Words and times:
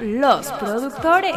los 0.00 0.46
productores. 0.52 1.34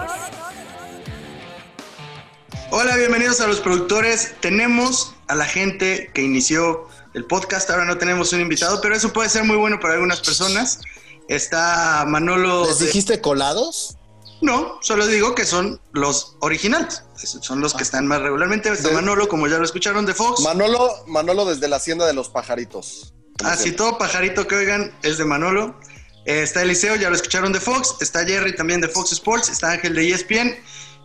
Hola, 2.71 2.95
bienvenidos 2.95 3.41
a 3.41 3.47
los 3.47 3.59
productores. 3.59 4.35
Tenemos 4.39 5.13
a 5.27 5.35
la 5.35 5.45
gente 5.45 6.09
que 6.13 6.21
inició 6.21 6.87
el 7.13 7.25
podcast. 7.25 7.69
Ahora 7.69 7.85
no 7.85 7.97
tenemos 7.97 8.31
un 8.33 8.41
invitado, 8.41 8.79
pero 8.81 8.95
eso 8.95 9.11
puede 9.11 9.29
ser 9.29 9.43
muy 9.43 9.57
bueno 9.57 9.79
para 9.79 9.95
algunas 9.95 10.21
personas. 10.21 10.79
Está 11.27 12.05
Manolo. 12.07 12.65
¿Les 12.65 12.79
de- 12.79 12.85
dijiste 12.87 13.21
colados? 13.21 13.97
No, 14.41 14.79
solo 14.81 15.05
digo 15.05 15.35
que 15.35 15.45
son 15.45 15.79
los 15.93 16.35
originales. 16.39 17.03
Son 17.15 17.61
los 17.61 17.73
que 17.75 17.83
están 17.83 18.07
más 18.07 18.21
regularmente. 18.21 18.69
Está 18.71 18.89
De- 18.89 18.95
Manolo, 18.95 19.27
como 19.27 19.47
ya 19.47 19.57
lo 19.57 19.65
escucharon, 19.65 20.05
de 20.05 20.13
Fox. 20.15 20.41
Manolo, 20.41 20.89
Manolo 21.07 21.45
desde 21.45 21.67
la 21.67 21.75
hacienda 21.75 22.07
de 22.07 22.13
los 22.13 22.29
pajaritos. 22.29 23.13
Así. 23.43 23.69
Ah, 23.69 23.75
todo 23.75 23.97
pajarito 23.97 24.47
que 24.47 24.55
oigan 24.55 24.93
es 25.03 25.17
de 25.17 25.25
Manolo. 25.25 25.79
Eh, 26.25 26.43
está 26.43 26.61
Eliseo, 26.61 26.95
ya 26.95 27.09
lo 27.09 27.15
escucharon 27.15 27.51
de 27.51 27.59
Fox. 27.59 27.95
Está 27.99 28.25
Jerry 28.25 28.55
también 28.55 28.81
de 28.81 28.87
Fox 28.87 29.11
Sports. 29.11 29.49
Está 29.49 29.71
Ángel 29.71 29.95
de 29.95 30.09
ESPN. 30.11 30.55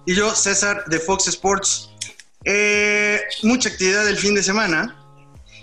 Y 0.07 0.15
yo, 0.15 0.35
César 0.35 0.85
de 0.87 0.99
Fox 1.01 1.27
Sports. 1.29 1.91
Eh, 2.45 3.21
mucha 3.43 3.69
actividad 3.69 4.07
el 4.09 4.17
fin 4.19 4.35
de 4.35 4.43
semana. 4.43 4.95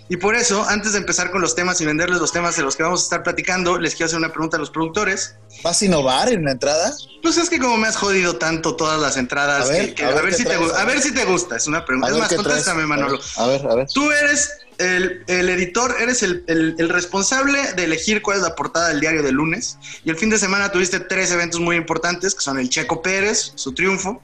Y 0.10 0.18
por 0.18 0.36
eso, 0.36 0.66
antes 0.68 0.92
de 0.92 0.98
empezar 1.00 1.32
con 1.32 1.40
los 1.42 1.56
temas 1.56 1.80
y 1.80 1.86
venderles 1.86 2.20
los 2.20 2.32
temas 2.34 2.58
de 2.58 2.62
los 2.62 2.76
que 2.76 2.84
vamos 2.84 3.00
a 3.00 3.04
estar 3.04 3.24
platicando, 3.24 3.80
les 3.80 3.94
quiero 3.96 4.08
hacer 4.08 4.20
una 4.20 4.30
pregunta 4.34 4.58
a 4.58 4.60
los 4.60 4.70
productores. 4.70 5.36
¿Vas 5.64 5.82
a 5.82 5.86
innovar 5.86 6.28
en 6.32 6.44
la 6.44 6.52
entrada? 6.52 6.92
Pues 7.22 7.38
es 7.38 7.50
que 7.50 7.58
como 7.58 7.78
me 7.78 7.88
has 7.88 7.96
jodido 7.96 8.36
tanto 8.36 8.76
todas 8.76 9.00
las 9.00 9.16
entradas, 9.16 9.70
A 9.70 9.72
ver, 9.72 9.86
que- 9.90 9.96
que- 9.96 10.04
a 10.06 10.12
ver 10.12 10.26
qué 10.26 10.32
si 10.34 10.44
te, 10.44 10.50
traes, 10.50 10.62
gu- 10.62 10.74
a 10.74 10.82
a 10.82 10.86
ver. 10.86 10.96
ver 10.96 11.04
si 11.04 11.14
te 11.14 11.24
gusta. 11.26 11.56
Es 11.56 11.68
una 11.68 11.86
pregunta. 11.86 12.08
A 12.08 12.10
Es 12.10 12.14
ver 12.16 12.22
más, 12.22 12.30
qué 12.30 12.36
traes. 12.36 12.48
contéstame, 12.48 12.86
Manolo. 12.86 13.20
A 13.38 13.48
ver, 13.48 13.66
a 13.66 13.76
ver. 13.76 13.88
Tú 13.94 14.12
eres 14.12 14.50
el, 14.78 15.24
el 15.28 15.50
editor, 15.50 15.96
eres 16.00 16.24
el, 16.24 16.44
el- 16.48 16.76
el 16.78 16.90
responsable 16.90 17.74
de 17.74 17.84
elegir 17.86 18.22
cuál 18.22 18.38
es 18.38 18.44
la 18.44 18.56
portada 18.56 18.90
del 18.90 19.00
diario 19.00 19.24
de 19.24 19.32
lunes. 19.32 19.78
Y 20.04 20.10
el 20.10 20.18
fin 20.18 20.30
de 20.30 20.38
semana 20.38 20.72
tuviste 20.72 21.00
tres 21.00 21.32
eventos 21.32 21.60
muy 21.60 21.76
importantes, 21.76 22.36
que 22.36 22.42
son 22.42 22.60
el 22.60 22.70
Checo 22.70 23.02
Pérez, 23.02 23.54
su 23.56 23.74
triunfo, 23.74 24.22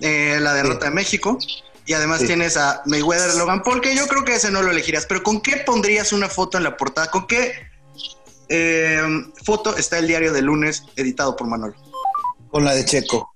eh, 0.00 0.38
la 0.40 0.54
derrota 0.54 0.86
Sí. 0.86 0.88
de 0.90 0.94
México, 0.94 1.38
y 1.86 1.92
además 1.94 2.20
Sí. 2.20 2.26
tienes 2.26 2.56
a 2.56 2.82
Mayweather 2.86 3.34
Logan 3.36 3.62
Paul, 3.62 3.80
que 3.80 3.94
yo 3.96 4.06
creo 4.06 4.24
que 4.24 4.34
ese 4.34 4.50
no 4.50 4.62
lo 4.62 4.70
elegirías. 4.70 5.06
Pero 5.06 5.22
¿con 5.22 5.40
qué 5.40 5.58
pondrías 5.58 6.12
una 6.12 6.28
foto 6.28 6.58
en 6.58 6.64
la 6.64 6.76
portada? 6.76 7.10
¿Con 7.10 7.26
qué 7.26 7.52
eh, 8.48 9.00
foto 9.44 9.76
está 9.76 9.98
el 9.98 10.06
diario 10.06 10.32
de 10.32 10.42
lunes 10.42 10.84
editado 10.96 11.36
por 11.36 11.46
Manolo? 11.46 11.74
Con 12.50 12.64
la 12.64 12.74
de 12.74 12.84
Checo. 12.84 13.32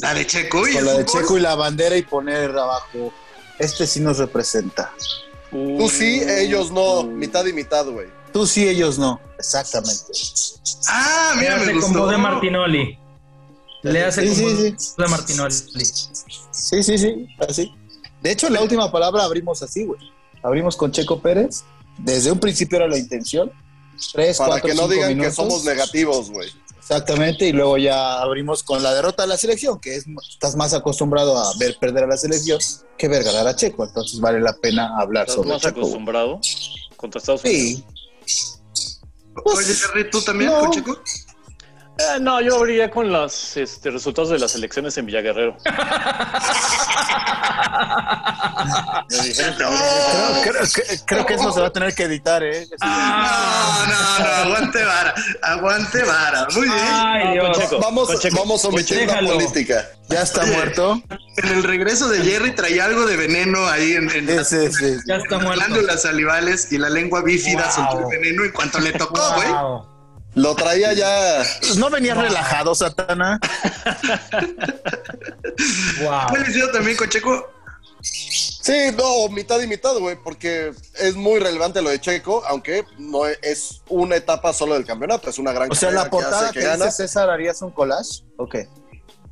La 0.00 0.14
de 0.14 0.26
Checo 0.26 0.66
y 0.66 0.74
Con 0.74 0.84
la 0.86 0.92
de. 0.94 1.04
Checo 1.04 1.36
y 1.38 1.40
la 1.40 1.54
bandera 1.54 1.96
y 1.96 2.02
poner 2.02 2.50
abajo. 2.50 3.12
Este 3.58 3.86
sí 3.86 4.00
nos 4.00 4.18
representa. 4.18 4.92
Tú 5.50 5.88
sí, 5.88 6.22
ellos 6.26 6.70
no. 6.70 7.02
Mitad 7.04 7.44
y 7.46 7.52
mitad, 7.52 7.86
güey. 7.86 8.06
Tú 8.32 8.46
sí, 8.46 8.68
ellos 8.68 8.98
no. 8.98 9.20
Exactamente. 9.38 10.04
Ah, 10.88 11.34
mira, 11.38 11.56
me 11.58 11.72
gustó. 11.74 12.00
voz 12.00 12.10
de 12.12 12.18
Martinoli. 12.18 12.98
Le 13.82 14.04
hace 14.04 14.26
Sí, 14.34 14.34
sí. 14.76 14.94
de 14.98 15.08
Martinoli. 15.08 15.54
Sí, 16.52 16.82
sí, 16.82 16.98
sí. 16.98 17.26
Así. 17.48 17.74
De 18.22 18.30
hecho, 18.32 18.48
la 18.50 18.60
última 18.62 18.92
palabra 18.92 19.24
abrimos 19.24 19.62
así, 19.62 19.84
güey. 19.84 20.00
Abrimos 20.42 20.76
con 20.76 20.92
Checo 20.92 21.20
Pérez. 21.20 21.64
Desde 21.98 22.30
un 22.30 22.38
principio 22.38 22.76
era 22.78 22.88
la 22.88 22.98
intención. 22.98 23.50
Tres, 24.12 24.38
Para 24.38 24.52
cuatro, 24.52 24.68
que 24.68 24.74
no 24.74 24.82
cinco 24.82 24.94
digan 24.94 25.08
minutos. 25.10 25.30
que 25.30 25.36
somos 25.36 25.64
negativos, 25.64 26.30
güey. 26.30 26.48
Exactamente, 26.90 27.46
y 27.46 27.52
luego 27.52 27.78
ya 27.78 28.20
abrimos 28.20 28.64
con 28.64 28.82
la 28.82 28.92
derrota 28.92 29.22
de 29.22 29.28
la 29.28 29.36
selección, 29.36 29.78
que 29.78 29.94
es 29.94 30.06
estás 30.28 30.56
más 30.56 30.74
acostumbrado 30.74 31.38
a 31.38 31.52
ver 31.56 31.76
perder 31.78 32.02
a 32.02 32.06
la 32.08 32.16
selección 32.16 32.58
que 32.98 33.06
ver 33.06 33.22
ganar 33.22 33.46
a 33.46 33.54
Checo, 33.54 33.84
entonces 33.84 34.18
vale 34.18 34.40
la 34.40 34.54
pena 34.54 34.98
hablar 34.98 35.22
¿Estás 35.22 35.36
sobre 35.36 35.50
más 35.50 35.62
Checo. 35.62 35.78
acostumbrado 35.78 36.40
contra 36.96 37.20
Estados 37.20 37.44
Unidos? 37.44 37.84
Sí, 38.26 38.54
Oye, 39.44 39.72
Jerry, 39.72 40.10
¿tú 40.10 40.20
también 40.20 40.50
no. 40.50 40.58
con 40.58 40.72
Checo? 40.72 41.00
Eh, 42.00 42.18
no, 42.20 42.40
yo 42.40 42.56
abriría 42.56 42.90
con 42.90 43.12
los 43.12 43.56
este, 43.56 43.90
resultados 43.92 44.30
de 44.30 44.40
las 44.40 44.56
elecciones 44.56 44.98
en 44.98 45.06
Villaguerrero. 45.06 45.56
Creo, 49.08 49.70
creo 50.42 50.62
que, 50.74 50.82
creo 51.06 51.26
que 51.26 51.34
eso 51.34 51.52
se 51.52 51.60
va 51.60 51.66
a 51.68 51.72
tener 51.72 51.94
que 51.94 52.04
editar, 52.04 52.42
¿eh? 52.42 52.66
No, 52.80 53.86
no, 53.86 54.18
no, 54.18 54.24
aguante 54.44 54.84
vara, 54.84 55.14
aguante 55.42 56.02
vara. 56.04 56.46
Muy 56.54 56.62
bien. 56.68 56.78
Ay, 56.80 57.32
Dios. 57.34 57.58
Vamos, 57.80 58.08
con 58.08 58.18
Checo. 58.18 58.36
vamos 58.38 58.64
a 58.64 58.68
omitir 58.68 59.06
la 59.06 59.20
política. 59.20 59.88
Ya 60.08 60.22
está 60.22 60.42
Oye. 60.42 60.52
muerto. 60.52 61.02
En 61.36 61.48
el 61.48 61.62
regreso 61.62 62.08
de 62.08 62.20
Jerry 62.22 62.54
traía 62.54 62.84
algo 62.84 63.06
de 63.06 63.16
veneno 63.16 63.66
ahí 63.68 63.92
en, 63.92 64.10
en 64.10 64.26
Sí, 64.28 64.34
las 64.34 64.48
sí, 64.48 64.72
sí. 64.72 64.96
Ya 65.06 65.16
está 65.16 65.38
muerto. 65.38 65.52
glándulas 65.64 66.02
salivales 66.02 66.72
y 66.72 66.78
la 66.78 66.88
lengua 66.90 67.22
bífida 67.22 67.64
Wow. 67.64 67.72
soltó 67.72 67.98
el 68.10 68.18
veneno 68.18 68.44
en 68.44 68.52
cuanto 68.52 68.80
le 68.80 68.92
tocó, 68.92 69.20
güey. 69.34 69.48
Wow. 69.48 69.86
Lo 70.34 70.54
traía 70.54 70.92
ya. 70.92 71.42
Pues 71.60 71.76
no 71.76 71.90
venías 71.90 72.16
relajado, 72.16 72.74
Satana. 72.74 73.40
Wow. 76.02 76.20
¿Cuál 76.28 76.42
le 76.42 76.48
hicieron 76.50 76.72
también 76.72 76.96
con 76.96 77.08
Checo? 77.08 77.50
Sí, 78.02 78.92
no, 78.96 79.28
mitad 79.28 79.60
y 79.60 79.66
mitad, 79.66 79.94
güey, 79.98 80.16
porque 80.16 80.72
es 80.98 81.16
muy 81.16 81.38
relevante 81.38 81.82
lo 81.82 81.90
de 81.90 82.00
Checo, 82.00 82.42
aunque 82.46 82.84
no 82.98 83.26
es 83.26 83.82
una 83.88 84.16
etapa 84.16 84.52
solo 84.52 84.74
del 84.74 84.86
campeonato, 84.86 85.28
es 85.28 85.38
una 85.38 85.52
gran 85.52 85.70
O 85.70 85.74
sea, 85.74 85.90
la 85.90 86.08
portada 86.08 86.50
que, 86.50 86.60
gana. 86.60 86.86
dice 86.86 87.08
César, 87.08 87.28
¿harías 87.28 87.60
un 87.62 87.72
collage? 87.72 88.22
Ok. 88.36 88.56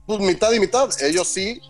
Pues 0.07 0.21
mitad 0.21 0.53
y 0.53 0.61
mitad, 0.61 0.89
ellos 1.03 1.29
sí, 1.29 1.61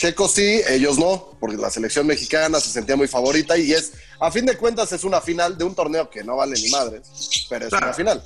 Checo 0.00 0.26
sí, 0.28 0.62
ellos 0.66 0.98
no, 0.98 1.36
porque 1.38 1.58
la 1.58 1.68
selección 1.70 2.06
mexicana 2.06 2.58
se 2.58 2.70
sentía 2.70 2.96
muy 2.96 3.06
favorita 3.06 3.58
y 3.58 3.72
es, 3.74 3.92
a 4.18 4.32
fin 4.32 4.46
de 4.46 4.56
cuentas, 4.56 4.90
es 4.92 5.04
una 5.04 5.20
final 5.20 5.58
de 5.58 5.64
un 5.64 5.74
torneo 5.74 6.08
que 6.08 6.24
no 6.24 6.36
vale 6.36 6.58
ni 6.58 6.70
madres, 6.70 7.02
pero 7.50 7.66
es 7.66 7.68
Claro. 7.68 7.84
una 7.88 7.94
final. 7.94 8.24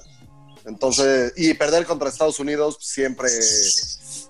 Entonces, 0.66 1.32
y 1.36 1.52
perder 1.54 1.84
contra 1.84 2.08
Estados 2.08 2.38
Unidos 2.38 2.76
siempre, 2.80 3.28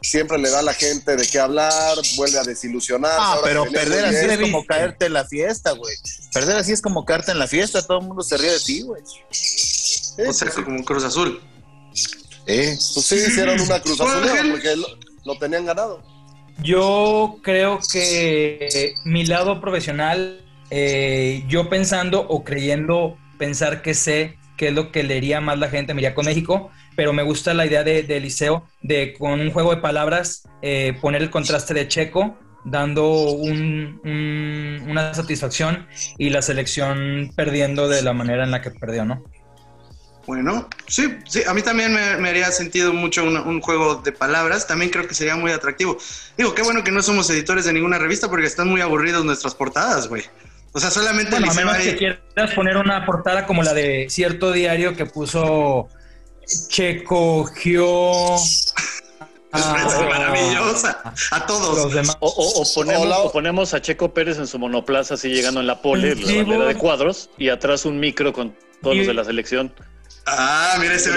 siempre 0.00 0.38
le 0.38 0.48
da 0.48 0.60
a 0.60 0.62
la 0.62 0.72
gente 0.72 1.16
de 1.16 1.26
qué 1.26 1.38
hablar, 1.38 1.98
vuelve 2.16 2.38
a 2.38 2.44
desilusionar. 2.44 3.12
Ah, 3.14 3.38
pero 3.44 3.70
perder 3.70 4.06
así 4.06 4.24
es 4.24 4.40
como 4.40 4.64
caerte 4.64 5.04
en 5.04 5.12
la 5.12 5.26
fiesta, 5.26 5.72
güey. 5.72 5.94
Perder 6.32 6.56
así 6.56 6.72
es 6.72 6.80
como 6.80 7.04
caerte 7.04 7.32
en 7.32 7.38
la 7.40 7.46
fiesta, 7.46 7.86
todo 7.86 7.98
el 7.98 8.06
mundo 8.06 8.22
se 8.22 8.38
ríe 8.38 8.52
de 8.52 8.60
ti, 8.60 8.80
güey. 8.80 9.02
Sí, 9.30 10.22
O 10.26 10.32
sea, 10.32 10.48
como 10.50 10.78
un 10.78 10.82
Cruz 10.82 11.04
Azul. 11.04 11.42
Eh. 12.46 12.74
Pues 12.94 13.06
sí, 13.06 13.16
hicieron 13.16 13.60
una 13.60 13.80
cruz 13.80 14.00
azul 14.00 14.50
porque 14.50 14.76
lo, 14.76 14.86
lo 15.24 15.38
tenían 15.38 15.66
ganado. 15.66 16.02
Yo 16.62 17.38
creo 17.42 17.80
que 17.90 18.94
mi 19.04 19.26
lado 19.26 19.60
profesional, 19.60 20.40
eh, 20.70 21.44
yo 21.48 21.68
pensando 21.68 22.20
o 22.28 22.44
creyendo 22.44 23.18
pensar 23.38 23.82
que 23.82 23.94
sé 23.94 24.38
qué 24.56 24.68
es 24.68 24.74
lo 24.74 24.92
que 24.92 25.02
leería 25.02 25.40
más 25.40 25.58
la 25.58 25.68
gente, 25.68 25.94
me 25.94 26.14
con 26.14 26.26
México, 26.26 26.70
pero 26.96 27.12
me 27.12 27.22
gusta 27.24 27.54
la 27.54 27.66
idea 27.66 27.82
de, 27.82 28.02
de 28.04 28.16
Eliseo 28.18 28.64
de 28.82 29.14
con 29.14 29.40
un 29.40 29.50
juego 29.50 29.74
de 29.74 29.82
palabras 29.82 30.44
eh, 30.62 30.96
poner 31.00 31.22
el 31.22 31.30
contraste 31.30 31.74
de 31.74 31.88
Checo, 31.88 32.38
dando 32.64 33.10
un- 33.32 34.00
un- 34.04 34.86
una 34.88 35.12
satisfacción 35.12 35.86
y 36.18 36.30
la 36.30 36.40
selección 36.40 37.32
perdiendo 37.36 37.88
de 37.88 38.00
la 38.02 38.12
manera 38.14 38.44
en 38.44 38.52
la 38.52 38.62
que 38.62 38.70
perdió, 38.70 39.04
¿no? 39.04 39.24
Bueno, 40.26 40.68
sí, 40.88 41.16
sí, 41.28 41.42
a 41.46 41.52
mí 41.52 41.60
también 41.62 41.92
me, 41.92 42.16
me 42.16 42.30
haría 42.30 42.50
sentido 42.50 42.92
mucho 42.92 43.24
un, 43.24 43.36
un 43.36 43.60
juego 43.60 43.96
de 43.96 44.10
palabras. 44.12 44.66
También 44.66 44.90
creo 44.90 45.06
que 45.06 45.14
sería 45.14 45.36
muy 45.36 45.52
atractivo. 45.52 45.98
Digo, 46.38 46.54
qué 46.54 46.62
bueno 46.62 46.82
que 46.82 46.90
no 46.90 47.02
somos 47.02 47.28
editores 47.30 47.64
de 47.66 47.72
ninguna 47.72 47.98
revista 47.98 48.28
porque 48.30 48.46
están 48.46 48.68
muy 48.68 48.80
aburridos 48.80 49.24
nuestras 49.24 49.54
portadas, 49.54 50.08
güey. 50.08 50.22
O 50.72 50.80
sea, 50.80 50.90
solamente 50.90 51.30
Bueno, 51.32 51.50
a 51.50 51.54
menos 51.54 51.76
que 51.76 51.96
quieras 51.96 52.52
poner 52.54 52.76
una 52.76 53.04
portada 53.06 53.46
como 53.46 53.62
la 53.62 53.74
de 53.74 54.06
cierto 54.10 54.50
diario 54.50 54.96
que 54.96 55.06
puso 55.06 55.88
Checo, 56.68 57.44
Gio. 57.46 58.36
Ah, 59.56 59.88
maravillosa. 60.10 61.00
A 61.30 61.46
todos. 61.46 61.76
Los 61.78 61.94
demás. 61.94 62.16
O, 62.18 62.26
o- 62.28 62.62
o 62.62 62.74
ponemos, 62.74 63.06
o 63.18 63.30
ponemos 63.30 63.72
a 63.72 63.80
Checo 63.80 64.12
Pérez 64.12 64.36
en 64.38 64.48
su 64.48 64.58
monoplaza 64.58 65.14
así 65.14 65.28
llegando 65.28 65.60
en 65.60 65.68
la 65.68 65.80
pole, 65.80 66.10
En 66.10 66.20
la 66.26 66.34
bandera 66.42 66.64
de 66.66 66.74
cuadros, 66.74 67.30
y 67.38 67.50
atrás 67.50 67.84
un 67.84 68.00
micro 68.00 68.32
con 68.32 68.56
todos 68.82 68.96
los 68.96 69.06
de 69.06 69.14
la 69.14 69.22
selección. 69.24 69.72
Ah, 70.26 70.76
mira 70.80 70.94
ese, 70.94 71.10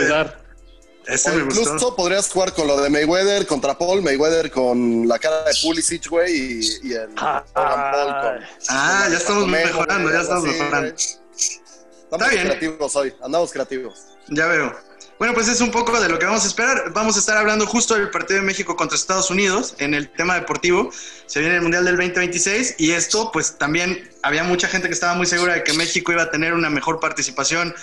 ese 1.07 1.31
me 1.31 1.43
incluso 1.43 1.73
gustó. 1.73 1.95
podrías 1.95 2.29
jugar 2.29 2.53
con 2.53 2.67
lo 2.67 2.79
de 2.81 2.89
Mayweather 2.89 3.45
contra 3.47 3.77
Paul, 3.77 4.01
Mayweather 4.01 4.51
con 4.51 5.07
la 5.07 5.17
cara 5.17 5.43
de 5.43 5.53
Pulisic, 5.61 6.09
güey, 6.09 6.35
y, 6.35 6.79
y 6.89 6.93
el 6.93 7.09
Ah, 7.17 7.43
Logan 7.55 7.91
Paul 7.91 8.21
con. 8.21 8.43
Ah, 8.69 9.01
con 9.03 9.11
ya 9.13 9.17
estamos 9.17 9.47
mejorando, 9.47 10.11
ya 10.11 10.21
estamos 10.21 10.45
así, 10.45 10.59
mejorando. 10.59 10.95
Estamos 10.95 12.29
bien. 12.29 12.45
creativos 12.47 12.95
hoy, 12.95 13.13
andamos 13.23 13.51
creativos. 13.51 13.99
Ya 14.29 14.47
veo. 14.47 14.75
Bueno, 15.19 15.33
pues 15.33 15.47
es 15.47 15.61
un 15.61 15.71
poco 15.71 15.99
de 15.99 16.09
lo 16.09 16.19
que 16.19 16.25
vamos 16.25 16.43
a 16.43 16.47
esperar. 16.47 16.91
Vamos 16.93 17.15
a 17.15 17.19
estar 17.19 17.37
hablando 17.37 17.65
justo 17.65 17.95
del 17.95 18.11
partido 18.11 18.39
de 18.39 18.45
México 18.45 18.75
contra 18.75 18.95
Estados 18.95 19.31
Unidos 19.31 19.73
en 19.79 19.95
el 19.95 20.09
tema 20.11 20.35
deportivo. 20.35 20.91
Se 21.25 21.39
viene 21.39 21.55
el 21.55 21.61
Mundial 21.63 21.85
del 21.85 21.95
2026 21.95 22.75
y 22.77 22.91
esto, 22.91 23.31
pues 23.31 23.57
también 23.57 24.11
había 24.21 24.43
mucha 24.43 24.67
gente 24.67 24.87
que 24.87 24.93
estaba 24.93 25.15
muy 25.15 25.25
segura 25.25 25.55
de 25.55 25.63
que 25.63 25.73
México 25.73 26.11
iba 26.11 26.21
a 26.23 26.29
tener 26.29 26.53
una 26.53 26.69
mejor 26.69 26.99
participación 26.99 27.73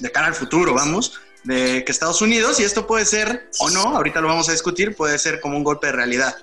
de 0.00 0.10
cara 0.12 0.26
al 0.28 0.34
futuro, 0.34 0.74
vamos, 0.74 1.20
de 1.44 1.84
que 1.84 1.92
Estados 1.92 2.20
Unidos. 2.22 2.58
Y 2.60 2.64
esto 2.64 2.86
puede 2.86 3.04
ser, 3.04 3.48
o 3.58 3.70
no, 3.70 3.96
ahorita 3.96 4.20
lo 4.20 4.28
vamos 4.28 4.48
a 4.48 4.52
discutir, 4.52 4.96
puede 4.96 5.18
ser 5.18 5.40
como 5.40 5.56
un 5.56 5.64
golpe 5.64 5.86
de 5.88 5.92
realidad. 5.92 6.34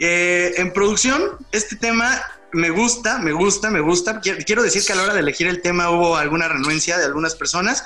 Eh, 0.00 0.54
en 0.56 0.72
producción, 0.72 1.22
este 1.52 1.76
tema 1.76 2.20
me 2.52 2.70
gusta, 2.70 3.18
me 3.18 3.32
gusta, 3.32 3.70
me 3.70 3.80
gusta. 3.80 4.20
Quiero 4.20 4.62
decir 4.62 4.84
que 4.84 4.92
a 4.92 4.96
la 4.96 5.02
hora 5.04 5.14
de 5.14 5.20
elegir 5.20 5.46
el 5.46 5.60
tema 5.62 5.90
hubo 5.90 6.16
alguna 6.16 6.48
renuencia 6.48 6.98
de 6.98 7.04
algunas 7.04 7.34
personas 7.34 7.84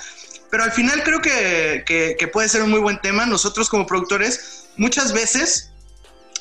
pero 0.50 0.62
al 0.64 0.72
final 0.72 1.02
creo 1.02 1.20
que, 1.20 1.84
que- 1.86 2.16
que 2.18 2.26
puede 2.26 2.48
ser 2.48 2.62
un 2.62 2.70
muy 2.70 2.80
buen 2.80 2.98
tema. 3.02 3.26
Nosotros 3.26 3.68
como 3.68 3.86
productores, 3.86 4.68
muchas 4.78 5.12
veces, 5.12 5.72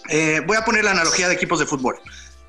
eh, 0.08 0.42
voy 0.48 0.56
a 0.56 0.64
poner 0.64 0.86
la 0.86 0.92
analogía 0.92 1.28
de 1.28 1.34
equipos 1.34 1.60
de 1.60 1.66
fútbol. 1.66 2.00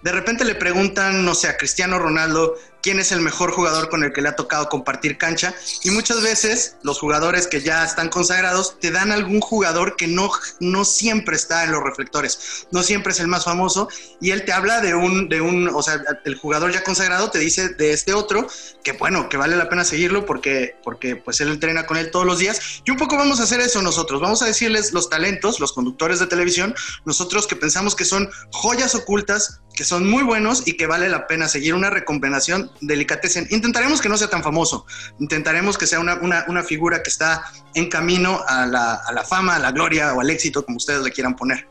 De 0.03 0.13
repente 0.13 0.45
le 0.45 0.55
preguntan, 0.55 1.25
no 1.25 1.35
sé, 1.35 1.49
a 1.49 1.57
Cristiano 1.57 1.99
Ronaldo 1.99 2.55
quién 2.83 3.01
es 3.01 3.13
el 3.13 3.21
mejor 3.21 3.51
jugador 3.51 3.89
con 3.89 4.05
el 4.05 4.13
que 4.13 4.23
le 4.23 4.29
ha 4.29 4.37
tocado 4.37 4.69
compartir 4.69 5.19
cancha 5.19 5.55
y 5.83 5.91
muchas 5.91 6.23
veces 6.23 6.77
los 6.83 6.99
jugadores 6.99 7.47
que 7.47 7.61
ya 7.61 7.85
están 7.85 8.09
consagrados 8.09 8.79
te 8.79 8.91
dan 8.91 9.13
algún 9.13 9.41
jugador 9.41 9.97
que 9.97 10.07
no, 10.07 10.31
no 10.61 10.85
siempre 10.85 11.37
está 11.37 11.65
en 11.65 11.73
los 11.73 11.83
reflectores, 11.83 12.67
no 12.71 12.83
siempre 12.83 13.13
es 13.13 13.21
el 13.21 13.27
más 13.27 13.45
famoso 13.45 13.89
y 14.21 14.31
él 14.31 14.45
te 14.45 14.53
habla 14.53 14.81
de 14.81 14.95
un, 14.95 15.29
de 15.29 15.41
un, 15.41 15.69
o 15.69 15.83
sea, 15.83 16.01
el 16.25 16.37
jugador 16.37 16.73
ya 16.73 16.85
consagrado 16.85 17.31
te 17.31 17.39
dice 17.39 17.71
de 17.71 17.93
este 17.93 18.15
otro 18.15 18.47
que 18.83 18.93
bueno, 18.93 19.29
que 19.29 19.37
vale 19.37 19.57
la 19.57 19.69
pena 19.69 19.85
seguirlo 19.85 20.25
porque, 20.25 20.77
porque 20.83 21.17
pues 21.17 21.41
él 21.41 21.49
entrena 21.49 21.87
con 21.87 21.97
él 21.97 22.11
todos 22.11 22.25
los 22.25 22.39
días. 22.39 22.83
Y 22.85 22.91
un 22.91 22.97
poco 22.97 23.17
vamos 23.17 23.41
a 23.41 23.43
hacer 23.43 23.61
eso 23.61 23.83
nosotros, 23.83 24.21
vamos 24.21 24.41
a 24.43 24.47
decirles 24.47 24.93
los 24.93 25.11
talentos, 25.11 25.61
los 25.61 25.73
conductores 25.73 26.21
de 26.21 26.27
televisión, 26.27 26.75
nosotros 27.05 27.47
que 27.47 27.57
pensamos 27.57 27.95
que 27.95 28.05
son 28.05 28.31
joyas 28.51 28.95
ocultas, 28.95 29.61
que 29.79 29.85
son 29.85 30.11
muy 30.11 30.25
buenos 30.25 30.67
y 30.67 30.73
que 30.77 30.89
vale 30.89 31.09
la 31.09 31.29
pena 31.29 31.47
seguir 31.47 31.73
una 31.73 31.89
recompensación 31.89 32.69
delicatessen. 32.81 33.47
Intentaremos 33.51 34.01
que 34.01 34.09
no 34.09 34.19
sea 34.19 34.27
tan 34.29 34.43
famoso, 34.43 34.85
intentaremos 35.21 35.79
que 35.79 35.87
sea 35.87 36.01
una, 36.01 36.17
una, 36.17 36.45
una 36.49 36.65
figura 36.65 37.01
que 37.01 37.11
está 37.11 37.45
en 37.75 37.89
camino 37.89 38.43
a 38.49 38.67
la, 38.67 38.95
a 38.95 39.13
la 39.13 39.23
fama, 39.23 39.55
a 39.55 39.61
la 39.61 39.71
gloria 39.71 40.13
o 40.15 40.21
al 40.21 40.31
éxito, 40.31 40.65
como 40.65 40.79
ustedes 40.79 41.01
le 41.03 41.13
quieran 41.13 41.37
poner. 41.37 41.69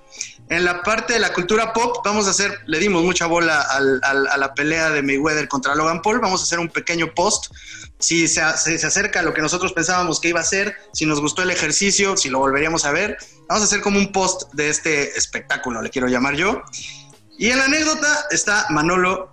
En 0.48 0.63
la 0.63 0.83
parte 0.83 1.12
de 1.15 1.19
la 1.19 1.33
cultura 1.33 1.74
pop, 1.74 1.98
vamos 2.06 2.27
a 2.27 2.30
hacer, 2.30 2.59
le 2.65 2.80
dimos 2.80 3.04
mucha 3.04 3.25
bola 3.25 3.62
al- 3.62 4.00
al- 4.01 4.27
a 4.27 4.38
la 4.38 4.54
pelea 4.54 4.89
de 4.89 5.04
Mayweather 5.04 5.50
contra 5.50 5.75
Logan 5.75 6.01
Paul, 6.01 6.19
vamos 6.21 6.39
a 6.39 6.44
hacer 6.45 6.59
un 6.59 6.69
pequeño 6.69 7.13
post, 7.13 7.48
si 8.00 8.30
se, 8.30 8.42
se- 8.57 8.77
se 8.77 8.88
acerca 8.88 9.19
a 9.19 9.24
lo 9.24 9.33
que 9.33 9.42
nosotros 9.42 9.74
pensábamos 9.74 10.21
que 10.21 10.30
iba 10.30 10.39
a 10.39 10.44
ser, 10.45 10.77
si 10.94 11.06
nos 11.06 11.19
gustó 11.19 11.42
el 11.42 11.51
ejercicio, 11.51 12.15
si 12.15 12.30
lo 12.30 12.39
volveríamos 12.39 12.86
a 12.86 12.92
ver, 12.94 13.18
vamos 13.50 13.63
a 13.63 13.65
hacer 13.65 13.81
como 13.81 14.00
un 14.00 14.13
post 14.13 14.44
de 14.54 14.69
este 14.69 15.18
espectáculo, 15.18 15.81
le 15.81 15.89
quiero 15.89 16.07
llamar 16.07 16.36
yo. 16.36 16.62
Y 17.38 17.50
en 17.50 17.60
la 17.60 17.66
anécdota 17.66 18.25
está 18.31 18.66
Manolo 18.69 19.31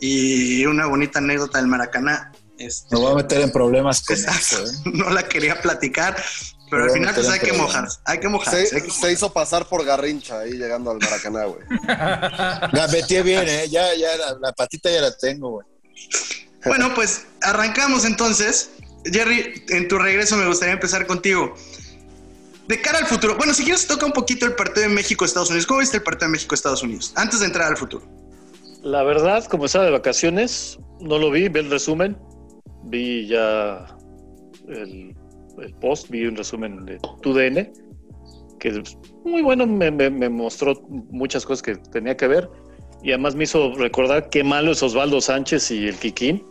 y 0.00 0.64
una 0.66 0.86
bonita 0.86 1.18
anécdota 1.18 1.58
del 1.58 1.66
Maracaná. 1.66 2.32
Este, 2.58 2.94
Me 2.94 3.00
voy 3.00 3.12
a 3.12 3.14
meter 3.16 3.40
en 3.42 3.52
problemas 3.52 4.02
con 4.02 4.16
Exacto. 4.16 4.64
eso, 4.64 4.64
¿eh? 4.64 4.92
no 4.94 5.10
la 5.10 5.28
quería 5.28 5.60
platicar, 5.60 6.16
pero 6.70 6.84
Me 6.84 6.90
al 6.90 6.98
final 6.98 7.14
pues 7.14 7.28
hay 7.28 7.40
que 7.40 7.52
mojarse, 7.52 7.98
hay 8.04 8.18
que 8.18 8.28
mojarse. 8.28 8.66
Se, 8.66 8.76
hay 8.76 8.82
que 8.82 8.90
se 8.90 9.12
hizo 9.12 9.32
pasar 9.32 9.66
por 9.66 9.84
Garrincha 9.84 10.40
ahí 10.40 10.52
llegando 10.52 10.90
al 10.90 10.98
Maracaná, 10.98 11.44
güey. 11.44 11.60
La 12.72 12.88
metí 12.90 13.20
bien, 13.20 13.46
¿eh? 13.48 13.68
Ya, 13.68 13.94
ya, 13.94 14.16
la, 14.16 14.38
la 14.40 14.52
patita 14.52 14.90
ya 14.90 15.02
la 15.02 15.16
tengo, 15.16 15.50
güey. 15.50 15.66
Bueno, 16.64 16.94
pues 16.94 17.26
arrancamos 17.42 18.04
entonces. 18.04 18.70
Jerry, 19.04 19.64
en 19.68 19.86
tu 19.86 19.98
regreso 19.98 20.36
me 20.36 20.46
gustaría 20.46 20.74
empezar 20.74 21.06
contigo. 21.06 21.54
De 22.68 22.80
cara 22.80 22.98
al 22.98 23.06
futuro, 23.06 23.36
bueno, 23.36 23.54
si 23.54 23.62
quieres 23.62 23.86
toca 23.86 24.06
un 24.06 24.12
poquito 24.12 24.44
el 24.46 24.54
partido 24.54 24.88
de 24.88 24.94
México-Estados 24.94 25.50
Unidos. 25.50 25.66
¿Cómo 25.66 25.80
viste 25.80 25.98
el 25.98 26.02
partido 26.02 26.26
de 26.28 26.32
México-Estados 26.32 26.82
Unidos? 26.82 27.12
Antes 27.16 27.40
de 27.40 27.46
entrar 27.46 27.68
al 27.68 27.76
futuro. 27.76 28.04
La 28.82 29.02
verdad, 29.02 29.44
como 29.46 29.66
estaba 29.66 29.84
de 29.84 29.90
vacaciones, 29.92 30.78
no 31.00 31.18
lo 31.18 31.30
vi, 31.30 31.48
vi 31.48 31.60
el 31.60 31.70
resumen, 31.70 32.16
vi 32.84 33.26
ya 33.28 33.86
el, 34.68 35.14
el 35.62 35.74
post, 35.80 36.08
vi 36.10 36.26
un 36.26 36.36
resumen 36.36 36.84
de 36.86 36.98
TUDN, 37.22 37.72
que 38.58 38.68
es 38.68 38.96
muy 39.24 39.42
bueno, 39.42 39.66
me, 39.66 39.90
me- 39.90 40.10
me 40.10 40.28
mostró 40.28 40.74
muchas 41.10 41.44
cosas 41.44 41.62
que 41.62 41.76
tenía 41.92 42.16
que 42.16 42.26
ver 42.26 42.48
y 43.02 43.10
además 43.12 43.34
me 43.36 43.44
hizo 43.44 43.74
recordar 43.74 44.28
qué 44.30 44.42
malo 44.42 44.72
es 44.72 44.82
Osvaldo 44.82 45.20
Sánchez 45.20 45.70
y 45.70 45.86
el 45.88 45.96
Kikín, 45.96 46.44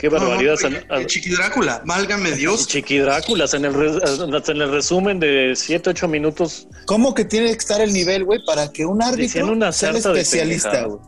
qué 0.00 0.08
barbaridad. 0.08 0.56
No, 0.88 0.96
el 0.96 1.06
Chiqui 1.06 1.30
Drácula, 1.30 1.82
válgame 1.84 2.32
Dios. 2.32 2.66
Chiqui 2.66 2.98
Dráculas 2.98 3.54
en 3.54 3.66
el, 3.66 3.74
en 3.74 4.70
resumen 4.70 5.20
de 5.20 5.52
7, 5.54 5.90
8 5.90 6.08
minutos 6.08 6.66
¿Cómo 6.86 7.14
que 7.14 7.24
tiene 7.24 7.52
que 7.52 7.58
estar 7.58 7.80
el 7.80 7.92
nivel, 7.92 8.24
güey, 8.24 8.44
para 8.44 8.72
que 8.72 8.84
un 8.84 9.02
árbitro 9.02 9.46
una 9.46 9.72
sea 9.72 9.90
especialista, 9.90 10.84
güey? 10.84 11.00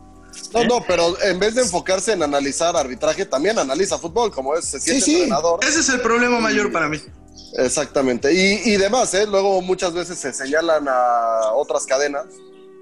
No, 0.53 0.63
no, 0.63 0.85
pero 0.87 1.21
en 1.21 1.39
vez 1.39 1.55
de 1.55 1.61
enfocarse 1.61 2.13
en 2.13 2.23
analizar 2.23 2.75
arbitraje, 2.75 3.25
también 3.25 3.59
analiza 3.59 3.97
fútbol, 3.97 4.31
como 4.31 4.55
es, 4.55 4.65
se 4.65 4.79
siente 4.79 5.03
sí. 5.03 5.15
entrenador. 5.15 5.59
Ese 5.63 5.79
es 5.79 5.89
el 5.89 6.01
problema 6.01 6.39
mayor 6.39 6.71
para 6.71 6.87
mí. 6.87 6.99
Exactamente. 7.57 8.33
Y, 8.33 8.73
y 8.73 8.77
demás, 8.77 9.13
¿eh? 9.13 9.25
Luego 9.27 9.61
muchas 9.61 9.93
veces 9.93 10.17
se 10.17 10.33
señalan 10.33 10.87
a 10.87 11.51
otras 11.53 11.85
cadenas, 11.85 12.25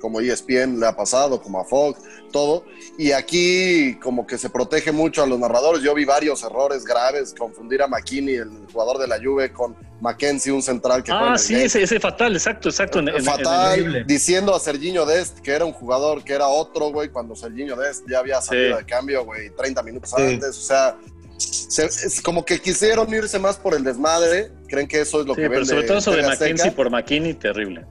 como 0.01 0.19
ESPN 0.19 0.79
le 0.79 0.87
ha 0.87 0.95
pasado, 0.95 1.41
como 1.41 1.59
a 1.61 1.63
Fox, 1.63 2.01
todo. 2.31 2.65
Y 2.97 3.11
aquí 3.11 3.95
como 4.01 4.25
que 4.25 4.37
se 4.37 4.49
protege 4.49 4.91
mucho 4.91 5.21
a 5.23 5.27
los 5.27 5.39
narradores. 5.39 5.83
Yo 5.83 5.93
vi 5.93 6.03
varios 6.05 6.43
errores 6.43 6.83
graves, 6.83 7.33
confundir 7.37 7.81
a 7.83 7.87
McKinney, 7.87 8.35
el 8.35 8.49
jugador 8.73 8.97
de 8.97 9.07
la 9.07 9.17
Juve, 9.23 9.53
con 9.53 9.75
Mackenzie, 10.01 10.51
un 10.51 10.63
central 10.63 11.03
que 11.03 11.11
Ah, 11.11 11.33
el 11.33 11.39
sí, 11.39 11.53
ese, 11.55 11.83
ese 11.83 11.99
fatal, 11.99 12.33
exacto, 12.33 12.69
exacto. 12.69 12.99
en- 12.99 13.09
en- 13.09 13.23
Fatal, 13.23 14.03
diciendo 14.07 14.55
a 14.55 14.59
Serginho 14.59 15.05
Dest 15.05 15.39
que 15.39 15.51
era 15.51 15.63
un 15.65 15.73
jugador 15.73 16.23
que 16.23 16.33
era 16.33 16.47
otro, 16.47 16.91
güey, 16.91 17.09
cuando 17.09 17.35
Serginho 17.35 17.75
Dest 17.75 18.03
ya 18.09 18.19
había 18.19 18.41
salido 18.41 18.77
Sí. 18.77 18.83
de 18.83 18.89
cambio, 18.89 19.23
güey, 19.23 19.51
30 19.51 19.83
minutos 19.83 20.11
Sí. 20.15 20.21
antes. 20.23 20.57
O 20.57 20.61
sea, 20.61 20.97
se- 21.37 21.85
es 21.85 22.21
como 22.21 22.43
que 22.43 22.59
quisieron 22.59 23.13
irse 23.13 23.37
más 23.39 23.57
por 23.57 23.75
el 23.75 23.83
desmadre. 23.83 24.51
Creen 24.67 24.87
que 24.87 25.01
eso 25.01 25.21
es 25.21 25.27
lo 25.27 25.33
Sí, 25.35 25.41
que 25.41 25.47
pero 25.49 25.59
vende 25.61 25.69
sobre 25.75 25.87
todo 25.87 26.01
sobre. 26.01 26.23
McKinsey 26.23 26.71
por 26.71 26.89
McKinney, 26.89 27.33
terrible. 27.35 27.85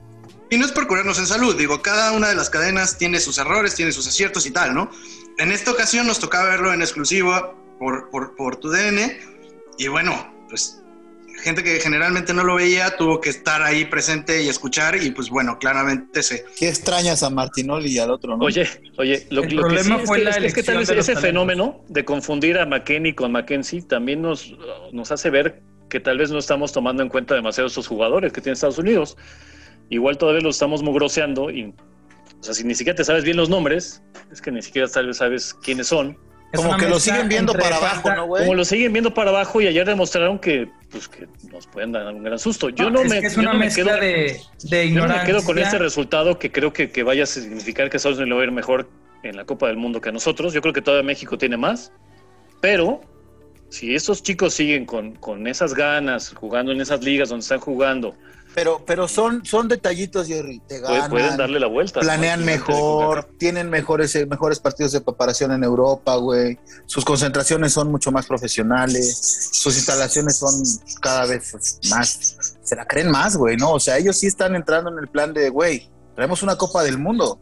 Y 0.51 0.57
no 0.57 0.65
es 0.65 0.71
por 0.73 0.85
curarnos 0.85 1.17
en 1.17 1.25
salud, 1.27 1.55
digo, 1.57 1.81
cada 1.81 2.11
una 2.11 2.27
de 2.27 2.35
las 2.35 2.49
cadenas 2.49 2.97
tiene 2.97 3.19
sus 3.21 3.37
errores, 3.37 3.73
tiene 3.73 3.91
sus 3.93 4.05
aciertos 4.05 4.45
y 4.45 4.51
tal, 4.51 4.73
¿no? 4.75 4.91
En 5.37 5.51
esta 5.51 5.71
ocasión 5.71 6.05
nos 6.05 6.19
tocaba 6.19 6.49
verlo 6.49 6.73
en 6.73 6.81
exclusiva 6.81 7.55
por, 7.79 8.09
por, 8.09 8.35
por 8.35 8.57
tu 8.57 8.69
DN 8.69 9.17
y 9.77 9.87
bueno, 9.87 10.31
pues 10.49 10.77
gente 11.41 11.63
que 11.63 11.79
generalmente 11.79 12.33
no 12.33 12.43
lo 12.43 12.55
veía 12.55 12.97
tuvo 12.97 13.21
que 13.21 13.29
estar 13.29 13.63
ahí 13.63 13.85
presente 13.85 14.43
y 14.43 14.49
escuchar 14.49 15.01
y 15.01 15.11
pues 15.11 15.29
bueno, 15.29 15.57
claramente 15.57 16.21
se... 16.21 16.43
¿Qué 16.59 16.67
extrañas 16.67 17.23
a 17.23 17.29
Martinoli 17.29 17.89
y 17.89 17.99
al 17.99 18.11
otro, 18.11 18.35
no? 18.35 18.43
Oye, 18.43 18.67
oye, 18.97 19.25
lo, 19.31 19.43
El 19.43 19.55
lo 19.55 19.61
que 19.63 19.67
problema 19.69 19.99
sí 20.01 20.05
fue 20.05 20.17
es 20.17 20.23
que, 20.23 20.29
la 20.29 20.37
que- 20.41 20.47
es 20.47 20.53
que 20.53 20.63
tal 20.63 20.77
vez 20.79 20.89
ese 20.89 20.95
talentos. 21.13 21.21
fenómeno 21.21 21.85
de 21.87 22.03
confundir 22.03 22.57
a 22.59 22.65
McKinney 22.65 23.15
con 23.15 23.31
Mackenzie 23.31 23.83
también 23.83 24.21
nos, 24.21 24.53
nos 24.91 25.11
hace 25.13 25.29
ver 25.29 25.61
que 25.89 26.01
tal 26.01 26.17
vez 26.17 26.29
no 26.29 26.37
estamos 26.39 26.73
tomando 26.73 27.01
en 27.01 27.07
cuenta 27.09 27.35
demasiado 27.35 27.67
esos 27.67 27.87
jugadores 27.87 28.33
que 28.33 28.41
tiene 28.41 28.53
Estados 28.53 28.77
Unidos. 28.77 29.15
Igual 29.91 30.17
todavía 30.17 30.41
los 30.41 30.55
estamos 30.55 30.81
mugroseando 30.81 31.51
y, 31.51 31.65
o 31.65 32.43
sea, 32.43 32.53
si 32.53 32.63
ni 32.63 32.73
siquiera 32.73 32.95
te 32.95 33.03
sabes 33.03 33.25
bien 33.25 33.35
los 33.35 33.49
nombres, 33.49 34.01
es 34.31 34.41
que 34.41 34.49
ni 34.49 34.61
siquiera 34.61 34.87
tal 34.87 35.07
vez 35.07 35.17
sabes 35.17 35.53
quiénes 35.53 35.87
son. 35.87 36.17
Es 36.53 36.61
Como 36.61 36.77
que 36.77 36.87
lo 36.87 36.97
siguen 36.97 37.27
viendo 37.27 37.53
para 37.53 37.75
abajo, 37.75 38.09
¿no, 38.09 38.25
güey? 38.25 38.43
Como 38.43 38.55
lo 38.55 38.63
siguen 38.63 38.93
viendo 38.93 39.13
para 39.13 39.31
abajo 39.31 39.59
y 39.59 39.67
ayer 39.67 39.85
demostraron 39.85 40.39
que, 40.39 40.69
pues, 40.89 41.09
que 41.09 41.27
nos 41.51 41.67
pueden 41.67 41.91
dar 41.91 42.07
un 42.07 42.23
gran 42.23 42.39
susto. 42.39 42.69
Yo 42.69 42.89
no, 42.89 43.03
me, 43.03 43.19
que 43.19 43.27
es 43.27 43.35
yo 43.35 43.41
una 43.41 43.51
no 43.51 43.59
me 43.59 43.69
quedo, 43.69 43.95
de, 43.97 44.41
de 44.63 44.91
yo 44.91 45.05
no 45.05 45.13
me 45.13 45.23
quedo 45.23 45.43
con 45.43 45.59
este 45.59 45.77
resultado 45.77 46.39
que 46.39 46.51
creo 46.51 46.71
que, 46.71 46.89
que 46.89 47.03
vaya 47.03 47.23
a 47.23 47.25
significar 47.27 47.89
que 47.89 47.97
Estados 47.97 48.17
Unidos 48.17 48.37
va 48.37 48.43
a 48.43 48.45
ir 48.45 48.51
mejor 48.51 48.89
en 49.23 49.35
la 49.35 49.43
Copa 49.43 49.67
del 49.67 49.77
Mundo 49.77 49.99
que 49.99 50.07
a 50.07 50.11
nosotros. 50.13 50.53
Yo 50.53 50.61
creo 50.61 50.73
que 50.73 50.81
todavía 50.81 51.05
México 51.05 51.37
tiene 51.37 51.57
más, 51.57 51.91
pero 52.61 53.01
si 53.67 53.93
estos 53.93 54.23
chicos 54.23 54.53
siguen 54.53 54.85
con, 54.85 55.15
con 55.15 55.47
esas 55.47 55.73
ganas, 55.73 56.33
jugando 56.33 56.71
en 56.71 56.79
esas 56.79 57.03
ligas 57.03 57.29
donde 57.29 57.43
están 57.43 57.59
jugando, 57.59 58.15
Pero, 58.53 58.83
pero 58.85 59.07
son, 59.07 59.45
son 59.45 59.67
detallitos, 59.67 60.27
Jerry. 60.27 60.59
Te 60.67 60.79
ganan, 60.79 61.09
pueden 61.09 61.37
darle 61.37 61.59
la 61.59 61.67
vuelta. 61.67 62.01
planean 62.01 62.43
mejor, 62.43 63.29
tienen 63.37 63.69
mejores, 63.69 64.13
eh, 64.15 64.25
mejores 64.25 64.59
partidos 64.59 64.91
de 64.91 65.01
preparación 65.01 65.53
en 65.53 65.63
Europa, 65.63 66.15
güey. 66.15 66.59
Sus 66.85 67.05
concentraciones 67.05 67.71
son 67.71 67.89
mucho 67.89 68.11
más 68.11 68.25
profesionales. 68.25 69.49
Sus 69.53 69.75
instalaciones 69.77 70.37
son 70.37 70.53
cada 70.99 71.25
vez 71.25 71.79
más. 71.89 72.37
Se 72.61 72.75
la 72.75 72.85
creen 72.85 73.09
más, 73.09 73.37
güey, 73.37 73.55
¿no? 73.55 73.71
O 73.71 73.79
sea, 73.79 73.97
ellos 73.97 74.17
sí 74.17 74.27
están 74.27 74.55
entrando 74.55 74.91
en 74.91 74.99
el 74.99 75.07
plan 75.07 75.33
de, 75.33 75.49
güey, 75.49 75.89
traemos 76.15 76.43
una 76.43 76.57
Copa 76.57 76.83
del 76.83 76.97
Mundo. 76.97 77.39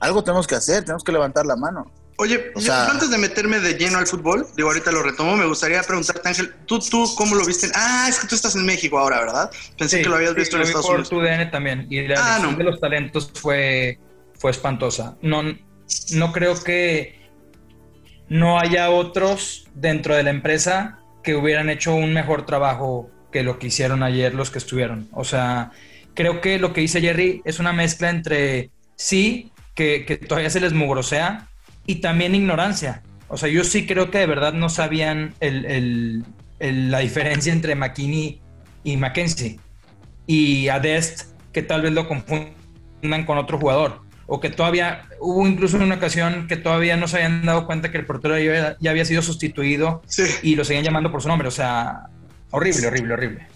Algo 0.00 0.22
tenemos 0.22 0.46
que 0.46 0.54
hacer, 0.54 0.84
tenemos 0.84 1.02
que 1.02 1.12
levantar 1.12 1.46
la 1.46 1.56
mano. 1.56 1.90
Oye, 2.16 2.52
O 2.54 2.60
yo 2.60 2.66
sea- 2.66 2.86
antes 2.90 3.10
de 3.10 3.18
meterme 3.18 3.58
de 3.58 3.74
lleno 3.74 3.98
al 3.98 4.06
fútbol, 4.06 4.46
digo, 4.56 4.68
ahorita 4.68 4.92
lo 4.92 5.02
retomo, 5.02 5.36
me 5.36 5.46
gustaría 5.46 5.82
preguntarte, 5.82 6.28
Ángel, 6.28 6.54
¿tú, 6.66 6.78
tú 6.78 7.04
cómo 7.16 7.34
lo 7.34 7.44
viste? 7.44 7.68
Ah, 7.74 8.06
es 8.08 8.20
que 8.20 8.28
tú 8.28 8.34
estás 8.36 8.54
en 8.54 8.64
México 8.64 8.98
ahora, 8.98 9.20
¿verdad? 9.20 9.50
Pensé 9.76 10.00
que 10.02 10.08
lo 10.08 10.16
habías 10.16 10.34
visto 10.34 10.56
en 10.56 10.60
lo 10.60 10.64
vi 10.66 10.68
Estados 10.70 10.86
por 10.86 10.94
Unidos. 10.96 11.10
tu 11.10 11.20
DN 11.20 11.46
también. 11.46 11.86
Y 11.90 12.06
la 12.06 12.36
Ah, 12.36 12.38
no. 12.38 12.52
de 12.52 12.62
los 12.64 12.78
talentos 12.80 13.30
fue, 13.34 13.98
fue 14.38 14.52
espantosa. 14.52 15.16
No, 15.22 15.42
no 16.12 16.32
creo 16.32 16.62
que 16.62 17.18
no 18.28 18.58
haya 18.58 18.90
otros 18.90 19.66
dentro 19.74 20.14
de 20.14 20.22
la 20.22 20.30
empresa 20.30 20.98
que 21.22 21.34
hubieran 21.34 21.68
hecho 21.70 21.94
un 21.94 22.12
mejor 22.12 22.46
trabajo 22.46 23.10
que 23.32 23.42
lo 23.42 23.58
que 23.58 23.66
hicieron 23.68 24.02
ayer 24.02 24.34
los 24.34 24.50
que 24.50 24.58
estuvieron. 24.58 25.08
O 25.12 25.24
sea, 25.24 25.72
creo 26.14 26.40
que 26.40 26.58
lo 26.58 26.72
que 26.72 26.80
dice 26.80 27.00
Jerry 27.00 27.42
es 27.44 27.58
una 27.58 27.72
mezcla 27.72 28.08
entre 28.10 28.70
sí, 28.96 29.50
que, 29.74 30.04
que 30.06 30.16
todavía 30.16 30.50
se 30.50 30.60
les 30.60 30.72
mugrosea, 30.72 31.48
y 31.86 31.96
también 31.96 32.34
ignorancia. 32.34 33.02
O 33.28 33.36
sea, 33.36 33.48
yo 33.48 33.64
sí 33.64 33.86
creo 33.86 34.10
que 34.10 34.18
de 34.18 34.26
verdad 34.26 34.52
no 34.52 34.68
sabían 34.68 35.34
el- 35.40 35.64
el- 35.66 36.24
el- 36.60 36.90
la 36.90 36.98
diferencia 37.00 37.52
entre 37.52 37.74
McKinney 37.74 38.40
y 38.84 38.96
Mackenzie. 38.96 39.58
Y 40.26 40.68
a 40.68 40.78
Dest, 40.80 41.32
que 41.52 41.62
tal 41.62 41.82
vez 41.82 41.92
lo 41.92 42.06
confundan 42.08 43.24
con 43.26 43.38
otro 43.38 43.58
jugador. 43.58 44.00
O 44.26 44.40
que 44.40 44.48
todavía, 44.48 45.02
hubo 45.20 45.46
incluso 45.46 45.76
una 45.76 45.96
ocasión 45.96 46.46
que 46.48 46.56
todavía 46.56 46.96
no 46.96 47.06
se 47.08 47.16
habían 47.16 47.44
dado 47.44 47.66
cuenta 47.66 47.90
que 47.90 47.98
el 47.98 48.06
portero 48.06 48.38
ya, 48.38 48.76
ya 48.80 48.90
había 48.90 49.04
sido 49.04 49.20
sustituido 49.20 50.02
Sí. 50.06 50.22
y 50.42 50.54
lo 50.56 50.64
seguían 50.64 50.84
llamando 50.84 51.10
por 51.12 51.20
su 51.22 51.28
nombre. 51.28 51.48
O 51.48 51.50
sea, 51.50 52.04
Horrible, 52.50 52.86
horrible, 52.86 53.14
horrible. 53.14 53.46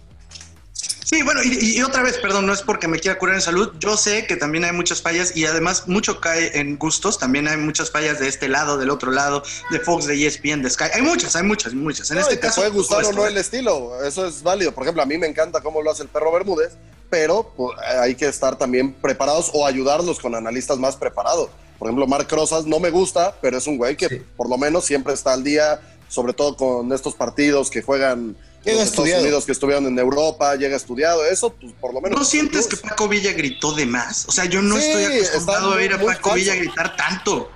Sí, 1.11 1.23
bueno, 1.23 1.41
y, 1.43 1.79
y, 1.79 1.83
otra 1.83 2.03
vez, 2.03 2.19
perdón, 2.19 2.45
no 2.45 2.53
es 2.53 2.61
porque 2.61 2.87
me 2.87 2.99
quiera 2.99 3.19
curar 3.19 3.37
en 3.37 3.41
salud, 3.41 3.73
yo 3.81 3.97
sé 3.97 4.27
que 4.27 4.37
también 4.37 4.65
hay 4.65 4.73
muchas 4.73 5.01
fallas 5.01 5.35
y 5.35 5.47
además 5.47 5.89
mucho 5.89 6.21
cae 6.21 6.59
en 6.59 6.77
gustos, 6.77 7.19
también 7.19 7.49
hay 7.49 7.57
muchas 7.57 7.91
fallas 7.91 8.21
de 8.21 8.29
este 8.29 8.47
lado, 8.47 8.77
del 8.77 8.91
otro 8.91 9.11
lado, 9.11 9.43
de 9.71 9.81
Fox, 9.81 10.05
de 10.07 10.27
ESPN, 10.27 10.61
de 10.61 10.69
Sky, 10.69 10.85
hay 10.93 11.01
muchas, 11.01 11.35
hay 11.35 11.45
muchas, 11.45 11.73
muchas. 11.73 12.11
En 12.11 12.17
no, 12.17 12.21
este 12.21 12.35
y 12.35 12.37
te 12.37 12.43
caso, 12.43 12.61
puede 12.61 12.73
gustar 12.73 13.07
o 13.07 13.13
no 13.13 13.27
el 13.27 13.39
estilo, 13.39 14.05
eso 14.05 14.27
es 14.27 14.43
válido. 14.43 14.73
Por 14.73 14.83
ejemplo, 14.85 15.03
a 15.03 15.07
mí 15.07 15.17
me 15.17 15.27
encanta 15.27 15.63
cómo 15.63 15.81
lo 15.81 15.91
hace 15.91 16.03
el 16.03 16.11
perro 16.11 16.31
Bermúdez, 16.31 16.73
pero 17.09 17.55
pues, 17.57 17.79
hay 18.03 18.15
que 18.15 18.27
estar 18.29 18.59
también 18.59 18.93
preparados 18.93 19.51
o 19.55 19.67
ayudarlos 19.67 20.19
con 20.19 20.35
analistas 20.35 20.77
más 20.77 20.97
preparados. 20.97 21.49
Por 21.79 21.89
ejemplo, 21.89 22.07
Marc 22.07 22.31
Rosas 22.31 22.67
no 22.67 22.81
me 22.81 22.91
gusta, 22.91 23.35
pero 23.41 23.57
es 23.57 23.67
un 23.67 23.79
güey 23.79 23.97
que 23.97 24.09
Sí. 24.09 24.23
por 24.37 24.51
lo 24.51 24.59
menos 24.59 24.85
siempre 24.85 25.15
está 25.15 25.33
al 25.33 25.43
día, 25.43 25.81
sobre 26.09 26.35
todo 26.35 26.55
con 26.55 26.93
estos 26.93 27.15
partidos 27.15 27.71
que 27.71 27.81
juegan 27.81 28.37
Llega 28.69 28.81
los 28.81 28.89
Estados 28.89 29.07
estudiado. 29.09 29.23
Unidos 29.23 29.47
que 29.47 29.53
estuvieron 29.53 29.87
en 29.87 29.99
Europa, 29.99 30.55
llega 30.57 30.77
estudiado, 30.77 31.25
eso 31.27 31.51
pues 31.55 31.73
por 31.81 31.93
lo 31.95 32.01
menos. 32.01 32.19
¿No 32.19 32.25
sientes 32.25 32.67
que. 32.67 32.77
Paco 32.77 33.09
Villa 33.09 33.33
gritó 33.33 33.73
de 33.73 33.87
más? 33.87 34.27
O 34.29 34.33
sea, 34.33 34.45
yo 34.47 34.63
no 34.63 34.77
Sí, 34.77 34.83
estoy 34.83 35.05
acostumbrado 35.05 35.73
a 35.73 35.77
ver 35.77 35.93
a 35.95 35.99
Paco 35.99 36.11
falso. 36.31 36.35
Villa 36.35 36.55
gritar 36.55 36.97
tanto. 36.97 37.51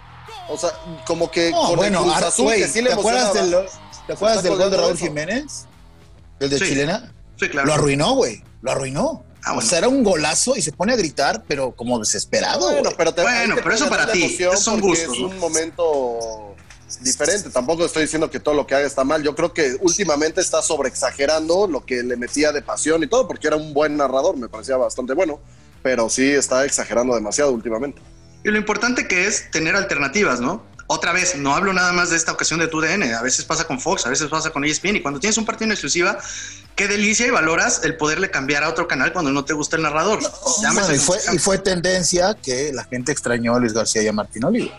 O 0.49 0.59
sea, 0.59 0.71
como 1.07 1.31
que 1.31 1.51
No, 1.51 1.63
con 1.69 1.77
bueno, 1.77 1.99
el 1.99 2.05
Cruz 2.05 2.15
ahora, 2.17 2.29
Azul, 2.29 2.45
güey, 2.47 2.61
que 2.61 2.69
sí 2.69 2.83
le 2.83 2.89
¿te 2.89 2.95
acuerdas 2.95 3.33
del, 3.33 3.53
emocionaba. 3.53 4.03
¿te 4.07 4.13
acuerdas 4.13 4.37
está 4.39 4.49
del 4.51 4.59
gol 4.59 4.71
de 4.71 4.77
Raúl 4.77 4.93
eso. 4.95 5.05
Jiménez? 5.05 5.67
El 6.41 6.51
de 6.51 6.59
Sí. 6.59 6.65
Chilena. 6.67 7.13
Sí, 7.39 7.49
claro. 7.49 7.67
Lo 7.69 7.75
arruinó, 7.75 8.15
güey. 8.15 8.43
Lo 8.61 8.73
arruinó. 8.73 9.25
Ah, 9.45 9.55
bueno. 9.55 9.67
O 9.67 9.69
sea, 9.69 9.79
era 9.79 9.89
un 9.89 10.05
golazo 10.05 10.55
y 10.57 10.63
se 10.63 10.73
pone 10.73 10.93
a 10.93 10.97
gritar, 10.97 11.45
pero 11.49 11.73
como 11.75 11.99
desesperado. 11.99 12.71
Bueno, 12.71 12.91
pero, 12.97 13.13
te, 13.15 13.23
Bueno, 13.23 13.55
pero 13.57 13.75
eso 13.75 13.89
para 13.89 14.11
ti, 14.13 14.37
son 14.57 14.81
gustos, 14.81 15.15
Es 15.15 15.21
un 15.21 15.39
momento 15.39 16.52
diferente. 17.01 17.51
Tampoco 17.51 17.85
estoy 17.85 18.03
diciendo 18.03 18.31
que 18.31 18.41
todo 18.41 18.55
lo 18.55 18.67
que 18.67 18.75
haga 18.75 18.87
está 18.87 19.05
mal. 19.05 19.23
Yo 19.23 19.35
creo 19.35 19.53
que 19.53 19.77
últimamente 19.81 20.41
está 20.41 20.63
sobreexagerando 20.63 21.67
lo 21.67 21.85
que 21.85 22.03
le 22.03 22.17
metía 22.17 22.53
de 22.53 22.63
pasión 22.63 23.03
y 23.03 23.07
todo, 23.07 23.27
porque 23.27 23.47
era 23.47 23.57
un 23.57 23.73
buen 23.73 23.97
narrador, 23.97 24.37
me 24.37 24.49
parecía 24.49 24.77
bastante 24.77 25.15
bueno. 25.15 25.41
Pero 25.83 26.09
sí 26.09 26.31
está 26.31 26.65
exagerando 26.65 27.15
demasiado 27.15 27.53
últimamente. 27.53 28.01
Y 28.45 28.51
lo 28.51 28.59
importante 28.59 29.07
que 29.07 29.27
es 29.27 29.51
tener 29.51 29.77
alternativas, 29.77 30.41
¿no? 30.41 30.65
Otra 30.89 31.13
vez, 31.13 31.37
no 31.37 31.55
hablo 31.55 31.73
nada 31.73 31.93
más 31.93 32.11
de 32.11 32.17
esta 32.17 32.33
ocasión 32.33 32.61
de 32.61 32.67
tu 32.67 32.81
DN, 32.81 33.15
a 33.15 33.23
veces 33.23 33.45
pasa 33.45 33.65
con 33.65 33.81
Fox, 33.81 34.05
a 34.05 34.11
veces 34.11 34.29
pasa 34.29 34.51
con 34.51 34.65
ESPN, 34.65 34.97
y 34.97 35.01
cuando 35.01 35.21
tienes 35.21 35.39
un 35.39 35.47
partido 35.47 35.67
en 35.67 35.73
exclusiva, 35.73 36.19
qué 36.77 36.87
delicia 36.87 37.27
y 37.27 37.31
valoras 37.31 37.81
el 37.85 37.97
poderle 37.97 38.31
cambiar 38.31 38.65
a 38.65 38.69
otro 38.69 38.87
canal 38.89 39.13
cuando 39.13 39.31
no 39.31 39.45
te 39.45 39.55
gusta 39.55 39.77
el 39.77 39.83
narrador. 39.83 40.21
Bueno, 40.21 40.95
y, 40.95 40.99
fue, 40.99 41.19
y 41.33 41.39
fue 41.39 41.59
tendencia 41.59 42.35
que 42.35 42.73
la 42.75 42.85
gente 42.85 43.11
extrañó 43.13 43.55
a 43.55 43.61
Luis 43.61 43.73
García 43.73 44.03
y 44.03 44.09
a 44.09 44.13
Martín 44.13 44.45
Olivo. 44.45 44.71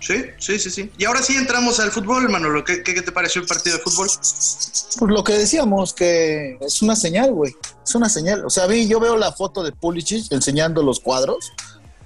Sí, 0.00 0.24
sí, 0.38 0.58
sí, 0.58 0.70
sí. 0.70 0.90
Y 0.96 1.04
ahora 1.04 1.22
sí 1.22 1.36
entramos 1.36 1.78
al 1.78 1.90
fútbol, 1.92 2.28
Manolo. 2.30 2.64
¿Qué, 2.64 2.82
qué, 2.82 2.94
qué 2.94 3.02
te 3.02 3.12
pareció 3.12 3.42
el 3.42 3.46
partido 3.46 3.76
de 3.76 3.82
fútbol? 3.82 4.08
Pues 4.08 5.10
lo 5.10 5.22
que 5.22 5.34
decíamos, 5.34 5.92
que 5.92 6.56
es 6.60 6.80
una 6.82 6.96
señal, 6.96 7.32
güey. 7.32 7.54
Es 7.86 7.94
una 7.94 8.08
señal. 8.08 8.44
O 8.44 8.50
sea, 8.50 8.66
vi, 8.66 8.88
yo 8.88 8.98
veo 8.98 9.16
la 9.16 9.30
foto 9.32 9.62
de 9.62 9.72
Pulisic 9.72 10.32
enseñando 10.32 10.82
los 10.82 11.00
cuadros 11.00 11.52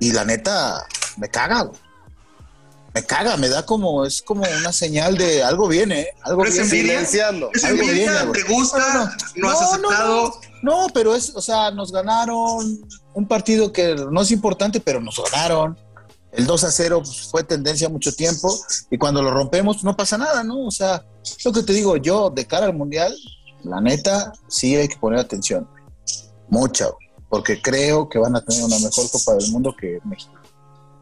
y 0.01 0.13
la 0.13 0.25
neta 0.25 0.85
me 1.17 1.29
caga, 1.29 1.63
güey. 1.63 1.81
Me 2.95 3.05
caga, 3.05 3.37
me 3.37 3.49
da 3.49 3.67
como, 3.67 4.05
es 4.05 4.23
como 4.23 4.45
una 4.61 4.73
señal 4.73 5.17
de 5.17 5.43
algo 5.43 5.67
viene, 5.67 6.03
¿eh? 6.03 6.09
algo 6.23 6.45
viene. 6.45 6.65
Silenciando. 6.65 7.51
¿Es 7.53 7.65
Algo 7.65 7.83
envidia? 7.83 8.13
viene, 8.13 8.27
güey. 8.27 8.43
¿Te 8.45 8.53
gusta? 8.53 9.17
¿No, 9.35 9.51
has 9.51 9.61
No, 9.61 9.79
no, 9.79 9.89
aceptado? 9.91 10.41
No, 10.63 10.87
pero 10.95 11.15
es, 11.15 11.35
o 11.35 11.43
sea, 11.43 11.73
nos 11.73 11.91
ganaron 11.91 12.89
un 13.15 13.29
partido 13.29 13.73
que 13.73 13.97
no 13.97 14.23
es 14.23 14.31
importante, 14.31 14.79
pero 14.81 15.01
nos 15.01 15.21
ganaron. 15.31 15.77
El 16.37 16.47
2 16.47 16.64
a 16.64 16.71
0 16.71 17.03
pues, 17.05 17.29
fue 17.31 17.45
tendencia 17.45 17.88
mucho 17.88 18.12
tiempo 18.12 18.53
y 18.91 18.99
cuando 18.99 19.23
lo 19.23 19.31
rompemos 19.31 19.85
no 19.85 19.97
pasa 19.97 20.19
nada, 20.19 20.43
¿no? 20.43 20.67
O 20.67 20.71
sea, 20.71 21.05
lo 21.45 21.53
que 21.53 21.62
te 21.62 21.73
digo, 21.73 21.97
yo 21.97 22.31
de 22.31 22.45
cara 22.47 22.67
al 22.67 22.75
Mundial, 22.75 23.14
la 23.62 23.81
neta, 23.81 24.33
sí 24.49 24.75
hay 24.75 24.88
que 24.88 24.97
poner 24.97 25.21
atención. 25.21 25.69
Mucha, 26.49 26.88
porque 27.29 27.61
creo 27.61 28.09
que 28.09 28.19
van 28.19 28.37
a 28.37 28.45
tener 28.45 28.64
una 28.64 28.79
mejor 28.79 29.11
Copa 29.11 29.35
del 29.35 29.50
Mundo 29.53 29.75
que 29.79 30.00
México. 30.05 30.33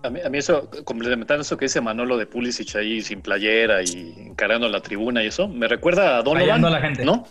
A 0.02 0.10
mí, 0.10 0.20
a 0.20 0.28
mí 0.28 0.38
eso, 0.38 0.68
complementando 0.84 1.42
eso 1.42 1.56
que 1.56 1.66
dice 1.66 1.80
Manolo 1.80 2.18
de 2.18 2.26
Pulisic 2.26 2.74
ahí 2.74 3.02
sin 3.02 3.22
playera 3.22 3.82
y 3.82 4.14
encarando 4.18 4.68
la 4.68 4.80
tribuna 4.80 5.22
y 5.22 5.28
eso, 5.28 5.48
me 5.48 5.68
recuerda 5.68 6.18
a 6.18 6.22
Donovan, 6.22 6.64
a 6.64 6.70
la 6.70 6.80
gente. 6.80 7.04
¿no? 7.04 7.24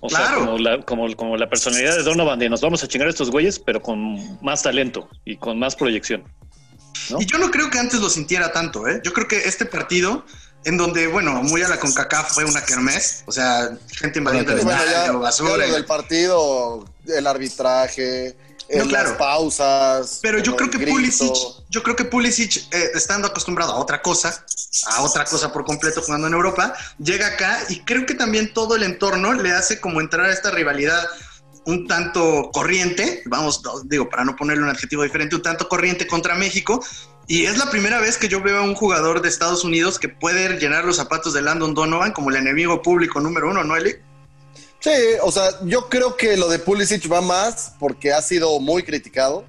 O 0.00 0.10
sea, 0.10 0.34
como 0.34 0.58
la, 0.58 0.82
como, 0.82 1.14
como 1.14 1.36
la 1.36 1.48
personalidad 1.48 1.96
de 1.96 2.02
Donovan 2.02 2.38
de 2.40 2.50
nos 2.50 2.60
vamos 2.60 2.82
a 2.82 2.88
chingar 2.88 3.06
a 3.06 3.10
estos 3.10 3.30
güeyes, 3.30 3.60
pero 3.60 3.80
con 3.80 4.18
más 4.42 4.64
talento 4.64 5.08
y 5.24 5.36
con 5.36 5.60
más 5.60 5.76
proyección. 5.76 6.24
¿No? 7.12 7.20
Y 7.20 7.26
yo 7.26 7.38
no 7.38 7.50
creo 7.50 7.70
que 7.70 7.78
antes 7.78 8.00
lo 8.00 8.10
sintiera 8.10 8.52
tanto, 8.52 8.88
¿eh? 8.88 9.00
Yo 9.04 9.12
creo 9.12 9.28
que 9.28 9.36
este 9.48 9.66
partido, 9.66 10.24
en 10.64 10.76
donde, 10.76 11.06
bueno, 11.06 11.42
muy 11.42 11.62
a 11.62 11.68
la 11.68 11.78
CONCACAF 11.78 12.32
fue 12.32 12.44
una 12.44 12.64
kermés, 12.64 13.22
o 13.26 13.32
sea, 13.32 13.70
gente 13.92 14.18
invadiendo 14.18 14.52
el 14.52 14.60
Bueno, 14.62 14.78
ya, 14.84 14.84
estadio, 14.86 15.18
basura. 15.20 15.66
lo 15.66 15.74
del 15.74 15.84
partido, 15.84 16.84
el 17.06 17.26
arbitraje, 17.26 18.36
No, 18.74 18.86
claro. 18.86 19.10
las 19.10 19.18
pausas. 19.18 20.18
Pero 20.22 20.38
yo 20.38 20.52
el 20.52 20.56
creo 20.56 20.70
que 20.70 20.78
grito. 20.78 20.92
Pulisic, 20.92 21.34
yo 21.68 21.82
creo 21.82 21.96
que 21.96 22.04
Pulisic, 22.04 22.56
eh, 22.72 22.90
estando 22.94 23.28
acostumbrado 23.28 23.72
a 23.72 23.76
otra 23.76 24.00
cosa, 24.00 24.44
a 24.86 25.02
otra 25.02 25.24
cosa 25.24 25.52
por 25.52 25.64
completo 25.64 26.00
jugando 26.00 26.26
en 26.28 26.32
Europa, 26.34 26.72
llega 26.98 27.26
acá 27.26 27.58
y 27.68 27.80
creo 27.80 28.06
que 28.06 28.14
también 28.14 28.52
todo 28.54 28.76
el 28.76 28.82
entorno 28.84 29.32
le 29.34 29.52
hace 29.52 29.80
como 29.80 30.00
entrar 30.00 30.26
a 30.26 30.32
esta 30.32 30.50
rivalidad 30.50 31.02
un 31.64 31.86
tanto 31.86 32.50
corriente, 32.52 33.22
vamos, 33.26 33.62
digo, 33.84 34.08
para 34.08 34.24
no 34.24 34.36
ponerle 34.36 34.64
un 34.64 34.70
adjetivo 34.70 35.02
diferente, 35.02 35.36
un 35.36 35.42
tanto 35.42 35.68
corriente 35.68 36.06
contra 36.06 36.34
México. 36.34 36.84
Y 37.28 37.46
es 37.46 37.56
la 37.56 37.70
primera 37.70 38.00
vez 38.00 38.18
que 38.18 38.28
yo 38.28 38.42
veo 38.42 38.58
a 38.58 38.62
un 38.62 38.74
jugador 38.74 39.22
de 39.22 39.28
Estados 39.28 39.64
Unidos 39.64 39.98
que 39.98 40.08
puede 40.08 40.58
llenar 40.58 40.84
los 40.84 40.96
zapatos 40.96 41.32
de 41.32 41.42
Landon 41.42 41.74
Donovan 41.74 42.12
como 42.12 42.30
el 42.30 42.36
enemigo 42.36 42.82
público 42.82 43.20
número 43.20 43.50
uno, 43.50 43.62
¿no, 43.62 43.76
Eli? 43.76 43.94
Sí, 44.80 44.90
o 45.22 45.30
sea, 45.30 45.44
yo 45.64 45.88
creo 45.88 46.16
que 46.16 46.36
lo 46.36 46.48
de 46.48 46.58
Pulisic 46.58 47.10
va 47.10 47.20
más 47.20 47.74
porque 47.78 48.12
ha 48.12 48.20
sido 48.20 48.58
muy 48.58 48.82
criticado. 48.82 49.44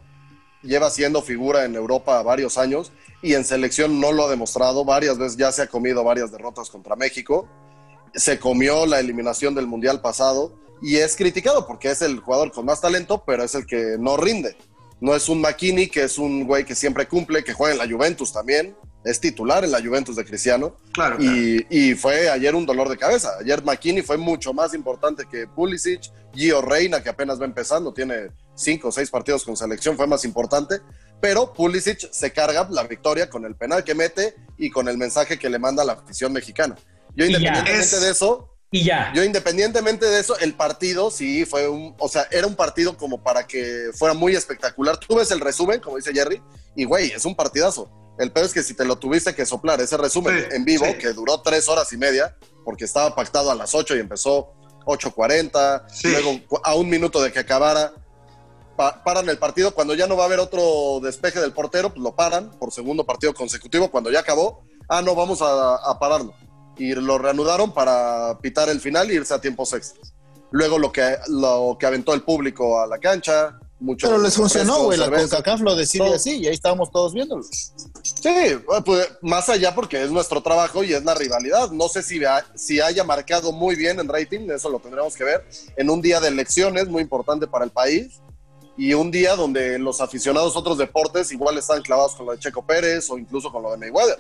Lleva 0.62 0.92
siendo 0.92 1.22
figura 1.24 1.66
en 1.66 1.76
Europa 1.76 2.22
varios 2.22 2.58
años 2.58 2.92
y 3.24 3.34
en 3.34 3.44
selección 3.44 4.00
no 4.00 4.12
lo 4.12 4.28
ha 4.28 4.30
demostrado. 4.30 4.86
Varias 4.86 5.18
veces 5.18 5.36
ya 5.36 5.52
se 5.52 5.64
ha 5.64 5.68
comido 5.68 6.04
varias 6.04 6.32
derrotas 6.32 6.70
contra 6.70 6.96
México. 6.96 7.50
Se 8.14 8.38
comió 8.38 8.86
la 8.86 9.00
eliminación 9.00 9.56
del 9.56 9.66
Mundial 9.66 10.02
pasado 10.02 10.63
y 10.84 10.98
es 10.98 11.16
criticado 11.16 11.66
porque 11.66 11.90
es 11.90 12.02
el 12.02 12.20
jugador 12.20 12.52
con 12.52 12.66
más 12.66 12.82
talento, 12.82 13.24
pero 13.26 13.44
es 13.44 13.56
el 13.56 13.66
que 13.66 13.96
no 13.98 14.18
rinde. 14.18 14.56
No 15.00 15.16
es 15.16 15.28
un 15.30 15.42
McKinney, 15.42 15.88
que 15.88 16.04
es 16.04 16.18
un 16.18 16.46
güey 16.46 16.66
que 16.66 16.76
siempre 16.76 17.08
cumple, 17.08 17.44
que 17.44 17.54
juega 17.54 17.74
en 17.74 17.80
la 17.80 17.88
Juventus 17.88 18.32
también. 18.32 18.76
Es 19.04 19.20
titular 19.20 19.66
en 19.66 19.72
la 19.72 19.82
Juventus 19.82 20.16
de 20.16 20.24
Cristiano. 20.24 20.78
Claro, 20.94 21.18
claro. 21.18 21.36
Y, 21.36 21.66
y 21.70 21.96
fue 21.96 22.30
ayer 22.30 22.56
un 22.56 22.66
dolor 22.66 22.88
de 22.88 22.98
cabeza. 22.98 23.32
Ayer 23.42 23.64
McKinney 23.64 24.02
fue 24.02 24.18
mucho 24.18 24.54
más 24.54 24.74
importante 24.74 25.26
que 25.30 25.48
Pulisic. 25.48 26.12
Gio 26.34 26.62
Reina, 26.62 27.04
que 27.04 27.10
apenas 27.10 27.40
va 27.40 27.46
empezando, 27.46 27.94
tiene 27.94 28.32
cinco 28.56 28.88
o 28.88 28.92
seis 28.92 29.10
partidos 29.10 29.44
con 29.44 29.56
selección, 29.56 29.96
fue 29.98 30.08
más 30.08 30.26
importante. 30.26 30.80
Pero 31.22 31.54
Pulisic 31.54 32.12
se 32.12 32.32
carga 32.32 32.68
la 32.70 32.84
victoria 32.84 33.30
con 33.30 33.46
el 33.46 33.56
penal 33.56 33.84
que 33.84 33.96
mete 33.96 34.36
y 34.58 34.70
con 34.70 34.88
el 34.88 34.98
mensaje 34.98 35.38
que 35.38 35.50
le 35.50 35.60
manda 35.60 35.84
a 35.84 35.86
la 35.86 35.94
afición 35.94 36.34
mexicana. 36.34 36.76
Yo, 37.16 37.26
independientemente 37.26 38.00
de 38.00 38.10
eso, 38.10 38.53
Y 38.74 38.84
ya. 38.84 39.12
yo 39.16 39.24
independientemente 39.24 40.06
de 40.08 40.20
eso, 40.20 40.38
el 40.40 40.56
partido 40.56 41.12
sí 41.12 41.46
fue 41.46 41.70
un, 41.70 41.96
o 42.00 42.10
sea, 42.10 42.28
era 42.32 42.48
un 42.48 42.56
partido 42.56 42.98
como 42.98 43.22
para 43.24 43.46
que 43.48 43.92
fuera 43.98 44.14
muy 44.16 44.36
espectacular. 44.36 44.98
Tú 44.98 45.16
ves 45.16 45.30
el 45.32 45.40
resumen, 45.40 45.80
como 45.80 45.96
dice 45.98 46.12
Jerry, 46.12 46.42
y 46.76 46.84
güey, 46.86 47.12
es 47.12 47.24
un 47.24 47.36
partidazo. 47.36 47.90
El 48.20 48.32
peor 48.32 48.48
es 48.48 48.54
que 48.54 48.64
si 48.64 48.74
te 48.74 48.84
lo 48.84 48.98
tuviste 48.98 49.34
que 49.36 49.46
soplar, 49.46 49.80
ese 49.80 49.96
resumen 49.98 50.40
Sí, 50.50 50.56
en 50.56 50.66
vivo, 50.66 50.86
sí. 50.86 50.94
que 50.96 51.14
duró 51.14 51.42
tres 51.42 51.70
horas 51.70 51.94
y 51.94 51.98
media, 51.98 52.36
porque 52.66 52.86
estaba 52.86 53.14
pactado 53.16 53.52
a 53.52 53.56
las 53.56 53.76
8 53.76 53.96
y 53.96 54.00
empezó 54.00 54.54
8.40, 54.86 55.86
Sí. 55.90 56.08
luego 56.10 56.40
a 56.64 56.76
un 56.76 56.90
minuto 56.90 57.22
de 57.22 57.32
que 57.32 57.40
acabara, 57.40 57.94
pa- 58.76 59.04
paran 59.04 59.30
el 59.30 59.38
partido, 59.38 59.74
cuando 59.74 59.94
ya 59.94 60.08
no 60.08 60.16
va 60.18 60.24
a 60.24 60.26
haber 60.28 60.40
otro 60.40 61.00
despeje 61.02 61.40
del 61.40 61.54
portero, 61.54 61.90
pues 61.90 62.02
lo 62.02 62.16
paran 62.16 62.52
por 62.60 62.72
segundo 62.72 63.06
partido 63.06 63.34
consecutivo, 63.34 63.90
cuando 63.92 64.12
ya 64.12 64.20
acabó, 64.22 64.64
ah, 64.90 65.02
no, 65.02 65.16
vamos 65.16 65.42
a, 65.42 65.76
a 65.76 66.00
pararlo. 66.00 66.34
Y 66.78 66.94
lo 66.96 67.18
reanudaron 67.18 67.72
para 67.74 68.38
pitar 68.42 68.70
el 68.70 68.80
final 68.80 69.10
e 69.12 69.16
irse 69.16 69.34
a 69.34 69.40
tiempos 69.42 69.74
extras. 69.74 70.14
Luego 70.52 70.78
lo 70.78 70.92
que, 70.92 71.18
lo 71.30 71.78
que 71.80 71.86
aventó 71.86 72.14
el 72.14 72.22
público 72.22 72.80
a 72.80 72.86
la 72.88 73.00
cancha, 73.00 73.60
mucho 73.80 74.08
Pero 74.08 74.20
les 74.22 74.36
funcionó, 74.36 74.84
güey. 74.84 74.98
La. 74.98 75.10
CONCACAF 75.10 75.62
lo 75.62 75.76
decide 75.76 76.04
todo. 76.06 76.16
así 76.16 76.38
y 76.38 76.48
ahí 76.48 76.54
estábamos 76.54 76.92
todos 76.92 77.14
viéndolo. 77.14 77.44
Sí, 77.44 78.30
pues, 78.86 79.10
más 79.22 79.50
allá 79.50 79.74
porque 79.76 80.04
es 80.04 80.12
nuestro 80.12 80.42
trabajo 80.42 80.84
y 80.84 80.94
es 80.94 81.04
la 81.04 81.16
rivalidad. 81.16 81.72
No 81.72 81.90
sé 81.90 82.02
si, 82.04 82.24
ha- 82.24 82.46
si 82.56 82.80
haya 82.80 83.04
marcado 83.04 83.52
muy 83.52 83.76
bien 83.76 84.00
en 84.00 84.08
rating, 84.08 84.50
eso 84.52 84.70
lo 84.70 84.80
tendremos 84.80 85.16
que 85.16 85.24
ver. 85.24 85.46
En 85.76 85.90
un 85.90 86.02
día 86.02 86.20
de 86.20 86.28
elecciones 86.30 86.88
muy 86.88 87.02
importante 87.02 87.48
para 87.48 87.66
el 87.66 87.72
país 87.72 88.22
y 88.78 88.94
un 88.94 89.12
día 89.12 89.36
donde 89.36 89.78
los 89.80 90.02
aficionados 90.02 90.56
a 90.56 90.60
otros 90.60 90.78
deportes 90.78 91.32
igual 91.32 91.58
están 91.58 91.82
clavados 91.82 92.16
con 92.16 92.26
lo 92.28 92.32
de 92.32 92.40
Checo 92.40 92.66
Pérez 92.66 93.10
o 93.10 93.18
incluso 93.18 93.52
con 93.52 93.64
lo 93.64 93.72
de 93.72 93.78
Mayweather. 93.78 94.20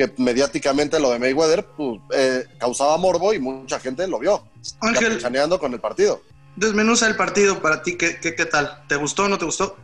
Que 0.00 0.10
mediáticamente 0.16 0.98
lo 0.98 1.10
de 1.10 1.18
Mayweather 1.18 1.66
pues, 1.76 2.00
eh, 2.14 2.44
causaba 2.58 2.96
morbo 2.96 3.34
y 3.34 3.38
mucha 3.38 3.78
gente 3.78 4.08
lo 4.08 4.18
vio. 4.18 4.42
Ángel, 4.80 5.18
Chaneando 5.20 5.58
con 5.58 5.74
el 5.74 5.80
partido. 5.80 6.22
desmenuza 6.56 7.06
el 7.06 7.16
partido 7.16 7.60
para 7.60 7.82
ti, 7.82 7.98
¿qué, 7.98 8.18
qué, 8.18 8.34
qué 8.34 8.46
tal? 8.46 8.82
¿Te 8.88 8.96
gustó 8.96 9.24
o 9.24 9.28
no 9.28 9.36
te 9.36 9.44
gustó? 9.44 9.76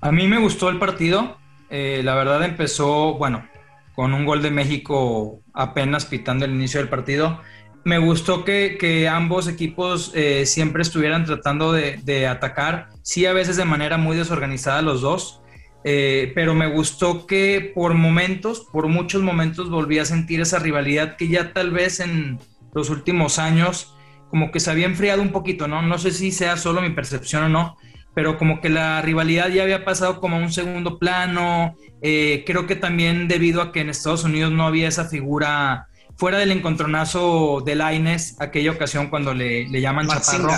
A 0.00 0.12
mí 0.12 0.28
me 0.28 0.38
gustó 0.38 0.68
el 0.68 0.78
partido. 0.78 1.38
Eh, 1.70 2.02
la 2.04 2.14
verdad 2.14 2.44
empezó, 2.44 3.14
bueno, 3.14 3.48
con 3.96 4.14
un 4.14 4.24
gol 4.24 4.42
de 4.42 4.52
México 4.52 5.40
apenas 5.52 6.04
pitando 6.04 6.44
el 6.44 6.52
inicio 6.52 6.78
del 6.78 6.88
partido. 6.88 7.40
me 7.82 7.98
gustó 7.98 8.44
que, 8.44 8.76
que 8.78 9.08
ambos 9.08 9.48
equipos 9.48 10.12
eh, 10.14 10.46
siempre 10.46 10.82
estuvieran 10.82 11.24
tratando 11.24 11.72
de, 11.72 11.98
de, 12.04 12.28
atacar, 12.28 12.90
sí 13.02 13.26
a 13.26 13.32
veces 13.32 13.56
de 13.56 13.64
manera 13.64 13.98
muy 13.98 14.16
desorganizada 14.16 14.82
los 14.82 15.00
dos, 15.00 15.40
eh, 15.84 16.32
pero 16.34 16.54
me 16.54 16.66
gustó 16.66 17.26
que 17.26 17.72
por 17.74 17.94
momentos, 17.94 18.66
por 18.72 18.88
muchos 18.88 19.22
momentos 19.22 19.70
volví 19.70 19.98
a 19.98 20.04
sentir 20.04 20.40
esa 20.40 20.58
rivalidad 20.58 21.16
que 21.16 21.28
ya 21.28 21.52
tal 21.52 21.70
vez 21.70 22.00
en 22.00 22.38
los 22.72 22.90
últimos 22.90 23.38
años 23.38 23.94
como 24.30 24.50
que 24.50 24.60
se 24.60 24.70
había 24.70 24.86
enfriado 24.86 25.22
un 25.22 25.30
poquito, 25.30 25.68
¿no? 25.68 25.82
No 25.82 25.98
sé 25.98 26.10
si 26.10 26.32
sea 26.32 26.56
solo 26.56 26.82
mi 26.82 26.90
percepción 26.90 27.44
o 27.44 27.48
no, 27.48 27.76
pero 28.14 28.38
como 28.38 28.60
que 28.60 28.68
la 28.68 29.00
rivalidad 29.02 29.48
ya 29.48 29.62
había 29.62 29.84
pasado 29.84 30.20
como 30.20 30.36
a 30.36 30.40
un 30.40 30.52
segundo 30.52 30.98
plano, 30.98 31.76
eh, 32.02 32.42
creo 32.46 32.66
que 32.66 32.76
también 32.76 33.28
debido 33.28 33.62
a 33.62 33.70
que 33.70 33.80
en 33.80 33.90
Estados 33.90 34.24
Unidos 34.24 34.52
no 34.52 34.66
había 34.66 34.88
esa 34.88 35.04
figura 35.04 35.88
fuera 36.16 36.38
del 36.38 36.52
encontronazo 36.52 37.62
de 37.64 37.74
Laines, 37.74 38.36
aquella 38.40 38.70
ocasión 38.70 39.08
cuando 39.08 39.34
le, 39.34 39.68
le 39.68 39.80
llaman 39.80 40.08
Chaparro. 40.08 40.50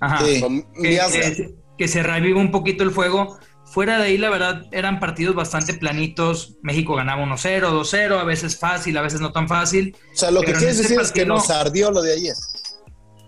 Ajá, 0.00 0.24
que, 0.80 1.54
que, 1.76 1.88
se 1.88 2.02
revive 2.02 2.38
un 2.38 2.50
poquito 2.50 2.84
el 2.84 2.90
fuego. 2.90 3.38
Fuera 3.70 3.98
de 3.98 4.04
ahí, 4.04 4.18
la 4.18 4.30
verdad, 4.30 4.66
eran 4.72 4.98
partidos 4.98 5.34
bastante 5.34 5.74
planitos. 5.74 6.56
México 6.62 6.94
ganaba 6.94 7.22
1-0, 7.22 7.60
2-0, 7.60 8.18
a 8.18 8.24
veces 8.24 8.58
fácil, 8.58 8.96
a 8.96 9.02
veces 9.02 9.20
no 9.20 9.32
tan 9.32 9.46
fácil. 9.46 9.96
O 10.12 10.16
sea, 10.16 10.30
lo 10.30 10.40
que 10.40 10.52
quieres 10.54 10.78
decir 10.78 10.98
es 10.98 11.12
que 11.12 11.26
nos 11.26 11.50
ardió 11.50 11.90
lo 11.90 12.02
de 12.02 12.14
ayer. 12.14 12.34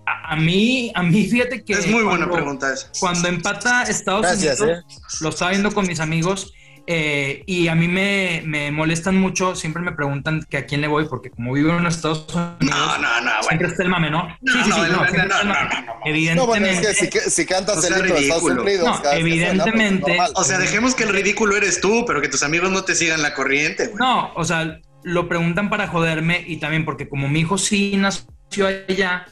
A, 0.06 0.32
a, 0.32 0.36
mí, 0.36 0.90
a 0.94 1.02
mí, 1.02 1.26
fíjate 1.26 1.62
que. 1.62 1.74
Es 1.74 1.86
muy 1.86 2.04
cuando, 2.04 2.26
buena 2.26 2.32
pregunta 2.32 2.72
esa. 2.72 2.90
Cuando 2.98 3.28
empata 3.28 3.82
Estados 3.82 4.22
Gracias, 4.22 4.60
Unidos, 4.60 4.84
eh. 4.88 4.96
lo 5.20 5.28
estaba 5.28 5.50
viendo 5.50 5.72
con 5.72 5.86
mis 5.86 6.00
amigos 6.00 6.52
eh, 6.86 7.42
y 7.46 7.68
a 7.68 7.74
mí 7.74 7.88
me, 7.88 8.42
me, 8.44 8.70
molestan 8.70 9.16
mucho, 9.16 9.54
siempre 9.54 9.82
me 9.82 9.92
preguntan 9.92 10.44
que 10.48 10.56
a 10.56 10.66
quién 10.66 10.80
le 10.80 10.88
voy, 10.88 11.06
porque 11.08 11.30
como 11.30 11.52
vivo 11.52 11.76
en 11.76 11.86
Estados 11.86 12.26
Unidos, 12.32 12.56
no, 12.60 12.98
no, 12.98 13.20
no, 13.20 13.42
siempre 13.42 13.68
está 13.68 13.82
el 13.82 13.88
mame, 13.88 14.10
¿no? 14.10 14.28
No, 14.40 14.52
sí, 14.52 14.58
sí, 14.64 14.72
sí, 14.72 14.80
no, 14.80 14.86
no, 14.86 14.94
no, 14.94 15.44
no, 15.44 15.54
no, 15.54 15.92
Evidentemente. 16.04 16.34
No, 16.34 16.46
bueno, 16.46 16.66
es 16.66 16.80
que 16.80 17.20
si, 17.20 17.30
si 17.30 17.46
cantas 17.46 17.78
o 17.78 17.82
sea, 17.82 17.96
el 17.96 18.02
himno 18.02 18.14
de 18.14 18.20
Estados 18.20 18.42
Unidos, 18.42 19.00
no, 19.02 19.12
evidentemente. 19.12 20.04
Suena, 20.04 20.24
pues, 20.26 20.32
o 20.36 20.44
sea, 20.44 20.58
dejemos 20.58 20.94
que 20.94 21.04
el 21.04 21.10
ridículo 21.10 21.56
eres 21.56 21.80
tú, 21.80 22.04
pero 22.06 22.20
que 22.20 22.28
tus 22.28 22.42
amigos 22.42 22.70
no 22.70 22.84
te 22.84 22.94
sigan 22.94 23.22
la 23.22 23.34
corriente, 23.34 23.86
güey. 23.86 23.98
No, 23.98 24.32
o 24.34 24.44
sea, 24.44 24.80
lo 25.02 25.28
preguntan 25.28 25.70
para 25.70 25.88
joderme 25.88 26.44
y 26.46 26.56
también 26.58 26.84
porque 26.84 27.08
como 27.08 27.28
mi 27.28 27.40
hijo 27.40 27.58
sí 27.58 27.94
nació 27.96 28.66
allá, 28.66 29.26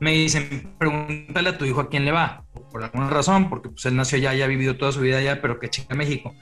me 0.00 0.12
dicen, 0.12 0.74
pregúntale 0.78 1.50
a 1.50 1.58
tu 1.58 1.64
hijo 1.64 1.80
a 1.80 1.88
quién 1.88 2.04
le 2.04 2.12
va, 2.12 2.44
por 2.76 2.84
alguna 2.84 3.08
razón, 3.08 3.48
porque 3.48 3.70
pues 3.70 3.86
él 3.86 3.96
nació 3.96 4.18
allá, 4.18 4.34
ya 4.34 4.44
ha 4.44 4.48
vivido 4.48 4.76
toda 4.76 4.92
su 4.92 5.00
vida 5.00 5.16
allá, 5.16 5.40
pero 5.40 5.58
que 5.58 5.70
chinga 5.70 5.96
México. 5.96 6.34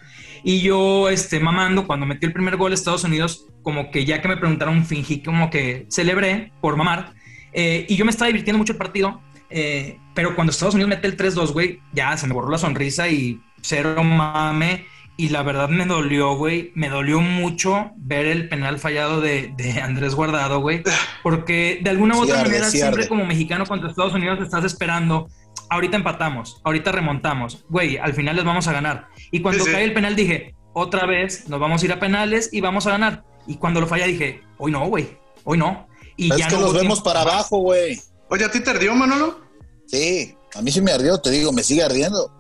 Y 0.42 0.62
yo, 0.62 1.08
este, 1.08 1.38
mamando, 1.38 1.86
cuando 1.86 2.06
metí 2.06 2.26
el 2.26 2.32
primer 2.32 2.56
gol 2.56 2.72
a 2.72 2.74
Estados 2.74 3.04
Unidos, 3.04 3.46
como 3.62 3.92
que 3.92 4.04
ya 4.04 4.20
que 4.20 4.26
me 4.26 4.36
preguntaron, 4.36 4.84
fingí 4.84 5.22
como 5.22 5.48
que 5.48 5.86
celebré 5.90 6.50
por 6.60 6.74
mamar. 6.74 7.14
Eh, 7.52 7.86
y 7.88 7.94
yo 7.94 8.04
me 8.04 8.10
estaba 8.10 8.26
divirtiendo 8.26 8.58
mucho 8.58 8.72
el 8.72 8.78
partido, 8.78 9.20
eh, 9.48 9.96
pero 10.12 10.34
cuando 10.34 10.50
Estados 10.50 10.74
Unidos 10.74 10.88
mete 10.88 11.06
el 11.06 11.16
3-2, 11.16 11.52
güey, 11.52 11.78
ya 11.92 12.16
se 12.16 12.26
me 12.26 12.34
borró 12.34 12.50
la 12.50 12.58
sonrisa 12.58 13.08
y 13.08 13.40
cero 13.60 14.02
mame. 14.02 14.86
Y 15.16 15.28
la 15.28 15.44
verdad 15.44 15.68
me 15.68 15.86
dolió, 15.86 16.34
güey. 16.34 16.72
Me 16.74 16.88
dolió 16.88 17.20
mucho 17.20 17.92
ver 17.94 18.26
el 18.26 18.48
penal 18.48 18.80
fallado 18.80 19.20
de, 19.20 19.54
de 19.56 19.80
Andrés 19.80 20.16
Guardado, 20.16 20.58
güey. 20.58 20.82
Porque 21.22 21.78
de 21.80 21.90
alguna 21.90 22.16
u 22.16 22.22
otra 22.22 22.38
sí, 22.38 22.42
manera, 22.42 22.64
sí, 22.68 22.78
siempre 22.78 23.06
como 23.06 23.24
mexicano 23.24 23.64
contra 23.64 23.88
Estados 23.88 24.14
Unidos 24.14 24.40
estás 24.42 24.64
esperando. 24.64 25.28
Ahorita 25.70 25.96
empatamos, 25.96 26.60
ahorita 26.64 26.92
remontamos. 26.92 27.64
Güey, 27.68 27.96
al 27.98 28.14
final 28.14 28.36
les 28.36 28.44
vamos 28.44 28.66
a 28.68 28.72
ganar. 28.72 29.08
Y 29.30 29.40
cuando 29.40 29.64
sí, 29.64 29.72
cae 29.72 29.84
el 29.84 29.94
penal 29.94 30.16
dije, 30.16 30.54
otra 30.72 31.06
vez 31.06 31.48
nos 31.48 31.60
vamos 31.60 31.82
a 31.82 31.84
ir 31.86 31.92
a 31.92 32.00
penales 32.00 32.50
y 32.52 32.60
vamos 32.60 32.86
a 32.86 32.90
ganar. 32.90 33.24
Y 33.46 33.56
cuando 33.56 33.80
lo 33.80 33.86
falla 33.86 34.06
dije, 34.06 34.42
hoy 34.58 34.72
no, 34.72 34.86
güey, 34.88 35.18
hoy 35.44 35.58
no. 35.58 35.86
Y 36.16 36.30
es 36.30 36.38
ya 36.38 36.48
que 36.48 36.54
no 36.56 36.62
nos 36.62 36.74
vemos 36.74 37.00
para 37.00 37.22
abajo, 37.22 37.58
güey. 37.58 38.00
Oye, 38.30 38.44
¿a 38.44 38.50
ti 38.50 38.60
te 38.60 38.70
ardió, 38.70 38.94
Manolo? 38.94 39.40
Sí, 39.86 40.34
a 40.54 40.62
mí 40.62 40.70
sí 40.70 40.80
me 40.80 40.92
ardió, 40.92 41.18
te 41.18 41.30
digo, 41.30 41.52
me 41.52 41.62
sigue 41.62 41.82
ardiendo. 41.82 42.30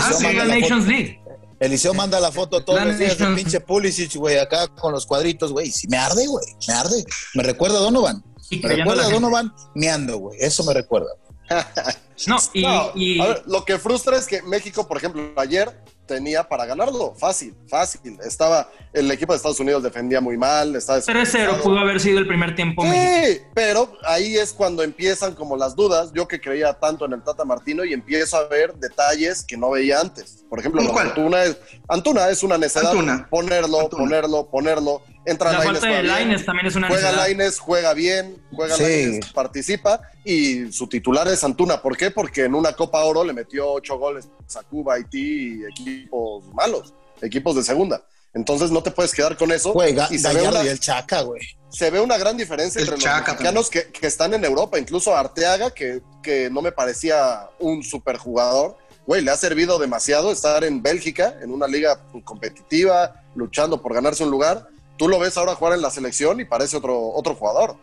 Ah, 0.00 0.12
sí, 0.12 0.32
la 0.32 0.44
Nations 0.44 0.86
League. 0.86 1.20
Eliseo 1.58 1.94
manda 1.94 2.20
la 2.20 2.30
foto 2.30 2.62
todos 2.64 2.84
los 2.84 2.98
días 2.98 3.16
de 3.16 3.26
pinche 3.28 3.60
Pulisic, 3.60 4.14
güey, 4.16 4.38
acá 4.38 4.68
con 4.68 4.92
los 4.92 5.06
cuadritos, 5.06 5.52
güey. 5.52 5.70
Sí, 5.70 5.88
me 5.88 5.96
arde, 5.96 6.26
güey, 6.26 6.44
me 6.68 6.74
arde. 6.74 7.04
Me 7.34 7.42
recuerda 7.42 7.78
a 7.78 7.80
Donovan. 7.80 8.22
Me 8.50 8.68
recuerda 8.68 9.06
a 9.06 9.10
Donovan 9.10 9.52
meando, 9.74 10.18
güey. 10.18 10.38
Eso 10.40 10.64
me 10.64 10.74
recuerda. 10.74 11.08
no, 12.26 12.36
y, 12.52 12.62
no, 12.62 12.90
y... 12.94 13.20
A 13.20 13.26
ver, 13.26 13.42
lo 13.46 13.64
que 13.64 13.78
frustra 13.78 14.16
es 14.16 14.26
que 14.26 14.42
México, 14.42 14.86
por 14.86 14.96
ejemplo, 14.96 15.32
ayer 15.36 15.72
tenía 16.06 16.48
para 16.48 16.64
ganarlo. 16.64 17.14
Fácil, 17.14 17.54
fácil. 17.68 18.18
Estaba, 18.24 18.70
el 18.92 19.10
equipo 19.10 19.32
de 19.32 19.36
Estados 19.36 19.60
Unidos 19.60 19.82
defendía 19.82 20.20
muy 20.20 20.36
mal. 20.36 20.74
3-0 20.74 21.60
pudo 21.62 21.78
haber 21.78 22.00
sido 22.00 22.18
el 22.18 22.26
primer 22.26 22.54
tiempo. 22.54 22.82
Sí, 22.82 22.88
México. 22.88 23.44
pero 23.54 23.92
ahí 24.04 24.36
es 24.36 24.52
cuando 24.52 24.82
empiezan 24.82 25.34
como 25.34 25.56
las 25.56 25.74
dudas. 25.76 26.12
Yo 26.14 26.26
que 26.26 26.40
creía 26.40 26.72
tanto 26.74 27.04
en 27.04 27.12
el 27.12 27.22
Tata 27.22 27.44
Martino 27.44 27.84
y 27.84 27.92
empiezo 27.92 28.36
a 28.36 28.46
ver 28.46 28.74
detalles 28.74 29.44
que 29.44 29.56
no 29.56 29.70
veía 29.70 30.00
antes. 30.00 30.44
Por 30.48 30.60
ejemplo, 30.60 30.80
Antuna 30.98 31.44
es, 31.44 31.58
Antuna 31.88 32.30
es 32.30 32.42
una 32.42 32.56
necesidad. 32.56 32.92
Antuna. 32.92 33.26
Ponerlo, 33.28 33.80
Antuna. 33.80 34.02
ponerlo, 34.02 34.50
ponerlo. 34.50 35.02
Entra 35.26 35.52
La 35.52 35.58
Lainez, 35.58 35.80
falta 35.80 35.96
de. 35.96 36.02
Lainez 36.04 36.44
también 36.44 36.66
es 36.66 36.76
una 36.76 36.88
Juega 36.88 37.02
necesidad. 37.02 37.24
Lainez, 37.24 37.58
juega 37.58 37.94
bien, 37.94 38.42
juega 38.54 38.76
Sí. 38.76 38.82
Lainez, 38.84 39.32
participa 39.32 40.00
y 40.24 40.70
su 40.72 40.86
titular 40.88 41.26
es 41.28 41.42
Antuna. 41.44 41.82
¿Por 41.82 41.96
qué? 41.96 42.10
Porque 42.10 42.44
en 42.44 42.54
una 42.54 42.72
Copa 42.72 43.02
Oro 43.04 43.24
le 43.24 43.32
metió 43.32 43.72
ocho 43.72 43.98
goles 43.98 44.28
a 44.54 44.62
Cuba, 44.62 44.94
Haití 44.94 45.60
y 45.60 45.64
equipos 45.64 46.44
malos, 46.54 46.94
equipos 47.20 47.56
de 47.56 47.64
segunda. 47.64 48.02
Entonces 48.34 48.70
no 48.70 48.82
te 48.82 48.90
puedes 48.90 49.12
quedar 49.12 49.36
con 49.36 49.50
eso. 49.50 49.72
Juega 49.72 50.08
y 50.10 50.18
se 50.18 50.32
ve, 50.32 50.46
una, 50.46 50.62
y 50.62 50.68
el 50.68 50.78
Chaca, 50.78 51.22
güey. 51.22 51.40
se 51.70 51.90
ve 51.90 52.00
una 52.00 52.18
gran 52.18 52.36
diferencia 52.36 52.80
El 52.80 52.88
entre 52.88 53.02
Chaca 53.02 53.18
los 53.18 53.28
mexicanos 53.40 53.70
que, 53.70 53.84
que 53.90 54.06
están 54.06 54.34
en 54.34 54.44
Europa. 54.44 54.78
Incluso 54.78 55.16
Arteaga, 55.16 55.70
que, 55.70 56.02
que 56.22 56.50
no 56.50 56.60
me 56.60 56.70
parecía 56.70 57.48
un 57.58 57.82
superjugador, 57.82 58.76
güey, 59.06 59.22
le 59.22 59.30
ha 59.30 59.36
servido 59.36 59.78
demasiado 59.78 60.30
estar 60.30 60.64
en 60.64 60.82
Bélgica, 60.82 61.34
en 61.40 61.50
una 61.50 61.66
liga 61.66 61.98
competitiva, 62.24 63.22
luchando 63.34 63.80
por 63.80 63.94
ganarse 63.94 64.22
un 64.22 64.30
lugar. 64.30 64.68
Tú 64.96 65.08
lo 65.08 65.18
ves 65.18 65.36
ahora 65.36 65.54
jugar 65.54 65.74
en 65.74 65.82
la 65.82 65.90
selección 65.90 66.40
y 66.40 66.44
parece 66.44 66.76
otro, 66.76 67.10
otro 67.10 67.34
jugador. 67.34 67.76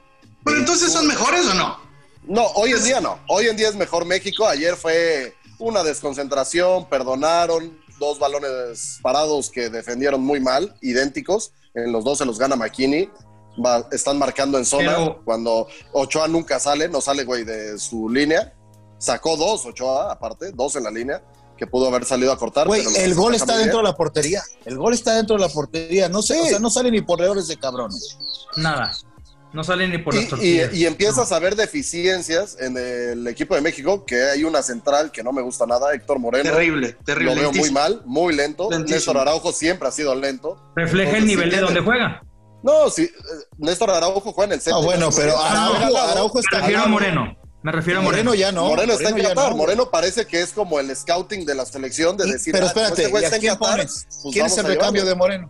Pero 0.44 0.58
entonces 0.58 0.92
son 0.92 1.08
mejores 1.08 1.46
o 1.48 1.54
no? 1.54 1.78
No, 2.26 2.46
hoy 2.56 2.72
en 2.72 2.84
día 2.84 3.02
no. 3.02 3.20
Hoy 3.28 3.48
en 3.48 3.56
día 3.58 3.70
es 3.70 3.76
mejor 3.76 4.06
México. 4.06 4.46
Ayer 4.48 4.76
fue 4.76 5.36
una 5.60 5.84
desconcentración, 5.84 6.86
perdonaron 6.90 7.78
dos 8.00 8.18
balones 8.20 9.00
parados 9.02 9.50
que 9.50 9.70
defendieron 9.70 10.22
muy 10.22 10.40
mal, 10.40 10.76
idénticos. 10.82 11.52
En 11.74 11.92
los 11.92 12.04
dos 12.04 12.18
se 12.18 12.26
los 12.26 12.40
gana 12.40 12.56
McKinney. 12.56 13.10
Va- 13.64 13.88
están 13.92 14.18
marcando 14.18 14.58
en 14.58 14.66
zona. 14.66 14.96
Pero- 14.98 15.22
Cuando 15.24 15.68
Ochoa 15.92 16.28
nunca 16.28 16.60
sale, 16.60 16.90
no 16.90 17.02
sale, 17.02 17.24
güey, 17.24 17.44
de 17.44 17.78
su 17.78 18.10
línea. 18.10 18.54
Sacó 18.98 19.36
dos, 19.38 19.66
Ochoa, 19.66 20.12
aparte, 20.12 20.52
dos 20.54 20.76
en 20.78 20.84
la 20.86 20.92
línea, 20.92 21.22
que 21.64 21.68
pudo 21.72 21.88
haber 21.88 22.04
salido 22.06 22.32
a 22.32 22.38
cortar. 22.38 22.68
Güey, 22.68 22.84
pero 22.84 22.92
lo 22.92 23.04
el 23.06 23.16
gol 23.16 23.36
está 23.36 23.58
dentro 23.58 23.78
de 23.78 23.84
la 23.86 23.96
portería. 23.96 24.42
El 24.66 24.78
gol 24.78 24.94
está 24.94 25.16
dentro 25.16 25.36
de 25.38 25.42
la 25.42 25.50
portería. 25.50 26.10
No 26.10 26.22
sé, 26.22 26.34
Sí. 26.36 26.40
o 26.42 26.46
sea, 26.46 26.60
no 26.60 26.70
sale 26.70 26.92
ni 26.92 27.02
por 27.02 27.22
errores 27.22 27.48
de 27.48 27.58
cabrón. 27.58 27.92
Nada. 28.58 28.92
No 29.54 29.64
salen 29.64 29.92
ni 29.92 30.00
por 30.00 30.16
las 30.16 30.24
Y, 30.24 30.26
y, 30.26 30.30
tortillas. 30.30 30.74
y 30.74 30.86
empiezas 30.88 31.32
a 31.32 31.38
ver 31.40 31.56
deficiencias 31.56 32.58
en 32.60 32.76
el 32.76 33.28
equipo 33.28 33.54
de 33.54 33.62
México, 33.62 34.04
que 34.04 34.22
hay 34.32 34.44
una 34.44 34.64
central 34.64 35.12
que 35.12 35.24
no 35.24 35.32
me 35.32 35.42
gusta 35.44 35.66
nada, 35.68 35.94
Héctor 35.94 36.18
Moreno. 36.20 36.50
Terrible, 36.52 36.98
Lo 37.00 37.06
terrible. 37.06 37.36
veo 37.36 37.54
muy 37.54 37.70
mal, 37.72 38.02
muy 38.06 38.34
lento. 38.36 38.68
Lentísimo. 38.72 38.96
Néstor 38.96 39.18
Araujo 39.20 39.52
siempre 39.54 39.88
ha 39.88 39.92
sido 39.92 40.16
lento. 40.16 40.58
Refleja 40.76 41.18
el 41.18 41.28
nivel 41.28 41.50
sí 41.52 41.56
de 41.56 41.62
donde 41.62 41.82
juega. 41.82 42.24
No, 42.64 42.90
sí, 42.90 43.04
eh, 43.04 43.10
Néstor 43.60 43.92
Araujo 43.92 44.32
juega 44.34 44.46
en 44.46 44.54
el 44.54 44.62
centro. 44.62 44.82
Ah, 44.82 44.86
bueno, 44.86 45.10
pero 45.16 45.38
Araujo, 45.40 45.98
Araujo 45.98 46.40
está 46.40 46.60
refiero 46.60 46.80
a 46.80 46.84
ganando. 46.86 46.90
Moreno. 47.00 47.38
Me 47.64 47.72
refiero 47.72 48.00
a 48.00 48.04
Moreno. 48.04 48.32
Moreno 48.32 48.36
ya 48.36 48.52
no. 48.52 48.68
Moreno 48.68 48.94
está 48.94 49.10
en 49.10 49.18
Qatar. 49.24 49.52
no. 49.52 49.58
Moreno 49.58 49.90
parece 49.90 50.26
que 50.28 50.42
es 50.42 50.52
como 50.52 50.80
el 50.80 50.94
scouting 50.96 51.46
de 51.46 51.56
la 51.56 51.66
selección 51.66 52.18
de 52.18 52.28
Y- 52.28 52.32
decir. 52.34 52.52
pero 52.52 52.66
ah, 52.68 52.74
como 52.74 52.86
espérate, 52.86 53.02
este 53.04 53.12
güey 53.12 53.24
¿y 53.24 53.26
está 53.26 53.36
a 53.36 53.38
en 53.38 53.42
quién 53.42 53.54
Qatar, 53.56 53.70
pones? 53.78 54.08
pues 54.22 54.34
¿Quién 54.34 54.46
es 54.46 54.58
el 54.58 54.66
recambio 54.66 55.06
de 55.06 55.16
Moreno? 55.16 55.50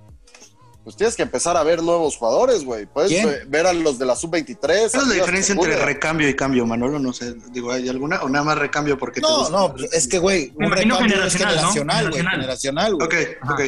Pues 0.84 0.98
tienes 0.98 1.16
que 1.16 1.22
empezar 1.24 1.56
a 1.56 1.64
ver 1.64 1.82
nuevos 1.82 2.18
jugadores, 2.18 2.66
güey. 2.66 2.86
Puedes 2.86 3.10
¿Quién? 3.10 3.50
ver 3.50 3.66
a 3.66 3.72
los 3.74 3.98
de 3.98 4.06
la 4.06 4.18
sub-23. 4.18 4.58
¿Cuál 4.92 5.04
es 5.04 5.08
la 5.08 5.14
diferencia 5.14 5.54
entre 5.56 5.78
recambio 5.78 6.28
y 6.28 6.36
cambio, 6.36 6.66
Manolo? 6.66 7.00
No 7.00 7.14
sé, 7.14 7.34
digo, 7.52 7.72
¿hay 7.72 7.88
alguna? 7.88 8.22
¿O 8.22 8.28
nada 8.30 8.44
más 8.44 8.58
recambio 8.58 8.98
porque 8.98 9.22
te 9.22 9.28
No, 9.28 9.38
gusta? 9.40 9.52
no, 9.58 9.76
es 9.94 10.08
que, 10.10 10.20
güey, 10.20 10.52
un 10.58 10.70
recambio 10.70 11.24
es 11.24 11.34
generacional, 11.36 11.56
¿no? 11.56 11.72
generacional, 11.72 12.10
güey. 12.10 12.18
Generacional. 12.22 12.92
Generacional, 12.92 12.96
güey. 12.96 13.08
Ok, 13.08 13.38
Ajá. 13.42 13.54
ok. 13.54 13.62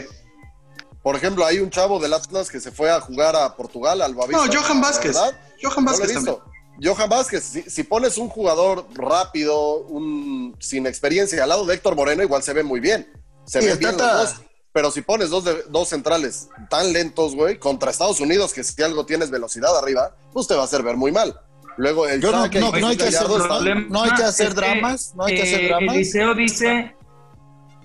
Por 1.02 1.16
ejemplo, 1.16 1.46
hay 1.46 1.60
un 1.60 1.70
chavo 1.70 2.00
del 2.00 2.12
Atlas 2.14 2.50
que 2.50 2.60
se 2.60 2.72
fue 2.72 2.92
a 2.92 3.00
jugar 3.00 3.36
a 3.38 3.56
Portugal, 3.56 4.02
al 4.02 4.14
Boavista. 4.14 4.46
No, 4.46 4.52
Johan 4.54 4.82
Vázquez. 4.82 5.14
¿verdad? 5.16 5.40
Johan 5.64 5.86
No 5.86 5.92
lo 5.92 5.98
he 5.98 6.00
Vázquez 6.02 6.16
visto. 6.18 6.36
también. 6.38 6.55
Johan 6.82 7.10
Vázquez, 7.10 7.44
si, 7.44 7.62
si 7.64 7.84
pones 7.84 8.18
un 8.18 8.28
jugador 8.30 8.86
rápido, 8.94 9.78
un, 9.88 10.56
sin 10.60 10.86
experiencia 10.88 11.42
al 11.44 11.50
lado 11.50 11.66
de 11.66 11.76
Héctor 11.76 11.96
Moreno, 11.96 12.24
igual 12.24 12.44
se 12.44 12.54
ve 12.54 12.64
muy 12.64 12.80
bien. 12.80 13.08
Se 13.46 13.60
ven 13.60 13.70
el 13.70 13.78
bien 13.78 13.92
Tata- 13.98 14.22
los 14.24 14.34
dos. 14.38 14.42
Pero 14.74 14.92
si 14.92 15.02
pones 15.02 15.30
dos, 15.30 15.46
de- 15.46 15.64
dos 15.70 15.88
centrales 15.88 16.50
tan 16.70 16.92
lentos, 16.92 17.34
güey, 17.34 17.58
contra 17.60 17.92
Estados 17.92 18.20
Unidos, 18.20 18.52
que 18.54 18.62
si 18.64 18.82
algo 18.84 19.06
tienes 19.06 19.32
velocidad 19.32 19.78
arriba, 19.78 20.18
pues 20.34 20.48
te 20.48 20.54
va 20.56 20.64
a 20.64 20.66
hacer 20.66 20.84
ver 20.84 20.98
muy 20.98 21.14
mal. 21.14 21.40
Luego 21.78 22.08
el 22.08 22.20
Yo 22.22 22.32
no- 22.32 22.48
no- 22.48 22.72
no 22.72 22.88
hay 22.88 22.98
que 22.98 23.04
hacer 23.06 23.24
Gallardo 23.28 23.48
problema. 23.48 23.80
están- 23.82 23.90
no 23.94 24.04
hay 24.04 24.12
que 24.12 24.24
Ah, 24.24 24.28
hacer 24.28 24.48
es 24.48 24.54
que, 24.54 24.60
dramas, 24.60 25.14
no 25.16 25.24
hay 25.26 25.36
que 25.36 25.42
hacer 25.44 25.62
eh, 25.62 25.68
dramas. 25.70 25.96
Eliseo 25.96 26.34
dice, 26.36 26.96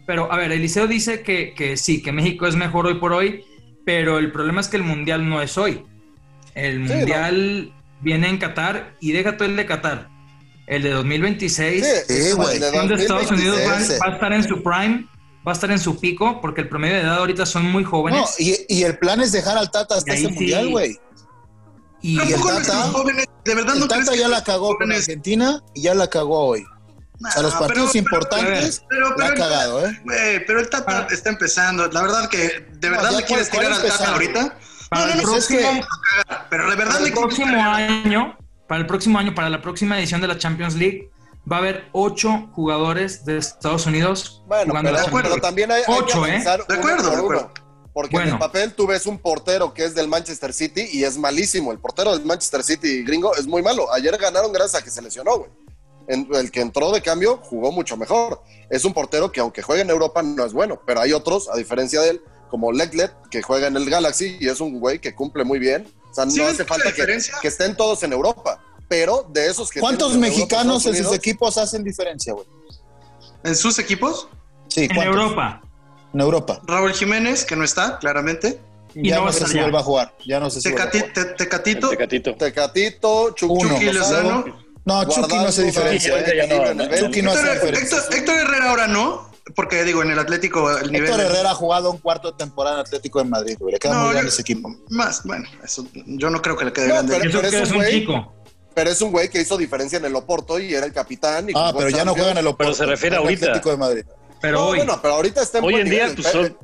pero 0.06 0.32
a 0.32 0.36
ver, 0.36 0.50
Eliseo 0.50 0.88
dice 0.88 1.22
que, 1.22 1.54
que 1.54 1.76
sí, 1.76 2.02
que 2.02 2.10
México 2.10 2.46
es 2.48 2.56
mejor 2.56 2.86
hoy 2.86 2.94
por 2.98 3.12
hoy, 3.12 3.44
pero 3.86 4.18
el 4.18 4.32
problema 4.32 4.60
es 4.60 4.66
que 4.68 4.76
el 4.76 4.82
mundial 4.82 5.28
no 5.28 5.40
es 5.42 5.56
hoy. 5.58 5.84
El 6.56 6.88
Sí, 6.88 6.94
mundial 6.94 7.72
viene 8.00 8.28
en 8.28 8.38
Qatar 8.38 8.96
y 9.00 9.12
deja 9.12 9.36
todo 9.36 9.48
el 9.48 9.56
de 9.56 9.66
Qatar. 9.66 10.08
El 10.66 10.82
de 10.82 10.90
2026, 10.90 11.84
Sí, 12.06 12.32
güey. 12.32 12.56
el 12.62 12.88
de 12.88 12.94
Estados 12.94 13.30
Unidos 13.30 13.56
va, 13.58 13.62
2026. 13.78 14.00
va 14.00 14.06
a 14.06 14.14
estar 14.14 14.32
en 14.32 14.44
su 14.44 14.62
prime, 14.62 15.06
va 15.46 15.50
a 15.50 15.54
estar 15.54 15.70
en 15.70 15.78
su 15.80 15.98
pico, 15.98 16.40
porque 16.40 16.60
el 16.60 16.68
promedio 16.68 16.94
de 16.96 17.00
edad 17.02 17.18
ahorita 17.18 17.44
son 17.46 17.64
muy 17.64 17.82
No, 17.82 17.90
jóvenes. 17.90 18.36
y, 18.38 18.56
y 18.68 18.84
el 18.84 18.96
plan 18.98 19.20
es 19.20 19.32
dejar 19.32 19.58
al 19.58 19.70
Tata 19.70 19.96
hasta 19.96 20.12
ese 20.14 20.28
sí. 20.28 20.32
mundial, 20.34 20.68
güey. 20.70 20.98
y 22.02 22.18
el 22.18 22.40
Tata- 22.40 22.88
jóvenes, 22.92 23.26
de 23.44 23.54
verdad 23.54 23.74
El 23.74 23.80
no 23.80 23.88
Tata 23.88 24.14
ya 24.14 24.28
la 24.28 24.42
cagó 24.42 24.74
con 24.78 24.90
Argentina 24.92 25.60
y 25.74 25.82
ya 25.82 25.94
la 25.94 26.08
cagó 26.08 26.46
hoy. 26.46 26.64
O 27.22 27.30
sea, 27.30 27.42
los 27.42 27.52
Nah, 27.52 27.60
partidos 27.60 27.90
pero- 27.92 27.98
importantes 27.98 28.82
pero- 28.88 29.10
la 29.10 29.16
pero- 29.16 29.28
ha 29.28 29.34
cagado, 29.34 29.86
¿eh? 29.86 30.00
Güey, 30.04 30.46
pero 30.46 30.60
el 30.60 30.70
Tata 30.70 31.00
Ah. 31.00 31.06
está 31.12 31.28
empezando. 31.28 31.86
La 31.88 32.00
verdad 32.00 32.28
que 32.30 32.38
de 32.78 32.88
No, 32.88 32.96
verdad 32.96 33.18
le 33.18 33.24
quieres 33.24 33.50
tirar 33.50 33.72
al 33.72 33.82
Tata 33.82 34.12
ahorita. 34.12 34.56
Para 34.90 35.06
no, 35.06 35.12
el 35.12 35.16
no, 35.18 35.22
próximo, 35.22 35.60
es 35.60 35.86
Pero 36.50 36.70
de 36.70 36.76
verdad 36.76 36.92
para 36.92 37.00
le 37.00 37.08
el 37.08 37.12
quieres 37.14 37.20
próximo 37.20 37.46
tirar. 37.46 37.74
año, 37.80 38.38
para 38.68 38.80
el 38.80 38.86
próximo 38.86 39.18
año, 39.18 39.34
para 39.34 39.48
la 39.50 39.62
próxima 39.62 39.98
edición 39.98 40.20
de 40.20 40.28
la 40.28 40.36
Champions 40.38 40.74
League, 40.74 41.10
va 41.50 41.56
a 41.56 41.58
haber 41.60 41.88
ocho 41.92 42.48
jugadores 42.52 43.24
de 43.24 43.38
Estados 43.38 43.86
Unidos 43.86 44.42
Bueno, 44.46 44.70
jugando 44.72 44.88
pero, 44.90 44.96
la 44.96 45.02
de 45.02 45.08
acuerdo. 45.08 45.30
pero 45.30 45.40
también 45.42 45.70
hay, 45.72 45.78
hay 45.78 45.84
que 45.86 45.92
Ocho, 46.02 46.26
¿eh? 46.26 46.44
De 46.68 46.74
acuerdo, 46.74 47.10
de. 47.10 47.48
Porque 47.92 48.16
en 48.16 48.28
el 48.28 48.38
papel 48.38 48.74
tú 48.74 48.86
ves 48.86 49.06
un 49.06 49.18
portero 49.18 49.74
que 49.74 49.84
es 49.84 49.94
del 49.94 50.06
Manchester 50.06 50.52
City 50.52 50.88
y 50.92 51.02
es 51.04 51.18
malísimo. 51.18 51.72
El 51.72 51.78
portero 51.80 52.16
del 52.16 52.24
Manchester 52.24 52.62
City 52.62 53.02
gringo 53.02 53.34
es 53.34 53.46
muy 53.46 53.62
malo. 53.62 53.92
Ayer 53.92 54.16
ganaron 54.16 54.52
gracias 54.52 54.80
a 54.80 54.84
que 54.84 54.90
se 54.90 55.02
lesionó, 55.02 55.38
güey. 55.38 55.50
El 56.06 56.50
que 56.50 56.60
entró 56.60 56.92
de 56.92 57.02
cambio 57.02 57.38
jugó 57.38 57.72
mucho 57.72 57.96
mejor. 57.96 58.42
Es 58.68 58.84
un 58.84 58.92
portero 58.92 59.30
que 59.32 59.40
aunque 59.40 59.62
juegue 59.62 59.82
en 59.82 59.90
Europa 59.90 60.22
no 60.22 60.44
es 60.44 60.52
bueno, 60.52 60.80
pero 60.86 61.00
hay 61.00 61.12
otros, 61.12 61.48
a 61.48 61.56
diferencia 61.56 62.00
de 62.00 62.10
él, 62.10 62.22
como 62.50 62.72
Leclet, 62.72 63.12
que 63.30 63.40
juega 63.42 63.68
en 63.68 63.76
el 63.76 63.88
Galaxy 63.88 64.36
y 64.40 64.48
es 64.48 64.60
un 64.60 64.78
güey 64.80 64.98
que 64.98 65.14
cumple 65.14 65.44
muy 65.44 65.58
bien. 65.58 65.86
O 66.10 66.14
sea, 66.14 66.24
no 66.24 66.30
¿Sí 66.32 66.40
ves 66.40 66.50
hace 66.54 66.64
falta 66.64 66.84
que, 66.90 66.96
diferencia? 66.96 67.34
que 67.40 67.48
estén 67.48 67.76
todos 67.76 68.02
en 68.02 68.12
Europa, 68.12 68.62
pero 68.88 69.24
de 69.32 69.46
esos 69.48 69.70
que... 69.70 69.80
¿Cuántos 69.80 70.14
en 70.14 70.20
mexicanos 70.20 70.84
en 70.86 70.96
sus 70.96 71.14
equipos 71.14 71.56
hacen 71.56 71.84
diferencia, 71.84 72.32
güey? 72.32 72.46
En 73.44 73.54
sus 73.56 73.78
equipos, 73.78 74.28
Sí, 74.68 74.82
en 74.82 74.88
¿cuántos? 74.94 75.06
Europa. 75.16 75.62
En 76.12 76.20
Europa. 76.20 76.60
Raúl 76.66 76.92
Jiménez, 76.92 77.44
que 77.44 77.54
no 77.56 77.64
está, 77.64 77.98
claramente. 77.98 78.60
Y 78.94 79.08
ya 79.10 79.14
no 79.16 79.20
no, 79.20 79.24
va 79.26 79.30
a 79.30 79.32
sé 79.32 79.46
si 79.46 79.58
vuelva 79.58 79.78
a 79.78 79.82
jugar. 79.84 80.16
Ya 80.26 80.40
no 80.40 80.50
sé 80.50 80.60
si 80.60 80.68
Tecati- 80.68 80.98
jugar. 81.00 81.12
Te- 81.12 81.20
El 81.20 81.36
Tecatito, 81.36 81.88
Tecatito. 81.90 82.34
Tecatito, 82.34 83.30
Chucky, 83.34 83.62
Chucky 83.68 83.84
Uno. 83.88 83.92
Lozano. 83.92 84.44
No, 84.84 85.04
Chucky 85.04 85.36
no 85.36 85.42
hace 85.46 85.62
diferencia. 85.62 86.18
¿eh? 86.18 86.24
en 86.42 87.10
diferencia. 87.10 87.98
Héctor 88.10 88.34
Herrera 88.38 88.70
ahora 88.70 88.86
no, 88.88 89.29
porque 89.56 89.84
digo, 89.84 90.02
en 90.02 90.10
el 90.10 90.18
Atlético 90.18 90.70
el 90.78 90.92
nivel... 90.92 91.08
Héctor 91.10 91.20
de- 91.20 91.26
Herrera 91.26 91.50
ha 91.50 91.54
jugado 91.54 91.90
un 91.90 91.98
cuarto 91.98 92.30
de 92.30 92.36
temporada 92.38 92.76
en 92.76 92.80
Atlético 92.82 93.18
de 93.18 93.24
Madrid, 93.28 93.56
güey. 93.58 93.72
Le 93.74 93.78
queda 93.78 93.94
No, 93.94 94.00
muy 94.04 94.12
grande 94.12 94.28
ese 94.30 94.42
equipo. 94.42 94.74
Más, 94.90 95.22
bueno, 95.24 95.48
eso, 95.64 95.86
yo 96.06 96.30
no 96.30 96.40
creo 96.42 96.56
que 96.56 96.64
le 96.66 96.72
quede 96.72 96.88
No, 96.88 96.94
grande. 96.94 97.18
pero- 97.20 97.40
que 97.40 97.48
es 97.62 97.70
un 97.70 97.76
güey- 97.78 97.90
chico. 97.90 98.34
Pero 98.72 98.90
es 98.90 99.02
un 99.02 99.10
güey 99.10 99.28
que 99.28 99.40
hizo 99.40 99.56
diferencia 99.58 99.98
en 99.98 100.04
el 100.04 100.14
Oporto 100.14 100.58
y 100.60 100.72
era 100.72 100.86
el 100.86 100.92
capitán. 100.92 101.50
Y 101.50 101.52
Ah, 101.56 101.72
pero 101.76 101.88
ya 101.90 102.04
no 102.04 102.14
juega 102.14 102.30
en 102.30 102.38
el 102.38 102.46
Oporto. 102.46 102.64
Pero 102.70 102.74
se 102.74 102.86
refiere 102.86 103.16
en 103.16 103.22
el 103.22 103.26
ahorita. 103.26 103.46
Atlético 103.46 103.70
de 103.70 103.76
Madrid. 103.76 104.04
Pero 104.40 104.58
No, 104.58 104.66
hoy, 104.68 104.76
bueno, 104.78 104.98
pero 105.02 105.14
ahorita 105.14 105.42
está 105.42 105.58
en 105.58 105.64
Hoy 105.64 105.74
en 105.74 105.90
día, 105.90 106.06
pues 106.14 106.26
El- 106.28 106.32
son 106.32 106.58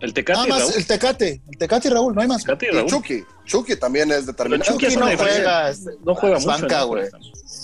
el 0.00 0.14
Tecate 0.14 0.32
Nada 0.38 0.46
y 0.46 0.50
más 0.50 0.60
Raúl. 0.62 0.72
el 0.74 0.86
Tecate. 0.86 1.42
El 1.50 1.58
Tecate 1.58 1.88
y 1.88 1.90
Raúl, 1.90 2.14
no 2.14 2.22
hay 2.22 2.28
más. 2.28 2.42
Tecate 2.42 2.66
y 2.66 2.70
Raúl. 2.70 2.88
Chucky. 2.90 3.24
Chucky 3.50 3.76
también 3.76 4.10
es 4.12 4.26
determinante. 4.26 4.70
Chucky 4.72 4.86
Chucky 4.86 4.96
no 4.96 5.06
juega. 5.16 5.72
No 6.04 6.14
juega 6.14 6.36
mucho. 6.36 6.46
banca, 6.48 6.78
¿no? 6.80 6.86
güey. 6.86 7.08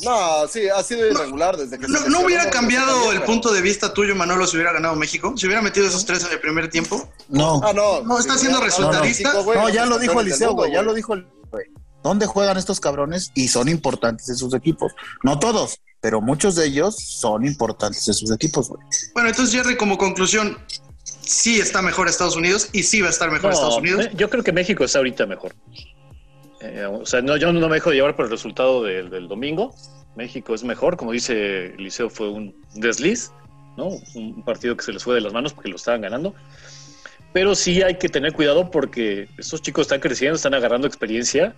No, 0.04 0.48
sí, 0.48 0.68
ha 0.68 0.82
sido 0.82 1.06
irregular 1.10 1.56
desde 1.56 1.78
que 1.78 1.86
se 1.86 1.92
No, 1.92 1.98
no 2.00 2.04
lesionó, 2.06 2.26
hubiera 2.26 2.44
no, 2.44 2.50
cambiado 2.50 2.86
no, 2.98 3.12
el 3.12 3.18
pero- 3.20 3.26
punto 3.26 3.52
de 3.52 3.60
vista 3.62 3.94
tuyo, 3.94 4.14
Manolo, 4.16 4.46
si 4.46 4.56
hubiera 4.56 4.72
ganado 4.72 4.96
México. 4.96 5.32
Si 5.36 5.46
hubiera 5.46 5.62
metido 5.62 5.86
esos 5.86 6.04
tres 6.04 6.24
en 6.24 6.32
el 6.32 6.40
primer 6.40 6.68
tiempo. 6.68 7.08
No. 7.28 7.60
Ah, 7.64 7.72
no. 7.72 8.02
No, 8.02 8.18
está 8.18 8.36
siendo 8.36 8.60
resultadista. 8.60 9.32
Güey, 9.40 9.58
No, 9.58 9.68
ya 9.68 9.86
lo 9.86 9.98
dijo 9.98 10.20
Eliseo, 10.20 10.52
güey. 10.54 10.72
Ya 10.72 10.82
lo 10.82 10.92
dijo 10.92 11.14
el 11.14 11.26
güey. 11.50 11.66
¿Dónde 12.02 12.26
juegan 12.26 12.56
estos 12.56 12.78
cabrones? 12.80 13.30
Y 13.34 13.48
son 13.48 13.68
importantes 13.68 14.28
en 14.28 14.36
sus 14.36 14.54
equipos. 14.54 14.92
No 15.24 15.38
todos, 15.38 15.80
pero 16.00 16.20
muchos 16.20 16.54
de 16.56 16.66
ellos 16.66 16.96
son 16.96 17.44
importantes 17.46 18.06
en 18.08 18.14
sus 18.14 18.30
equipos, 18.32 18.68
güey. 18.68 18.80
Bueno, 19.14 19.28
entonces, 19.30 19.54
Jerry, 19.54 19.76
como 19.76 19.96
conclusión, 19.98 20.56
sí 21.20 21.60
está 21.60 21.82
mejor 21.82 22.08
Estados 22.08 22.36
Unidos 22.36 22.68
y 22.72 22.82
sí 22.82 23.00
va 23.00 23.08
a 23.08 23.10
estar 23.10 23.30
mejor 23.30 23.50
No, 23.50 23.54
Estados 23.54 23.78
Unidos. 23.78 24.06
eh, 24.06 24.10
yo 24.14 24.28
creo 24.28 24.42
que 24.42 24.52
México 24.52 24.84
está 24.84 24.98
ahorita 24.98 25.26
mejor. 25.26 25.54
Eh, 26.60 26.84
o 26.86 27.04
sea, 27.06 27.20
no, 27.22 27.36
yo 27.36 27.52
no 27.52 27.68
me 27.68 27.74
dejo 27.74 27.92
llevar 27.92 28.16
por 28.16 28.24
el 28.26 28.30
resultado 28.30 28.82
del, 28.82 29.10
del 29.10 29.28
domingo. 29.28 29.74
México 30.16 30.54
es 30.54 30.64
mejor, 30.64 30.96
como 30.96 31.12
dice 31.12 31.74
Eliseo, 31.74 32.08
fue 32.10 32.30
un 32.30 32.54
desliz, 32.74 33.30
¿no? 33.76 33.90
Un 34.14 34.42
partido 34.44 34.76
que 34.76 34.82
se 34.84 34.92
les 34.92 35.04
fue 35.04 35.14
de 35.14 35.20
las 35.20 35.32
manos 35.32 35.52
porque 35.52 35.68
lo 35.68 35.76
estaban 35.76 36.00
ganando. 36.00 36.34
Pero 37.32 37.54
sí 37.54 37.82
hay 37.82 37.96
que 37.96 38.08
tener 38.08 38.32
cuidado 38.32 38.70
porque 38.70 39.28
estos 39.36 39.60
chicos 39.60 39.82
están 39.82 40.00
creciendo, 40.00 40.36
están 40.36 40.54
agarrando 40.54 40.86
experiencia, 40.86 41.54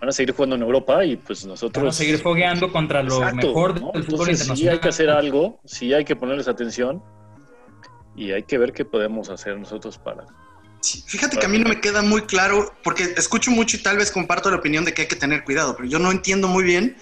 van 0.00 0.08
a 0.10 0.12
seguir 0.12 0.32
jugando 0.32 0.54
en 0.54 0.62
Europa 0.62 1.04
y 1.04 1.16
pues 1.16 1.44
nosotros... 1.44 1.82
vamos 1.82 1.96
a 1.96 1.98
seguir 1.98 2.18
fogueando 2.18 2.70
contra 2.70 3.02
lo 3.02 3.16
Exacto, 3.16 3.48
mejor 3.48 3.80
¿no? 3.80 3.90
del 3.92 4.04
fútbol 4.04 4.28
Entonces, 4.28 4.40
internacional. 4.42 4.56
Sí 4.58 4.68
hay 4.68 4.78
que 4.78 4.88
hacer 4.88 5.10
algo, 5.10 5.60
sí 5.64 5.92
hay 5.92 6.04
que 6.04 6.14
ponerles 6.14 6.46
atención 6.46 7.02
y 8.18 8.32
hay 8.32 8.42
que 8.42 8.58
ver 8.58 8.72
qué 8.72 8.84
podemos 8.84 9.28
hacer 9.30 9.56
nosotros 9.58 9.98
para... 9.98 10.24
Sí, 10.80 11.02
Fíjate 11.06 11.38
que 11.38 11.46
a 11.46 11.48
mí 11.48 11.58
no 11.58 11.68
me 11.68 11.80
queda 11.80 12.02
muy 12.02 12.22
claro, 12.22 12.72
porque 12.84 13.02
escucho 13.16 13.50
mucho 13.50 13.76
y 13.76 13.80
tal 13.82 13.96
vez 13.96 14.10
comparto 14.12 14.50
la 14.50 14.56
opinión 14.58 14.84
de 14.84 14.94
que 14.94 15.02
hay 15.02 15.08
que 15.08 15.16
tener 15.16 15.44
cuidado, 15.44 15.74
pero 15.76 15.88
yo 15.88 15.98
no 15.98 16.10
entiendo 16.12 16.46
muy 16.48 16.62
bien 16.64 16.96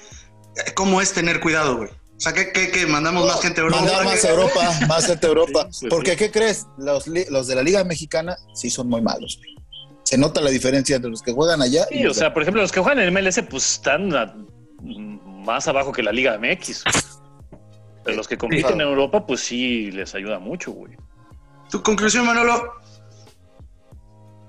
eh, 0.56 0.72
cómo 0.74 1.00
es 1.00 1.12
tener 1.12 1.40
cuidado, 1.40 1.76
güey. 1.76 1.90
O 1.90 2.20
sea, 2.20 2.32
que, 2.32 2.50
que, 2.52 2.70
que 2.70 2.86
mandamos 2.86 3.26
más 3.26 3.42
gente 3.42 3.60
a 3.60 3.64
Europa. 3.64 3.82
Mandar 3.82 4.04
más 4.06 4.24
a 4.24 4.30
Europa, 4.30 4.72
más 4.88 5.06
gente 5.06 5.26
a 5.26 5.28
Europa. 5.28 5.68
Sí, 5.70 5.86
Porque, 5.90 6.12
sí. 6.12 6.16
¿qué 6.16 6.30
crees? 6.30 6.66
Los, 6.78 7.06
los 7.06 7.46
de 7.46 7.54
la 7.54 7.62
Liga 7.62 7.84
Mexicana 7.84 8.36
sí 8.54 8.70
son 8.70 8.88
muy 8.88 9.02
malos, 9.02 9.36
güey. 9.38 9.54
Se 10.04 10.16
nota 10.16 10.40
la 10.40 10.48
diferencia 10.50 10.96
entre 10.96 11.10
los 11.10 11.20
que 11.20 11.32
juegan 11.32 11.60
allá 11.60 11.84
y 11.90 11.98
Sí, 11.98 12.04
o 12.04 12.06
los 12.08 12.16
de- 12.16 12.20
sea, 12.20 12.32
por 12.32 12.40
ejemplo, 12.42 12.62
los 12.62 12.72
que 12.72 12.80
juegan 12.80 13.00
en 13.00 13.12
MLS 13.12 13.42
pues 13.50 13.72
están 13.72 14.16
a- 14.16 14.34
más 14.80 15.68
abajo 15.68 15.92
que 15.92 16.02
la 16.02 16.12
Liga 16.12 16.38
MX. 16.38 16.84
Pero 18.04 18.16
los 18.16 18.26
que 18.28 18.38
compiten 18.38 18.62
claro. 18.62 18.76
en 18.76 18.88
Europa 18.88 19.26
pues 19.26 19.40
sí 19.40 19.90
les 19.90 20.14
ayuda 20.14 20.38
mucho, 20.38 20.70
güey. 20.72 20.92
Tu 21.70 21.82
conclusión, 21.82 22.26
Manolo. 22.26 22.72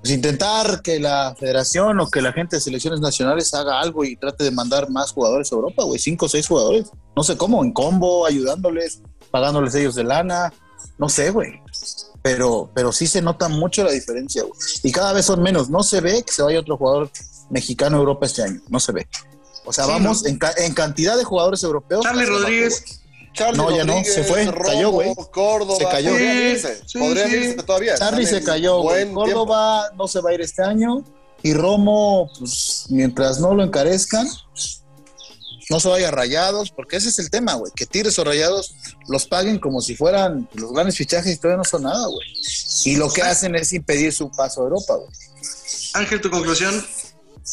Pues 0.02 0.14
intentar 0.14 0.82
que 0.84 1.00
la 1.00 1.36
federación 1.38 2.00
o 2.00 2.10
que 2.10 2.22
la 2.22 2.32
gente 2.32 2.58
de 2.58 2.62
selecciones 2.62 3.00
nacionales 3.02 3.54
haga 3.54 3.80
algo 3.82 4.06
y 4.06 4.16
trate 4.16 4.44
de 4.44 4.52
mandar 4.52 4.90
más 4.90 5.12
jugadores 5.12 5.52
a 5.52 5.56
Europa, 5.56 5.84
güey, 5.84 6.00
cinco 6.00 6.28
o 6.28 6.30
seis 6.30 6.48
jugadores. 6.48 6.92
No 7.16 7.24
sé 7.24 7.36
cómo, 7.36 7.64
en 7.64 7.72
combo, 7.74 8.26
ayudándoles, 8.26 9.02
pagándoles 9.32 9.74
ellos 9.76 9.96
de 9.96 10.04
lana, 10.04 10.54
no 10.98 11.10
sé, 11.10 11.32
güey. 11.32 11.62
Pero, 12.22 12.70
pero 12.76 12.92
sí 12.92 13.08
se 13.08 13.22
nota 13.22 13.50
mucho 13.50 13.84
la 13.84 13.92
diferencia, 13.92 14.44
güey. 14.44 14.54
Y 14.84 14.92
cada 14.92 15.14
vez 15.14 15.26
son 15.26 15.42
menos. 15.42 15.70
No 15.70 15.82
se 15.84 16.00
ve 16.02 16.24
que 16.24 16.32
se 16.32 16.44
vaya 16.44 16.60
otro 16.60 16.78
jugador 16.78 17.10
mexicano 17.50 17.98
a 17.98 18.00
Europa 18.00 18.26
este 18.28 18.44
año. 18.44 18.62
No 18.70 18.80
se 18.80 18.92
ve. 18.92 19.08
O 19.66 19.74
sea, 19.74 19.86
Sí, 19.86 19.92
vamos 19.92 20.24
¿no? 20.24 20.30
en, 20.30 20.38
ca- 20.38 20.54
en 20.58 20.74
cantidad 20.74 21.18
de 21.18 21.24
jugadores 21.24 21.64
europeos. 21.64 22.04
Charlie 22.04 22.26
Rodríguez. 22.26 23.02
Charlie 23.38 23.58
No, 23.58 23.76
ya 23.76 23.84
no, 23.84 24.04
se 24.04 24.24
fue, 24.24 24.46
Romo, 24.46 24.64
cayó, 24.64 24.90
güey. 24.90 25.14
Córdoba. 25.32 25.78
Se 25.78 25.86
cayó. 25.86 26.12
Podrían 26.12 26.38
Sí, 26.38 26.44
irse, 26.44 26.82
sí, 26.86 27.00
podrían 27.00 27.30
sí. 27.30 27.36
irse 27.36 27.64
todavía. 27.64 27.96
Charlie 27.96 28.26
se 28.26 28.44
cayó, 28.44 28.82
güey. 28.82 29.12
Córdoba 29.14 29.92
no 29.96 30.08
se 30.08 30.22
va 30.22 30.32
a 30.32 30.34
ir 30.34 30.42
este 30.42 30.64
año. 30.64 31.04
Y 31.44 31.54
Romo, 31.54 32.30
pues 32.40 32.86
mientras 32.90 33.40
no 33.40 33.54
lo 33.54 33.64
encarezcan, 33.64 34.28
no 35.70 35.80
se 35.80 35.90
vaya 35.90 36.08
a 36.08 36.12
rayados, 36.12 36.72
porque 36.72 36.96
ese 36.96 37.10
es 37.10 37.20
el 37.20 37.30
tema, 37.30 37.54
güey. 37.54 37.72
Que 37.76 37.86
Tigres 37.86 38.18
o 38.18 38.24
rayados 38.24 38.74
los 39.08 39.28
paguen 39.28 39.60
como 39.60 39.82
si 39.82 39.96
fueran 39.96 40.50
los 40.54 40.72
grandes 40.74 40.96
fichajes 40.98 41.34
y 41.34 41.38
todavía 41.38 41.58
no 41.58 41.64
son 41.64 41.84
nada, 41.84 42.08
güey. 42.08 42.28
Y 42.86 42.96
lo 42.96 43.12
que 43.12 43.22
hacen 43.22 43.56
es 43.56 43.72
impedir 43.74 44.14
su 44.14 44.32
paso 44.32 44.62
a 44.62 44.64
Europa, 44.64 44.96
güey. 44.96 45.10
Ángel, 45.94 46.22
tu 46.22 46.30
conclusión. 46.30 46.84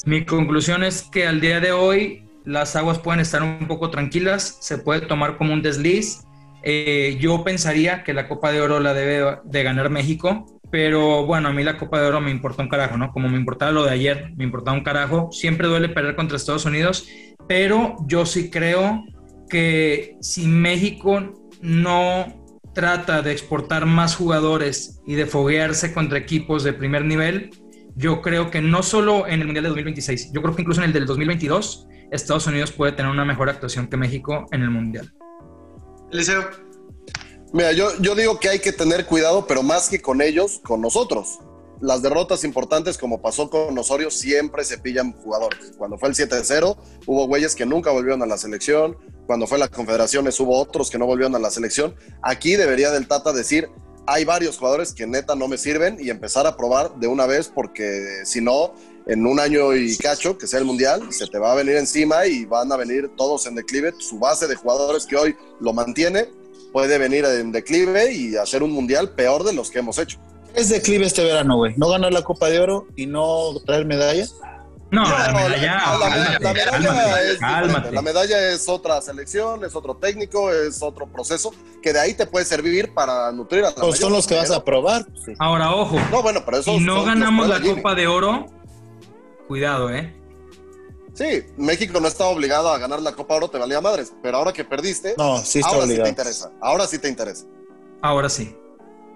Mi 0.07 0.25
conclusión 0.25 0.83
es 0.83 1.03
que 1.03 1.27
al 1.27 1.41
día 1.41 1.61
de 1.61 1.73
hoy 1.73 2.27
las 2.45 2.77
aguas 2.77 2.99
pueden 2.99 3.21
estar 3.21 3.43
un 3.43 3.67
poco 3.67 3.91
tranquilas, 3.91 4.59
se 4.61 4.79
puede 4.79 5.03
tomar 5.03 5.37
como 5.37 5.53
un 5.53 5.63
desliz. 5.63 6.25
Eh, 6.63 7.19
yo 7.21 7.45
pensaría 7.45 8.05
que 8.05 8.15
la 8.15 8.29
Copa 8.29 8.53
de 8.53 8.61
Oro 8.61 8.81
la 8.81 8.95
debe 8.95 9.39
de 9.45 9.63
ganar 9.63 9.91
México, 9.91 10.47
pero 10.71 11.25
bueno, 11.27 11.49
a 11.49 11.53
mí 11.53 11.63
la 11.63 11.79
Copa 11.79 12.01
de 12.01 12.07
Oro 12.07 12.21
me 12.21 12.31
importa 12.31 12.63
un 12.63 12.69
carajo, 12.69 12.97
¿no? 12.97 13.13
Como 13.13 13.29
me 13.29 13.39
importaba 13.39 13.71
lo 13.71 13.85
de 13.85 13.91
ayer, 13.91 14.33
me 14.37 14.45
importaba 14.45 14.77
un 14.77 14.83
carajo. 14.83 15.31
Siempre 15.31 15.69
duele 15.69 15.89
perder 15.89 16.17
contra 16.17 16.37
Estados 16.37 16.65
Unidos, 16.65 17.07
pero 17.49 17.97
yo 18.07 18.27
sí 18.27 18.51
creo 18.51 19.05
que 19.49 20.17
si 20.21 20.47
México 20.47 21.33
no 21.61 22.45
trata 22.75 23.23
de 23.23 23.33
exportar 23.33 23.87
más 23.87 24.17
jugadores 24.17 25.01
y 25.07 25.15
de 25.15 25.27
foguearse 25.27 25.95
contra 25.95 26.19
equipos 26.19 26.65
de 26.65 26.73
primer 26.73 27.05
nivel, 27.05 27.51
yo 27.95 28.21
creo 28.21 28.51
que 28.51 28.61
no 28.61 28.83
solo 28.83 29.27
en 29.27 29.41
el 29.41 29.47
Mundial 29.47 29.65
de 29.65 29.69
2026, 29.69 30.33
yo 30.33 30.43
creo 30.43 30.57
que 30.57 30.63
incluso 30.63 30.81
en 30.81 30.87
el 30.89 30.93
del 30.93 31.07
2022, 31.07 31.87
Estados 32.15 32.47
Unidos 32.47 32.71
puede 32.73 32.93
tener 32.93 33.11
una 33.11 33.25
mejor 33.25 33.51
actuación 33.51 33.89
que 33.89 33.97
México 33.97 34.47
en 34.53 34.63
el 34.63 34.71
Mundial. 34.71 35.13
Eliseo. 36.13 36.49
Mira, 37.53 37.73
yo, 37.73 37.89
yo 38.01 38.15
digo 38.15 38.39
que 38.39 38.49
hay 38.49 38.59
que 38.61 38.73
tener 38.73 39.07
cuidado, 39.07 39.47
pero 39.47 39.63
más 39.63 39.89
que 39.89 40.01
con 40.01 40.23
ellos, 40.23 40.61
con 40.65 40.81
nosotros. 40.81 41.41
Las 41.81 42.03
derrotas 42.03 42.45
importantes, 42.45 42.99
como 42.99 43.21
pasó 43.21 43.51
con 43.51 43.77
Osorio, 43.77 44.11
siempre 44.11 44.65
se 44.65 44.79
pillan 44.79 45.13
jugadores. 45.13 45.73
Cuando 45.77 45.99
fue 45.99 46.09
el 46.09 46.15
7-0, 46.15 46.77
hubo 47.07 47.27
güeyes 47.27 47.55
que 47.55 47.67
nunca 47.67 47.91
volvieron 47.91 48.23
a 48.23 48.27
la 48.27 48.39
selección. 48.39 48.97
Cuando 49.27 49.47
fue 49.47 49.59
la 49.59 49.69
Confederaciones, 49.69 50.39
hubo 50.39 50.59
otros 50.59 50.91
que 50.91 50.99
no 50.99 51.07
volvieron 51.07 51.35
a 51.35 51.39
la 51.39 51.51
selección. 51.51 51.95
Aquí 52.23 52.57
debería 52.57 52.91
del 52.91 53.09
Tata 53.09 53.33
decir, 53.33 53.69
hay 54.07 54.25
varios 54.25 54.59
jugadores 54.59 54.93
que 54.93 55.07
neta 55.07 55.35
no 55.35 55.49
me 55.49 55.59
sirven 55.59 55.97
y 55.99 56.11
empezar 56.11 56.47
a 56.47 56.57
probar 56.57 56.95
de 56.97 57.07
una 57.07 57.27
vez, 57.27 57.51
porque 57.53 58.23
si 58.25 58.41
no, 58.41 58.75
en 59.07 59.27
un 59.27 59.39
año 59.41 59.75
y 59.75 59.97
cacho, 59.99 60.39
que 60.39 60.47
sea 60.47 60.59
el 60.61 60.65
Mundial, 60.65 61.03
se 61.13 61.27
te 61.27 61.39
va 61.39 61.53
a 61.53 61.55
venir 61.55 61.77
encima 61.77 62.27
y 62.27 62.45
van 62.45 62.73
a 62.73 62.77
venir 62.77 63.11
todos 63.17 63.47
en 63.47 63.55
declive. 63.55 63.93
Su 63.99 64.19
base 64.19 64.47
de 64.47 64.55
jugadores 64.57 65.05
que 65.07 65.17
hoy 65.17 65.37
lo 65.61 65.73
mantiene 65.73 66.29
puede 66.73 66.99
venir 66.99 67.25
en 67.25 67.53
declive 67.53 68.13
y 68.13 68.37
hacer 68.37 68.63
un 68.63 68.73
Mundial 68.73 69.11
peor 69.11 69.45
de 69.45 69.53
los 69.53 69.71
que 69.71 69.79
hemos 69.81 69.99
hecho. 69.99 70.19
Es 70.55 70.69
declive 70.69 71.05
este 71.07 71.23
verano, 71.25 71.57
güey. 71.57 71.75
No 71.77 71.89
ganar 71.89 72.13
la 72.13 72.23
Copa 72.23 72.49
de 72.49 72.61
Oro 72.61 72.87
y 72.97 73.07
no 73.07 73.55
traer 73.67 73.85
medalla. 73.87 74.25
No, 74.91 75.03
No, 75.03 75.11
la 75.11 75.27
la- 75.27 75.33
medalla, 75.33 75.99
la- 75.99 75.99
la- 75.99 76.09
cálmate, 76.09 76.41
la 76.45 76.53
medalla 76.53 76.71
cálmate, 76.71 77.33
es 77.33 77.39
cálmate. 77.39 77.91
La 77.93 78.03
medalla 78.03 78.53
es 78.53 78.69
otra 78.69 79.01
selección, 79.03 79.65
es 79.65 79.75
otro 79.75 79.97
técnico, 79.97 80.53
es 80.53 80.81
otro 80.83 81.07
proceso 81.09 81.53
que 81.83 81.93
de 81.93 81.99
ahí 82.01 82.15
te 82.15 82.27
puede 82.27 82.45
servir 82.45 82.95
para 82.95 83.33
nutrir 83.33 83.65
a 83.65 83.71
la 83.71 83.75
Pues 83.75 83.99
son 83.99 84.13
los 84.13 84.27
que 84.27 84.37
vas 84.37 84.53
a 84.53 84.63
probar. 84.63 85.05
Sí. 85.25 85.33
Ahora, 85.41 85.75
ojo, 85.75 85.99
No, 86.13 86.23
bueno, 86.23 86.43
pero 86.45 86.59
eso 86.59 86.79
si 86.79 86.85
no 86.85 87.03
ganamos 87.05 87.49
la. 87.49 87.61
Copa 87.61 87.95
de 87.97 88.07
Oro, 88.07 88.47
cuidado, 89.47 89.91
¿eh? 89.91 90.15
Sí, 91.15 91.45
México 91.57 92.01
no 92.01 92.09
estaba 92.09 92.31
obligado 92.31 92.71
a 92.71 92.79
ganar 92.79 93.01
la 93.01 93.13
Copa 93.13 93.35
Oro, 93.35 93.49
te 93.49 93.59
valía 93.59 93.81
madres, 93.81 94.13
pero 94.23 94.39
ahora 94.39 94.53
que 94.53 94.65
perdiste, 94.65 95.15
No, 95.17 95.39
sí 95.39 95.61
está 95.61 95.71
ahora 95.71 95.83
sí 95.83 95.87
te 95.89 95.93
obligado. 95.93 96.09
interesa. 96.09 96.53
Ahora 96.61 96.87
sí 96.89 96.99
te 96.99 97.09
interesa. 97.09 97.45
Ahora 98.03 98.29
sí. 98.29 98.57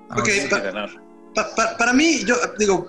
Ahora 0.08 0.22
Ok, 0.22 0.28
sí. 0.30 0.40
Hay 0.40 0.48
que 0.48 0.60
ganar. 0.60 0.90
Pa- 1.34 1.54
pa- 1.56 1.76
para 1.76 1.92
mí, 1.92 2.24
yo 2.24 2.36
digo, 2.58 2.86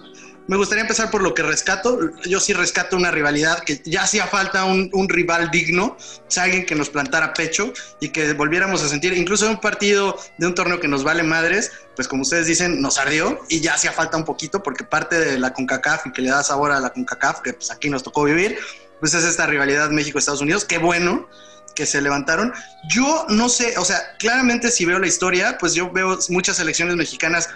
me 0.47 0.57
gustaría 0.57 0.83
empezar 0.83 1.09
por 1.11 1.21
lo 1.23 1.33
que 1.33 1.41
rescato. 1.43 1.99
Yo 2.25 2.39
sí 2.39 2.53
rescato 2.53 2.95
una 2.97 3.09
rivalidad 3.11 3.59
que 3.63 3.81
ya 3.83 4.03
hacía 4.03 4.25
falta 4.27 4.65
un, 4.65 4.89
un 4.93 5.09
rival 5.09 5.49
digno, 5.51 5.97
o 5.97 5.97
sea, 6.27 6.43
alguien 6.43 6.65
que 6.65 6.75
nos 6.75 6.89
plantara 6.89 7.33
pecho 7.33 7.73
y 7.99 8.09
que 8.09 8.33
volviéramos 8.33 8.83
a 8.83 8.89
sentir, 8.89 9.13
incluso 9.13 9.45
en 9.45 9.51
un 9.51 9.59
partido 9.59 10.17
de 10.37 10.47
un 10.47 10.53
torneo 10.55 10.79
que 10.79 10.87
nos 10.87 11.03
vale 11.03 11.23
madres, 11.23 11.71
pues 11.99 12.07
como 12.07 12.21
ustedes 12.21 12.47
dicen, 12.47 12.81
nos 12.81 12.97
ardió 12.97 13.41
y 13.49 13.59
ya 13.59 13.73
hacía 13.73 13.91
falta 13.91 14.15
un 14.15 14.23
poquito 14.23 14.63
porque 14.63 14.85
parte 14.85 15.19
de 15.19 15.37
la 15.37 15.51
CONCACAF 15.51 16.07
y 16.07 16.13
que 16.13 16.21
le 16.21 16.29
da 16.29 16.41
sabor 16.43 16.71
a 16.71 16.79
la 16.79 16.91
CONCACAF, 16.91 17.41
que 17.41 17.51
pues 17.51 17.71
aquí 17.71 17.89
nos 17.89 18.03
tocó 18.03 18.23
vivir, 18.23 18.57
pues 19.01 19.13
es 19.15 19.25
esta 19.25 19.45
rivalidad 19.47 19.89
México-Estados 19.89 20.39
Unidos. 20.39 20.63
Qué 20.63 20.77
bueno 20.77 21.27
que 21.75 21.85
se 21.85 21.99
levantaron. 21.99 22.53
Yo 22.87 23.25
no 23.27 23.49
sé, 23.49 23.77
o 23.77 23.83
sea, 23.83 24.15
claramente 24.17 24.71
si 24.71 24.85
veo 24.85 24.97
la 24.97 25.07
historia, 25.07 25.57
pues 25.59 25.73
yo 25.73 25.91
veo 25.91 26.17
muchas 26.29 26.55
selecciones 26.55 26.95
mexicanas 26.95 27.49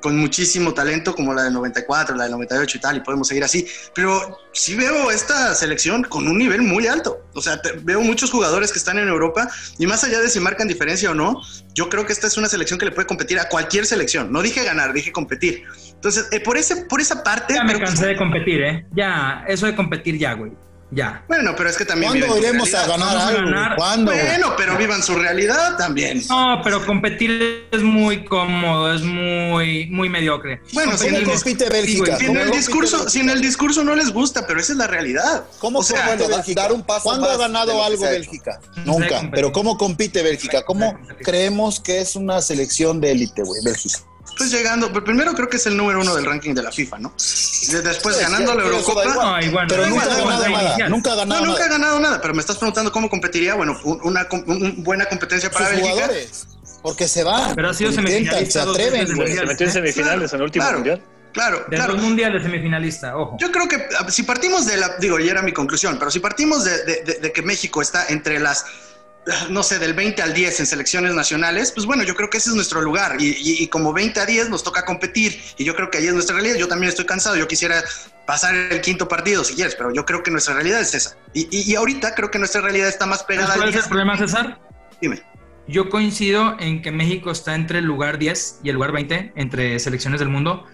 con 0.00 0.16
muchísimo 0.16 0.74
talento, 0.74 1.14
como 1.14 1.34
la 1.34 1.42
del 1.44 1.52
94, 1.54 2.14
la 2.16 2.24
del 2.24 2.32
98 2.32 2.78
y 2.78 2.80
tal, 2.80 2.96
y 2.96 3.00
podemos 3.00 3.28
seguir 3.28 3.44
así. 3.44 3.66
Pero 3.94 4.38
sí 4.52 4.74
veo 4.76 5.10
esta 5.10 5.54
selección 5.54 6.04
con 6.04 6.26
un 6.28 6.38
nivel 6.38 6.62
muy 6.62 6.86
alto. 6.86 7.24
O 7.34 7.40
sea, 7.40 7.60
te- 7.60 7.72
veo 7.72 8.00
muchos 8.00 8.30
jugadores 8.30 8.72
que 8.72 8.78
están 8.78 8.98
en 8.98 9.08
Europa 9.08 9.48
y 9.78 9.86
más 9.86 10.04
allá 10.04 10.20
de 10.20 10.28
si 10.28 10.40
marcan 10.40 10.68
diferencia 10.68 11.10
o 11.10 11.14
no, 11.14 11.40
yo 11.74 11.88
creo 11.88 12.06
que 12.06 12.12
esta 12.12 12.26
es 12.26 12.36
una 12.36 12.48
selección 12.48 12.78
que 12.78 12.86
le 12.86 12.92
puede 12.92 13.06
competir 13.06 13.38
a 13.40 13.48
cualquier 13.48 13.86
selección. 13.86 14.32
No 14.32 14.42
dije 14.42 14.64
ganar, 14.64 14.92
dije 14.92 15.12
competir. 15.12 15.64
Entonces, 15.94 16.28
eh, 16.32 16.40
por, 16.40 16.56
ese, 16.56 16.84
por 16.86 17.00
esa 17.00 17.22
parte... 17.22 17.54
Ya 17.54 17.64
me 17.64 17.74
que- 17.74 17.80
cansé 17.84 18.06
de 18.06 18.16
competir, 18.16 18.60
¿eh? 18.62 18.86
Ya, 18.94 19.44
eso 19.48 19.66
de 19.66 19.74
competir 19.74 20.16
ya, 20.18 20.34
güey. 20.34 20.52
Ya. 20.90 21.22
Bueno, 21.28 21.54
pero 21.56 21.68
es 21.68 21.76
que 21.76 21.84
también... 21.84 22.12
¿Cuándo 22.12 22.38
iremos 22.38 22.72
a 22.72 22.86
realidad. 22.86 22.98
ganar 22.98 23.16
a 23.16 23.32
ganar. 23.32 23.76
¿Cuándo? 23.76 24.12
Bueno, 24.12 24.54
pero 24.56 24.76
vivan 24.78 25.02
su 25.02 25.14
realidad 25.14 25.76
también. 25.76 26.22
No, 26.28 26.60
pero 26.64 26.84
competir 26.86 27.68
es 27.70 27.82
muy 27.82 28.24
cómodo, 28.24 28.94
es 28.94 29.02
muy, 29.02 29.86
muy 29.90 30.08
mediocre. 30.08 30.62
Bueno, 30.72 30.92
¿Cómo 30.92 31.02
si 31.02 31.08
en 31.08 31.14
el, 31.16 31.24
compite 31.24 31.68
Bélgica? 31.68 32.16
si 32.16 32.24
en 32.24 32.28
¿Cómo 32.28 32.40
el 32.40 32.50
discurso, 32.50 32.96
Bélgica? 32.96 33.10
si 33.10 33.20
en 33.20 33.28
el 33.30 33.40
discurso 33.42 33.84
no 33.84 33.94
les 33.94 34.10
gusta, 34.10 34.46
pero 34.46 34.60
esa 34.60 34.72
es 34.72 34.78
la 34.78 34.86
realidad. 34.86 35.44
¿Cómo 35.58 35.80
O 35.80 35.82
sea, 35.82 36.16
compite 36.16 36.54
dar 36.54 36.72
un 36.72 36.82
paso 36.82 37.04
¿Cuándo 37.04 37.26
más 37.26 37.34
ha 37.34 37.38
ganado 37.38 37.82
algo. 37.82 38.04
Bélgica? 38.04 38.60
Nunca. 38.84 39.28
Pero 39.30 39.52
¿cómo 39.52 39.76
compite 39.76 40.22
Bélgica? 40.22 40.64
¿Cómo 40.64 40.98
creemos 41.22 41.80
que 41.80 42.00
es 42.00 42.16
una 42.16 42.40
selección 42.40 43.00
de 43.00 43.12
élite, 43.12 43.42
güey, 43.42 43.62
Bélgica? 43.62 43.98
Pues 44.36 44.50
llegando, 44.52 44.92
pero 44.92 45.04
primero 45.04 45.32
creo 45.34 45.48
que 45.48 45.56
es 45.56 45.66
el 45.66 45.76
número 45.76 46.00
uno 46.00 46.14
del 46.14 46.24
ranking 46.24 46.54
de 46.54 46.62
la 46.62 46.70
FIFA, 46.70 46.98
¿no? 47.00 47.12
De- 47.70 47.82
Después 47.82 48.16
Sí, 48.16 48.22
ganando 48.22 48.54
la 48.54 48.62
Eurocopa. 48.64 49.42
igual. 49.42 49.66
Pero 49.68 49.86
nunca 49.86 50.04
ha 50.04 50.08
ganado 50.16 50.40
da 50.42 50.48
nada. 50.48 50.88
Nunca 50.88 51.12
ha 51.12 51.14
No, 51.14 51.18
ganado 51.20 51.44
nunca 51.46 51.64
ha 51.64 51.68
nada. 51.68 51.78
ganado 51.78 52.00
nada, 52.00 52.20
pero 52.20 52.34
me 52.34 52.40
estás 52.40 52.56
preguntando 52.56 52.92
cómo 52.92 53.08
competiría. 53.10 53.54
Bueno, 53.54 53.76
un- 53.84 54.00
una, 54.04 54.28
buena 54.78 55.06
competencia 55.06 55.50
para 55.50 55.66
Sus 55.66 55.74
Bélgica. 55.76 55.92
jugadores. 55.94 56.46
Porque 56.82 57.08
se 57.08 57.24
van. 57.24 57.54
Pero 57.56 57.70
ha 57.70 57.74
sido 57.74 57.90
se 57.90 57.96
semifinalista 57.96 58.64
dos 58.64 58.76
atreven. 58.76 59.08
Se 59.08 59.14
mundial. 59.14 59.46
metió 59.46 59.66
en 59.66 59.72
semifinales 59.72 60.32
en 60.32 60.36
el 60.38 60.42
último 60.44 60.62
Claro. 60.64 60.78
mundial. 60.78 61.02
Claro, 61.32 61.64
De 61.68 61.76
claro. 61.76 61.92
dos 61.94 62.02
mundiales 62.02 62.42
de 62.42 62.48
semifinalista, 62.48 63.16
ojo. 63.16 63.36
Yo 63.38 63.50
creo 63.52 63.68
que 63.68 63.86
ah, 63.98 64.10
si 64.10 64.22
partimos 64.22 64.66
de 64.66 64.76
la, 64.78 64.96
digo, 64.98 65.18
y 65.20 65.28
era 65.28 65.42
mi 65.42 65.52
conclusión, 65.52 65.96
pero 65.98 66.10
si 66.10 66.20
partimos 66.20 66.64
de, 66.64 66.84
de- 66.84 67.02
de- 67.04 67.18
de 67.20 67.32
que 67.32 67.42
México 67.42 67.82
está 67.82 68.06
entre 68.08 68.38
las, 68.40 68.64
no 69.50 69.62
sé, 69.62 69.78
del 69.78 69.94
20 69.94 70.22
al 70.22 70.32
10 70.34 70.60
en 70.60 70.66
selecciones 70.66 71.14
nacionales, 71.14 71.72
pues 71.72 71.86
bueno, 71.86 72.02
yo 72.04 72.14
creo 72.14 72.30
que 72.30 72.38
ese 72.38 72.50
es 72.50 72.56
nuestro 72.56 72.80
lugar. 72.80 73.16
Y, 73.20 73.28
y- 73.30 73.62
y 73.62 73.68
como 73.68 73.92
20 73.92 74.20
a 74.20 74.26
10 74.26 74.48
nos 74.50 74.62
toca 74.64 74.84
competir, 74.84 75.40
y 75.56 75.64
yo 75.64 75.74
creo 75.74 75.90
que 75.90 75.98
ahí 75.98 76.06
es 76.06 76.14
nuestra 76.14 76.34
realidad. 76.36 76.56
Yo 76.56 76.68
también 76.68 76.88
estoy 76.88 77.04
cansado, 77.06 77.36
yo 77.36 77.46
quisiera 77.48 77.82
pasar 78.26 78.54
el 78.54 78.80
quinto 78.80 79.08
partido 79.08 79.44
si 79.44 79.54
quieres, 79.54 79.74
pero 79.74 79.92
yo 79.92 80.04
creo 80.04 80.22
que 80.22 80.30
nuestra 80.30 80.54
realidad 80.54 80.80
es 80.80 80.94
esa. 80.94 81.16
Y, 81.34 81.74
ahorita 81.74 82.14
creo 82.14 82.30
que 82.30 82.38
nuestra 82.38 82.60
realidad 82.60 82.88
está 82.88 83.06
más 83.06 83.20
¿Sabes 83.20 83.36
pegada 83.38 83.54
¿Cuál 83.54 83.68
es 83.70 83.74
el 83.74 83.80
10. 83.80 83.88
problema, 83.88 84.16
César? 84.18 84.60
Dime. 85.00 85.22
Yo 85.66 85.90
coincido 85.90 86.56
en 86.58 86.80
que 86.80 86.90
México 86.90 87.30
está 87.30 87.54
entre 87.54 87.80
el 87.80 87.84
lugar 87.84 88.18
10 88.18 88.60
y 88.62 88.68
el 88.70 88.74
lugar 88.76 88.92
20 88.92 89.32
entre 89.36 89.78
selecciones 89.78 90.20
del 90.20 90.30
mundo. 90.30 90.64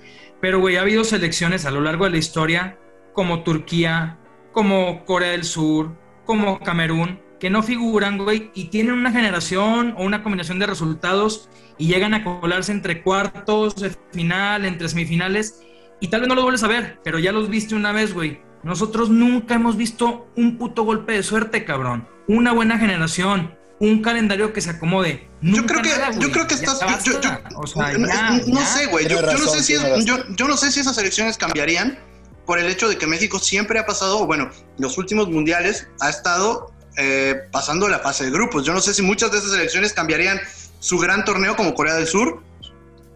Pero, 0.41 0.61
güey, 0.61 0.77
ha 0.77 0.83
habido 0.83 1.05
selecciones 1.05 1.65
a 1.65 1.71
lo 1.73 1.81
largo 1.81 2.05
de 2.05 2.11
la 2.11 2.19
historia, 2.19 2.79
como 3.13 3.43
Turquía, 3.43 4.19
como 4.53 5.05
Corea 5.05 5.31
del 5.31 5.45
Sur, 5.45 5.97
como 6.27 6.61
Camerún, 6.61 7.21
que 7.45 7.51
no 7.51 7.63
figuran, 7.63 8.17
güey, 8.17 8.51
y 8.55 8.69
tienen 8.69 8.95
una 8.95 9.13
generación 9.13 9.93
o 9.99 10.05
una 10.05 10.23
combinación 10.23 10.59
de 10.59 10.65
resultados 10.65 11.51
y 11.77 11.89
llegan 11.89 12.15
a 12.15 12.25
colarse 12.25 12.73
entre 12.73 13.03
cuartos 13.03 13.77
de 13.77 13.95
final, 14.15 14.65
entre 14.65 14.89
semifinales, 14.89 15.61
y 16.01 16.09
tal 16.09 16.21
vez 16.21 16.29
no 16.31 16.37
los 16.37 16.45
vuelves 16.45 16.63
a 16.63 16.69
ver, 16.69 17.01
pero 17.05 17.19
ya 17.19 17.33
los 17.33 17.51
viste 17.51 17.75
una 17.75 17.93
vez, 17.93 18.15
güey. 18.15 18.41
Nosotros 18.63 19.11
nunca 19.11 19.57
hemos 19.57 19.77
visto 19.77 20.27
un 20.37 20.57
puto 20.57 20.85
golpe 20.85 21.13
de 21.13 21.23
suerte, 21.23 21.67
cabrón. 21.67 22.09
Una 22.29 22.53
buena 22.55 22.79
generación, 22.79 23.55
un 23.79 24.01
calendario 24.01 24.55
que 24.55 24.63
se 24.63 24.71
acomode. 24.71 25.29
Yo 25.43 25.67
creo 25.67 25.83
que, 25.83 25.91
nada, 25.91 26.19
yo 26.19 26.31
creo 26.31 26.47
que 26.47 26.55
estás. 26.55 26.81
yo- 26.81 26.87
yo- 27.13 27.21
basta. 27.21 27.49
yo- 27.51 27.59
o 27.59 27.67
sea, 27.67 27.93
no, 27.93 28.07
ya, 28.09 28.31
no 28.47 28.59
ya. 28.59 28.65
sé, 28.65 28.87
güey. 28.87 29.07
Yo, 29.07 29.21
no 29.21 29.37
sé 29.37 29.63
si, 29.63 29.75
yo 30.07 30.49
no 30.49 30.57
sé 30.57 30.73
si 30.73 30.81
esas 30.81 30.97
elecciones 30.97 31.37
cambiarían 31.37 31.99
por 32.47 32.59
el 32.59 32.67
hecho 32.69 32.89
de 32.89 32.97
que 32.97 33.07
México 33.07 33.39
siempre 33.39 33.79
ha 33.79 33.85
pasado, 33.85 34.27
bueno, 34.27 34.49
los 34.79 34.97
últimos 34.97 35.29
mundiales 35.29 35.89
ha 36.01 36.09
estado 36.09 36.74
eh, 36.97 37.35
pasando 37.51 37.89
la 37.89 37.99
fase 38.01 38.25
de 38.25 38.31
grupos. 38.31 38.65
Yo 38.65 38.73
no 38.73 38.81
sé 38.81 38.95
si 38.95 39.03
muchas 39.03 39.31
de 39.33 39.39
esas 39.39 39.53
elecciones 39.55 39.93
cambiarían 39.93 40.41
su 40.81 40.99
gran 40.99 41.25
torneo 41.25 41.57
como 41.57 41.75
Corea 41.75 41.95
del 41.95 42.07
Sur 42.07 42.43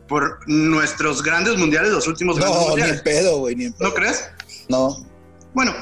por 0.08 0.40
nuestros 0.48 1.22
grandes 1.22 1.56
mundiales, 1.58 1.90
los 1.92 2.06
últimos 2.08 2.36
grandes 2.38 2.56
No, 2.58 2.62
ni 2.62 2.68
mundiales. 2.70 2.96
en 2.98 3.04
pedo, 3.04 3.38
güey, 3.38 3.56
ni 3.56 3.64
en 3.66 3.72
pedo. 3.74 3.88
¿No 3.88 3.94
crees? 3.94 4.24
No. 4.68 5.06
Bueno, 5.52 5.74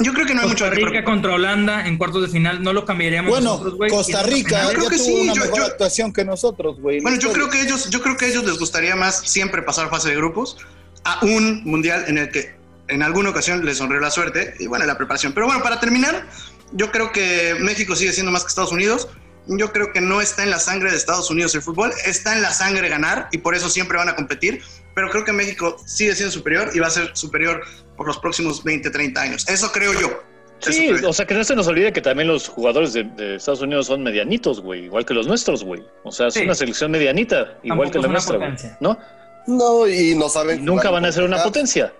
yo 0.00 0.12
creo 0.12 0.26
que 0.26 0.34
no 0.34 0.42
hay 0.42 0.48
mucho 0.48 0.64
Costa 0.66 0.76
que 0.78 0.84
Rica 0.86 1.04
contra 1.04 1.34
Holanda 1.34 1.86
en 1.86 1.98
cuartos 1.98 2.22
de 2.22 2.28
final 2.28 2.62
no 2.62 2.72
lo 2.72 2.84
cambiaríamos 2.84 3.30
Bueno, 3.30 3.50
nosotros, 3.50 3.74
güey. 3.74 3.90
Costa 3.90 4.22
Rica 4.22 4.62
Yo 4.64 4.68
creo 4.78 4.90
que 4.90 4.96
tuvo 4.96 5.04
sí, 5.06 5.14
una 5.22 5.34
yo- 5.34 5.42
mejor 5.42 5.58
yo- 5.58 5.64
actuación 5.66 6.12
que 6.12 6.24
nosotros, 6.24 6.80
güey. 6.80 6.98
en 6.98 7.02
Bueno, 7.02 7.18
yo 7.18 7.32
creo 7.32 7.48
que 7.50 7.60
ellos, 7.62 7.90
yo 7.90 8.00
creo 8.02 8.16
que 8.16 8.26
a 8.26 8.28
ellos 8.28 8.44
les 8.44 8.58
gustaría 8.58 8.94
más 8.94 9.20
siempre 9.28 9.62
pasar 9.62 9.90
fase 9.90 10.10
de 10.10 10.16
grupos 10.16 10.56
a 11.04 11.18
un 11.24 11.64
mundial 11.64 12.04
en 12.08 12.18
el 12.18 12.30
que 12.30 12.54
en 12.88 13.02
alguna 13.02 13.30
ocasión 13.30 13.64
les 13.64 13.78
sonrió 13.78 14.00
la 14.00 14.10
suerte 14.12 14.54
y 14.60 14.66
bueno, 14.68 14.86
la 14.86 14.96
preparación. 14.96 15.32
Pero 15.32 15.46
bueno, 15.46 15.60
para 15.62 15.80
terminar, 15.80 16.24
yo 16.72 16.90
creo 16.90 17.12
que 17.12 17.56
México 17.60 17.94
sigue 17.96 18.12
siendo 18.12 18.32
más 18.32 18.42
que 18.42 18.48
Estados 18.48 18.72
Unidos. 18.72 19.08
Yo 19.48 19.72
creo 19.72 19.92
que 19.92 20.00
no 20.00 20.20
está 20.20 20.42
en 20.42 20.50
la 20.50 20.58
sangre 20.58 20.90
de 20.90 20.96
Estados 20.96 21.30
Unidos 21.30 21.54
el 21.54 21.62
fútbol, 21.62 21.92
está 22.04 22.34
en 22.34 22.42
la 22.42 22.52
sangre 22.52 22.88
ganar 22.88 23.28
y 23.30 23.38
por 23.38 23.54
eso 23.54 23.68
siempre 23.68 23.96
van 23.96 24.08
a 24.08 24.16
competir. 24.16 24.60
Pero 24.94 25.08
creo 25.10 25.24
que 25.24 25.32
México 25.32 25.76
sigue 25.86 26.14
siendo 26.16 26.32
superior 26.32 26.70
y 26.74 26.80
va 26.80 26.88
a 26.88 26.90
ser 26.90 27.10
superior 27.14 27.62
por 27.96 28.06
los 28.08 28.18
próximos 28.18 28.64
20, 28.64 28.90
30 28.90 29.20
años. 29.20 29.48
Eso 29.48 29.70
creo 29.70 29.92
yo. 30.00 30.22
Sí, 30.58 30.88
o 30.90 31.12
sea, 31.12 31.26
que 31.26 31.34
no 31.34 31.44
se 31.44 31.54
nos 31.54 31.68
olvide 31.68 31.92
que 31.92 32.00
también 32.00 32.28
los 32.28 32.48
jugadores 32.48 32.94
de, 32.94 33.04
de 33.04 33.36
Estados 33.36 33.60
Unidos 33.60 33.86
son 33.86 34.02
medianitos, 34.02 34.60
güey, 34.60 34.86
igual 34.86 35.04
que 35.04 35.12
los 35.12 35.26
nuestros, 35.26 35.62
güey. 35.62 35.84
O 36.02 36.10
sea, 36.10 36.28
es 36.28 36.34
Sí. 36.34 36.40
una 36.44 36.54
selección 36.54 36.90
medianita, 36.90 37.58
igual 37.62 37.90
que 37.90 37.98
la 37.98 38.06
es 38.06 38.10
nuestra, 38.10 38.38
güey. 38.38 38.52
¿no? 38.80 38.98
No, 39.46 39.86
y 39.86 40.14
no 40.14 40.28
saben. 40.30 40.64
Nunca 40.64 40.88
jugar 40.88 41.02
van 41.02 41.04
a 41.04 41.12
ser 41.12 41.24
una 41.24 41.42
potencia. 41.42 41.92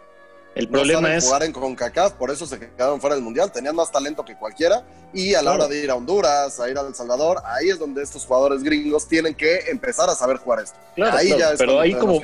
El 0.57 0.65
no 0.67 0.71
problema 0.73 1.01
saben 1.03 1.19
es 1.19 1.25
jugar 1.25 1.43
en 1.45 1.53
CONCACAF, 1.53 2.13
por 2.15 2.31
eso 2.31 2.47
se 2.47 2.59
quedaron 2.59 2.99
fuera 3.01 3.15
del 3.15 3.23
Mundial. 3.23 3.53
Tenían 3.53 3.77
más 3.77 3.93
talento 3.93 4.25
que 4.25 4.35
cualquiera. 4.37 4.83
Y 5.13 5.35
a 5.35 5.39
la 5.43 5.51
Claro. 5.53 5.65
hora 5.65 5.69
de 5.69 5.85
ir 5.85 5.91
a 5.91 5.95
Honduras, 5.95 6.59
a 6.59 6.69
ir 6.71 6.77
a 6.79 6.81
El 6.81 6.95
Salvador, 6.95 7.39
ahí 7.45 7.69
es 7.69 7.79
donde 7.79 8.03
estos 8.03 8.25
jugadores 8.25 8.63
gringos 8.63 9.07
tienen 9.07 9.35
que 9.35 9.61
empezar 9.71 10.09
a 10.09 10.15
saber 10.15 10.39
jugar 10.39 10.61
esto. 10.65 10.79
Claro, 10.95 11.17
Ahí 11.17 11.27
claro, 11.29 11.41
ya 11.41 11.53
es 11.53 11.59
pero 11.59 11.79
ahí 11.81 11.95
como, 11.95 12.21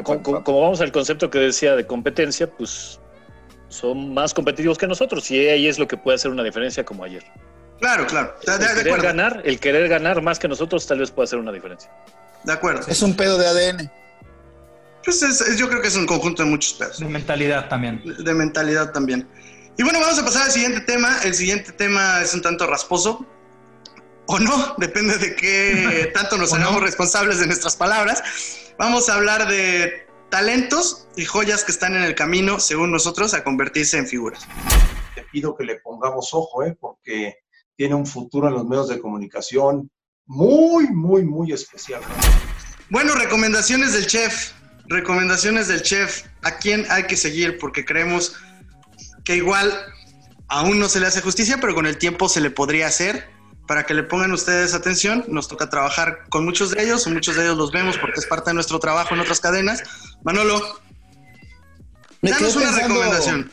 vamos 0.46 0.80
al 0.80 0.90
concepto 0.92 1.30
que 1.30 1.38
decía 1.38 1.76
de 1.76 1.86
competencia, 1.86 2.50
pues 2.50 2.98
son 3.68 4.12
más 4.14 4.34
competitivos 4.34 4.76
que 4.78 4.86
nosotros 4.86 5.30
y 5.30 5.38
ahí 5.48 5.68
es 5.68 5.78
lo 5.78 5.86
que 5.86 5.96
puede 5.96 6.16
hacer 6.16 6.30
una 6.30 6.42
diferencia 6.42 6.84
como 6.84 7.04
ayer. 7.04 7.22
Claro, 7.80 8.06
claro. 8.06 8.34
De, 8.46 8.52
de- 8.52 8.56
El 8.56 8.60
de 8.60 8.66
querer 8.68 8.86
acuerdo. 8.88 9.04
ganar, 9.04 9.42
el 9.44 9.60
querer 9.60 9.88
ganar 9.88 10.22
más 10.22 10.38
que 10.38 10.48
nosotros 10.48 10.86
tal 10.86 10.98
vez 11.00 11.10
pueda 11.10 11.24
hacer 11.24 11.38
una 11.38 11.52
diferencia. 11.52 11.90
De 12.44 12.52
acuerdo. 12.52 12.86
Es 12.88 13.02
un 13.02 13.14
pedo 13.14 13.36
de 13.38 13.46
ADN. 13.46 13.90
Pues 15.04 15.22
es- 15.22 15.40
es- 15.40 15.56
yo 15.58 15.68
creo 15.68 15.80
que 15.82 15.88
es 15.88 15.96
un 15.96 16.06
conjunto 16.06 16.42
de 16.44 16.48
muchos 16.50 16.74
pedos. 16.74 16.98
De 16.98 17.06
mentalidad 17.06 17.68
también. 17.68 18.02
de 18.04 18.34
mentalidad 18.34 18.92
también. 18.92 19.28
Y 19.76 19.82
bueno, 19.82 20.00
vamos 20.00 20.18
a 20.18 20.24
pasar 20.24 20.42
al 20.44 20.50
siguiente 20.52 20.80
tema. 20.82 21.18
El 21.24 21.34
siguiente 21.34 21.72
tema 21.72 22.20
es 22.22 22.34
un 22.34 22.42
tanto 22.42 22.66
rasposo. 22.66 23.26
O 24.26 24.38
no, 24.38 24.74
depende 24.78 25.18
de 25.18 25.34
qué 25.34 26.10
tanto 26.14 26.36
nos 26.36 26.52
¿O 26.52 26.56
no? 26.58 26.62
hagamos 26.64 26.82
responsables 26.82 27.38
de 27.40 27.46
nuestras 27.46 27.76
palabras. 27.76 28.22
Vamos 28.78 29.08
a 29.08 29.14
hablar 29.14 29.48
de 29.48 30.06
talentos 30.30 31.06
y 31.16 31.24
joyas 31.24 31.64
que 31.64 31.72
están 31.72 31.94
en 31.94 32.02
el 32.02 32.14
camino, 32.14 32.58
según 32.60 32.90
nosotros, 32.90 33.34
a 33.34 33.44
convertirse 33.44 33.98
en 33.98 34.06
figuras. 34.06 34.46
Te 35.14 35.22
pido 35.24 35.54
que 35.56 35.64
le 35.64 35.76
pongamos 35.76 36.30
ojo, 36.32 36.62
¿eh? 36.64 36.76
porque 36.80 37.36
tiene 37.76 37.94
un 37.94 38.06
futuro 38.06 38.48
en 38.48 38.54
los 38.54 38.64
medios 38.64 38.88
de 38.88 38.98
comunicación 39.00 39.90
muy, 40.26 40.86
muy, 40.88 41.24
muy 41.24 41.52
especial. 41.52 42.00
Bueno, 42.88 43.14
recomendaciones 43.14 43.92
del 43.92 44.06
chef. 44.06 44.52
Recomendaciones 44.86 45.68
del 45.68 45.82
chef. 45.82 46.24
¿A 46.42 46.52
quién 46.58 46.86
hay 46.90 47.04
que 47.04 47.16
seguir? 47.16 47.58
Porque 47.58 47.84
creemos 47.84 48.34
que 49.24 49.36
igual 49.36 49.72
aún 50.48 50.78
no 50.78 50.88
se 50.88 51.00
le 51.00 51.06
hace 51.06 51.20
justicia, 51.20 51.58
pero 51.60 51.74
con 51.74 51.86
el 51.86 51.96
tiempo 51.98 52.28
se 52.28 52.40
le 52.40 52.50
podría 52.50 52.86
hacer. 52.88 53.30
Para 53.66 53.84
que 53.86 53.94
le 53.94 54.02
pongan 54.02 54.32
ustedes 54.32 54.74
atención, 54.74 55.24
nos 55.28 55.46
toca 55.46 55.70
trabajar 55.70 56.24
con 56.28 56.44
muchos 56.44 56.70
de 56.72 56.82
ellos, 56.82 57.06
muchos 57.06 57.36
de 57.36 57.44
ellos 57.44 57.56
los 57.56 57.70
vemos 57.70 57.96
porque 57.96 58.18
es 58.18 58.26
parte 58.26 58.50
de 58.50 58.54
nuestro 58.54 58.80
trabajo 58.80 59.14
en 59.14 59.20
otras 59.20 59.38
cadenas. 59.40 59.82
Manolo, 60.24 60.60
Me 62.20 62.30
danos 62.32 62.54
quedé 62.54 62.64
una 62.64 62.72
pensando- 62.76 62.94
recomendación. 62.94 63.52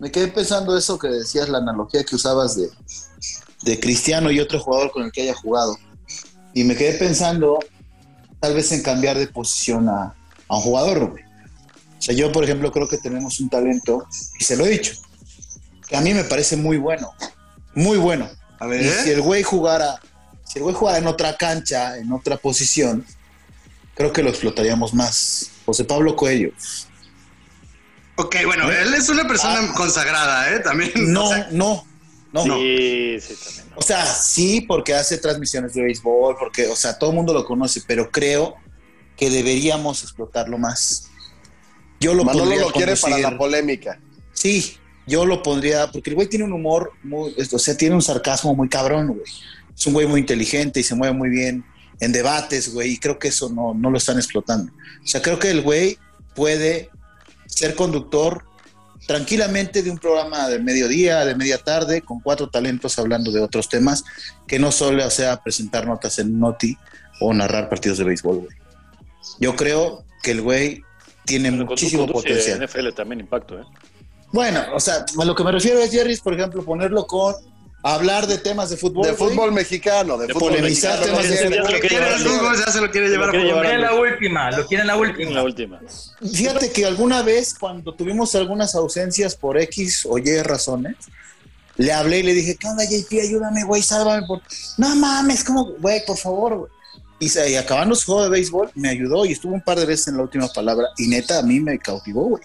Me 0.00 0.12
quedé 0.12 0.28
pensando 0.28 0.76
eso 0.78 0.98
que 0.98 1.08
decías, 1.08 1.48
la 1.48 1.58
analogía 1.58 2.04
que 2.04 2.14
usabas 2.14 2.56
de, 2.56 2.68
de 3.62 3.80
Cristiano 3.80 4.30
y 4.30 4.38
otro 4.38 4.60
jugador 4.60 4.92
con 4.92 5.02
el 5.04 5.10
que 5.12 5.22
haya 5.22 5.34
jugado. 5.34 5.76
Y 6.54 6.62
me 6.64 6.76
quedé 6.76 6.92
pensando 6.98 7.58
tal 8.40 8.54
vez 8.54 8.70
en 8.70 8.82
cambiar 8.82 9.18
de 9.18 9.26
posición 9.28 9.88
a, 9.88 10.14
a 10.48 10.56
un 10.56 10.62
jugador, 10.62 11.10
güey. 11.10 11.24
O 11.98 12.02
sea, 12.02 12.14
yo, 12.14 12.30
por 12.32 12.44
ejemplo, 12.44 12.70
creo 12.72 12.88
que 12.88 12.98
tenemos 12.98 13.40
un 13.40 13.50
talento, 13.50 14.06
y 14.38 14.44
se 14.44 14.56
lo 14.56 14.64
he 14.66 14.70
dicho, 14.70 14.94
que 15.88 15.96
a 15.96 16.00
mí 16.00 16.14
me 16.14 16.24
parece 16.24 16.56
muy 16.56 16.76
bueno, 16.76 17.12
muy 17.74 17.98
bueno. 17.98 18.28
A 18.60 18.66
Y 18.66 18.70
ver. 18.70 19.04
si 19.04 19.10
el 19.10 19.20
güey 19.20 19.42
jugara, 19.42 20.00
si 20.44 20.58
el 20.58 20.62
güey 20.64 20.74
jugara 20.74 20.98
en 20.98 21.06
otra 21.06 21.36
cancha, 21.36 21.96
en 21.98 22.12
otra 22.12 22.36
posición, 22.36 23.04
creo 23.94 24.12
que 24.12 24.22
lo 24.22 24.30
explotaríamos 24.30 24.94
más. 24.94 25.50
José 25.66 25.84
Pablo 25.84 26.16
Coello. 26.16 26.50
Ok, 28.16 28.36
bueno, 28.46 28.70
él 28.70 28.94
es 28.94 29.08
una 29.08 29.26
persona 29.28 29.72
consagrada, 29.74 30.52
¿eh? 30.52 30.60
También. 30.60 30.90
Ah. 30.94 31.00
No, 31.06 31.24
o 31.24 31.28
sea, 31.28 31.48
no, 31.52 31.84
no. 32.32 32.42
Sí, 32.44 33.16
sí, 33.20 33.34
también. 33.44 33.68
O 33.76 33.82
sea, 33.82 34.06
sí, 34.06 34.60
porque 34.62 34.94
hace 34.94 35.18
transmisiones 35.18 35.74
de 35.74 35.82
béisbol, 35.82 36.36
porque, 36.38 36.66
o 36.66 36.74
sea, 36.74 36.98
todo 36.98 37.10
el 37.10 37.16
mundo 37.16 37.32
lo 37.32 37.44
conoce, 37.44 37.82
pero 37.86 38.10
creo 38.10 38.56
que 39.18 39.28
deberíamos 39.28 40.02
explotarlo 40.02 40.56
más. 40.56 41.10
Yo 42.00 42.14
lo 42.14 42.24
Manolo 42.24 42.56
lo 42.56 42.72
quiere 42.72 42.96
para 42.96 43.18
la 43.18 43.36
polémica. 43.36 44.00
Sí, 44.32 44.76
yo 45.06 45.26
lo 45.26 45.42
pondría, 45.42 45.90
porque 45.90 46.10
el 46.10 46.16
güey 46.16 46.28
tiene 46.28 46.44
un 46.44 46.52
humor, 46.52 46.92
muy, 47.02 47.34
o 47.52 47.58
sea, 47.58 47.76
tiene 47.76 47.96
un 47.96 48.02
sarcasmo 48.02 48.54
muy 48.54 48.68
cabrón, 48.68 49.08
güey. 49.08 49.22
Es 49.76 49.86
un 49.86 49.92
güey 49.92 50.06
muy 50.06 50.20
inteligente 50.20 50.80
y 50.80 50.82
se 50.84 50.94
mueve 50.94 51.14
muy 51.14 51.28
bien 51.28 51.64
en 52.00 52.12
debates, 52.12 52.72
güey, 52.72 52.92
y 52.92 52.98
creo 52.98 53.18
que 53.18 53.28
eso 53.28 53.48
no, 53.48 53.74
no 53.74 53.90
lo 53.90 53.98
están 53.98 54.16
explotando. 54.16 54.72
O 55.02 55.06
sea, 55.06 55.20
creo 55.20 55.38
que 55.38 55.50
el 55.50 55.62
güey 55.62 55.98
puede 56.34 56.90
ser 57.46 57.74
conductor 57.74 58.44
tranquilamente 59.08 59.82
de 59.82 59.90
un 59.90 59.98
programa 59.98 60.48
de 60.48 60.60
mediodía, 60.60 61.24
de 61.24 61.34
media 61.34 61.58
tarde, 61.58 62.02
con 62.02 62.20
cuatro 62.20 62.50
talentos 62.50 62.98
hablando 62.98 63.32
de 63.32 63.40
otros 63.40 63.68
temas, 63.68 64.04
que 64.46 64.58
no 64.58 64.70
solo 64.70 65.08
sea 65.10 65.42
presentar 65.42 65.86
notas 65.86 66.18
en 66.20 66.38
Noti 66.38 66.76
o 67.20 67.32
narrar 67.32 67.68
partidos 67.68 67.98
de 67.98 68.04
béisbol, 68.04 68.36
güey. 68.36 68.67
Yo 69.38 69.54
creo 69.56 70.04
que 70.22 70.32
el 70.32 70.42
güey 70.42 70.82
tiene 71.24 71.50
Pero 71.50 71.66
con 71.66 71.66
tu 71.66 71.72
muchísimo 71.72 72.06
conduce 72.06 72.28
potencial. 72.28 72.64
NFL 72.66 72.88
también 72.94 73.20
impacto, 73.20 73.58
¿eh? 73.58 73.64
Bueno, 74.32 74.62
o 74.74 74.80
sea, 74.80 75.04
a 75.18 75.24
lo 75.24 75.34
que 75.34 75.44
me 75.44 75.52
refiero 75.52 75.78
es, 75.80 75.90
Jerry, 75.90 76.16
por 76.16 76.34
ejemplo, 76.34 76.62
ponerlo 76.64 77.06
con 77.06 77.34
hablar 77.82 78.26
de 78.26 78.38
temas 78.38 78.68
de 78.70 78.76
fútbol. 78.76 79.06
De 79.06 79.12
güey. 79.12 79.30
fútbol 79.30 79.52
mexicano, 79.52 80.18
de, 80.18 80.26
De 80.26 80.34
fútbol 80.34 80.50
polemizar 80.50 80.98
mexicano. 80.98 81.18
temas 81.22 81.30
de 81.30 81.46
fútbol. 81.46 81.72
Lo 81.72 81.80
quiere 81.80 82.08
el 82.08 82.18
fútbol, 82.20 82.56
ya 82.58 82.72
se 82.72 82.80
lo 82.80 82.90
quiere 82.90 83.08
llevar 83.08 83.28
a 83.28 83.30
quiere 83.30 83.46
fútbol. 83.50 83.62
llevar 83.64 83.64
Lo 83.64 83.68
quieren 83.70 83.80
la 83.80 84.12
última, 84.12 84.50
lo 84.50 84.66
quieren 84.66 84.86
la 84.86 84.94
En 84.94 85.00
última. 85.00 85.30
la 85.30 85.42
última. 85.44 85.80
Fíjate 86.32 86.72
que 86.72 86.84
alguna 86.84 87.22
vez, 87.22 87.54
cuando 87.54 87.94
tuvimos 87.94 88.34
algunas 88.34 88.74
ausencias 88.74 89.34
por 89.34 89.58
X 89.58 90.06
o 90.08 90.18
Y 90.18 90.42
razones, 90.42 90.96
le 91.76 91.92
hablé 91.92 92.18
y 92.18 92.22
le 92.24 92.34
dije, 92.34 92.56
¿qué 92.56 92.66
onda, 92.66 92.84
JP? 92.84 93.20
Ayúdame, 93.22 93.62
güey, 93.64 93.82
sálvame. 93.82 94.26
Por... 94.26 94.42
No 94.76 94.94
mames, 94.96 95.44
como, 95.44 95.64
güey, 95.78 96.04
por 96.04 96.16
favor, 96.18 96.56
güey. 96.56 96.72
Y, 97.20 97.54
acabando 97.56 97.94
su 97.96 98.06
juego 98.06 98.24
de 98.24 98.30
béisbol, 98.30 98.70
me 98.74 98.88
ayudó 98.90 99.26
y 99.26 99.32
estuvo 99.32 99.52
un 99.52 99.60
par 99.60 99.78
de 99.78 99.86
veces 99.86 100.08
en 100.08 100.16
la 100.16 100.22
última 100.22 100.48
palabra. 100.48 100.86
Y 100.98 101.08
neta, 101.08 101.38
a 101.38 101.42
mí 101.42 101.58
me 101.60 101.78
cautivó, 101.78 102.22
güey. 102.24 102.42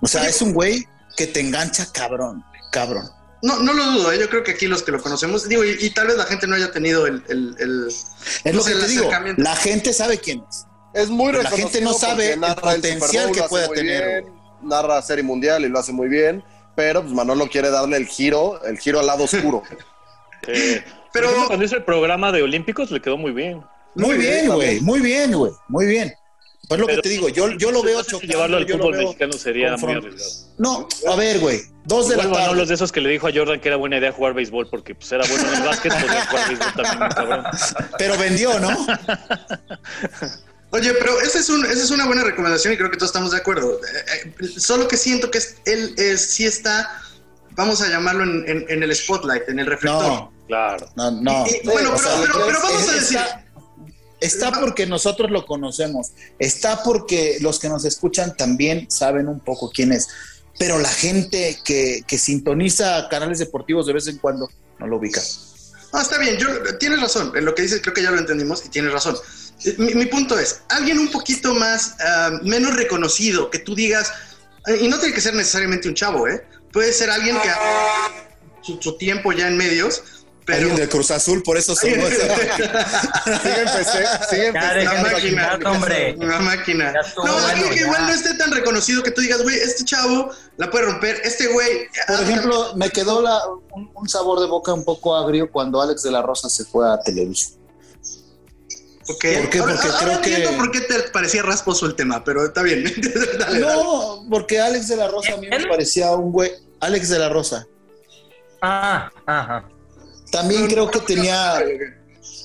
O 0.00 0.08
sea, 0.08 0.26
es 0.26 0.42
un 0.42 0.52
güey 0.52 0.86
que 1.16 1.26
te 1.26 1.40
engancha 1.40 1.86
cabrón, 1.92 2.42
cabrón. 2.72 3.08
No, 3.42 3.58
no 3.60 3.72
lo 3.72 3.84
dudo, 3.92 4.12
¿eh? 4.12 4.18
yo 4.18 4.28
creo 4.28 4.42
que 4.42 4.52
aquí 4.52 4.66
los 4.66 4.82
que 4.82 4.92
lo 4.92 5.00
conocemos, 5.02 5.48
digo, 5.48 5.64
y, 5.64 5.76
y 5.80 5.90
tal 5.90 6.08
vez 6.08 6.16
la 6.16 6.24
gente 6.24 6.46
no 6.46 6.56
haya 6.56 6.70
tenido 6.72 7.06
el... 7.06 7.22
el- 7.28 7.56
el- 7.58 7.86
Es 7.88 8.06
No 8.44 8.52
lo 8.52 8.62
sé, 8.62 8.74
que 8.74 8.80
te 8.80 8.88
digo, 8.88 9.10
la 9.36 9.56
gente 9.56 9.92
sabe 9.92 10.18
quién 10.18 10.42
es. 10.48 10.66
Es 10.92 11.08
muy 11.08 11.32
la 11.32 11.48
gente 11.50 11.80
no 11.80 11.94
sabe 11.94 12.32
el 12.32 12.40
potencial 12.40 13.26
Bowl, 13.28 13.36
que 13.36 13.66
muy 13.68 13.76
tener, 13.76 14.22
bien, 14.24 14.34
narra 14.62 15.00
Serie 15.02 15.22
Mundial 15.22 15.64
y 15.64 15.68
lo 15.68 15.78
hace 15.78 15.92
muy 15.92 16.08
bien, 16.08 16.42
pero 16.74 17.00
pues 17.02 17.14
Manolo 17.14 17.48
quiere 17.48 17.70
darle 17.70 17.96
el 17.96 18.06
giro, 18.06 18.62
el 18.64 18.78
giro 18.78 19.00
al 19.00 19.06
lado 19.06 19.24
oscuro. 19.24 19.62
Eh, 20.46 20.82
Pero- 21.12 21.26
ejemplo, 21.26 21.46
cuando 21.48 21.64
hizo 21.64 21.76
el 21.76 21.84
programa 21.84 22.32
de 22.32 22.42
Olímpicos 22.42 22.90
le 22.90 23.00
quedó 23.00 23.16
muy 23.16 23.32
bien. 23.32 23.62
Muy 23.94 24.06
Muy 24.06 24.16
bien, 24.18 24.46
güey, 24.48 24.80
muy 24.80 25.00
bien, 25.00 25.32
güey, 25.32 25.52
muy 25.68 25.86
bien. 25.86 26.12
Pues 26.68 26.78
lo 26.78 26.86
Pero 26.86 26.98
que 27.02 27.08
te 27.08 27.08
digo, 27.08 27.28
yo, 27.28 27.48
yo 27.50 27.72
lo 27.72 27.82
veo 27.82 28.00
chocando. 28.04 28.32
llevarlo 28.32 28.56
al 28.58 28.68
fútbol 28.68 28.96
mexicano 28.96 29.32
sería 29.32 29.76
muy 29.76 29.92
arriesgado. 29.94 30.54
No, 30.58 30.86
a 31.10 31.16
ver, 31.16 31.40
güey, 31.40 31.62
dos 31.86 32.06
de 32.08 32.14
Igual 32.14 32.30
la 32.30 32.46
tarde. 32.46 32.62
es 32.62 32.68
de 32.68 32.74
esos 32.76 32.92
que 32.92 33.00
le 33.00 33.08
dijo 33.08 33.26
a 33.26 33.32
Jordan 33.34 33.58
que 33.58 33.66
era 33.66 33.76
buena 33.76 33.98
idea 33.98 34.12
jugar 34.12 34.34
béisbol 34.34 34.68
porque 34.70 34.94
pues 34.94 35.10
era 35.10 35.26
bueno 35.26 35.48
en 35.48 35.54
el 35.62 35.66
básquet, 35.68 35.92
podía 36.00 36.26
jugar 36.26 36.48
béisbol 36.48 36.72
también, 36.74 37.10
cabrón. 37.10 37.44
Pero 37.98 38.16
vendió, 38.18 38.60
¿no? 38.60 38.68
Oye, 40.72 40.92
pero 40.94 41.20
esa 41.20 41.40
es, 41.40 41.48
un, 41.48 41.64
esa 41.66 41.82
es 41.82 41.90
una 41.90 42.06
buena 42.06 42.22
recomendación 42.22 42.72
y 42.72 42.76
creo 42.76 42.88
que 42.90 42.96
todos 42.96 43.08
estamos 43.10 43.32
de 43.32 43.38
acuerdo. 43.38 43.72
Eh, 43.74 44.32
eh, 44.40 44.48
solo 44.60 44.86
que 44.86 44.96
siento 44.96 45.28
que 45.28 45.38
es- 45.38 45.56
él 45.64 45.94
es, 45.96 46.20
sí 46.24 46.46
está, 46.46 47.02
vamos 47.56 47.82
a 47.82 47.88
llamarlo 47.88 48.22
en, 48.22 48.44
en- 48.48 48.64
en 48.68 48.82
el 48.84 48.94
spotlight, 48.94 49.48
en 49.48 49.58
el 49.58 49.66
reflector. 49.66 50.04
No, 50.06 50.32
Claro. 50.50 50.88
no, 50.96 51.10
no. 51.10 51.46
Y- 51.46 51.56
y 51.62 51.66
bueno, 51.68 51.92
pero, 51.96 51.98
sea, 51.98 52.20
pero- 52.20 52.32
pero 52.46 52.50
es- 52.58 52.62
vamos 52.62 52.88
a 52.88 52.92
decir, 52.92 53.18
Está, 53.18 53.44
está 54.20 54.60
porque 54.60 54.86
nosotros 54.86 55.30
lo 55.30 55.46
conocemos. 55.46 56.08
Está 56.38 56.82
porque 56.82 57.38
los 57.40 57.58
que 57.58 57.68
nos 57.68 57.84
escuchan 57.84 58.36
también 58.36 58.90
saben 58.90 59.28
un 59.28 59.40
poco 59.40 59.70
quién 59.70 59.92
es. 59.92 60.08
Pero 60.58 60.78
la 60.78 60.90
gente 60.90 61.58
que, 61.64 62.02
que 62.06 62.18
sintoniza 62.18 63.08
canales 63.08 63.38
deportivos 63.38 63.86
de 63.86 63.94
vez 63.94 64.06
en 64.08 64.18
cuando 64.18 64.48
no 64.78 64.86
lo 64.86 64.96
ubica. 64.98 65.22
Ah, 65.92 66.02
está 66.02 66.18
bien, 66.18 66.36
yo, 66.36 66.46
tienes 66.78 67.00
razón, 67.00 67.32
en 67.34 67.44
lo 67.44 67.54
que 67.54 67.62
dices 67.62 67.80
creo 67.80 67.94
que 67.94 68.02
ya 68.02 68.10
lo 68.10 68.18
entendimos 68.18 68.64
y 68.64 68.68
tienes 68.68 68.92
razón. 68.92 69.16
Eh, 69.64 69.74
Mi, 69.78 69.94
mi 69.94 70.06
punto 70.06 70.38
es, 70.38 70.60
alguien 70.68 70.98
un 70.98 71.10
poquito 71.10 71.54
más, 71.54 71.94
ah, 72.00 72.30
menos 72.42 72.74
reconocido, 72.76 73.50
que 73.50 73.58
tú 73.58 73.74
digas, 73.74 74.12
eh, 74.66 74.78
y 74.82 74.88
no 74.88 74.98
tiene 74.98 75.14
que 75.14 75.20
ser 75.20 75.34
necesariamente 75.34 75.88
un 75.88 75.94
chavo, 75.94 76.28
¿eh? 76.28 76.44
Puede 76.72 76.92
ser 76.92 77.10
alguien 77.10 77.36
que 77.40 77.48
ha 77.48 77.58
su, 78.62 78.78
su 78.80 78.96
tiempo 78.98 79.32
ya 79.32 79.48
en 79.48 79.56
medios, 79.56 80.02
pero... 80.50 80.60
Alguien 80.60 80.76
del 80.76 80.88
Cruz 80.88 81.10
Azul, 81.10 81.42
por 81.42 81.56
eso 81.56 81.74
sonó 81.74 82.06
esa- 82.06 82.34
Sigue 84.30 84.46
empecé, 84.48 84.50
Una 84.50 85.02
máquina, 85.02 85.58
hombre. 85.66 86.14
Una 86.18 86.38
máquina. 86.40 86.92
No, 86.92 87.22
bueno, 87.22 87.46
alguien 87.48 87.68
que 87.70 87.76
ya. 87.76 87.82
igual 87.82 88.06
no 88.06 88.12
esté 88.12 88.34
tan 88.34 88.52
reconocido 88.52 89.02
que 89.02 89.10
tú 89.10 89.20
digas, 89.20 89.42
güey, 89.42 89.56
este 89.56 89.84
chavo 89.84 90.30
la 90.56 90.70
puede 90.70 90.86
romper, 90.86 91.20
este 91.24 91.46
güey... 91.48 91.88
Por 92.06 92.16
ah, 92.16 92.22
ejemplo, 92.22 92.72
me 92.76 92.90
quedó 92.90 93.22
la- 93.22 93.40
un, 93.72 93.90
un 93.94 94.08
sabor 94.08 94.40
de 94.40 94.46
boca 94.46 94.72
un 94.72 94.84
poco 94.84 95.16
agrio 95.16 95.50
cuando 95.50 95.80
Alex 95.80 96.02
de 96.02 96.10
la 96.10 96.22
Rosa 96.22 96.48
se 96.48 96.64
fue 96.64 96.88
a 96.90 96.98
Televisa. 97.00 97.50
ok. 99.08 99.08
¿Por 99.08 99.18
qué? 99.50 99.58
Ahora- 99.58 99.74
Porque 99.74 99.88
ahora 99.88 99.98
creo 99.98 100.12
entiendo 100.14 100.50
que- 100.50 100.56
por 100.56 100.70
qué 100.70 100.80
te 100.82 100.94
parecía 101.10 101.42
rasposo 101.42 101.86
el 101.86 101.94
tema, 101.96 102.22
pero 102.24 102.44
está 102.44 102.62
bien. 102.62 102.84
Dale, 103.38 103.60
dale. 103.60 103.60
No, 103.60 104.26
porque 104.30 104.60
Alex 104.60 104.88
de 104.88 104.96
la 104.96 105.08
Rosa 105.08 105.34
a 105.34 105.36
mí 105.38 105.48
me 105.48 105.56
¿Él? 105.56 105.68
parecía 105.68 106.10
un 106.12 106.32
güey. 106.32 106.52
Alex 106.80 107.08
de 107.08 107.18
la 107.18 107.28
Rosa. 107.28 107.66
Ah, 108.62 109.10
ajá. 109.26 109.64
También 110.30 110.66
creo 110.66 110.90
que 110.90 111.00
tenía 111.00 111.62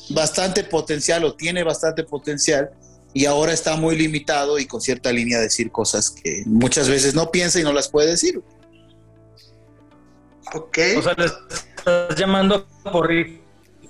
bastante 0.10 0.64
potencial 0.64 1.24
o 1.24 1.36
tiene 1.36 1.64
bastante 1.64 2.04
potencial 2.04 2.72
y 3.14 3.26
ahora 3.26 3.54
está 3.54 3.76
muy 3.76 3.96
limitado 3.96 4.60
y 4.60 4.66
con 4.66 4.82
cierta 4.82 5.12
línea 5.12 5.38
de 5.38 5.46
decir 5.46 5.72
cosas 5.72 6.10
que 6.12 6.44
muchas 6.46 6.90
veces 6.90 7.14
no 7.16 7.32
piensa 7.32 7.60
y 7.60 7.64
no 7.64 7.72
las 7.74 7.90
puede 7.90 8.12
decir. 8.12 8.42
Ok. 10.54 10.78
O 10.98 11.02
sea, 11.02 11.14
le 11.18 11.26
estás 11.26 12.16
llamando 12.18 12.68
por 12.92 13.12
ir 13.12 13.42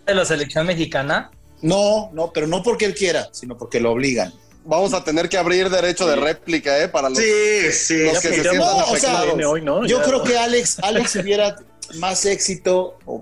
de 0.06 0.16
la 0.16 0.26
selección 0.26 0.66
mexicana. 0.68 1.32
No, 1.62 2.10
no, 2.14 2.32
pero 2.32 2.48
no 2.48 2.62
porque 2.64 2.86
él 2.86 2.94
quiera, 2.96 3.30
sino 3.32 3.58
porque 3.58 3.80
lo 3.80 3.92
obligan. 3.92 4.34
Vamos 4.64 4.94
a 4.94 5.04
tener 5.04 5.30
que 5.30 5.38
abrir 5.38 5.70
derecho 5.70 6.08
de 6.08 6.16
réplica, 6.16 6.82
¿eh? 6.82 6.88
Para 6.88 7.10
los, 7.10 7.18
Sí, 7.20 7.72
sí. 7.72 8.04
los 8.04 8.14
Ya 8.14 8.22
que 8.22 8.28
se 8.30 8.34
sientan 8.42 8.58
no, 8.58 8.78
o 8.78 8.96
sea, 8.96 9.22
hoy, 9.48 9.62
¿no? 9.62 9.86
Yo 9.86 10.00
Ya. 10.00 10.04
creo 10.04 10.24
que 10.24 10.38
Alex, 10.38 10.80
Alex 10.80 11.16
hubiera 11.18 11.56
más 11.96 12.26
éxito 12.26 12.98
o 13.06 13.22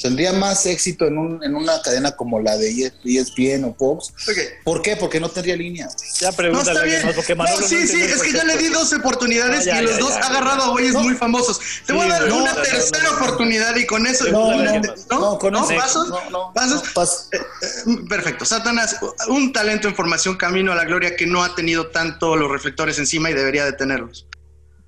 Tendría 0.00 0.32
más 0.32 0.64
éxito 0.64 1.06
en, 1.06 1.18
un, 1.18 1.44
en 1.44 1.54
una 1.54 1.82
cadena 1.82 2.12
como 2.12 2.40
la 2.40 2.56
de 2.56 2.90
ESPN 3.04 3.64
o 3.64 3.74
Fox. 3.74 4.08
Ok. 4.26 4.38
¿Por 4.64 4.80
qué? 4.80 4.96
Porque 4.96 5.20
no 5.20 5.28
tendría 5.28 5.54
línea. 5.54 5.88
Ya 6.18 6.30
No, 6.30 6.36
pregúntale 6.36 6.70
está 6.70 6.80
a 6.80 6.82
alguien 6.84 7.02
bien. 7.02 7.14
porque 7.14 7.34
No, 7.34 7.44
Manolo 7.44 7.66
sí, 7.66 7.86
sí, 7.86 8.00
es 8.00 8.22
que 8.22 8.32
ya 8.32 8.44
le 8.44 8.56
di 8.56 8.68
dos 8.68 8.90
oportunidades 8.94 9.60
Ah, 9.60 9.64
ya, 9.64 9.82
y 9.82 9.84
los 9.84 9.92
ya, 9.94 9.98
dos 10.00 10.10
ya. 10.14 10.20
ha 10.20 10.26
agarrado 10.28 10.62
a 10.62 10.68
güeyes 10.70 10.94
muy 10.94 11.14
famosos. 11.14 11.60
Te 11.86 11.92
voy 11.92 12.06
a 12.06 12.08
dar 12.14 12.26
no, 12.28 12.38
una 12.38 12.52
no, 12.52 12.58
no, 12.58 12.62
tercera 12.64 13.02
no, 13.04 13.10
no. 13.10 13.16
oportunidad 13.16 13.76
y 13.76 13.84
con 13.86 14.06
eso. 14.06 14.24
No, 14.32 14.50
¿no? 14.52 14.62
no, 14.62 14.80
¿No? 15.10 15.20
No, 15.20 15.38
con 15.38 15.52
¿No? 15.52 15.64
ese- 15.64 15.74
¿Pasos? 15.76 16.08
No, 16.08 16.30
no, 16.30 16.52
¿Pasos? 16.54 16.82
no, 16.84 16.90
pas- 16.94 17.28
Perfecto. 18.08 18.44
Satanás, 18.46 18.96
un 19.28 19.52
talento 19.52 19.88
en 19.88 19.94
formación 19.94 20.36
camino 20.36 20.72
a 20.72 20.74
la 20.74 20.84
gloria 20.84 21.16
que 21.16 21.26
no 21.26 21.44
ha 21.44 21.54
tenido 21.54 21.88
tanto 21.88 22.34
los 22.36 22.50
reflectores 22.50 22.98
encima 22.98 23.30
y 23.30 23.34
debería 23.34 23.64
de 23.66 23.72
tenerlos. 23.74 24.26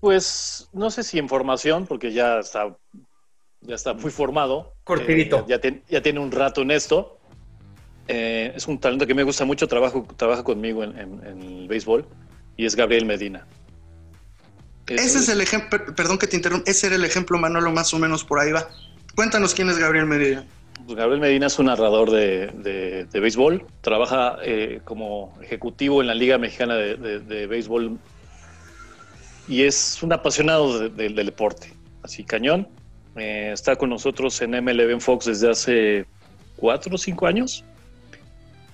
Pues 0.00 0.68
no 0.72 0.90
sé 0.90 1.02
si 1.02 1.18
en 1.18 1.28
formación, 1.28 1.86
porque 1.86 2.12
ya 2.12 2.38
está, 2.38 2.76
ya 3.64 3.74
está 3.74 3.94
muy 3.94 4.10
formado. 4.10 4.74
Cortidito. 4.84 5.38
Eh, 5.40 5.44
ya, 5.48 5.58
ten- 5.60 5.82
ya 5.88 6.02
tiene 6.02 6.20
un 6.20 6.30
rato 6.30 6.62
en 6.62 6.70
esto. 6.70 7.18
Eh, 8.08 8.52
es 8.54 8.66
un 8.68 8.78
talento 8.78 9.06
que 9.06 9.14
me 9.14 9.22
gusta 9.22 9.44
mucho, 9.44 9.66
trabajo, 9.66 10.06
trabaja 10.16 10.44
conmigo 10.44 10.84
en, 10.84 10.98
en- 10.98 11.26
en 11.26 11.42
el 11.42 11.68
béisbol 11.68 12.06
y 12.56 12.66
es 12.66 12.76
Gabriel 12.76 13.06
Medina. 13.06 13.46
Ese 14.86 15.18
es 15.18 15.28
el 15.30 15.40
ejemplo, 15.40 15.80
perdón 15.96 16.18
que 16.18 16.26
te 16.26 16.36
interrumpa, 16.36 16.70
ese 16.70 16.88
era 16.88 16.96
el 16.96 17.04
ejemplo, 17.06 17.38
Manolo, 17.38 17.70
más 17.72 17.94
o 17.94 17.98
menos 17.98 18.22
por 18.22 18.38
ahí 18.38 18.52
va. 18.52 18.68
Cuéntanos 19.14 19.54
quién 19.54 19.70
es 19.70 19.78
Gabriel 19.78 20.04
Medina. 20.04 20.44
Pues 20.84 20.98
Gabriel 20.98 21.20
Medina 21.22 21.46
es 21.46 21.58
un 21.58 21.66
narrador 21.66 22.10
de, 22.10 22.48
de- 22.48 23.06
de 23.06 23.20
béisbol, 23.20 23.66
trabaja 23.80 24.36
eh, 24.42 24.80
como 24.84 25.34
ejecutivo 25.40 26.02
en 26.02 26.08
la 26.08 26.14
Liga 26.14 26.36
Mexicana 26.36 26.74
de, 26.74 26.96
de- 26.96 27.20
de 27.20 27.46
Béisbol 27.46 27.98
y 29.48 29.62
es 29.62 30.02
un 30.02 30.12
apasionado 30.12 30.78
de- 30.78 30.88
de- 30.90 31.08
del 31.08 31.24
deporte, 31.26 31.72
así 32.02 32.22
cañón. 32.24 32.68
Eh, 33.16 33.50
está 33.52 33.76
con 33.76 33.90
nosotros 33.90 34.40
en 34.42 34.50
MLB 34.50 34.90
en 34.90 35.00
Fox 35.00 35.26
desde 35.26 35.50
hace 35.50 36.06
cuatro 36.56 36.94
o 36.94 36.98
cinco 36.98 37.26
años. 37.26 37.64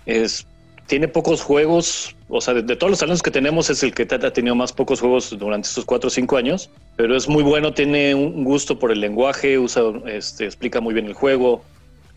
Es, 0.06 0.46
tiene 0.86 1.08
pocos 1.08 1.42
juegos, 1.42 2.16
o 2.28 2.40
sea, 2.40 2.54
de, 2.54 2.62
de 2.62 2.74
todos 2.74 2.90
los 2.90 2.98
talentos 2.98 3.22
que 3.22 3.30
tenemos 3.30 3.70
es 3.70 3.82
el 3.82 3.94
que 3.94 4.02
ha 4.10 4.32
tenido 4.32 4.54
más 4.54 4.72
pocos 4.72 5.00
juegos 5.00 5.36
durante 5.38 5.68
estos 5.68 5.84
cuatro 5.84 6.08
o 6.08 6.10
cinco 6.10 6.36
años, 6.36 6.70
pero 6.96 7.16
es 7.16 7.28
muy 7.28 7.42
bueno, 7.42 7.72
tiene 7.72 8.14
un 8.14 8.44
gusto 8.44 8.78
por 8.78 8.90
el 8.90 9.00
lenguaje, 9.00 9.58
usa, 9.58 9.82
este, 10.06 10.46
explica 10.46 10.80
muy 10.80 10.94
bien 10.94 11.06
el 11.06 11.14
juego, 11.14 11.62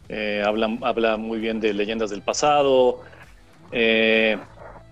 eh, 0.10 0.42
habla, 0.46 0.76
habla 0.82 1.18
muy 1.18 1.40
bien 1.40 1.60
de 1.60 1.74
leyendas 1.74 2.10
del 2.10 2.22
pasado. 2.22 3.02
eh, 3.72 4.38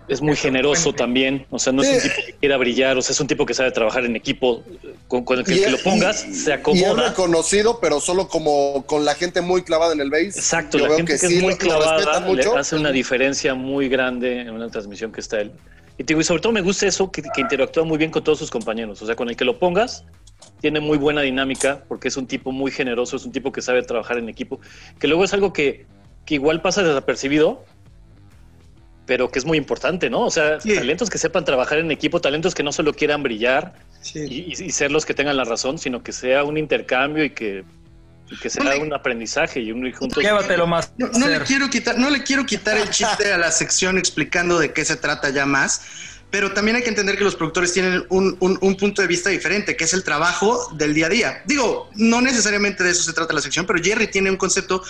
es 0.08 0.20
muy 0.20 0.36
generoso 0.36 0.92
también. 0.92 1.46
O 1.50 1.58
sea, 1.58 1.72
no 1.72 1.82
es 1.82 1.88
un 1.90 2.00
tipo 2.10 2.14
que 2.26 2.32
quiera 2.34 2.56
brillar. 2.56 2.98
O 2.98 3.02
sea, 3.02 3.12
es 3.12 3.20
un 3.20 3.26
tipo 3.26 3.46
que 3.46 3.54
sabe 3.54 3.70
trabajar 3.70 4.04
en 4.04 4.16
equipo. 4.16 4.62
Con, 5.08 5.24
con 5.24 5.38
el 5.38 5.44
que, 5.44 5.54
Y 5.54 5.60
que 5.62 5.70
lo 5.70 5.78
pongas, 5.78 6.26
y- 6.26 6.34
se 6.34 6.50
Y 6.50 6.52
es 6.54 6.58
acomoda. 6.58 7.08
reconocido, 7.10 7.78
pero 7.80 8.00
solo 8.00 8.28
como 8.28 8.84
con 8.86 9.04
la 9.04 9.14
gente 9.14 9.40
muy 9.42 9.62
clavada 9.62 9.92
en 9.92 10.00
el 10.00 10.10
base. 10.10 10.26
Exacto, 10.28 10.78
Yo 10.78 10.88
la 10.88 10.96
gente 10.96 11.18
que, 11.18 11.26
es 11.26 11.42
muy 11.42 11.56
clavada 11.56 12.20
le 12.30 12.42
hace 12.58 12.76
una 12.76 12.90
diferencia 12.92 13.54
muy 13.54 13.88
grande 13.88 14.40
en 14.40 14.50
una 14.50 14.68
transmisión 14.70 15.12
que 15.12 15.20
está 15.20 15.40
él. 15.40 15.52
Y, 15.98 16.04
digo, 16.04 16.20
y 16.20 16.24
sobre 16.24 16.40
todo 16.40 16.52
me 16.52 16.62
gusta 16.62 16.86
eso, 16.86 17.10
que, 17.12 17.20
que 17.22 17.40
interactúa 17.42 17.84
muy 17.84 17.98
bien 17.98 18.10
con 18.10 18.24
todos 18.24 18.38
sus 18.38 18.50
compañeros. 18.50 19.02
O 19.02 19.06
sea, 19.06 19.14
con 19.14 19.28
el 19.28 19.36
que 19.36 19.44
lo 19.44 19.58
pongas, 19.58 20.04
tiene 20.62 20.80
muy 20.80 20.96
buena 20.96 21.20
dinámica, 21.20 21.84
porque 21.88 22.08
es 22.08 22.16
un 22.16 22.26
tipo 22.26 22.50
muy 22.52 22.70
generoso, 22.70 23.16
es 23.16 23.24
un 23.26 23.32
tipo 23.32 23.52
que 23.52 23.60
sabe 23.60 23.82
trabajar 23.82 24.16
en 24.16 24.28
equipo, 24.28 24.58
que 24.98 25.06
luego 25.08 25.24
es 25.24 25.34
algo 25.34 25.52
que, 25.52 25.84
que 26.24 26.34
igual 26.36 26.62
pasa 26.62 26.82
desapercibido, 26.82 27.64
pero 29.06 29.30
que 29.30 29.38
es 29.38 29.44
muy 29.44 29.58
importante, 29.58 30.08
¿no? 30.10 30.20
O 30.20 30.30
sea, 30.30 30.60
Sí. 30.60 30.74
talentos 30.74 31.10
que 31.10 31.18
sepan 31.18 31.44
trabajar 31.44 31.78
en 31.78 31.90
equipo, 31.90 32.20
talentos 32.20 32.54
que 32.54 32.62
no 32.62 32.72
solo 32.72 32.94
quieran 32.94 33.22
brillar 33.22 33.74
Sí. 34.00 34.20
y, 34.20 34.54
y- 34.62 34.66
y 34.66 34.70
ser 34.70 34.92
los 34.92 35.04
que 35.04 35.14
tengan 35.14 35.36
la 35.36 35.44
razón, 35.44 35.78
sino 35.78 36.02
que 36.02 36.12
sea 36.12 36.44
un 36.44 36.56
intercambio 36.56 37.24
y 37.24 37.30
que, 37.30 37.64
y 38.30 38.36
que 38.38 38.48
sea 38.48 38.62
un 38.80 38.92
aprendizaje 38.94 39.60
y 39.60 39.72
un 39.72 39.86
y 39.86 39.92
juntos. 39.92 40.22
Llévatelo 40.22 40.66
más. 40.66 40.92
No, 40.98 41.08
no 41.08 41.26
le 41.26 41.40
quiero 41.40 41.68
quitar, 41.68 41.98
no 41.98 42.10
le 42.10 42.22
quiero 42.22 42.46
quitar 42.46 42.76
el 42.78 42.88
chiste 42.90 43.32
a 43.32 43.38
la 43.38 43.50
sección 43.50 43.98
explicando 43.98 44.58
de 44.58 44.72
qué 44.72 44.84
se 44.84 44.96
trata 44.96 45.30
ya 45.30 45.44
más, 45.46 45.82
pero 46.30 46.52
también 46.52 46.76
hay 46.76 46.82
que 46.82 46.88
entender 46.88 47.18
que 47.18 47.24
los 47.24 47.34
productores 47.34 47.72
tienen 47.74 48.04
un, 48.08 48.36
un- 48.40 48.56
un 48.62 48.76
punto 48.76 49.02
de 49.02 49.08
vista 49.08 49.28
diferente, 49.30 49.76
que 49.76 49.84
es 49.84 49.92
el 49.92 50.02
trabajo 50.04 50.68
del 50.76 50.94
día 50.94 51.06
a 51.06 51.10
día. 51.10 51.42
Digo, 51.44 51.90
no 51.96 52.22
necesariamente 52.22 52.84
de 52.84 52.90
eso 52.90 53.02
se 53.02 53.12
trata 53.12 53.34
la 53.34 53.42
sección, 53.42 53.66
pero 53.66 53.82
Jerry 53.82 54.06
tiene 54.06 54.30
un 54.30 54.36
concepto 54.38 54.82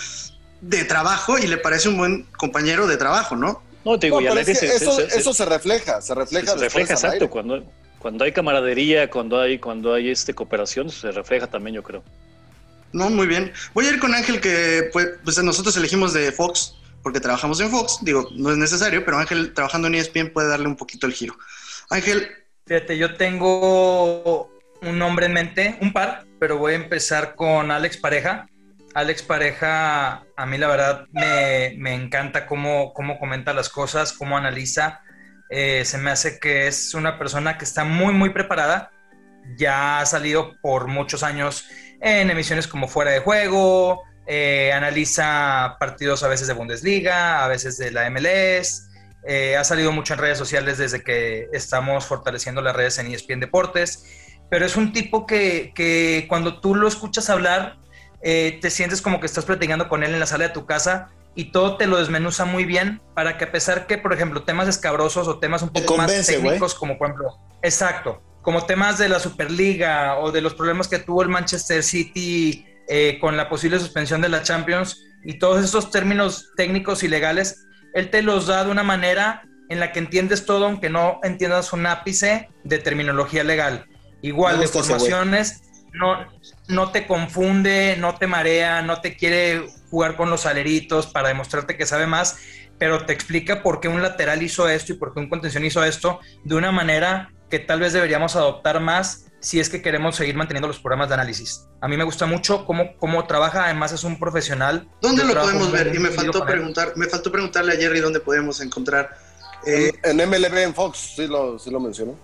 de 0.61 0.85
trabajo 0.85 1.37
y 1.37 1.47
le 1.47 1.57
parece 1.57 1.89
un 1.89 1.97
buen 1.97 2.23
compañero 2.37 2.87
de 2.87 2.95
trabajo, 2.95 3.35
¿no? 3.35 3.61
No, 3.85 3.99
te 3.99 4.07
digo, 4.07 4.17
No, 4.17 4.25
y 4.25 4.27
al 4.27 4.33
pero 4.37 4.51
es 4.51 4.59
que 4.59 4.67
se- 4.67 4.75
eso, 4.75 4.95
se- 4.95 5.17
eso 5.19 5.33
se 5.33 5.45
refleja, 5.45 6.01
se 6.01 6.15
refleja. 6.15 6.53
se 6.53 6.57
refleja, 6.57 6.93
exacto. 6.93 7.29
Cuando, 7.29 7.63
cuando 7.99 8.23
hay 8.23 8.31
camaradería, 8.31 9.09
cuando 9.09 9.39
hay, 9.39 9.59
cuando 9.59 9.93
hay 9.93 10.09
este 10.09 10.33
cooperación, 10.33 10.89
se 10.89 11.11
refleja 11.11 11.47
también, 11.47 11.75
yo 11.75 11.83
creo. 11.83 12.03
No, 12.91 13.09
muy 13.09 13.27
bien. 13.27 13.51
Voy 13.73 13.85
a 13.87 13.89
ir 13.89 13.99
con 13.99 14.13
Ángel, 14.13 14.39
que 14.39 14.89
pues, 14.93 15.07
pues 15.23 15.41
nosotros 15.43 15.75
elegimos 15.77 16.13
de 16.13 16.31
Fox, 16.31 16.75
porque 17.01 17.19
trabajamos 17.19 17.59
en 17.59 17.69
Fox. 17.71 17.97
Digo, 18.01 18.29
no 18.35 18.51
es 18.51 18.57
necesario, 18.57 19.03
pero 19.03 19.17
Ángel 19.17 19.53
trabajando 19.53 19.87
en 19.87 19.95
ESPN 19.95 20.29
puede 20.31 20.47
darle 20.47 20.67
un 20.67 20.75
poquito 20.75 21.07
el 21.07 21.13
giro. 21.13 21.35
Ángel, 21.89 22.27
Fíjate, 22.65 22.97
yo 22.97 23.15
tengo 23.15 24.49
un 24.81 24.97
nombre 24.97 25.25
en 25.25 25.33
mente, 25.33 25.77
un 25.81 25.91
par, 25.91 26.23
pero 26.39 26.57
voy 26.57 26.73
a 26.73 26.75
empezar 26.77 27.35
con 27.35 27.71
Alex 27.71 27.97
Pareja. 27.97 28.47
Alex 28.95 29.23
Pareja, 29.23 30.23
a 30.37 30.45
mí 30.45 30.57
la 30.57 30.67
verdad 30.67 31.07
me, 31.11 31.75
me 31.77 31.95
encanta 31.95 32.45
cómo, 32.45 32.93
cómo 32.93 33.17
comenta 33.17 33.53
las 33.53 33.69
cosas, 33.69 34.13
cómo 34.13 34.37
analiza. 34.37 35.01
Eh, 35.49 35.83
se 35.85 35.97
me 35.97 36.11
hace 36.11 36.39
que 36.39 36.67
es 36.67 36.93
una 36.93 37.17
persona 37.17 37.57
que 37.57 37.65
está 37.65 37.83
muy, 37.83 38.13
muy 38.13 38.29
preparada. 38.29 38.91
Ya 39.57 39.99
ha 39.99 40.05
salido 40.05 40.53
por 40.61 40.87
muchos 40.87 41.23
años 41.23 41.67
en 42.01 42.29
emisiones 42.29 42.67
como 42.67 42.87
Fuera 42.87 43.11
de 43.11 43.19
Juego, 43.19 44.03
eh, 44.27 44.71
analiza 44.73 45.77
partidos 45.79 46.21
a 46.23 46.27
veces 46.27 46.47
de 46.47 46.53
Bundesliga, 46.53 47.43
a 47.43 47.47
veces 47.47 47.77
de 47.77 47.91
la 47.91 48.09
MLS. 48.09 48.89
Eh, 49.25 49.57
ha 49.57 49.63
salido 49.63 49.91
mucho 49.91 50.13
en 50.13 50.19
redes 50.19 50.37
sociales 50.37 50.77
desde 50.77 51.01
que 51.01 51.47
estamos 51.51 52.05
fortaleciendo 52.05 52.61
las 52.61 52.75
redes 52.75 52.99
en 52.99 53.07
ESPN 53.07 53.39
Deportes, 53.39 54.05
pero 54.49 54.65
es 54.65 54.75
un 54.75 54.91
tipo 54.91 55.25
que, 55.25 55.71
que 55.73 56.25
cuando 56.27 56.59
tú 56.59 56.75
lo 56.75 56.87
escuchas 56.87 57.29
hablar, 57.29 57.77
eh, 58.23 58.57
te 58.61 58.69
sientes 58.69 59.01
como 59.01 59.19
que 59.19 59.25
estás 59.25 59.45
platicando 59.45 59.89
con 59.89 60.03
él 60.03 60.13
en 60.13 60.19
la 60.19 60.25
sala 60.25 60.47
de 60.47 60.53
tu 60.53 60.65
casa 60.65 61.09
y 61.35 61.51
todo 61.51 61.77
te 61.77 61.87
lo 61.87 61.97
desmenuza 61.97 62.45
muy 62.45 62.63
bien 62.63 63.01
para 63.13 63.37
que 63.37 63.45
a 63.45 63.51
pesar 63.51 63.87
que, 63.87 63.97
por 63.97 64.13
ejemplo, 64.13 64.43
temas 64.43 64.67
escabrosos 64.67 65.27
o 65.27 65.39
temas 65.39 65.61
un 65.61 65.69
poco 65.69 65.97
más 65.97 66.07
convence, 66.07 66.33
técnicos, 66.33 66.75
como 66.75 66.97
por 66.97 67.07
ejemplo, 67.07 67.37
exacto, 67.61 68.21
como 68.41 68.65
temas 68.65 68.97
de 68.97 69.09
la 69.09 69.19
Superliga 69.19 70.19
o 70.19 70.31
de 70.31 70.41
los 70.41 70.53
problemas 70.53 70.87
que 70.87 70.99
tuvo 70.99 71.23
el 71.23 71.29
Manchester 71.29 71.83
City 71.83 72.65
eh, 72.87 73.17
con 73.19 73.35
la 73.35 73.49
posible 73.49 73.79
suspensión 73.79 74.21
de 74.21 74.29
la 74.29 74.43
Champions 74.43 75.03
y 75.23 75.39
todos 75.39 75.63
esos 75.63 75.91
términos 75.91 76.51
técnicos 76.55 77.03
y 77.03 77.07
legales, 77.07 77.65
él 77.93 78.09
te 78.09 78.21
los 78.21 78.47
da 78.47 78.63
de 78.63 78.71
una 78.71 78.83
manera 78.83 79.43
en 79.69 79.79
la 79.79 79.91
que 79.91 79.99
entiendes 79.99 80.45
todo, 80.45 80.65
aunque 80.65 80.89
no 80.89 81.19
entiendas 81.23 81.73
un 81.73 81.85
ápice 81.85 82.49
de 82.63 82.79
terminología 82.79 83.43
legal. 83.43 83.85
Igual 84.21 84.59
de 84.59 84.67
formaciones, 84.67 85.63
no, 85.93 86.27
no 86.67 86.91
te 86.91 87.07
confunde, 87.07 87.95
no 87.99 88.15
te 88.15 88.27
marea, 88.27 88.81
no 88.81 89.01
te 89.01 89.15
quiere 89.17 89.67
jugar 89.89 90.15
con 90.15 90.29
los 90.29 90.45
aleritos 90.45 91.07
para 91.07 91.27
demostrarte 91.29 91.77
que 91.77 91.85
sabe 91.85 92.07
más, 92.07 92.37
pero 92.79 93.05
te 93.05 93.13
explica 93.13 93.61
por 93.63 93.79
qué 93.79 93.87
un 93.87 94.01
lateral 94.01 94.41
hizo 94.41 94.67
esto 94.69 94.93
y 94.93 94.95
por 94.95 95.13
qué 95.13 95.19
un 95.19 95.29
contención 95.29 95.65
hizo 95.65 95.83
esto 95.83 96.19
de 96.43 96.55
una 96.55 96.71
manera 96.71 97.31
que 97.49 97.59
tal 97.59 97.79
vez 97.79 97.93
deberíamos 97.93 98.35
adoptar 98.35 98.79
más 98.79 99.25
si 99.39 99.59
es 99.59 99.69
que 99.69 99.81
queremos 99.81 100.15
seguir 100.15 100.35
manteniendo 100.35 100.69
los 100.69 100.79
programas 100.79 101.09
de 101.09 101.15
análisis. 101.15 101.67
A 101.81 101.89
mí 101.89 101.97
me 101.97 102.05
gusta 102.05 102.25
mucho 102.25 102.65
cómo, 102.65 102.95
cómo 102.97 103.27
trabaja, 103.27 103.65
además 103.65 103.91
es 103.91 104.05
un 104.05 104.17
profesional. 104.17 104.87
¿dónde 105.01 105.25
lo 105.25 105.33
podemos 105.33 105.69
ver? 105.71 105.93
Y 105.93 105.99
me 105.99 106.09
faltó 106.11 106.45
preguntar, 106.45 106.93
me 106.95 107.07
faltó 107.07 107.29
preguntarle 107.31 107.73
a 107.73 107.75
Jerry 107.75 107.99
dónde 107.99 108.21
podemos 108.21 108.61
encontrar. 108.61 109.09
eh, 109.67 109.91
En, 110.03 110.19
en 110.21 110.29
MLB 110.29 110.57
en 110.59 110.73
Fox, 110.73 111.13
sí 111.17 111.27
lo, 111.27 111.59
sí 111.59 111.69
lo 111.69 111.81
mencionó. 111.81 112.17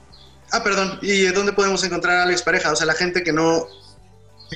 ah, 0.52 0.64
perdón. 0.64 0.98
¿Y 1.02 1.26
dónde 1.26 1.52
podemos 1.52 1.84
encontrar 1.84 2.20
a 2.20 2.24
Alex 2.24 2.42
Pareja? 2.42 2.72
O 2.72 2.76
sea, 2.78 2.86
la 2.88 2.94
gente 2.94 3.22
que 3.22 3.34
no. 3.34 3.66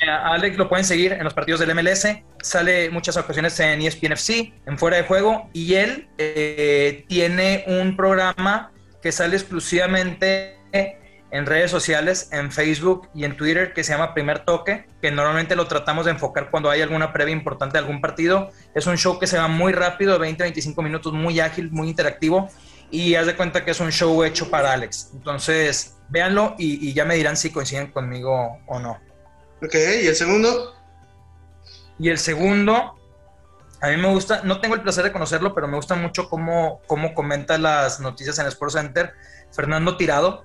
A 0.01 0.33
Alex 0.33 0.57
lo 0.57 0.67
pueden 0.67 0.85
seguir 0.85 1.13
en 1.13 1.23
los 1.23 1.33
partidos 1.33 1.59
del 1.59 1.73
MLS, 1.75 2.07
sale 2.41 2.89
muchas 2.89 3.15
ocasiones 3.15 3.59
en 3.59 3.81
ESPN 3.81 4.13
FC, 4.13 4.53
en 4.65 4.77
Fuera 4.77 4.97
de 4.97 5.03
Juego, 5.03 5.49
y 5.53 5.75
él 5.75 6.07
eh, 6.17 7.05
tiene 7.07 7.63
un 7.67 7.95
programa 7.95 8.71
que 9.01 9.11
sale 9.11 9.35
exclusivamente 9.35 10.57
en 11.31 11.45
redes 11.45 11.71
sociales, 11.71 12.29
en 12.31 12.51
Facebook 12.51 13.09
y 13.13 13.25
en 13.25 13.35
Twitter, 13.35 13.73
que 13.73 13.83
se 13.83 13.91
llama 13.91 14.13
Primer 14.13 14.45
Toque, 14.45 14.85
que 15.01 15.11
normalmente 15.11 15.55
lo 15.55 15.67
tratamos 15.67 16.05
de 16.05 16.11
enfocar 16.11 16.49
cuando 16.51 16.69
hay 16.69 16.81
alguna 16.81 17.11
previa 17.11 17.33
importante 17.33 17.73
de 17.73 17.79
algún 17.79 18.01
partido. 18.01 18.49
Es 18.75 18.87
un 18.87 18.97
show 18.97 19.19
que 19.19 19.27
se 19.27 19.37
va 19.37 19.47
muy 19.47 19.73
rápido, 19.73 20.19
20-25 20.19 20.83
minutos, 20.83 21.13
muy 21.13 21.39
ágil, 21.39 21.71
muy 21.71 21.89
interactivo, 21.89 22.49
y 22.91 23.15
haz 23.15 23.25
de 23.25 23.35
cuenta 23.35 23.65
que 23.65 23.71
es 23.71 23.79
un 23.79 23.91
show 23.91 24.23
hecho 24.23 24.49
para 24.49 24.73
Alex. 24.73 25.11
Entonces, 25.13 25.97
véanlo 26.09 26.55
y 26.57 26.93
ya 26.93 27.05
me 27.05 27.15
dirán 27.15 27.35
si 27.35 27.51
coinciden 27.51 27.91
conmigo 27.91 28.59
o 28.67 28.79
no. 28.79 28.99
Ok, 29.63 29.73
¿y 29.75 30.07
el 30.07 30.15
segundo? 30.15 30.75
Y 31.99 32.09
el 32.09 32.17
segundo, 32.17 32.95
a 33.81 33.87
mí 33.87 33.97
me 33.97 34.07
gusta, 34.09 34.41
no 34.43 34.59
tengo 34.59 34.75
el 34.75 34.81
placer 34.81 35.03
de 35.03 35.11
conocerlo, 35.11 35.53
pero 35.53 35.67
me 35.67 35.75
gusta 35.77 35.95
mucho 35.95 36.27
cómo, 36.29 36.81
cómo 36.87 37.13
comenta 37.13 37.57
las 37.57 37.99
noticias 37.99 38.39
en 38.39 38.47
Sports 38.47 38.73
Center, 38.73 39.13
Fernando 39.51 39.95
Tirado. 39.95 40.43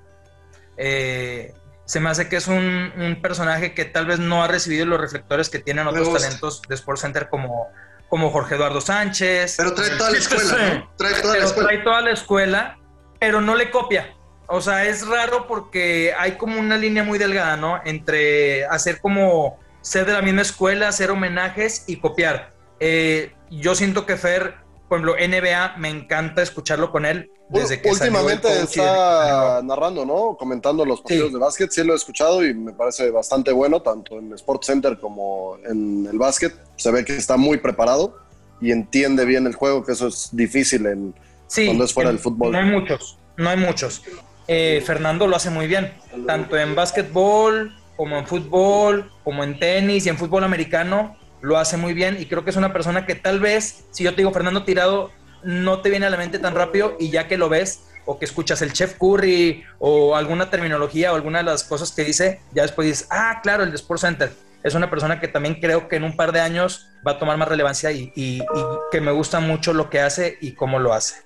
Eh, 0.76 1.54
Se 1.86 2.00
me 2.00 2.10
hace 2.10 2.28
que 2.28 2.36
es 2.36 2.46
un, 2.46 2.92
un 2.96 3.20
personaje 3.22 3.74
que 3.74 3.86
tal 3.86 4.06
vez 4.06 4.18
no 4.18 4.44
ha 4.44 4.48
recibido 4.48 4.84
los 4.86 5.00
reflectores 5.00 5.48
que 5.48 5.58
tienen 5.58 5.86
otros 5.86 6.12
talentos 6.12 6.60
de 6.68 6.74
Sports 6.74 7.00
Center 7.00 7.28
como, 7.30 7.68
como 8.10 8.30
Jorge 8.30 8.54
Eduardo 8.56 8.80
Sánchez. 8.82 9.54
Pero 9.56 9.72
trae 9.74 9.90
toda 9.96 10.10
la 10.10 10.18
escuela, 10.18 10.74
¿no? 10.74 10.92
Trae 10.98 11.14
toda 11.22 11.24
la 11.24 11.32
Pero 11.32 11.46
escuela. 11.46 11.68
trae 11.68 11.78
toda 11.82 12.00
la 12.02 12.10
escuela, 12.10 12.78
pero 13.18 13.40
no 13.40 13.54
le 13.56 13.70
copia. 13.70 14.14
O 14.48 14.60
sea, 14.60 14.86
es 14.86 15.06
raro 15.06 15.46
porque 15.46 16.12
hay 16.18 16.32
como 16.32 16.58
una 16.58 16.76
línea 16.76 17.04
muy 17.04 17.18
delgada, 17.18 17.56
¿no? 17.56 17.80
Entre 17.84 18.64
hacer 18.66 19.00
como 19.00 19.58
ser 19.82 20.06
de 20.06 20.14
la 20.14 20.22
misma 20.22 20.42
escuela, 20.42 20.88
hacer 20.88 21.10
homenajes 21.10 21.84
y 21.86 21.96
copiar. 21.96 22.50
Eh, 22.80 23.32
yo 23.50 23.74
siento 23.74 24.06
que 24.06 24.16
Fer, 24.16 24.54
por 24.88 24.98
ejemplo, 24.98 25.16
NBA, 25.18 25.76
me 25.76 25.90
encanta 25.90 26.40
escucharlo 26.42 26.90
con 26.90 27.04
él 27.04 27.30
desde 27.50 27.80
que 27.80 27.94
salió 27.94 28.18
el 28.18 28.24
Últimamente 28.24 28.48
y- 28.48 28.62
está 28.62 29.60
narrando, 29.62 30.04
¿no? 30.06 30.36
Comentando 30.38 30.84
los 30.84 31.00
partidos 31.02 31.28
Sí. 31.28 31.32
de 31.34 31.38
básquet. 31.40 31.70
Sí 31.70 31.84
lo 31.84 31.92
he 31.92 31.96
escuchado 31.96 32.44
y 32.44 32.54
me 32.54 32.72
parece 32.72 33.10
bastante 33.10 33.52
bueno, 33.52 33.80
tanto 33.82 34.18
en 34.18 34.32
Sports 34.34 34.66
Center 34.66 34.98
como 34.98 35.56
en 35.66 36.06
el 36.10 36.18
básquet. 36.18 36.54
Se 36.76 36.90
ve 36.90 37.04
que 37.04 37.16
está 37.16 37.36
muy 37.36 37.58
preparado 37.58 38.16
y 38.62 38.70
entiende 38.72 39.24
bien 39.26 39.46
el 39.46 39.54
juego, 39.54 39.84
que 39.84 39.92
eso 39.92 40.08
es 40.08 40.30
difícil 40.32 40.86
en... 40.86 41.14
Sí, 41.46 41.66
cuando 41.66 41.84
es 41.84 41.92
fuera 41.94 42.10
del 42.10 42.18
fútbol. 42.18 42.52
No 42.52 42.58
hay 42.58 42.66
muchos, 42.66 43.18
no 43.38 43.48
hay 43.48 43.56
muchos. 43.56 44.02
Eh, 44.48 44.82
Fernando 44.84 45.26
lo 45.26 45.36
hace 45.36 45.50
muy 45.50 45.66
bien, 45.66 45.92
tanto 46.26 46.56
en 46.56 46.74
básquetbol 46.74 47.74
como 47.96 48.16
en 48.18 48.26
fútbol, 48.26 49.10
como 49.24 49.44
en 49.44 49.58
tenis 49.58 50.06
y 50.06 50.08
en 50.08 50.16
fútbol 50.16 50.42
americano, 50.44 51.16
lo 51.42 51.58
hace 51.58 51.76
muy 51.76 51.92
bien 51.94 52.16
y 52.18 52.26
creo 52.26 52.44
que 52.44 52.50
es 52.50 52.56
una 52.56 52.72
persona 52.72 53.04
que 53.06 53.14
tal 53.14 53.40
vez, 53.40 53.84
si 53.90 54.04
yo 54.04 54.10
te 54.12 54.18
digo 54.18 54.32
Fernando 54.32 54.64
Tirado, 54.64 55.10
no 55.44 55.80
te 55.82 55.90
viene 55.90 56.06
a 56.06 56.10
la 56.10 56.16
mente 56.16 56.38
tan 56.38 56.54
rápido 56.54 56.96
y 56.98 57.10
ya 57.10 57.28
que 57.28 57.36
lo 57.36 57.48
ves 57.48 57.84
o 58.06 58.18
que 58.18 58.24
escuchas 58.24 58.62
el 58.62 58.72
Chef 58.72 58.94
Curry 58.98 59.64
o 59.78 60.16
alguna 60.16 60.48
terminología 60.48 61.12
o 61.12 61.16
alguna 61.16 61.38
de 61.38 61.44
las 61.44 61.62
cosas 61.64 61.92
que 61.92 62.04
dice, 62.04 62.40
ya 62.54 62.62
después 62.62 62.88
dices, 62.88 63.06
ah, 63.10 63.40
claro, 63.42 63.62
el 63.64 63.70
de 63.70 63.76
Sports 63.76 64.00
Center. 64.00 64.32
Es 64.64 64.74
una 64.74 64.88
persona 64.90 65.20
que 65.20 65.28
también 65.28 65.56
creo 65.60 65.88
que 65.88 65.96
en 65.96 66.04
un 66.04 66.16
par 66.16 66.32
de 66.32 66.40
años 66.40 66.88
va 67.06 67.12
a 67.12 67.18
tomar 67.18 67.36
más 67.36 67.48
relevancia 67.48 67.92
y, 67.92 68.10
y- 68.16 68.38
y 68.40 68.62
que 68.90 69.00
me 69.00 69.12
gusta 69.12 69.38
mucho 69.40 69.72
lo 69.74 69.90
que 69.90 70.00
hace 70.00 70.38
y 70.40 70.52
cómo 70.52 70.78
lo 70.78 70.92
hace. 70.94 71.16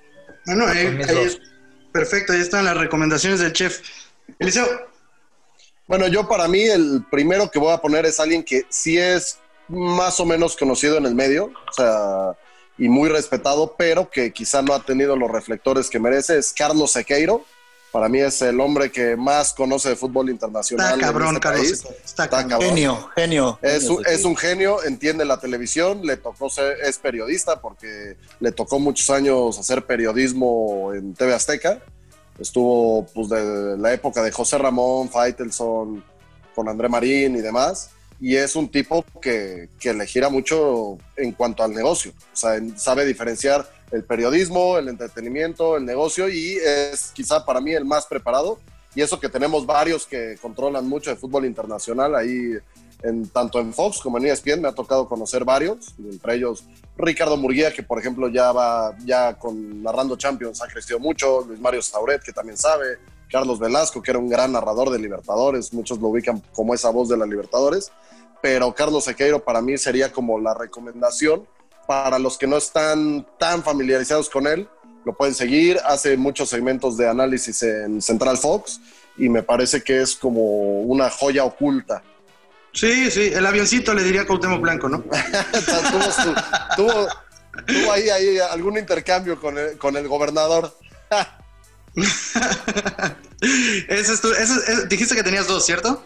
Bueno, 0.45 0.67
ahí 0.67 0.87
es- 1.23 1.39
perfecto, 1.93 2.33
ahí 2.33 2.41
están 2.41 2.65
las 2.65 2.77
recomendaciones 2.77 3.41
del 3.41 3.53
chef. 3.53 3.81
Eliseo, 4.39 4.67
Bueno, 5.87 6.07
yo 6.09 6.27
para 6.27 6.49
mí 6.49 6.63
el 6.63 7.05
primero 7.11 7.51
que 7.51 7.59
voy 7.59 7.73
a 7.73 7.79
poner 7.79 8.07
es 8.07 8.19
alguien 8.19 8.43
que 8.43 8.65
sí 8.69 8.99
es 8.99 9.39
más 9.69 10.19
o 10.21 10.27
menos 10.27 10.57
conocido 10.57 10.97
en 10.97 11.07
el 11.07 11.15
medio, 11.15 11.47
o 11.47 11.73
sea, 11.73 12.37
y 12.79 12.89
muy 12.89 13.09
respetado, 13.09 13.75
pero 13.77 14.11
que 14.11 14.33
quizá 14.33 14.63
no 14.63 14.75
ha 14.75 14.83
tenido 14.83 15.17
los 15.17 15.31
reflectores 15.31 15.91
que 15.91 16.01
merece, 16.01 16.39
es 16.39 16.53
Carlos 16.53 16.93
Sequeiro. 16.93 17.45
Para 17.93 18.09
mí 18.09 18.21
es 18.21 18.41
el 18.41 18.59
hombre 18.59 18.91
que 18.91 19.17
más 19.17 19.53
conoce 19.53 19.91
de 19.91 19.97
fútbol 19.97 20.31
internacional. 20.31 20.87
está 20.87 20.95
en 20.95 21.01
cabrón, 21.01 21.35
este 21.35 21.41
Carlos. 21.41 21.67
país. 21.67 21.85
Está 22.03 22.25
Está 22.25 22.49
cabrón. 22.49 22.71
Genio, 22.71 23.11
genio. 23.15 23.59
Es 23.61 23.83
genio, 23.83 23.97
un, 23.99 24.07
es 24.07 24.25
un 24.25 24.37
genio, 24.37 24.83
entiende 24.85 25.27
la 25.27 25.39
televisión, 25.39 26.01
le 26.03 26.17
tocó 26.17 26.49
ser, 26.49 26.79
es 26.83 26.99
periodista 26.99 27.61
porque 27.61 28.17
le 28.41 28.51
tocó 28.51 28.79
muchos 28.79 29.11
años 29.11 29.59
hacer 29.59 29.85
periodismo 29.85 30.95
en 30.95 31.13
TV 31.13 31.35
Azteca. 31.35 31.83
Estuvo 32.39 33.05
pues 33.13 33.29
de 33.29 33.77
la 33.77 33.93
época 33.93 34.23
de 34.23 34.33
José 34.33 34.57
Ramón, 34.57 35.11
Faitelson, 35.11 36.03
con 36.55 36.69
André 36.71 36.89
Marín 36.89 37.37
y 37.37 37.43
demás. 37.43 37.91
Y 38.19 38.37
es 38.37 38.57
un 38.57 38.71
tipo 38.71 39.05
que, 39.21 39.69
que 39.79 39.93
le 39.93 40.07
gira 40.07 40.31
mucho 40.31 40.97
en 41.17 41.33
cuanto 41.33 41.63
al 41.63 41.75
negocio. 41.75 42.13
O 42.33 42.37
sea, 42.37 42.59
sabe 42.77 43.05
diferenciar 43.05 43.69
el 43.93 44.05
periodismo, 44.05 44.79
el 44.79 44.89
entretenimiento, 44.89 45.77
el 45.77 45.85
negocio 45.85 46.29
y 46.29 46.57
es 46.57 47.13
quizá 47.13 47.45
para 47.45 47.61
mí 47.61 47.73
el 47.73 47.85
más 47.85 48.07
preparado. 48.07 48.59
Y 48.95 49.01
eso 49.01 49.21
que 49.21 49.29
tenemos 49.29 49.65
varios 49.65 50.07
que 50.07 50.37
controlan 50.41 50.89
mucho 50.89 51.11
de 51.11 51.17
fútbol 51.17 51.45
internacional 51.45 52.15
ahí 52.15 52.57
en, 53.03 53.29
tanto 53.29 53.61
en 53.61 53.73
Fox 53.73 54.01
como 54.01 54.19
en 54.19 54.27
ESPN 54.27 54.61
me 54.61 54.69
ha 54.69 54.75
tocado 54.75 55.09
conocer 55.09 55.45
varios, 55.45 55.95
entre 55.99 56.37
ellos 56.37 56.65
Ricardo 56.97 57.37
Murguía, 57.37 57.73
que 57.73 57.83
por 57.83 57.99
ejemplo 57.99 58.29
ya 58.29 58.53
va 58.53 58.97
ya 59.05 59.35
con 59.39 59.83
narrando 59.83 60.17
Champions, 60.17 60.63
ha 60.63 60.69
crecido 60.69 60.99
mucho, 60.99 61.45
Luis 61.47 61.61
Mario 61.61 61.83
Sauret, 61.83 62.23
que 62.23 62.33
también 62.33 62.57
sabe, 62.57 62.99
Carlos 63.31 63.59
Velasco, 63.59 64.03
que 64.03 64.11
era 64.11 64.21
un 64.21 64.29
gran 64.29 64.53
narrador 64.53 64.91
de 64.91 64.99
Libertadores, 64.99 65.73
muchos 65.73 65.99
lo 65.99 66.09
ubican 66.09 66.43
como 66.53 66.75
esa 66.75 66.91
voz 66.91 67.09
de 67.09 67.17
la 67.17 67.27
Libertadores, 67.27 67.91
pero 68.43 68.75
Carlos 68.75 69.05
Sequeiro 69.05 69.43
para 69.43 69.63
mí 69.63 69.79
sería 69.79 70.13
como 70.13 70.39
la 70.39 70.55
recomendación 70.55 71.47
para 71.87 72.19
los 72.19 72.39
que 72.39 72.47
no 72.47 72.57
están 72.57 73.27
tan 73.39 73.63
familiarizados 73.63 74.29
con 74.31 74.47
él, 74.47 74.69
lo 75.05 75.13
pueden 75.15 75.35
seguir, 75.35 75.79
hace 75.85 76.17
muchos 76.17 76.49
segmentos 76.49 76.97
de 76.97 77.09
análisis 77.09 77.63
en 77.63 78.01
Central 78.01 78.39
Fox 78.39 78.81
y 79.17 79.29
me 79.29 79.43
parece 79.43 79.83
que 79.83 80.01
es 80.01 80.15
como 80.15 80.81
una 80.83 81.11
joya 81.11 81.45
oculta 81.45 82.03
Sí, 82.75 83.11
sí, 83.11 83.31
el 83.35 83.45
avioncito 83.45 83.93
le 83.93 84.03
diría 84.03 84.27
Cuauhtémoc 84.27 84.63
Blanco, 84.63 84.89
¿no? 84.89 85.01
Tuvo, 85.91 86.11
su- 86.11 86.35
tuvo- 86.75 87.09
tuvo 87.67 87.93
ahí, 87.93 88.09
ahí 88.09 88.39
algún 88.39 88.79
intercambio 88.79 89.39
con 89.39 89.59
el, 89.59 89.77
con 89.77 89.95
el 89.99 90.09
gobernador. 90.09 90.75
Ese 93.89 94.13
es 94.15 94.21
tu- 94.21 94.33
ese- 94.33 94.73
ese- 94.73 94.87
dijiste 94.87 95.15
que 95.15 95.23
tenías 95.23 95.47
dos, 95.47 95.67
¿cierto? 95.67 96.03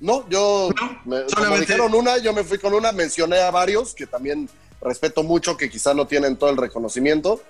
No, 0.00 0.28
yo 0.28 0.68
No, 0.78 1.00
me, 1.06 1.28
solamente- 1.30 1.60
dijeron 1.60 1.94
una, 1.94 2.18
yo 2.18 2.34
me 2.34 2.44
fui 2.44 2.58
con 2.58 2.74
una, 2.74 2.92
mencioné 2.92 3.40
a 3.40 3.50
varios 3.50 3.94
que 3.94 4.06
también 4.06 4.48
respeto 4.80 5.22
mucho, 5.22 5.56
que 5.56 5.70
quizá 5.70 5.94
no 5.94 6.06
tienen 6.06 6.36
todo 6.36 6.50
el 6.50 6.56
reconocimiento, 6.56 7.40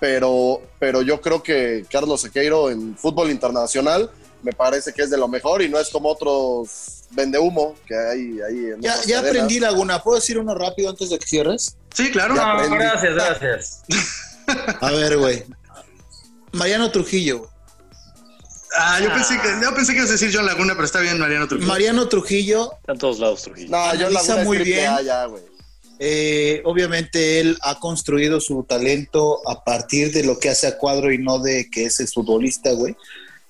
pero, 0.00 0.60
pero 0.78 1.02
yo 1.02 1.20
creo 1.20 1.42
que 1.42 1.86
Carlos 1.90 2.20
Sequeiro 2.22 2.70
en 2.70 2.96
fútbol 2.96 3.30
internacional 3.30 4.10
me 4.42 4.52
parece 4.52 4.92
que 4.92 5.02
es 5.02 5.10
de 5.10 5.16
lo 5.16 5.26
mejor 5.28 5.62
y 5.62 5.68
no 5.68 5.78
es 5.78 5.88
como 5.88 6.10
otros 6.10 7.04
vende 7.10 7.38
humo 7.38 7.74
que 7.86 7.94
hay 7.96 8.40
ahí 8.40 8.72
en 8.74 8.80
Ya, 8.82 8.94
ya 9.06 9.20
aprendí 9.20 9.58
Laguna. 9.60 10.02
¿Puedo 10.02 10.16
decir 10.16 10.38
uno 10.38 10.54
rápido 10.54 10.90
antes 10.90 11.10
de 11.10 11.18
que 11.18 11.26
cierres? 11.26 11.76
Sí, 11.94 12.10
claro. 12.10 12.34
No, 12.34 12.70
gracias, 12.76 13.14
gracias. 13.14 13.82
A 14.80 14.90
ver, 14.90 15.16
güey. 15.16 15.44
Mariano 16.52 16.90
Trujillo. 16.90 17.38
güey. 17.38 17.50
Ah, 18.76 18.98
yo 19.00 19.08
pensé 19.12 19.40
que, 19.40 19.48
yo 19.62 19.74
pensé 19.74 19.92
que 19.92 19.98
ibas 19.98 20.10
a 20.10 20.12
decir 20.14 20.30
John 20.34 20.46
Laguna, 20.46 20.74
pero 20.74 20.84
está 20.84 21.00
bien, 21.00 21.18
Mariano 21.18 21.46
Trujillo. 21.46 21.68
Mariano 21.68 22.08
Trujillo, 22.08 22.72
Está 22.80 22.92
en 22.92 22.98
todos 22.98 23.20
lados, 23.20 23.42
Trujillo. 23.42 23.70
No, 23.70 23.94
yo 23.94 24.10
la 24.10 24.20
Analiza 24.20 24.44
muy 24.44 24.58
bien. 24.58 24.90
ya, 25.04 25.26
güey. 25.26 25.42
Eh, 25.98 26.62
obviamente 26.64 27.40
él 27.40 27.58
ha 27.62 27.78
construido 27.78 28.40
su 28.40 28.64
talento 28.64 29.40
a 29.48 29.64
partir 29.64 30.12
de 30.12 30.24
lo 30.24 30.38
que 30.38 30.50
hace 30.50 30.66
a 30.66 30.78
cuadro 30.78 31.12
y 31.12 31.18
no 31.18 31.38
de 31.38 31.68
que 31.70 31.86
es 31.86 32.00
el 32.00 32.08
futbolista, 32.08 32.72
güey. 32.72 32.96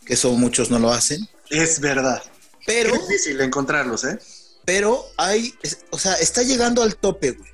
Que 0.06 0.14
eso 0.14 0.32
muchos 0.32 0.70
no 0.70 0.78
lo 0.78 0.90
hacen. 0.92 1.26
Es 1.50 1.80
verdad. 1.80 2.22
Pero, 2.66 2.94
Es 2.94 3.08
difícil 3.08 3.40
encontrarlos, 3.40 4.04
¿eh? 4.04 4.18
pero 4.64 5.04
hay, 5.16 5.54
o 5.90 5.98
sea, 5.98 6.14
está 6.14 6.42
llegando 6.42 6.82
al 6.82 6.96
tope, 6.96 7.32
güey. 7.32 7.50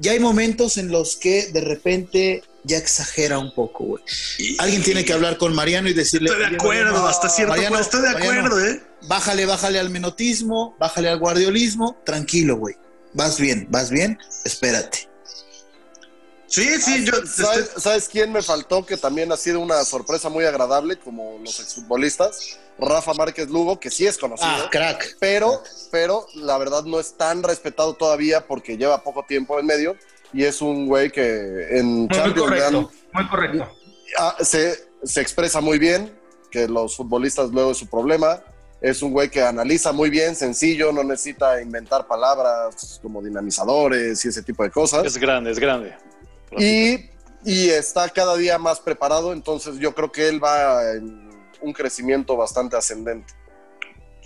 Ya 0.00 0.12
hay 0.12 0.20
momentos 0.20 0.76
en 0.76 0.92
los 0.92 1.16
que 1.16 1.48
de 1.52 1.60
repente 1.60 2.44
ya 2.62 2.78
exagera 2.78 3.38
un 3.38 3.52
poco, 3.52 3.84
güey. 3.84 4.04
Alguien 4.58 4.82
tiene 4.84 5.04
que 5.04 5.12
hablar 5.12 5.38
con 5.38 5.54
Mariano 5.54 5.88
y 5.88 5.94
decirle. 5.94 6.28
Estoy 6.28 6.40
de 6.42 6.46
"Oye, 6.46 6.56
acuerdo, 6.56 6.84
Mariano, 6.84 7.08
hasta 7.08 7.28
cierto 7.28 7.54
Mariano. 7.54 7.78
Estoy 7.80 8.02
de 8.02 8.12
Mariano, 8.12 8.46
acuerdo, 8.46 8.64
¿eh? 8.64 8.80
Bájale, 9.08 9.46
bájale 9.46 9.78
al 9.80 9.90
menotismo, 9.90 10.76
bájale 10.78 11.08
al 11.08 11.18
guardiolismo, 11.18 11.96
tranquilo, 12.04 12.56
güey. 12.56 12.76
Vas 13.18 13.40
bien, 13.40 13.66
vas 13.68 13.90
bien, 13.90 14.16
espérate. 14.44 15.08
Sí, 16.46 16.80
sí, 16.80 17.04
yo. 17.04 17.12
¿Sabes, 17.26 17.58
estoy- 17.66 17.82
sabes 17.82 18.08
quién 18.08 18.32
me 18.32 18.42
faltó? 18.42 18.86
Que 18.86 18.96
también 18.96 19.30
ha 19.32 19.36
sido 19.36 19.58
una 19.58 19.84
sorpresa 19.84 20.28
muy 20.28 20.44
agradable, 20.44 20.96
como 21.00 21.36
los 21.44 21.58
exfutbolistas. 21.58 22.58
Rafa 22.78 23.12
Márquez 23.14 23.48
Lugo, 23.50 23.80
que 23.80 23.90
sí 23.90 24.06
es 24.06 24.16
conocido, 24.16 24.48
Ah, 24.48 24.68
crack. 24.70 25.16
pero, 25.18 25.64
pero 25.90 26.28
la 26.36 26.56
verdad 26.58 26.84
no 26.84 27.00
es 27.00 27.14
tan 27.16 27.42
respetado 27.42 27.94
todavía 27.94 28.46
porque 28.46 28.76
lleva 28.78 29.02
poco 29.02 29.24
tiempo 29.24 29.58
en 29.58 29.66
medio 29.66 29.96
y 30.32 30.44
es 30.44 30.62
un 30.62 30.86
güey 30.86 31.10
que 31.10 31.76
en 31.76 31.86
Muy, 31.86 32.06
muy 32.06 32.16
Champions 32.16 32.40
correcto, 32.48 32.92
muy 33.12 33.28
correcto. 33.28 33.68
ah, 34.18 34.36
se, 34.40 34.78
se 35.02 35.20
expresa 35.20 35.60
muy 35.60 35.80
bien, 35.80 36.16
que 36.52 36.68
los 36.68 36.96
futbolistas 36.96 37.50
luego 37.50 37.72
es 37.72 37.78
su 37.78 37.88
problema. 37.88 38.40
Es 38.80 39.02
un 39.02 39.12
güey 39.12 39.28
que 39.28 39.42
analiza 39.42 39.92
muy 39.92 40.08
bien, 40.08 40.36
sencillo, 40.36 40.92
no 40.92 41.02
necesita 41.02 41.60
inventar 41.60 42.06
palabras 42.06 43.00
como 43.02 43.20
dinamizadores 43.20 44.24
y 44.24 44.28
ese 44.28 44.42
tipo 44.42 44.62
de 44.62 44.70
cosas. 44.70 45.04
Es 45.04 45.16
grande, 45.16 45.50
es 45.50 45.58
grande. 45.58 45.96
Y, 46.56 47.10
y 47.44 47.70
está 47.70 48.08
cada 48.08 48.36
día 48.36 48.56
más 48.58 48.78
preparado, 48.80 49.32
entonces 49.32 49.78
yo 49.78 49.94
creo 49.94 50.12
que 50.12 50.28
él 50.28 50.42
va 50.42 50.92
en 50.92 51.28
un 51.60 51.72
crecimiento 51.72 52.36
bastante 52.36 52.76
ascendente. 52.76 53.34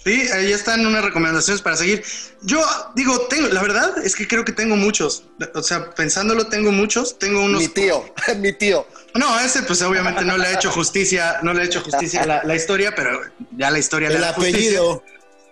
Sí, 0.04 0.28
ahí 0.32 0.52
están 0.52 0.84
unas 0.84 1.04
recomendaciones 1.04 1.62
para 1.62 1.76
seguir. 1.76 2.04
Yo 2.42 2.60
digo, 2.96 3.20
tengo, 3.28 3.48
la 3.48 3.62
verdad 3.62 4.04
es 4.04 4.16
que 4.16 4.26
creo 4.26 4.44
que 4.44 4.52
tengo 4.52 4.74
muchos. 4.74 5.24
O 5.54 5.62
sea, 5.62 5.90
pensándolo, 5.90 6.48
tengo 6.48 6.72
muchos. 6.72 7.18
Tengo 7.18 7.44
unos. 7.44 7.62
Mi 7.62 7.68
tío, 7.68 8.04
mi 8.38 8.52
tío. 8.52 8.84
No, 9.14 9.38
ese, 9.40 9.62
pues 9.62 9.82
obviamente 9.82 10.24
no 10.24 10.36
le 10.38 10.46
ha 10.46 10.52
hecho 10.54 10.70
justicia, 10.70 11.38
no 11.42 11.52
le 11.52 11.62
ha 11.62 11.64
hecho 11.64 11.82
justicia 11.82 12.22
a 12.22 12.26
la, 12.26 12.42
la 12.44 12.54
historia, 12.54 12.94
pero 12.94 13.20
ya 13.56 13.70
la 13.70 13.78
historia 13.78 14.08
le 14.08 14.14
El 14.16 14.20
da 14.22 14.32
justicia. 14.32 14.58
apellido. 14.58 15.02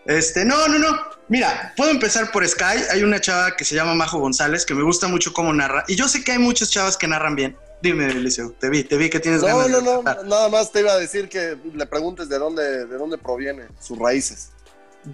Este, 0.07 0.45
no, 0.45 0.67
no, 0.69 0.79
no. 0.79 0.97
Mira, 1.29 1.73
puedo 1.77 1.91
empezar 1.91 2.33
por 2.33 2.47
Sky. 2.49 2.65
Hay 2.91 3.03
una 3.03 3.21
chava 3.21 3.55
que 3.57 3.65
se 3.65 3.75
llama 3.75 3.95
Majo 3.95 4.19
González 4.19 4.65
que 4.65 4.75
me 4.75 4.83
gusta 4.83 5.09
mucho 5.09 5.33
cómo 5.33 5.53
narra. 5.53 5.85
Y 5.89 5.95
yo 5.95 6.09
sé 6.09 6.25
que 6.25 6.33
hay 6.33 6.39
muchas 6.39 6.71
chavas 6.71 6.97
que 6.97 7.07
narran 7.07 7.37
bien. 7.37 7.57
Dime, 7.83 8.11
Eliseo, 8.11 8.53
te 8.59 8.69
vi, 8.69 8.83
te 8.85 8.97
vi 8.97 9.09
que 9.09 9.21
tienes 9.21 9.41
No, 9.43 9.49
ganas 9.49 9.71
no, 9.71 9.81
no, 9.81 10.01
tratar. 10.03 10.25
nada 10.27 10.49
más 10.49 10.71
te 10.73 10.81
iba 10.81 10.93
a 10.93 10.99
decir 10.99 11.29
que 11.29 11.57
le 11.75 11.87
preguntes 11.87 12.29
de 12.29 12.39
dónde, 12.39 12.87
de 12.87 12.97
dónde 12.97 13.17
proviene, 13.19 13.69
sus 13.81 13.99
raíces. 13.99 14.51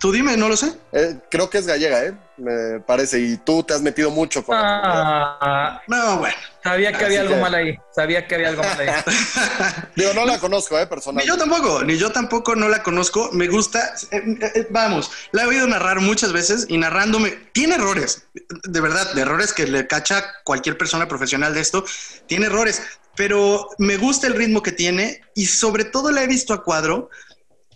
Tú 0.00 0.10
dime, 0.10 0.36
no 0.36 0.48
lo 0.48 0.56
sé. 0.56 0.72
Eh, 0.92 1.16
creo 1.30 1.48
que 1.48 1.58
es 1.58 1.66
gallega, 1.66 2.04
¿eh? 2.04 2.14
Me 2.38 2.80
parece, 2.80 3.20
y 3.20 3.36
tú 3.38 3.62
te 3.62 3.72
has 3.72 3.80
metido 3.82 4.10
mucho 4.10 4.44
con 4.44 4.56
la 4.56 4.62
comunidad. 4.82 5.36
Ah, 5.40 5.82
No, 5.86 6.18
bueno. 6.18 6.34
sabía 6.62 6.90
que 6.90 6.96
Así 6.96 7.04
había 7.06 7.20
algo 7.20 7.34
que- 7.34 7.40
mal 7.40 7.54
ahí. 7.54 7.78
Sabía 7.94 8.26
que 8.26 8.34
había 8.34 8.48
algo 8.48 8.62
mal 8.64 8.80
ahí. 8.80 8.88
Digo, 9.96 10.12
no 10.12 10.26
la 10.26 10.38
conozco, 10.38 10.76
¿eh? 10.76 10.82
Ni 10.82 10.86
Personalmente. 10.88 11.28
yo 11.28 11.38
tampoco, 11.38 11.84
ni 11.84 11.96
yo 11.96 12.10
tampoco 12.10 12.56
no 12.56 12.68
la 12.68 12.82
conozco. 12.82 13.30
Me 13.32 13.46
gusta. 13.46 13.94
eh, 14.10 14.22
eh, 14.54 14.66
vamos, 14.70 15.10
la 15.32 15.44
he 15.44 15.46
oído 15.46 15.66
narrar 15.68 16.00
muchas 16.00 16.32
veces 16.32 16.66
y 16.68 16.76
narrándome. 16.78 17.30
Tiene 17.52 17.76
errores, 17.76 18.26
de 18.64 18.80
verdad, 18.80 19.12
de 19.14 19.22
errores 19.22 19.52
que 19.54 19.66
le 19.66 19.86
cacha 19.86 20.24
cualquier 20.44 20.76
persona 20.76 21.06
profesional 21.08 21.54
de 21.54 21.60
esto. 21.60 21.84
Tiene 22.26 22.46
errores, 22.46 22.82
pero 23.14 23.68
me 23.78 23.96
gusta 23.96 24.26
el 24.26 24.34
ritmo 24.34 24.62
que 24.62 24.72
tiene 24.72 25.22
y 25.34 25.46
sobre 25.46 25.84
todo 25.84 26.10
la 26.10 26.22
he 26.24 26.26
visto 26.26 26.52
a 26.52 26.62
cuadro 26.64 27.08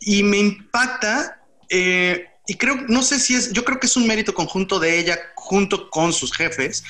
y 0.01 0.23
me 0.25 0.39
impacta. 0.39 1.37
Eh, 1.71 2.27
y 2.47 2.55
creo, 2.57 2.77
no 2.89 3.03
sé 3.03 3.19
si 3.21 3.35
es, 3.35 3.53
yo 3.53 3.65
creo 3.65 3.79
que 3.79 3.87
es 3.87 3.97
un 3.97 4.07
mérito 4.07 4.35
conjunto 4.35 4.79
de 4.81 4.99
ella 4.99 5.19
junto 5.37 5.89
con 5.91 6.13
sus 6.13 6.33
jefes. 6.33 6.83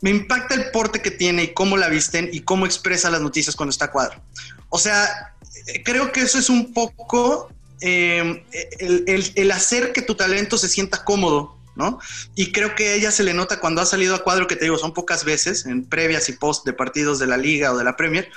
Me 0.00 0.10
impacta 0.10 0.54
el 0.54 0.70
porte 0.70 1.00
que 1.02 1.10
tiene 1.10 1.44
y 1.44 1.48
cómo 1.54 1.76
la 1.76 1.88
visten 1.88 2.28
y 2.32 2.40
cómo 2.40 2.66
expresa 2.66 3.10
las 3.10 3.20
noticias 3.20 3.54
cuando 3.56 3.70
está 3.70 3.86
a 3.86 3.90
cuadro. 3.92 4.22
O 4.70 4.78
sea, 4.78 5.34
eh, 5.66 5.82
creo 5.84 6.10
que 6.12 6.20
eso 6.22 6.38
es 6.38 6.48
un 6.50 6.72
poco 6.72 7.50
eh, 7.80 8.44
el, 8.78 9.04
el- 9.06 9.32
el 9.34 9.50
hacer 9.52 9.92
que 9.92 10.00
tu 10.02 10.14
talento 10.14 10.56
se 10.58 10.68
sienta 10.68 11.04
cómodo, 11.04 11.58
¿no? 11.76 11.98
Y 12.34 12.52
creo 12.52 12.74
que 12.74 12.94
ella 12.94 13.10
se 13.10 13.24
le 13.24 13.34
nota 13.34 13.60
cuando 13.60 13.82
ha 13.82 13.86
salido 13.86 14.14
a 14.14 14.22
cuadro, 14.24 14.46
que 14.46 14.56
te 14.56 14.64
digo, 14.64 14.78
son 14.78 14.94
pocas 14.94 15.24
veces, 15.24 15.66
en 15.66 15.84
previas 15.84 16.28
y 16.28 16.32
post 16.32 16.64
de 16.64 16.72
partidos 16.72 17.18
de 17.18 17.26
la 17.26 17.36
liga 17.36 17.72
o 17.72 17.76
de 17.76 17.84
la 17.84 17.96
Premier. 17.96 18.30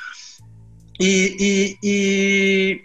Y, 0.99 1.35
y- 1.45 1.77
y 1.81 2.81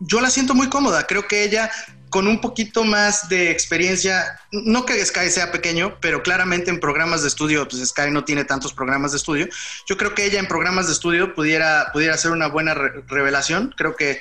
yo 0.00 0.20
la 0.20 0.30
siento 0.30 0.54
muy 0.54 0.68
cómoda. 0.68 1.06
Creo 1.06 1.26
que 1.28 1.44
ella, 1.44 1.70
con 2.08 2.28
un 2.28 2.40
poquito 2.40 2.84
más 2.84 3.28
de 3.28 3.50
experiencia, 3.50 4.40
no 4.52 4.86
que 4.86 5.04
Sky 5.04 5.28
sea 5.28 5.50
pequeño, 5.50 5.98
pero 6.00 6.22
claramente 6.22 6.70
en 6.70 6.78
programas 6.80 7.22
de 7.22 7.28
estudio, 7.28 7.66
pues 7.68 7.86
Sky 7.88 8.10
no 8.10 8.24
tiene 8.24 8.44
tantos 8.44 8.72
programas 8.72 9.10
de 9.10 9.18
estudio. 9.18 9.48
Yo 9.88 9.96
creo 9.96 10.14
que 10.14 10.24
ella 10.24 10.38
en 10.38 10.46
programas 10.46 10.86
de 10.86 10.92
estudio 10.92 11.34
pudiera, 11.34 11.90
pudiera 11.92 12.14
hacer 12.14 12.30
una 12.30 12.46
buena 12.46 12.74
re- 12.74 13.02
revelación. 13.08 13.74
Creo 13.76 13.96
que, 13.96 14.20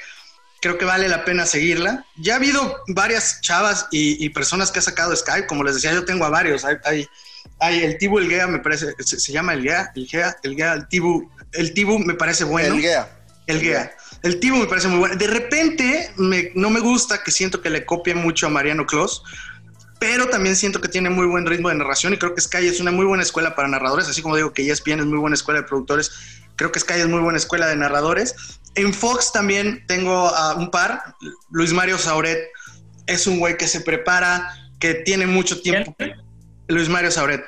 creo 0.62 0.78
que 0.78 0.86
vale 0.86 1.08
la 1.08 1.24
pena 1.26 1.46
seguirla. 1.46 2.06
Ya 2.18 2.34
ha 2.34 2.38
habido 2.38 2.82
varias 2.88 3.40
chavas 3.42 3.88
y, 3.92 4.24
y 4.24 4.30
personas 4.30 4.72
que 4.72 4.80
ha 4.80 4.82
sacado 4.82 5.16
Sky, 5.16 5.46
como 5.48 5.64
les 5.64 5.76
decía, 5.76 5.94
yo 5.94 6.06
tengo 6.06 6.26
a 6.26 6.30
varios. 6.30 6.66
Hay, 6.66 6.76
hay, 6.86 7.08
hay 7.60 7.84
el 7.84 7.98
Tibu, 7.98 8.18
el 8.20 8.28
Gea, 8.30 8.48
me 8.48 8.60
parece, 8.60 8.94
se, 9.00 9.20
se 9.20 9.32
llama 9.32 9.54
el 9.54 9.62
Gea, 9.62 9.92
el 9.96 10.08
Gea, 10.08 10.36
el 10.44 10.56
Gea, 10.56 10.74
el 10.74 10.88
Tibu, 10.88 11.32
el 11.54 11.74
Tibu 11.74 12.00
me 12.00 12.16
parece 12.16 12.44
bueno. 12.44 12.76
El 13.48 13.62
guía. 13.62 13.96
El 14.26 14.40
Tibo 14.40 14.58
me 14.58 14.66
parece 14.66 14.88
muy 14.88 14.98
bueno. 15.00 15.16
De 15.16 15.28
repente 15.28 16.12
me- 16.18 16.52
no 16.56 16.70
me 16.70 16.80
gusta 16.80 17.24
que 17.24 17.32
siento 17.32 17.62
que 17.62 17.70
le 17.70 17.86
copie 17.86 18.16
mucho 18.16 18.48
a 18.48 18.50
Mariano 18.50 18.86
Clos, 18.86 19.24
pero 20.00 20.28
también 20.28 20.56
siento 20.56 20.82
que 20.82 20.88
tiene 20.90 21.10
muy 21.10 21.26
buen 21.28 21.46
ritmo 21.46 21.70
de 21.70 21.76
narración 21.76 22.14
y 22.14 22.18
creo 22.18 22.34
que 22.36 22.42
Sky 22.42 22.68
es 22.68 22.80
una 22.80 22.92
muy 22.92 23.06
buena 23.06 23.24
escuela 23.24 23.56
para 23.56 23.68
narradores, 23.68 24.08
así 24.08 24.22
como 24.22 24.36
digo 24.36 24.52
que 24.52 24.70
ESPN 24.70 25.00
es 25.00 25.06
muy 25.06 25.20
buena 25.20 25.36
escuela 25.36 25.62
de 25.62 25.68
productores, 25.68 26.12
creo 26.56 26.72
que 26.72 26.80
Sky 26.80 26.96
es 27.02 27.08
muy 27.08 27.22
buena 27.22 27.38
escuela 27.38 27.68
de 27.68 27.76
narradores. 27.76 28.36
En 28.76 28.94
Fox 28.94 29.32
también 29.32 29.86
tengo 29.88 30.28
a 30.30 30.56
un 30.56 30.70
par, 30.72 31.02
Luis 31.52 31.72
Mario 31.72 31.98
Sauret 31.98 32.50
es 33.08 33.28
un 33.28 33.40
güey 33.40 33.56
que 33.58 33.68
se 33.68 33.82
prepara, 33.82 34.52
que 34.80 34.96
tiene 34.96 35.28
mucho 35.28 35.62
tiempo. 35.62 35.96
Luis 36.68 36.90
Mario 36.90 37.12
Sauret. 37.12 37.46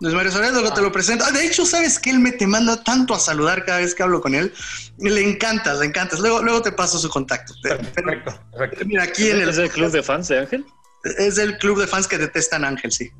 Luis 0.00 0.14
Mario 0.14 0.30
Sauret, 0.30 0.52
luego 0.52 0.72
te 0.72 0.80
lo 0.80 0.92
presento. 0.92 1.24
Ah, 1.26 1.32
de 1.32 1.44
hecho, 1.44 1.66
¿sabes 1.66 1.98
que 1.98 2.10
Él 2.10 2.20
me 2.20 2.30
te 2.30 2.46
manda 2.46 2.82
tanto 2.84 3.14
a 3.14 3.18
saludar 3.18 3.64
cada 3.64 3.78
vez 3.78 3.94
que 3.94 4.02
hablo 4.04 4.20
con 4.20 4.34
él. 4.34 4.52
Le 4.98 5.28
encantas, 5.28 5.78
le 5.80 5.86
encantas. 5.86 6.20
Luego, 6.20 6.40
luego 6.42 6.62
te 6.62 6.70
paso 6.70 6.98
su 6.98 7.08
contacto. 7.08 7.52
Perfecto, 7.62 8.40
perfecto. 8.52 8.84
mira, 8.86 9.02
aquí 9.02 9.30
en 9.30 9.40
el, 9.40 9.48
¿Es 9.48 9.58
el 9.58 9.70
club 9.70 9.90
de 9.90 10.02
fans 10.02 10.28
de 10.28 10.38
Ángel? 10.38 10.64
es 11.18 11.38
el 11.38 11.56
club 11.58 11.80
de 11.80 11.86
fans 11.86 12.06
que 12.06 12.18
detestan 12.18 12.64
a 12.64 12.68
Ángel, 12.68 12.92
sí. 12.92 13.10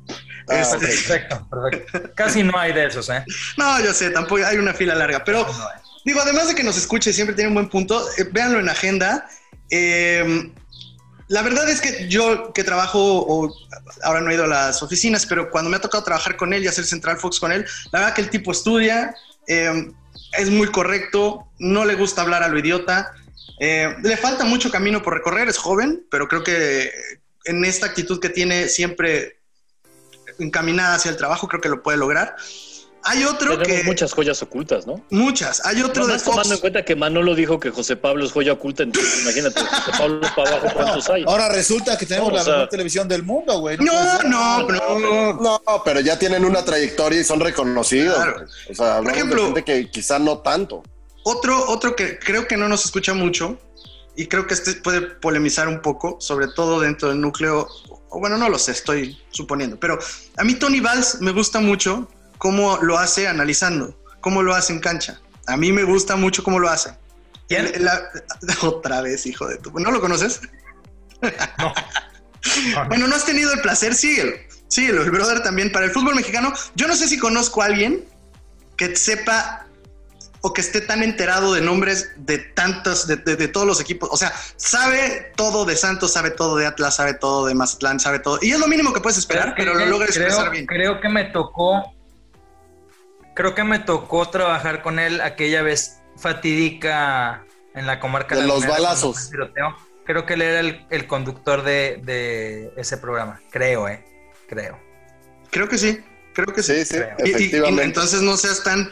Ah, 0.47 0.61
Este-. 0.61 0.77
Perfecto, 0.87 1.47
perfecto. 1.49 2.11
Casi 2.15 2.43
no 2.43 2.57
hay 2.57 2.71
de 2.73 2.85
esos, 2.87 3.09
¿eh? 3.09 3.23
No, 3.57 3.81
yo 3.83 3.93
sé, 3.93 4.11
tampoco 4.11 4.45
hay 4.45 4.57
una 4.57 4.73
fila 4.73 4.95
larga, 4.95 5.23
pero 5.23 5.45
No 5.45 5.67
digo, 6.05 6.21
además 6.21 6.47
de 6.47 6.55
que 6.55 6.63
nos 6.63 6.77
escuche, 6.77 7.11
siempre 7.13 7.35
tiene 7.35 7.49
un 7.49 7.55
buen 7.55 7.69
punto, 7.69 8.05
eh, 8.17 8.23
véanlo 8.31 8.59
en 8.59 8.69
agenda. 8.69 9.27
Eh, 9.69 10.51
la 11.29 11.43
verdad 11.43 11.69
es 11.69 11.79
que 11.79 12.07
yo 12.09 12.51
que 12.53 12.63
trabajo, 12.63 13.53
ahora 14.03 14.21
no 14.21 14.31
he 14.31 14.33
ido 14.33 14.45
a 14.45 14.47
las 14.47 14.81
oficinas, 14.81 15.27
pero 15.27 15.51
cuando 15.51 15.69
me 15.69 15.77
ha 15.77 15.81
tocado 15.81 16.03
trabajar 16.03 16.35
con 16.35 16.53
él 16.53 16.63
y 16.63 16.67
hacer 16.67 16.85
Central 16.85 17.17
Fox 17.17 17.39
con 17.39 17.51
él, 17.51 17.65
la 17.91 17.99
verdad 17.99 18.15
que 18.15 18.21
el 18.21 18.31
tipo 18.31 18.51
estudia, 18.51 19.13
eh, 19.47 19.91
es 20.37 20.49
muy 20.49 20.67
correcto, 20.71 21.47
no 21.59 21.85
le 21.85 21.93
gusta 21.93 22.23
hablar 22.23 22.41
a 22.41 22.47
lo 22.47 22.57
idiota, 22.57 23.13
eh, 23.59 23.95
le 24.01 24.17
falta 24.17 24.43
mucho 24.43 24.71
camino 24.71 25.03
por 25.03 25.13
recorrer, 25.13 25.47
es 25.47 25.59
joven, 25.59 26.03
pero 26.09 26.27
creo 26.27 26.43
que 26.43 26.91
en 27.45 27.63
esta 27.63 27.85
actitud 27.85 28.19
que 28.19 28.29
tiene 28.29 28.67
siempre 28.67 29.39
encaminada 30.39 30.95
hacia 30.95 31.11
el 31.11 31.17
trabajo, 31.17 31.47
creo 31.47 31.61
que 31.61 31.69
lo 31.69 31.83
puede 31.83 31.99
lograr. 31.99 32.35
Hay 33.03 33.23
otro 33.23 33.57
Tenemos 33.57 33.81
que... 33.81 33.83
muchas 33.85 34.11
joyas 34.13 34.41
ocultas, 34.43 34.85
¿no? 34.85 35.03
Muchas. 35.09 35.65
Hay 35.65 35.81
otro 35.81 36.03
de 36.03 36.09
Nomás 36.09 36.23
tomando 36.23 36.43
en 36.43 36.49
Fox. 36.51 36.61
cuenta 36.61 36.83
que 36.85 36.95
Manolo 36.95 37.33
dijo 37.35 37.59
que 37.59 37.69
José 37.71 37.95
Pablo 37.95 38.25
es 38.25 38.31
joya 38.31 38.53
oculta, 38.53 38.83
entonces 38.83 39.21
imagínate, 39.23 39.61
José 39.61 39.91
Pablo 39.97 40.21
para 40.35 40.49
abajo, 40.57 40.67
¿cuántos 40.75 41.09
hay? 41.09 41.23
Ahora 41.27 41.49
resulta 41.49 41.97
que 41.97 42.05
tenemos 42.05 42.29
No, 42.29 42.33
o 42.35 42.37
la 42.37 42.43
sea- 42.43 42.53
mejor 42.55 42.69
televisión 42.69 43.07
del 43.07 43.23
mundo, 43.23 43.59
güey. 43.59 43.77
No, 43.77 43.85
puede 43.85 44.17
ser. 44.17 44.25
no, 44.29 44.67
no. 44.69 45.33
No, 45.41 45.61
pero 45.85 45.99
ya 46.01 46.19
tienen 46.19 46.43
una 46.45 46.63
trayectoria 46.65 47.21
y 47.21 47.23
son 47.23 47.39
reconocidos. 47.39 48.15
Claro. 48.15 48.45
O 48.69 48.73
sea, 48.75 48.97
hablamos 48.97 49.17
ejemplo- 49.17 49.41
de 49.41 49.45
gente 49.47 49.63
que 49.63 49.89
quizá 49.91 50.19
no 50.19 50.39
tanto. 50.39 50.83
Otro, 51.23 51.69
otro 51.69 51.95
que 51.95 52.17
creo 52.19 52.47
que 52.47 52.57
no 52.57 52.67
nos 52.67 52.85
escucha 52.85 53.13
mucho 53.13 53.57
y 54.15 54.27
creo 54.27 54.47
que 54.47 54.53
este 54.53 54.73
puede 54.73 55.01
polemizar 55.01 55.67
un 55.67 55.81
poco, 55.81 56.17
sobre 56.19 56.47
todo 56.47 56.79
dentro 56.79 57.09
del 57.09 57.21
núcleo, 57.21 57.67
o 58.09 58.19
bueno, 58.19 58.37
no 58.37 58.49
lo 58.49 58.57
sé, 58.57 58.71
estoy 58.71 59.17
suponiendo, 59.29 59.79
pero 59.79 59.99
a 60.37 60.43
mí 60.43 60.55
Tony 60.55 60.79
Valls 60.79 61.21
me 61.21 61.31
gusta 61.31 61.59
mucho 61.59 62.09
cómo 62.39 62.77
lo 62.81 62.97
hace 62.97 63.27
analizando, 63.27 63.95
cómo 64.21 64.41
lo 64.41 64.55
hace 64.55 64.73
en 64.73 64.79
cancha. 64.79 65.19
A 65.45 65.55
mí 65.55 65.71
me 65.71 65.83
gusta 65.83 66.15
mucho 66.15 66.43
cómo 66.43 66.57
lo 66.57 66.69
hace. 66.69 66.89
¿Quién? 67.47 67.67
El- 67.73 67.85
la- 67.85 68.01
otra 68.63 69.01
vez, 69.01 69.25
hijo 69.27 69.47
de 69.47 69.57
tu... 69.57 69.71
¿No 69.79 69.91
lo 69.91 70.01
conoces? 70.01 70.41
No, 71.21 71.73
no. 72.75 72.87
Bueno, 72.87 73.07
no 73.07 73.15
has 73.15 73.25
tenido 73.25 73.51
el 73.53 73.59
placer, 73.59 73.93
síguelo. 73.93 74.31
Síguelo, 74.69 75.01
el 75.03 75.11
brother 75.11 75.41
también. 75.43 75.71
Para 75.73 75.85
el 75.85 75.91
fútbol 75.91 76.15
mexicano, 76.15 76.53
yo 76.75 76.87
no 76.87 76.95
sé 76.95 77.09
si 77.09 77.17
conozco 77.19 77.61
a 77.61 77.65
alguien 77.65 78.05
que 78.77 78.95
sepa 78.95 79.65
o 80.41 80.53
que 80.53 80.61
esté 80.61 80.79
tan 80.79 81.03
enterado 81.03 81.53
de 81.53 81.59
nombres 81.59 82.11
de 82.15 82.37
tantos, 82.37 83.05
de, 83.07 83.17
de- 83.17 83.35
de 83.35 83.47
todos 83.49 83.67
los 83.67 83.81
equipos. 83.81 84.07
O 84.13 84.15
sea, 84.15 84.31
sabe 84.55 85.33
todo 85.35 85.65
de 85.65 85.75
Santos, 85.75 86.13
sabe 86.13 86.31
todo 86.31 86.55
de 86.55 86.65
Atlas, 86.65 86.95
sabe 86.95 87.13
todo 87.15 87.45
de 87.47 87.55
Mazatlán, 87.55 87.99
sabe 87.99 88.19
todo. 88.19 88.39
Y 88.41 88.51
es 88.51 88.59
lo 88.59 88.67
mínimo 88.67 88.93
que 88.93 89.01
puedes 89.01 89.17
esperar, 89.17 89.53
pero 89.57 89.73
lo 89.73 89.85
logra 89.87 90.05
expresar 90.07 90.39
creo, 90.43 90.51
bien. 90.51 90.65
creo 90.65 91.01
que 91.01 91.09
me 91.09 91.25
tocó. 91.25 91.93
Creo 93.39 93.55
que 93.55 93.63
me 93.63 93.79
tocó 93.79 94.27
trabajar 94.29 94.81
con 94.81 94.99
él 94.99 95.21
aquella 95.21 95.61
vez 95.61 96.01
fatídica 96.17 97.45
en 97.73 97.87
la 97.87 98.01
comarca 98.01 98.35
De 98.35 98.45
los 98.45 98.67
balazos. 98.67 99.31
Creo 100.05 100.25
que 100.25 100.33
él 100.33 100.41
era 100.41 100.59
el, 100.59 100.85
el 100.89 101.07
conductor 101.07 101.63
de, 101.63 102.01
de 102.03 102.73
ese 102.75 102.97
programa. 102.97 103.39
Creo, 103.49 103.87
eh. 103.87 104.03
Creo. 104.49 104.77
Creo 105.51 105.69
que 105.69 105.77
sí, 105.77 106.03
creo 106.33 106.47
que 106.47 106.61
sí. 106.61 106.83
Sí, 106.83 106.85
sí, 106.85 106.95
creo. 106.95 107.15
Y- 107.19 107.23
y- 107.23 107.31
y 107.31 107.35
efectivamente. 107.35 107.83
entonces 107.83 108.21
no 108.21 108.35
seas 108.35 108.61
tan 108.61 108.89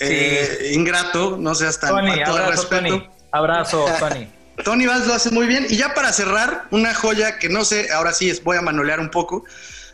eh, 0.00 0.72
ingrato, 0.74 1.38
no 1.38 1.54
seas 1.54 1.80
tan 1.80 1.88
Tony, 1.88 2.20
a 2.20 2.24
todo 2.24 2.36
abrazo, 2.36 2.50
respeto. 2.68 2.82
Tony. 2.98 3.10
Abrazo, 3.32 3.86
Tony. 3.98 4.28
Tony 4.64 4.86
Valls 4.86 5.06
lo 5.06 5.14
hace 5.14 5.30
muy 5.30 5.46
bien. 5.46 5.64
Y 5.66 5.78
ya 5.78 5.94
para 5.94 6.12
cerrar, 6.12 6.66
una 6.72 6.92
joya 6.92 7.38
que 7.38 7.48
no 7.48 7.64
sé, 7.64 7.90
ahora 7.90 8.12
sí 8.12 8.28
es, 8.28 8.44
voy 8.44 8.58
a 8.58 8.60
manolear 8.60 9.00
un 9.00 9.10
poco. 9.10 9.44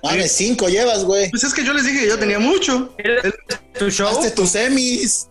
Mames, 0.05 0.33
cinco 0.33 0.69
llevas, 0.69 1.05
güey. 1.05 1.31
Pues 1.31 1.45
es 1.45 1.55
que 1.55 1.65
yo 1.65 1.73
les 1.73 1.85
dije 1.85 2.01
que 2.01 2.09
yo 2.09 2.19
tenía 2.19 2.39
mucho. 2.39 2.95
¿Eres 2.99 3.35
tu 3.79 3.91
show? 3.91 4.09
Hazte 4.09 4.31
tus 4.31 4.51
semis. 4.51 5.29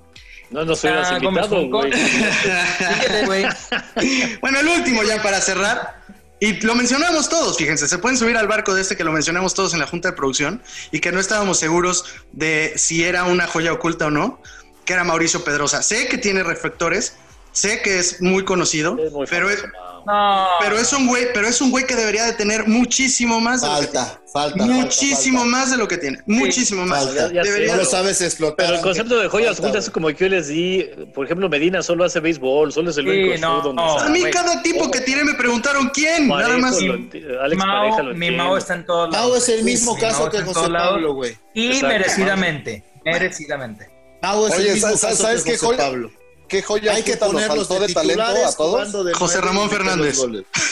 No 0.50 0.66
nos 0.66 0.84
hubieras 0.84 1.10
Ah, 1.12 1.18
invitado, 1.22 1.68
güey. 1.70 1.92
Bueno, 4.42 4.60
el 4.60 4.68
último 4.68 5.04
ya 5.04 5.22
para 5.22 5.42
cerrar. 5.42 6.02
Y 6.40 6.60
lo 6.62 6.76
mencionamos 6.76 7.30
todos, 7.30 7.58
fíjense, 7.58 7.88
se 7.88 7.98
pueden 8.00 8.18
subir 8.18 8.36
al 8.36 8.48
barco 8.48 8.76
de 8.76 8.82
este 8.82 8.98
que 8.98 9.06
lo 9.06 9.14
mencionamos 9.14 9.54
todos 9.54 9.74
en 9.74 9.80
la 9.80 9.88
junta 9.88 10.10
de 10.10 10.18
producción 10.18 10.62
y 10.92 11.00
que 11.00 11.14
no 11.14 11.22
estábamos 11.22 11.58
seguros 11.58 12.04
de 12.34 12.74
si 12.76 13.06
era 13.06 13.24
una 13.24 13.48
joya 13.48 13.72
oculta 13.72 14.08
o 14.08 14.12
no, 14.12 14.42
que 14.84 14.92
era 14.92 15.06
Mauricio 15.06 15.46
Pedrosa. 15.46 15.82
Sé 15.82 16.10
que 16.10 16.18
tiene 16.18 16.44
reflectores, 16.44 17.16
sé 17.54 17.82
que 17.82 18.00
es 18.00 18.22
muy 18.22 18.44
conocido, 18.44 18.98
Es 19.00 19.12
muy 19.14 19.26
pero, 19.30 19.50
es, 19.50 19.62
famoso, 19.62 19.78
Mau. 19.78 19.94
No. 20.06 20.48
pero 20.60 20.78
es 20.78 20.92
un 20.92 21.08
güey, 21.08 21.28
pero 21.34 21.48
es 21.48 21.62
un 21.62 21.72
güey 21.72 21.86
que 21.86 21.96
debería 21.96 22.26
de 22.26 22.34
tener 22.34 22.68
muchísimo 22.68 23.40
más 23.40 23.62
de 23.62 23.68
lo 23.70 23.76
que 23.80 23.84
Falta, 23.88 24.22
falta. 24.34 24.54
tiene. 24.56 24.70
falta, 24.74 24.84
Muchísimo 24.84 25.40
falta. 25.40 25.58
más 25.58 25.72
de 25.72 25.78
lo 25.78 25.88
que 25.88 25.98
tiene, 25.98 26.20
muchísimo 26.26 26.86
más. 26.86 27.06
Falta. 27.06 27.28
Ya- 27.30 27.34
ya 27.36 27.44
Debería- 27.44 27.68
lo 27.68 27.80
pero- 27.80 27.90
sabes 27.90 28.22
explotar. 28.22 28.66
Pero 28.66 28.76
el 28.80 28.82
concepto 28.82 29.18
de 29.18 29.30
joyas 29.30 29.58
Falta, 29.62 29.80
güey. 29.80 29.92
como 29.92 30.08
que 30.10 30.16
yo 30.16 30.28
les 30.28 30.48
di, 30.50 30.86
por 31.16 31.24
ejemplo, 31.26 31.48
Medina 31.48 31.82
solo 31.82 32.04
hace 32.04 32.20
béisbol, 32.20 32.74
solo 32.74 32.90
es 32.90 32.98
el 32.98 33.06
Sí, 33.06 33.10
único 33.12 33.38
no, 33.40 33.48
show 33.54 33.62
donde 33.62 33.82
no. 33.82 34.00
A 34.00 34.10
mí 34.10 34.24
cada 34.30 34.62
tipo 34.62 34.92
que 34.92 35.00
tiré 35.00 35.24
me 35.24 35.36
preguntaron 35.36 35.90
quién, 35.94 36.28
nada 36.28 36.58
más. 36.58 36.82
lo 36.82 36.94
Alex 36.96 37.14
Pareja 37.16 37.56
Mao, 37.66 38.04
lo 38.04 38.14
mi. 38.16 38.32
Mao 38.32 38.58
está 38.58 38.74
en 38.74 38.86
todos 38.86 39.10
lados. 39.10 39.28
Mau 39.30 39.38
es 39.38 39.48
el 39.48 39.64
mismo 39.64 39.96
mi 39.96 40.02
caso 40.02 40.20
Mao 40.24 40.30
que 40.32 40.42
José. 40.42 40.70
Pablo, 40.70 41.14
güey. 41.14 41.38
Y 41.54 41.82
merecidamente. 41.82 42.84
Merecidamente. 43.06 43.90
Güey, 44.22 44.52
es 44.52 44.60
el 44.60 44.74
mismo 44.74 44.98
¿sabes- 44.98 45.18
caso 45.22 45.44
que 45.46 45.58
José? 45.58 45.78
Pablo. 45.78 46.12
¿Qué 46.54 46.62
joya 46.62 46.94
Hay 46.94 47.02
que 47.02 47.18
ponerlos 47.18 47.68
faltó 47.68 47.82
de 47.82 47.88
de 47.88 47.94
talento 47.96 48.22
a 48.24 48.52
todos? 48.56 49.06
de 49.06 49.14
José 49.14 49.42
Ramón 49.42 49.72
Fernández. 49.72 50.20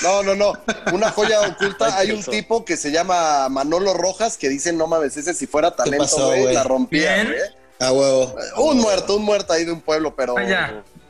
No, 0.04 0.22
no, 0.22 0.36
no. 0.36 0.54
Una 0.94 1.10
joya 1.10 1.42
oculta. 1.50 1.98
Hay 1.98 2.12
un 2.12 2.20
Eso. 2.20 2.30
tipo 2.30 2.64
que 2.64 2.78
se 2.78 2.92
llama 2.92 3.50
Manolo 3.50 3.96
Rojas 3.96 4.38
que 4.38 4.48
dice, 4.48 4.74
no 4.74 4.86
mames, 4.86 5.18
ese 5.18 5.34
si 5.34 5.48
fuera 5.48 5.76
talento, 5.76 6.04
pasó, 6.04 6.36
la 6.36 6.64
rompía, 6.64 7.16
Bien. 7.24 7.36
Ah, 7.80 7.92
huevo. 7.92 8.36
Un 8.58 8.78
muerto, 8.78 9.16
un 9.16 9.24
muerto 9.24 9.54
ahí 9.54 9.66
de 9.66 9.72
un 9.72 9.82
pueblo, 9.82 10.16
pero 10.16 10.36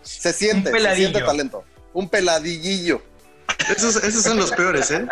se 0.03 0.31
siente, 0.31 0.69
se 0.69 0.73
peladillo. 0.73 1.09
siente 1.09 1.21
talento. 1.25 1.65
Un 1.91 2.07
peladillillo. 2.07 3.01
Esos, 3.75 3.97
esos 3.97 4.23
son 4.23 4.37
los 4.37 4.51
peores, 4.51 4.89
¿eh? 4.91 5.05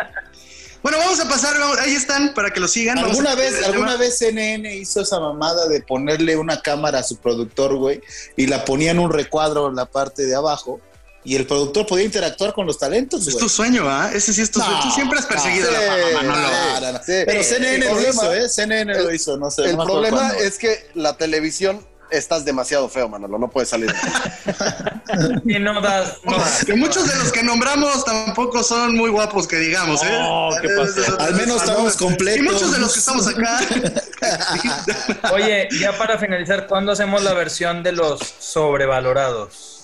Bueno, 0.82 0.98
vamos 0.98 1.20
a 1.20 1.28
pasar, 1.28 1.58
vamos- 1.58 1.78
ahí 1.78 1.94
están 1.94 2.32
para 2.34 2.50
que 2.52 2.60
lo 2.60 2.66
sigan. 2.68 2.98
¿Alguna 2.98 3.34
vez, 3.34 3.62
alguna 3.64 3.96
vez 3.96 4.16
CNN 4.18 4.74
hizo 4.76 5.00
esa 5.02 5.20
mamada 5.20 5.66
de 5.68 5.82
ponerle 5.82 6.36
una 6.36 6.60
cámara 6.62 7.00
a 7.00 7.02
su 7.02 7.16
productor, 7.18 7.76
güey, 7.76 8.00
y 8.36 8.46
la 8.46 8.64
ponía 8.64 8.90
en 8.92 8.98
un 8.98 9.12
recuadro 9.12 9.68
en 9.68 9.76
la 9.76 9.84
parte 9.86 10.24
de 10.24 10.34
abajo, 10.34 10.80
y 11.22 11.36
el 11.36 11.46
productor 11.46 11.86
podía 11.86 12.06
interactuar 12.06 12.54
con 12.54 12.66
los 12.66 12.78
talentos, 12.78 13.26
Es 13.28 13.36
tu 13.36 13.46
sueño, 13.48 13.84
¿ah? 13.86 14.10
Ese 14.14 14.32
sí 14.32 14.40
es 14.40 14.50
tu 14.50 14.58
sueño. 14.58 14.80
Tú 14.82 14.90
siempre 14.90 15.18
has 15.18 15.26
perseguido 15.26 15.70
no, 15.70 15.76
la 15.78 15.86
fama, 15.86 16.22
Manolo. 16.22 16.92
No. 16.92 16.98
Sí. 16.98 17.12
Pero 17.26 17.32
El 17.40 17.44
CNN 17.44 17.78
lo 17.84 17.90
problema- 17.92 18.10
hizo, 18.22 18.34
¿eh? 18.34 18.48
CNN 18.48 19.02
lo 19.02 19.12
hizo, 19.14 19.36
no 19.36 19.50
sé. 19.50 19.64
El 19.64 19.76
problema 19.76 20.32
es 20.38 20.56
que 20.56 20.88
la 20.94 21.18
televisión 21.18 21.86
estás 22.10 22.44
demasiado 22.44 22.88
feo, 22.88 23.08
Manolo, 23.08 23.38
no 23.38 23.48
puedes 23.48 23.68
salir. 23.68 23.92
Y 25.44 25.58
no 25.58 25.80
das. 25.80 26.18
No 26.22 26.38
das. 26.38 26.64
Que 26.64 26.74
muchos 26.74 27.08
de 27.08 27.16
los 27.16 27.32
que 27.32 27.42
nombramos 27.42 28.04
tampoco 28.04 28.62
son 28.62 28.96
muy 28.96 29.10
guapos, 29.10 29.48
que 29.48 29.56
digamos, 29.56 30.02
¿eh? 30.04 30.18
Oh, 30.22 30.50
¿qué 30.62 30.68
pasó? 30.68 31.20
Al 31.20 31.34
menos 31.34 31.62
estamos 31.62 31.96
completos. 31.96 32.38
Y 32.38 32.42
muchos 32.42 32.72
de 32.72 32.78
los 32.78 32.92
que 32.92 32.98
estamos 33.00 33.26
acá. 33.26 33.58
Oye, 35.32 35.68
ya 35.80 35.96
para 35.98 36.18
finalizar, 36.18 36.66
¿cuándo 36.68 36.92
hacemos 36.92 37.22
la 37.22 37.34
versión 37.34 37.82
de 37.82 37.92
los 37.92 38.20
sobrevalorados? 38.38 39.80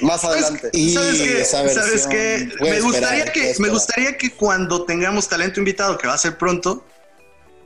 Más 0.00 0.24
adelante. 0.24 0.70
Y 0.72 0.94
¿Sabes 0.94 1.20
qué? 1.20 1.44
¿Sabes 1.44 2.06
qué? 2.06 2.48
Me 2.60 2.80
gustaría 2.80 3.24
esperar, 3.24 3.32
que, 3.32 3.54
me 3.58 3.68
gustaría 3.68 4.16
que 4.16 4.30
cuando 4.32 4.84
tengamos 4.84 5.28
talento 5.28 5.60
invitado, 5.60 5.98
que 5.98 6.06
va 6.06 6.14
a 6.14 6.18
ser 6.18 6.36
pronto, 6.38 6.84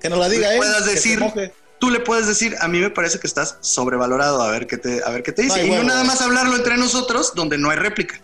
Que 0.00 0.08
nos 0.08 0.18
la 0.18 0.28
diga 0.28 0.52
él. 0.52 0.58
puedas 0.58 0.82
que 0.82 0.88
se 0.88 0.94
decir, 0.94 1.20
moje. 1.20 1.52
Tú 1.82 1.90
le 1.90 1.98
puedes 1.98 2.28
decir, 2.28 2.54
a 2.60 2.68
mí 2.68 2.78
me 2.78 2.90
parece 2.90 3.18
que 3.18 3.26
estás 3.26 3.56
sobrevalorado, 3.60 4.40
a 4.40 4.48
ver 4.52 4.68
qué 4.68 4.76
te, 4.76 5.02
a 5.02 5.10
ver 5.10 5.24
qué 5.24 5.32
te 5.32 5.42
dice. 5.42 5.62
Ay, 5.62 5.66
y 5.66 5.70
no 5.70 5.82
nada 5.82 6.04
más 6.04 6.20
hablarlo 6.20 6.54
entre 6.54 6.76
nosotros, 6.76 7.32
donde 7.34 7.58
no 7.58 7.70
hay 7.70 7.76
réplica. 7.76 8.20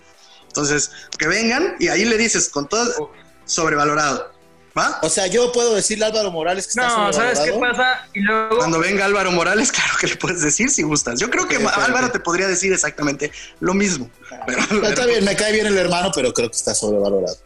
Entonces, 0.46 0.92
que 1.18 1.26
vengan 1.26 1.74
y 1.80 1.88
ahí 1.88 2.04
le 2.04 2.16
dices 2.16 2.50
con 2.50 2.68
todo 2.68 3.10
sobrevalorado. 3.46 4.30
¿Va? 4.78 5.00
O 5.02 5.08
sea, 5.08 5.26
yo 5.26 5.50
puedo 5.50 5.74
decirle 5.74 6.04
a 6.04 6.08
Álvaro 6.08 6.30
Morales 6.30 6.66
que 6.66 6.70
está 6.70 6.86
No, 6.86 7.12
¿sabes 7.12 7.40
qué 7.40 7.50
pasa? 7.54 8.06
Y 8.14 8.20
luego. 8.20 8.58
Cuando 8.58 8.78
venga 8.78 9.04
Álvaro 9.06 9.32
Morales, 9.32 9.72
claro 9.72 9.92
que 10.00 10.06
le 10.06 10.14
puedes 10.14 10.40
decir 10.40 10.70
si 10.70 10.84
gustas. 10.84 11.18
Yo 11.18 11.28
creo 11.28 11.48
que 11.48 11.56
Ok, 11.56 11.64
ok, 11.66 11.78
Álvaro 11.78 12.06
ok. 12.06 12.12
te 12.12 12.20
podría 12.20 12.46
decir 12.46 12.72
exactamente 12.72 13.32
lo 13.58 13.74
mismo. 13.74 14.08
Pero- 14.46 14.62
Pero 14.68 14.86
Está 14.86 15.04
bien, 15.06 15.24
me 15.24 15.34
cae 15.34 15.52
bien 15.52 15.66
el 15.66 15.76
hermano, 15.76 16.12
pero 16.14 16.32
creo 16.32 16.48
que 16.48 16.56
está 16.56 16.76
sobrevalorado. 16.76 17.36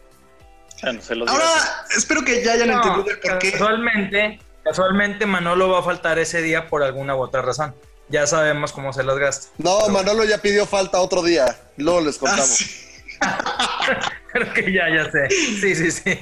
Bueno, 0.83 1.01
se 1.01 1.15
lo 1.15 1.25
digo. 1.25 1.35
Ahora, 1.35 1.49
espero 1.97 2.23
que 2.23 2.43
ya 2.43 2.51
hayan 2.53 2.67
No, 2.69 2.75
entendido 2.75 3.09
el 3.15 3.19
porqué. 3.19 3.51
casualmente, 3.53 4.39
casualmente 4.63 5.25
Manolo 5.25 5.69
va 5.69 5.79
a 5.79 5.83
faltar 5.83 6.19
ese 6.19 6.41
día 6.41 6.67
por 6.69 6.83
alguna 6.83 7.15
u 7.15 7.19
otra 7.21 7.41
razón. 7.41 7.73
Ya 8.09 8.27
sabemos 8.27 8.71
cómo 8.73 8.91
se 8.93 9.03
las 9.03 9.17
gasta. 9.17 9.47
No, 9.57 9.87
Manolo 9.89 10.23
ya 10.25 10.37
pidió 10.37 10.65
falta 10.65 10.99
otro 10.99 11.23
día. 11.23 11.57
Luego 11.77 12.01
les 12.01 12.17
Ah, 12.17 12.19
contamos. 12.19 12.47
sí. 12.49 12.79
Creo 14.33 14.51
que 14.53 14.73
ya, 14.73 14.89
ya 14.89 15.11
sé. 15.11 15.29
Sí, 15.29 15.75
sí, 15.75 15.91
sí. 15.91 16.19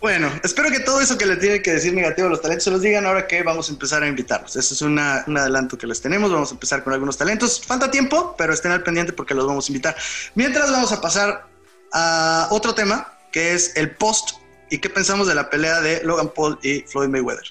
Bueno, 0.00 0.30
espero 0.42 0.70
que 0.70 0.80
todo 0.80 1.00
eso 1.00 1.18
que 1.18 1.26
le 1.26 1.36
tienen 1.36 1.62
que 1.62 1.72
decir 1.74 1.92
negativo 1.92 2.26
a 2.26 2.30
los 2.30 2.40
talentos 2.40 2.64
se 2.64 2.70
los 2.70 2.80
digan 2.80 3.04
ahora 3.06 3.26
que 3.26 3.42
vamos 3.42 3.68
a 3.68 3.72
empezar 3.72 4.02
a 4.02 4.06
invitarlos. 4.08 4.56
Eso 4.56 4.72
es 4.74 4.80
una- 4.82 5.24
un 5.26 5.36
adelanto 5.36 5.76
que 5.76 5.86
les 5.86 6.00
tenemos. 6.00 6.32
Vamos 6.32 6.50
a 6.50 6.54
empezar 6.54 6.82
con 6.82 6.92
algunos 6.94 7.18
talentos. 7.18 7.60
Falta 7.64 7.90
tiempo, 7.90 8.34
pero 8.38 8.54
estén 8.54 8.72
al 8.72 8.82
pendiente 8.82 9.12
porque 9.12 9.34
los 9.34 9.46
vamos 9.46 9.66
a 9.68 9.72
invitar. 9.72 9.94
Mientras 10.34 10.70
vamos 10.70 10.90
a 10.92 11.00
pasar 11.02 11.46
a 11.92 12.48
otro 12.50 12.74
tema, 12.74 13.12
que 13.30 13.52
es 13.54 13.76
el 13.76 13.90
post 13.94 14.30
y 14.70 14.78
qué 14.78 14.88
pensamos 14.88 15.26
de 15.28 15.34
la 15.34 15.50
pelea 15.50 15.80
de 15.82 16.02
Logan 16.02 16.30
Paul 16.34 16.58
y 16.62 16.80
Floyd 16.82 17.08
Mayweather. 17.08 17.44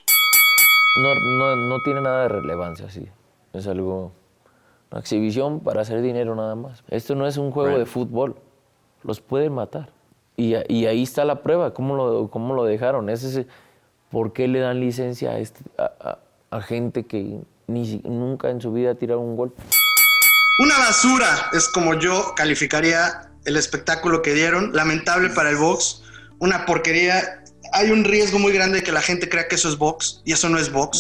No, 1.02 1.16
no, 1.16 1.56
no 1.56 1.82
tiene 1.84 2.02
nada 2.02 2.24
de 2.24 2.30
relevancia, 2.30 2.90
sí. 2.90 3.08
Es 3.54 3.68
algo, 3.68 4.12
una 4.92 5.00
exhibición 5.02 5.60
para 5.62 5.82
hacer 5.82 6.02
dinero 6.02 6.36
nada 6.36 6.56
más. 6.56 6.84
Esto 6.90 7.16
no 7.16 7.26
es 7.28 7.38
un 7.38 7.52
juego 7.52 7.78
de 7.78 7.86
fútbol. 7.86 8.36
Los 9.04 9.22
pueden 9.22 9.54
matar. 9.54 9.90
Y, 10.36 10.56
a- 10.56 10.64
y 10.68 10.86
ahí 10.86 11.04
está 11.04 11.26
la 11.26 11.42
prueba, 11.44 11.74
cómo 11.74 11.96
lo, 11.96 12.30
cómo 12.30 12.54
lo 12.54 12.64
dejaron. 12.66 13.10
Ese 13.10 13.42
es, 13.42 13.46
¿Por 14.12 14.34
qué 14.34 14.48
le 14.48 14.60
dan 14.60 14.80
licencia 14.80 15.32
a, 15.32 15.38
este, 15.40 15.62
a, 15.78 15.92
a- 16.52 16.58
a 16.58 16.62
gente 16.62 17.06
que 17.06 17.42
ni, 17.68 18.02
nunca 18.04 18.50
en 18.50 18.60
su 18.60 18.72
vida 18.74 18.92
ha 18.92 18.96
tirado 18.96 19.20
un 19.20 19.36
golpe? 19.38 19.62
Una 20.64 20.78
basura 20.80 21.28
es 21.54 21.70
como 21.70 21.94
yo 21.94 22.34
calificaría 22.36 23.30
el 23.46 23.56
espectáculo 23.56 24.22
que 24.22 24.34
dieron. 24.34 24.74
Lamentable 24.74 25.30
para 25.30 25.52
el 25.52 25.58
box. 25.58 26.04
Una 26.40 26.66
porquería. 26.66 27.39
Hay 27.74 27.92
un 27.92 28.04
riesgo 28.04 28.40
muy 28.40 28.52
grande 28.54 28.80
de 28.80 28.84
que 28.84 28.92
la 28.92 29.02
gente 29.02 29.30
crea 29.30 29.48
que 29.48 29.56
eso 29.56 29.70
es 29.70 29.78
box 29.78 30.22
y 30.26 30.34
eso 30.34 30.50
no 30.50 30.58
es 30.58 30.72
box. 30.72 31.00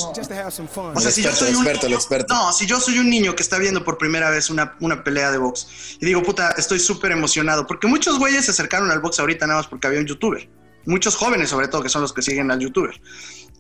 O 0.97 0.99
sea, 0.99 1.09
El 1.09 1.13
si 1.15 1.21
yo 1.23 1.29
experto, 1.29 1.39
soy 1.39 1.49
el 1.49 1.55
un 1.55 1.61
experto, 1.63 1.85
el 1.85 1.91
niño- 1.91 1.99
experto. 1.99 2.33
No, 2.33 2.53
si 2.53 2.65
yo 2.65 2.79
soy 2.79 2.99
un 2.99 3.09
niño 3.09 3.35
que 3.35 3.43
está 3.43 3.57
viendo 3.57 3.83
por 3.83 3.97
primera 3.97 4.29
vez 4.29 4.49
una, 4.49 4.75
una 4.79 5.03
pelea 5.03 5.31
de 5.31 5.37
box 5.37 5.67
y 5.99 6.05
digo, 6.05 6.21
puta, 6.23 6.51
estoy 6.57 6.79
súper 6.79 7.11
emocionado, 7.11 7.65
porque 7.67 7.87
muchos 7.87 8.19
güeyes 8.19 8.45
se 8.45 8.51
acercaron 8.51 8.91
al 8.91 8.99
box 8.99 9.19
ahorita 9.19 9.47
nada 9.47 9.59
más 9.59 9.67
porque 9.67 9.87
había 9.87 9.99
un 9.99 10.05
youtuber. 10.05 10.49
Muchos 10.85 11.15
jóvenes, 11.15 11.49
sobre 11.49 11.67
todo, 11.67 11.83
que 11.83 11.89
son 11.89 12.01
los 12.01 12.13
que 12.13 12.21
siguen 12.21 12.51
al 12.51 12.59
youtuber. 12.59 12.99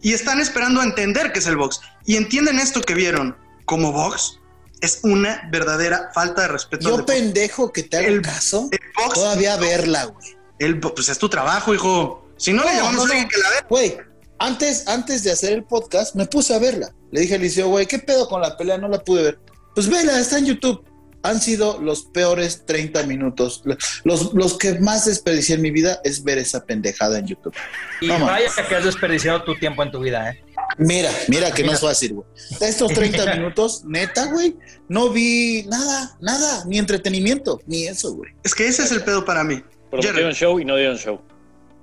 Y 0.01 0.13
están 0.13 0.39
esperando 0.39 0.79
a 0.81 0.83
entender 0.85 1.31
qué 1.33 1.39
es 1.39 1.47
el 1.47 1.57
box. 1.57 1.81
Y 2.05 2.15
entienden 2.15 2.57
esto 2.59 2.81
que 2.81 2.93
vieron 2.93 3.35
como 3.65 3.91
box. 3.91 4.39
Es 4.81 4.99
una 5.03 5.41
verdadera 5.51 6.09
falta 6.13 6.43
de 6.43 6.47
respeto. 6.47 6.87
Yo 6.97 7.05
pendejo 7.05 7.73
que 7.73 7.83
te 7.83 7.97
haga 7.97 8.07
El- 8.07 8.21
caso, 8.21 8.69
el 8.71 8.79
box- 8.95 9.13
todavía 9.15 9.57
verla, 9.57 10.05
güey. 10.05 10.37
El 10.57 10.79
pues 10.79 11.09
es 11.09 11.17
tu 11.17 11.27
trabajo, 11.29 11.73
hijo. 11.73 12.25
Si 12.39 12.51
no, 12.53 12.63
le 12.63 12.71
No, 12.71 12.77
llamamos 12.77 12.95
no, 12.95 13.01
a 13.01 13.05
alguien 13.05 13.23
no. 13.23 13.29
que 13.29 13.37
la 13.37 13.49
vea. 13.49 13.65
Güey, 13.69 13.97
antes, 14.39 14.87
antes 14.87 15.23
de 15.23 15.31
hacer 15.31 15.53
el 15.53 15.63
podcast, 15.65 16.15
me 16.15 16.25
puse 16.25 16.53
a 16.53 16.59
verla. 16.59 16.93
Le 17.11 17.21
dije 17.21 17.35
al 17.35 17.41
liceo, 17.41 17.67
güey, 17.69 17.85
¿qué 17.85 17.99
pedo 17.99 18.27
con 18.27 18.41
la 18.41 18.55
pelea? 18.57 18.77
No 18.77 18.87
la 18.87 18.99
pude 19.03 19.23
ver. 19.23 19.39
Pues 19.75 19.87
vela, 19.89 20.19
está 20.19 20.37
en 20.39 20.45
YouTube. 20.45 20.83
Han 21.21 21.41
sido 21.41 21.81
los 21.81 22.05
peores 22.05 22.65
30 22.65 23.03
minutos. 23.03 23.61
Los, 24.05 24.33
los 24.33 24.57
que 24.57 24.79
más 24.79 25.03
desperdicié 25.05 25.55
en 25.55 25.61
mi 25.61 25.69
vida 25.71 25.99
es 26.05 26.23
ver 26.23 26.37
esa 26.37 26.63
pendejada 26.65 27.19
en 27.19 27.27
YouTube. 27.27 27.53
Y 27.99 28.07
No, 28.07 28.19
man. 28.19 28.27
vaya 28.29 28.47
que 28.69 28.75
has 28.75 28.85
desperdiciado 28.85 29.43
tu 29.43 29.53
tiempo 29.55 29.83
en 29.83 29.91
tu 29.91 29.99
vida, 29.99 30.29
¿eh? 30.31 30.41
Mira, 30.77 31.11
mira 31.27 31.51
que 31.51 31.63
no 31.63 31.73
es 31.73 31.81
fácil, 31.81 32.13
güey. 32.13 32.27
Estos 32.61 32.93
30 32.93 33.33
minutos, 33.35 33.83
neta, 33.85 34.27
güey, 34.27 34.55
no 34.87 35.09
vi 35.09 35.63
nada, 35.67 36.15
nada, 36.21 36.63
ni 36.65 36.77
entretenimiento, 36.77 37.59
ni 37.65 37.85
eso, 37.87 38.13
güey. 38.13 38.31
Es 38.45 38.55
que 38.55 38.67
ese 38.67 38.83
es 38.83 38.91
el 38.93 39.03
pedo 39.03 39.25
para 39.25 39.43
mí. 39.43 39.61
Dieron 39.99 40.31
show 40.33 40.57
y 40.59 40.63
no 40.63 40.77
dieron 40.77 40.95
show. 40.97 41.19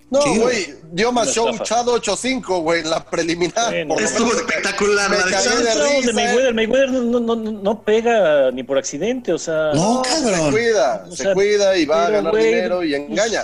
No, 0.09 0.21
güey, 0.37 0.73
dio 0.93 1.11
más 1.11 1.33
show 1.35 1.49
estafa. 1.49 1.65
Chado 1.65 1.97
8-5, 2.01 2.63
güey, 2.63 2.85
la 2.85 3.05
preliminar. 3.05 3.71
Bueno, 3.87 3.99
Estuvo 3.99 4.33
espectacular. 4.33 5.11
me 5.11 5.19
la 5.19 5.25
de- 5.25 5.33
de 5.33 5.97
risa, 5.97 6.13
Mayweather, 6.13 6.55
Mayweather 6.55 6.91
no, 6.93 7.19
no, 7.21 7.35
no, 7.35 7.51
no 7.53 7.83
pega 7.83 8.51
ni 8.53 8.63
por 8.63 8.79
accidente, 8.79 9.33
o 9.33 9.39
sea. 9.39 9.73
No, 9.75 10.03
Se 10.05 10.11
cabrón. 10.23 10.51
cuida, 10.53 11.07
O 11.11 11.17
se 11.17 11.33
cuida 11.33 11.77
y 11.77 11.87
va 11.87 12.07
a 12.07 12.11
ganar 12.11 12.35
dinero 12.37 12.85
y 12.85 12.95
engaña. 12.95 13.43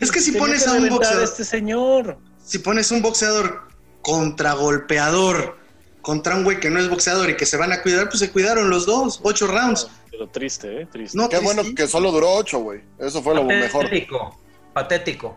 Es 0.00 0.10
que 0.10 0.20
si 0.20 0.32
pones 0.32 0.64
que 0.64 0.70
a 0.70 0.72
un 0.72 0.88
boxeador, 0.88 1.22
este 1.24 1.44
señor. 1.44 2.18
si 2.44 2.58
pones 2.58 2.90
un 2.90 3.00
boxeador 3.02 3.68
contra 4.02 4.54
golpeador, 4.54 5.56
contra 6.02 6.34
un 6.34 6.42
güey 6.42 6.58
que 6.58 6.70
no 6.70 6.80
es 6.80 6.88
boxeador 6.88 7.30
y 7.30 7.36
que 7.36 7.46
se 7.46 7.56
van 7.56 7.70
a 7.72 7.82
cuidar, 7.82 8.08
pues 8.08 8.18
se 8.18 8.30
cuidaron 8.32 8.70
los 8.70 8.86
dos, 8.86 9.20
ocho 9.22 9.46
rounds. 9.46 9.86
Pero 10.10 10.26
triste, 10.30 10.82
¿eh? 10.82 10.86
Triste. 10.90 11.16
No, 11.16 11.28
Qué 11.28 11.38
bueno 11.38 11.62
que 11.76 11.86
solo 11.86 12.10
duró 12.10 12.32
8, 12.32 12.58
güey. 12.58 12.80
Eso 12.98 13.22
fue 13.22 13.34
lo 13.36 13.44
mejor. 13.44 13.84
Patético. 13.84 14.40
Patético. 14.74 15.36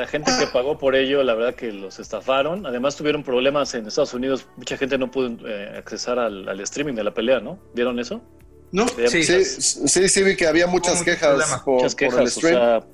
La 0.00 0.06
gente 0.06 0.32
que 0.38 0.46
pagó 0.46 0.78
por 0.78 0.96
ello, 0.96 1.22
la 1.22 1.34
verdad 1.34 1.54
que 1.54 1.70
los 1.72 1.98
estafaron. 1.98 2.64
Además 2.64 2.96
tuvieron 2.96 3.22
problemas 3.22 3.74
en 3.74 3.86
Estados 3.86 4.14
Unidos. 4.14 4.46
Mucha 4.56 4.78
gente 4.78 4.96
no 4.96 5.10
pudo 5.10 5.46
eh, 5.46 5.74
accesar 5.76 6.18
al, 6.18 6.48
al 6.48 6.58
streaming 6.60 6.94
de 6.94 7.04
la 7.04 7.12
pelea, 7.12 7.38
¿no? 7.40 7.58
¿Vieron 7.74 7.98
eso? 7.98 8.22
¿No? 8.72 8.86
Sí. 8.88 9.22
Sí, 9.22 9.44
sí, 9.44 10.08
sí, 10.08 10.22
vi 10.22 10.36
que 10.36 10.46
había 10.46 10.66
muchas 10.66 11.02
quejas 11.02 11.60
por, 11.64 11.74
muchas 11.74 11.94
por 11.94 12.04
el 12.04 12.10
quejas. 12.12 12.24
O 12.36 12.40
stream. 12.40 12.54
sea, 12.54 12.84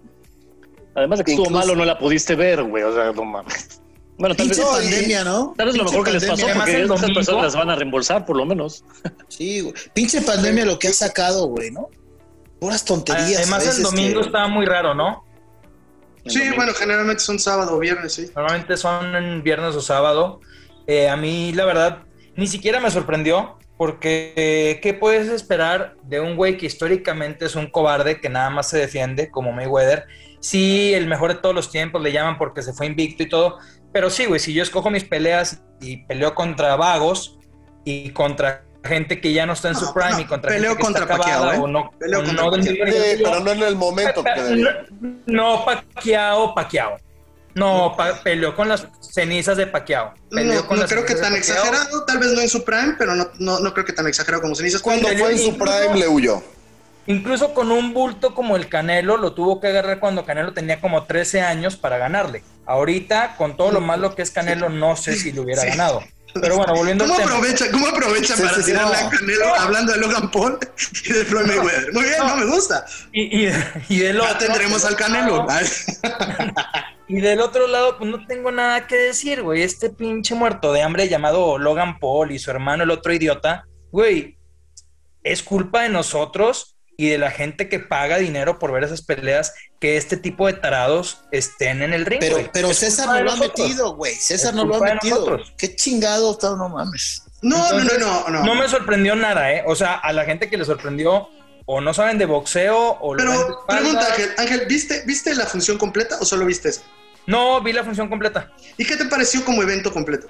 además 0.97 1.19
de 1.21 1.25
que 1.27 1.31
estuvo 1.31 1.49
malo, 1.51 1.77
no 1.77 1.85
la 1.85 1.97
pudiste 1.97 2.35
ver, 2.35 2.65
güey. 2.65 2.83
O 2.83 2.93
sea, 2.93 3.13
no 3.13 3.25
mames. 3.25 3.81
Bueno, 4.19 4.35
tal 4.35 4.49
vez, 4.49 4.59
pandemia, 4.59 5.23
¿no? 5.23 5.55
tal 5.57 5.67
vez 5.67 5.77
lo 5.77 5.85
mejor 5.85 6.05
que 6.07 6.11
les 6.13 6.25
pasó, 6.25 6.47
porque 6.55 6.75
el 6.75 6.89
domingo- 6.89 7.15
personas 7.15 7.43
las 7.45 7.55
van 7.55 7.71
a 7.71 7.77
reembolsar, 7.77 8.25
por 8.27 8.37
lo 8.37 8.47
menos. 8.47 8.83
Sí, 9.29 9.61
güey. 9.61 9.75
Pinche 9.95 10.23
pandemia 10.23 10.65
lo 10.65 10.77
que 10.79 10.89
ha 10.89 10.93
sacado, 10.93 11.47
güey, 11.47 11.71
¿no? 11.71 11.89
Puras 12.59 12.85
tonterías. 12.85 13.43
Además, 13.43 13.77
el 13.77 13.83
domingo 13.85 14.21
que- 14.23 14.27
estaba 14.27 14.49
muy 14.49 14.67
raro, 14.67 14.93
¿no? 14.95 15.25
Sí, 16.29 16.39
domingo. 16.39 16.57
bueno, 16.57 16.73
generalmente 16.75 17.23
son 17.23 17.39
sábado 17.39 17.77
o 17.77 17.79
viernes, 17.79 18.15
sí. 18.15 18.31
Normalmente 18.35 18.77
son 18.77 19.15
en 19.15 19.43
viernes 19.43 19.75
o 19.75 19.81
sábado. 19.81 20.41
Eh, 20.87 21.09
a 21.09 21.17
mí, 21.17 21.53
la 21.53 21.65
verdad, 21.65 22.03
ni 22.37 22.47
siquiera 22.47 22.81
me 22.81 22.91
sorprendió, 22.91 23.59
porque 23.77 24.33
eh, 24.37 24.81
¿qué 24.83 24.95
puedes 24.95 25.29
esperar 25.29 25.97
de 26.05 26.21
un 26.21 26.37
güey 26.37 26.57
que 26.57 26.67
históricamente 26.67 27.45
es 27.45 27.57
un 27.57 27.67
cobarde 27.67 28.21
que 28.21 28.29
nada 28.29 28.51
más 28.51 28.69
se 28.69 28.79
defiende, 28.79 29.31
como 29.31 29.53
Mayweather? 29.53 30.07
Sí, 30.41 30.95
el 30.95 31.07
mejor 31.07 31.35
de 31.35 31.41
todos 31.41 31.55
los 31.55 31.71
tiempos 31.71 32.03
le 32.03 32.13
llaman 32.13 32.39
porque 32.39 32.63
se 32.63 32.73
fue 32.73 32.87
invicto 32.87 33.23
y 33.23 33.29
todo, 33.29 33.59
pero 33.93 34.11
sí, 34.11 34.27
güey, 34.27 34.41
si 34.41 34.53
yo 34.53 34.63
escojo 34.63 34.91
mis 34.91 35.05
peleas 35.05 35.63
y 35.81 36.05
peleo 36.07 36.35
contra 36.35 36.77
vagos 36.77 37.39
y 37.85 38.11
contra 38.11 38.66
gente 38.87 39.21
que 39.21 39.33
ya 39.33 39.47
no 39.47 39.53
está 39.53 39.69
en 39.69 39.75
su 39.75 39.85
No, 39.87 39.95
prime 39.95 40.11
no, 40.13 40.21
y 40.21 40.25
contra 40.25 40.51
peleo 40.53 40.71
gente 40.77 40.83
que 40.85 40.89
está 40.93 41.01
contra 41.01 41.17
Pacquiao, 41.17 41.39
acabada 41.39 41.57
¿eh? 41.57 41.61
o 41.61 41.67
no, 41.69 41.91
Peleo 41.99 42.25
contra 42.25 42.43
no 42.45 42.51
del 42.53 42.63
Sí, 42.65 42.71
nivel. 42.73 43.21
pero 43.23 43.41
no 43.41 43.51
en 43.53 43.63
el 43.63 43.77
momento. 43.77 44.25
No, 45.27 45.65
Pacquiao, 45.65 46.55
Pacquiao. 46.55 46.97
No, 47.55 47.95
pa- 47.97 48.21
peleó 48.23 48.55
con 48.55 48.69
las 48.69 48.87
cenizas 49.01 49.57
de 49.57 49.67
Pacquiao. 49.67 50.13
No, 50.31 50.67
con 50.67 50.79
creo 50.83 51.07
que 51.07 51.15
tan 51.15 51.35
exagerado, 51.35 52.05
tal 52.05 52.19
vez 52.19 52.33
no 52.33 52.41
en 52.43 52.49
su 52.51 52.63
prime, 52.65 52.95
pero 52.99 53.15
no, 53.15 53.29
no, 53.39 53.61
no 53.61 53.73
creo 53.73 53.87
que 53.87 53.95
tan 53.95 54.07
exagerado 54.07 54.43
como 54.43 54.55
cenizas. 54.55 54.83
Cuando 54.83 55.09
fue 55.09 55.33
en 55.33 55.39
su 55.39 55.57
prime 55.57 55.95
le 55.99 56.07
huyó. 56.09 56.43
Incluso 57.09 57.55
con 57.55 57.71
un 57.71 57.95
bulto 57.95 58.35
como 58.35 58.57
el 58.57 58.69
Canelo, 58.69 59.17
lo 59.17 59.33
tuvo 59.33 59.61
que 59.61 59.69
agarrar 59.69 60.01
cuando 60.01 60.27
Canelo 60.27 60.53
tenía 60.53 60.81
como 60.81 61.05
13 61.05 61.41
años 61.41 61.77
para 61.77 61.97
ganarle. 61.99 62.43
Ahorita, 62.67 63.37
con 63.39 63.57
todo 63.57 63.71
lo 63.71 63.81
malo 63.81 64.15
que 64.15 64.23
es 64.23 64.31
Canelo, 64.33 64.69
no 64.69 64.97
sé 64.97 65.15
si 65.15 65.31
le 65.33 65.41
hubiera 65.41 65.63
Sí. 65.63 65.69
ganado. 65.69 66.03
Pero 66.41 66.57
bueno, 66.57 66.75
volviendo 66.75 67.05
al 67.05 67.11
¿Cómo 67.11 67.21
tema. 67.21 67.37
aprovecha, 67.37 67.71
cómo 67.71 67.87
aprovecha 67.87 68.37
Sí, 68.37 68.43
para 68.43 68.55
sí, 68.55 68.61
sí, 68.63 68.67
tirarle 68.71 68.97
no. 69.01 69.07
a 69.07 69.11
Canelo 69.11 69.55
hablando 69.55 69.93
de 69.93 69.99
Logan 69.99 70.31
Paul 70.31 70.59
y 71.05 71.13
de 71.13 71.25
Floyd 71.25 71.47
Mayweather? 71.47 71.93
Muy 71.93 72.05
bien, 72.05 72.19
no 72.19 72.37
me 72.37 72.47
gusta. 72.47 72.85
Y, 73.13 73.47
y, 73.47 73.53
y 73.89 73.99
del 73.99 74.17
Ya 74.17 74.23
otro, 74.23 74.39
tendremos 74.39 74.85
al 74.85 74.97
Canelo. 74.97 75.47
Y 77.09 77.21
del 77.21 77.41
otro 77.41 77.69
lado, 77.69 77.99
pues 77.99 78.11
no 78.11 78.27
tengo 78.27 78.51
nada 78.51 78.89
que 78.89 78.97
decir, 78.97 79.43
güey. 79.43 79.63
Este 79.63 79.91
pinche 79.91 80.35
muerto 80.35 80.73
de 80.73 80.83
hambre 80.83 81.09
llamado 81.09 81.57
Logan 81.57 82.01
Paul 82.01 82.33
y 82.33 82.39
su 82.41 82.51
hermano, 82.51 82.83
el 82.83 82.91
otro 82.91 83.13
idiota, 83.13 83.65
güey, 83.93 84.39
es 85.23 85.43
culpa 85.43 85.83
de 85.83 85.89
nosotros 85.89 86.76
y 86.97 87.09
de 87.09 87.19
la 87.19 87.31
gente 87.31 87.69
que 87.69 87.79
paga 87.79 88.19
dinero 88.19 88.59
por 88.59 88.73
ver 88.73 88.85
esas 88.85 89.03
peleas 89.03 89.53
que 89.81 89.97
este 89.97 90.17
tipo 90.17 90.47
de 90.47 90.55
tarados 90.55 91.21
estén 91.31 91.83
en 91.83 91.93
el 91.93 92.07
ring. 92.07 92.21
Pero, 92.21 92.39
pero 92.53 92.73
César 92.73 93.09
no 93.09 93.23
lo 93.23 93.33
ha 93.33 93.37
metido, 93.37 93.95
güey. 93.95 94.15
César 94.15 94.55
no 94.55 94.65
lo 94.65 94.77
ha 94.77 94.95
metido. 94.95 95.39
Qué 95.59 95.77
chingado, 95.77 96.33
está, 96.33 96.57
no 96.57 96.69
mames. 96.69 97.23
No, 97.43 97.71
no, 97.73 97.85
no, 97.85 97.99
no, 97.99 98.29
no. 98.31 98.45
No 98.45 98.55
me 98.55 98.69
sorprendió 98.69 99.15
nada, 99.15 99.53
¿eh? 99.53 99.63
O 99.67 99.75
sea, 99.75 99.95
a 99.95 100.13
la 100.13 100.25
gente 100.25 100.49
que 100.49 100.57
le 100.57 100.65
sorprendió, 100.65 101.29
o 101.67 101.81
no 101.81 101.93
saben 101.93 102.17
de 102.19 102.25
boxeo, 102.25 102.97
o 103.01 103.15
Pero 103.17 103.65
pregunta, 103.69 104.07
Ángel, 104.07 104.31
Ángel, 104.39 104.63
¿viste, 104.67 105.03
¿viste 105.07 105.35
la 105.35 105.47
función 105.47 105.77
completa 105.77 106.17
o 106.21 106.25
solo 106.25 106.47
viste 106.47 106.71
eso? 106.71 106.83
No, 107.27 107.61
vi 107.61 107.73
la 107.73 107.85
función 107.85 108.09
completa. 108.09 108.53
¿Y 108.79 108.85
qué 108.85 108.97
te 108.97 109.05
pareció 109.05 109.45
como 109.45 109.63
evento 109.63 109.93
completo? 109.93 110.29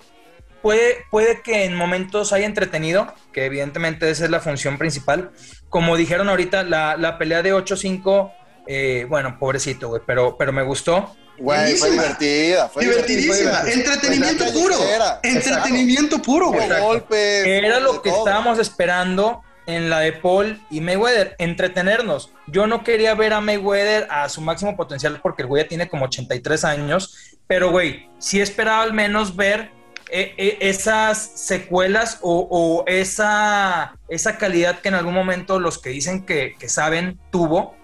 Puede, 0.66 1.04
puede 1.12 1.42
que 1.42 1.64
en 1.64 1.76
momentos 1.76 2.32
haya 2.32 2.44
entretenido, 2.44 3.14
que 3.32 3.44
evidentemente 3.44 4.10
esa 4.10 4.24
es 4.24 4.30
la 4.30 4.40
función 4.40 4.78
principal. 4.78 5.30
Como 5.68 5.96
dijeron 5.96 6.28
ahorita, 6.28 6.64
la, 6.64 6.96
la 6.96 7.18
pelea 7.18 7.40
de 7.44 7.54
8-5, 7.54 8.32
eh, 8.66 9.06
bueno, 9.08 9.38
pobrecito, 9.38 9.86
güey, 9.90 10.02
pero, 10.04 10.36
pero 10.36 10.52
me 10.52 10.64
gustó. 10.64 11.14
Güey, 11.38 11.76
fue 11.76 11.92
divertida. 11.92 12.68
Fue 12.68 12.82
Divertidísima. 12.82 13.34
divertida, 13.36 13.60
fue 13.62 13.72
Entretenimiento 13.74 14.44
puro. 14.52 14.74
callejera. 14.76 15.20
Entretenimiento 15.22 16.18
puro, 16.20 16.48
güey. 16.48 16.68
Golpes. 16.80 17.46
Era 17.46 17.78
lo 17.78 18.02
que 18.02 18.10
todo. 18.10 18.18
estábamos 18.26 18.58
esperando 18.58 19.42
en 19.66 19.88
la 19.88 20.00
de 20.00 20.14
Paul 20.14 20.60
y 20.68 20.80
Mayweather, 20.80 21.36
entretenernos. 21.38 22.32
Yo 22.48 22.66
no 22.66 22.82
quería 22.82 23.14
ver 23.14 23.34
a 23.34 23.40
Mayweather 23.40 24.08
a 24.10 24.28
su 24.28 24.40
máximo 24.40 24.76
potencial 24.76 25.20
porque 25.22 25.42
el 25.42 25.48
güey 25.48 25.62
ya 25.62 25.68
tiene 25.68 25.88
como 25.88 26.06
83 26.06 26.64
años, 26.64 27.36
pero 27.46 27.70
güey, 27.70 28.08
sí 28.18 28.40
esperaba 28.40 28.82
al 28.82 28.92
menos 28.94 29.36
ver 29.36 29.75
esas 30.10 31.18
secuelas 31.34 32.18
o, 32.22 32.46
o 32.50 32.84
esa, 32.86 33.96
esa 34.08 34.38
calidad 34.38 34.80
que 34.80 34.88
en 34.88 34.94
algún 34.94 35.14
momento 35.14 35.58
los 35.60 35.78
que 35.78 35.90
dicen 35.90 36.24
que, 36.24 36.54
que 36.58 36.68
saben 36.68 37.18
tuvo, 37.30 37.74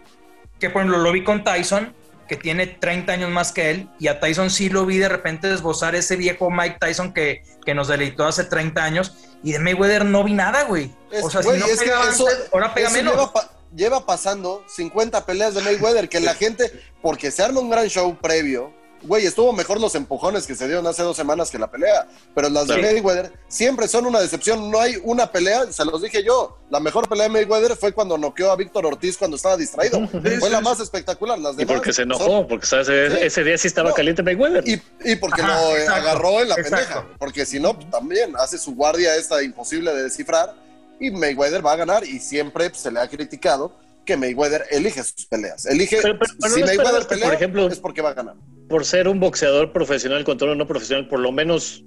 que 0.60 0.70
por 0.70 0.82
ejemplo 0.82 0.98
lo 1.02 1.12
vi 1.12 1.24
con 1.24 1.42
Tyson, 1.44 1.94
que 2.28 2.36
tiene 2.36 2.66
30 2.66 3.12
años 3.12 3.30
más 3.30 3.52
que 3.52 3.70
él, 3.70 3.88
y 3.98 4.08
a 4.08 4.20
Tyson 4.20 4.50
sí 4.50 4.68
lo 4.70 4.86
vi 4.86 4.98
de 4.98 5.08
repente 5.08 5.48
desbozar 5.48 5.94
ese 5.94 6.16
viejo 6.16 6.50
Mike 6.50 6.76
Tyson 6.80 7.12
que, 7.12 7.42
que 7.66 7.74
nos 7.74 7.88
deleitó 7.88 8.24
hace 8.24 8.44
30 8.44 8.82
años, 8.82 9.14
y 9.42 9.52
de 9.52 9.58
Mayweather 9.58 10.04
no 10.04 10.22
vi 10.24 10.32
nada, 10.34 10.64
güey. 10.64 10.90
Es- 11.10 11.24
O 11.24 11.30
sea, 11.30 11.42
güey, 11.42 11.60
si 11.60 11.66
no 11.66 11.72
es 11.72 11.78
que 11.80 11.86
pegaba 11.86 12.08
eso- 12.10 12.28
antes, 12.28 12.48
ahora 12.52 12.72
pega 12.72 12.90
menos. 12.90 13.30
Lleva 13.74 14.04
pasando 14.04 14.62
50 14.68 15.24
peleas 15.24 15.54
de 15.54 15.62
Mayweather, 15.62 16.08
que 16.08 16.20
la 16.20 16.34
gente, 16.34 16.70
porque 17.00 17.30
se 17.30 17.42
arma 17.42 17.60
un 17.60 17.70
gran 17.70 17.88
show 17.88 18.14
previo, 18.20 18.72
güey, 19.04 19.26
estuvo 19.26 19.52
mejor 19.52 19.80
los 19.80 19.94
empujones 19.94 20.46
que 20.46 20.54
se 20.54 20.66
dieron 20.66 20.86
hace 20.86 21.02
dos 21.02 21.16
semanas 21.16 21.50
que 21.50 21.58
la 21.58 21.70
pelea, 21.70 22.06
pero 22.34 22.48
las 22.48 22.66
de 22.68 22.74
Sí. 22.76 22.80
Mayweather 22.80 23.32
siempre 23.48 23.88
son 23.88 24.06
una 24.06 24.20
decepción, 24.20 24.70
no 24.70 24.80
hay 24.80 24.96
una 25.02 25.30
pelea, 25.30 25.70
se 25.72 25.84
los 25.84 26.00
dije 26.02 26.22
yo, 26.24 26.58
la 26.70 26.80
mejor 26.80 27.08
pelea 27.08 27.24
de 27.24 27.30
Mayweather 27.30 27.76
fue 27.76 27.92
cuando 27.92 28.16
noqueó 28.18 28.50
a 28.50 28.56
Víctor 28.56 28.86
Ortiz 28.86 29.16
cuando 29.18 29.36
estaba 29.36 29.56
distraído, 29.56 30.06
fue 30.38 30.50
la 30.50 30.60
más 30.60 30.80
espectacular, 30.80 31.38
las 31.38 31.58
Y 31.58 31.64
porque 31.66 31.92
se 31.92 32.02
son- 32.02 32.12
enojó, 32.12 32.46
porque 32.46 32.66
¿sabes? 32.66 32.88
ese, 32.88 33.16
Sí. 33.16 33.22
ese 33.26 33.44
día 33.44 33.58
sí 33.58 33.68
estaba 33.68 33.90
No. 33.90 33.94
caliente 33.94 34.22
Mayweather. 34.22 34.66
y, 34.68 34.80
y 35.04 35.16
porque 35.16 35.42
Ajá, 35.42 35.60
lo 35.62 35.76
exacto, 35.76 35.92
agarró 36.00 36.40
en 36.42 36.48
la 36.48 36.54
exacto. 36.56 36.76
pendeja. 36.76 37.06
Porque 37.18 37.44
si 37.46 37.60
no, 37.60 37.74
pues, 37.74 37.90
también 37.90 38.34
hace 38.38 38.58
su 38.58 38.74
guardia 38.74 39.16
esta 39.16 39.42
imposible 39.42 39.92
de 39.94 40.04
descifrar. 40.04 40.54
Y 41.00 41.10
Mayweather 41.10 41.64
va 41.66 41.72
a 41.72 41.76
ganar. 41.76 42.04
Y 42.04 42.20
siempre 42.20 42.70
pues, 42.70 42.80
se 42.82 42.92
le 42.92 43.00
ha 43.00 43.08
criticado 43.08 43.72
que 44.04 44.16
Mayweather 44.16 44.64
elige 44.70 45.02
sus 45.02 45.26
peleas. 45.26 45.66
Elige. 45.66 45.98
Pero- 46.00 46.18
pero- 46.18 46.32
pero 46.40 46.54
si 46.54 46.60
no 46.60 46.66
Mayweather 46.66 47.06
pelea, 47.06 47.24
por 47.26 47.34
ejemplo, 47.34 47.66
es 47.68 47.78
porque 47.80 48.02
va 48.02 48.10
a 48.10 48.14
ganar. 48.14 48.34
Por 48.72 48.86
ser 48.86 49.06
un 49.06 49.20
boxeador 49.20 49.70
profesional 49.70 50.24
contra 50.24 50.46
uno 50.46 50.54
no 50.56 50.66
profesional, 50.66 51.06
por 51.06 51.20
lo 51.20 51.30
menos 51.30 51.84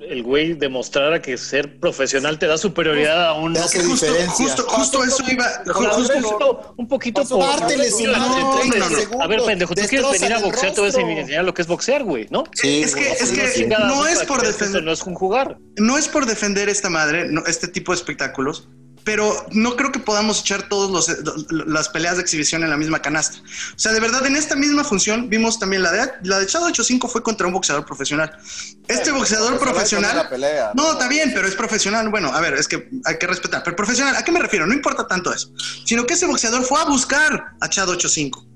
el 0.00 0.24
güey 0.24 0.54
demostrara 0.54 1.22
que 1.22 1.38
ser 1.38 1.78
profesional 1.78 2.40
te 2.40 2.48
da 2.48 2.58
superioridad 2.58 3.24
a 3.28 3.34
un... 3.34 3.56
Hace 3.56 3.78
Justo, 3.84 4.06
diferencia. 4.06 4.46
justo, 4.46 4.64
justo 4.68 5.04
eso 5.04 5.22
iba. 5.30 5.46
Un 5.64 5.72
justo- 5.72 6.12
poquito, 6.20 6.74
un 6.76 6.88
poquito 6.88 7.24
por... 7.24 7.38
Pártele 7.38 7.88
su 7.88 7.98
Mira, 7.98 8.18
mano, 8.18 8.36
entonces, 8.36 8.70
30 8.70 8.78
no, 8.78 8.90
no. 8.90 8.96
segundos, 8.96 9.20
A 9.22 9.26
ver, 9.28 9.42
pendejo, 9.46 9.74
tú 9.76 9.82
quieres 9.88 10.10
venir 10.20 10.32
a 10.34 10.38
boxear, 10.40 10.72
te 10.74 10.80
voy 10.80 10.90
a 10.90 11.20
enseñar 11.20 11.44
lo 11.44 11.54
que 11.54 11.62
es 11.62 11.68
boxear, 11.68 12.02
güey, 12.02 12.26
¿no? 12.30 12.42
Sí, 12.52 12.82
Es 12.82 12.96
que, 12.96 13.12
es 13.12 13.30
que 13.30 13.68
no 13.68 14.06
es 14.08 14.24
por 14.24 14.42
defender. 14.44 14.82
No 14.82 14.90
es 14.90 15.02
un 15.04 15.14
jugar. 15.14 15.58
no 15.76 15.96
es 15.96 16.08
por 16.08 16.26
defender 16.26 16.68
esta 16.68 16.90
madre, 16.90 17.28
no, 17.30 17.44
este 17.46 17.68
tipo 17.68 17.92
de 17.92 17.96
espectáculos, 17.96 18.68
pero 19.04 19.46
no 19.50 19.76
creo 19.76 19.90
que 19.90 19.98
podamos 19.98 20.40
echar 20.40 20.68
todas 20.68 21.08
las 21.50 21.88
peleas 21.88 22.16
de 22.16 22.22
exhibición 22.22 22.62
en 22.62 22.70
la 22.70 22.76
misma 22.76 23.00
canasta. 23.00 23.38
O 23.40 23.78
sea, 23.78 23.92
de 23.92 24.00
verdad, 24.00 24.24
en 24.26 24.36
esta 24.36 24.54
misma 24.56 24.84
función 24.84 25.28
vimos 25.28 25.58
también 25.58 25.82
la 25.82 25.90
de, 25.92 26.10
la 26.22 26.38
de 26.38 26.46
Chado 26.46 26.66
85 26.66 27.08
fue 27.08 27.22
contra 27.22 27.46
un 27.46 27.52
boxeador 27.52 27.84
profesional. 27.84 28.36
Este 28.86 29.10
boxeador 29.12 29.58
profesional... 29.58 30.28
Pelea, 30.28 30.72
No, 30.74 30.92
está 30.92 31.08
bien, 31.08 31.32
pero 31.34 31.48
es 31.48 31.54
profesional. 31.54 32.08
Bueno, 32.10 32.32
a 32.32 32.40
ver, 32.40 32.54
es 32.54 32.68
que 32.68 32.88
hay 33.04 33.18
que 33.18 33.26
respetar. 33.26 33.62
Pero 33.64 33.76
profesional, 33.76 34.14
¿a 34.16 34.24
qué 34.24 34.30
me 34.32 34.40
refiero? 34.40 34.66
No 34.66 34.74
importa 34.74 35.06
tanto 35.06 35.32
eso. 35.32 35.50
Sino 35.84 36.06
que 36.06 36.14
ese 36.14 36.26
boxeador 36.26 36.62
fue 36.64 36.80
a 36.80 36.84
buscar 36.84 37.46
a 37.60 37.68
Chado 37.68 37.92
85. 37.92 38.46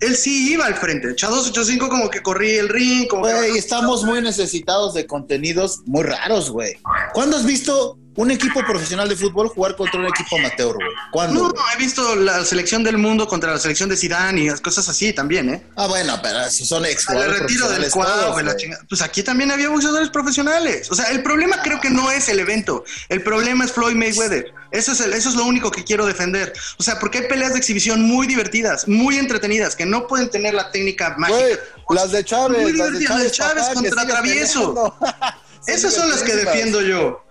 Él 0.00 0.16
sí 0.16 0.52
iba 0.52 0.64
al 0.64 0.76
frente. 0.76 1.14
Chado 1.14 1.40
85 1.40 1.88
como 1.90 2.08
que 2.08 2.22
corría 2.22 2.60
el 2.60 2.70
ring, 2.70 3.06
como 3.06 3.26
que- 3.26 3.34
Güey, 3.34 3.58
estamos 3.58 4.02
muy 4.04 4.22
necesitados 4.22 4.94
de 4.94 5.06
contenidos 5.06 5.80
muy 5.84 6.04
raros, 6.04 6.50
güey. 6.50 6.78
¿Cuándo 7.12 7.36
has 7.36 7.44
visto 7.44 7.98
un 8.20 8.30
equipo 8.30 8.60
profesional 8.66 9.08
de 9.08 9.16
fútbol 9.16 9.48
jugar 9.48 9.76
contra 9.76 9.98
un 9.98 10.06
equipo 10.06 10.36
amateur, 10.38 10.74
güey? 10.74 10.88
¿Cuándo? 11.10 11.42
No, 11.44 11.48
no, 11.48 11.62
he 11.74 11.78
visto 11.78 12.14
la 12.16 12.44
selección 12.44 12.84
del 12.84 12.98
mundo 12.98 13.26
contra 13.26 13.52
la 13.52 13.58
selección 13.58 13.88
de 13.88 13.96
Zidane 13.96 14.42
y 14.42 14.50
las 14.50 14.60
cosas 14.60 14.88
así 14.88 15.12
también, 15.12 15.48
¿eh? 15.48 15.62
Ah, 15.76 15.86
bueno, 15.86 16.18
pero 16.22 16.48
si 16.50 16.66
son 16.66 16.84
ex 16.84 17.08
El 17.08 17.38
retiro 17.38 17.68
del 17.70 17.90
cuadro, 17.90 18.14
todos, 18.20 18.32
güey, 18.34 18.44
la. 18.44 18.54
Pues 18.88 19.00
aquí 19.02 19.22
también 19.22 19.50
había 19.50 19.68
boxeadores 19.70 20.10
profesionales. 20.10 20.90
O 20.90 20.94
sea, 20.94 21.06
el 21.06 21.22
problema 21.22 21.62
creo 21.62 21.80
que 21.80 21.88
no 21.90 22.10
es 22.10 22.28
el 22.28 22.38
evento. 22.38 22.84
El 23.08 23.22
problema 23.22 23.64
es 23.64 23.72
Floyd 23.72 23.94
Mayweather. 23.94 24.52
Eso 24.70 24.92
es, 24.92 25.00
el- 25.00 25.12
eso 25.14 25.30
es 25.30 25.34
lo 25.34 25.44
único 25.46 25.70
que 25.70 25.82
quiero 25.82 26.04
defender. 26.06 26.52
O 26.78 26.82
sea, 26.82 26.98
porque 26.98 27.18
hay 27.18 27.28
peleas 27.28 27.52
de 27.54 27.58
exhibición 27.58 28.02
muy 28.02 28.26
divertidas, 28.26 28.86
muy 28.86 29.16
entretenidas, 29.18 29.74
que 29.74 29.86
no 29.86 30.06
pueden 30.06 30.30
tener 30.30 30.54
la 30.54 30.70
técnica 30.70 31.14
mágica. 31.18 31.38
Güey, 31.38 31.98
las 31.98 32.12
de 32.12 32.24
Chávez, 32.24 32.60
Muy 32.62 32.72
las 32.74 32.92
de 32.92 32.98
divertidas, 32.98 33.32
Chávez, 33.32 33.32
Chávez 33.32 33.62
papá, 33.64 33.82
que 33.82 33.88
contra 33.88 34.06
Travieso. 34.06 34.96
Esas 35.66 35.94
son 35.94 36.08
las 36.10 36.22
que 36.22 36.34
defiendo 36.36 36.80
yo. 36.82 37.24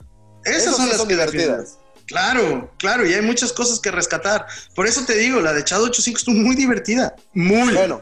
Esas 0.58 0.76
son 0.76 0.86
sí 0.86 0.90
las 0.90 0.98
son 0.98 1.08
divertidas. 1.08 1.78
Claro, 2.06 2.72
claro, 2.78 3.06
y 3.06 3.14
hay 3.14 3.22
muchas 3.22 3.54
cosas 3.54 3.80
que 3.80 3.92
rescatar. 3.92 4.48
Por 4.74 4.88
eso 4.88 5.06
te 5.06 5.16
digo, 5.16 5.42
la 5.42 5.54
de 5.54 5.64
Chado 5.64 5.86
85 5.86 6.18
estuvo 6.18 6.36
muy 6.36 6.56
divertida. 6.56 7.16
Muy. 7.34 7.74
Bueno, 7.74 8.02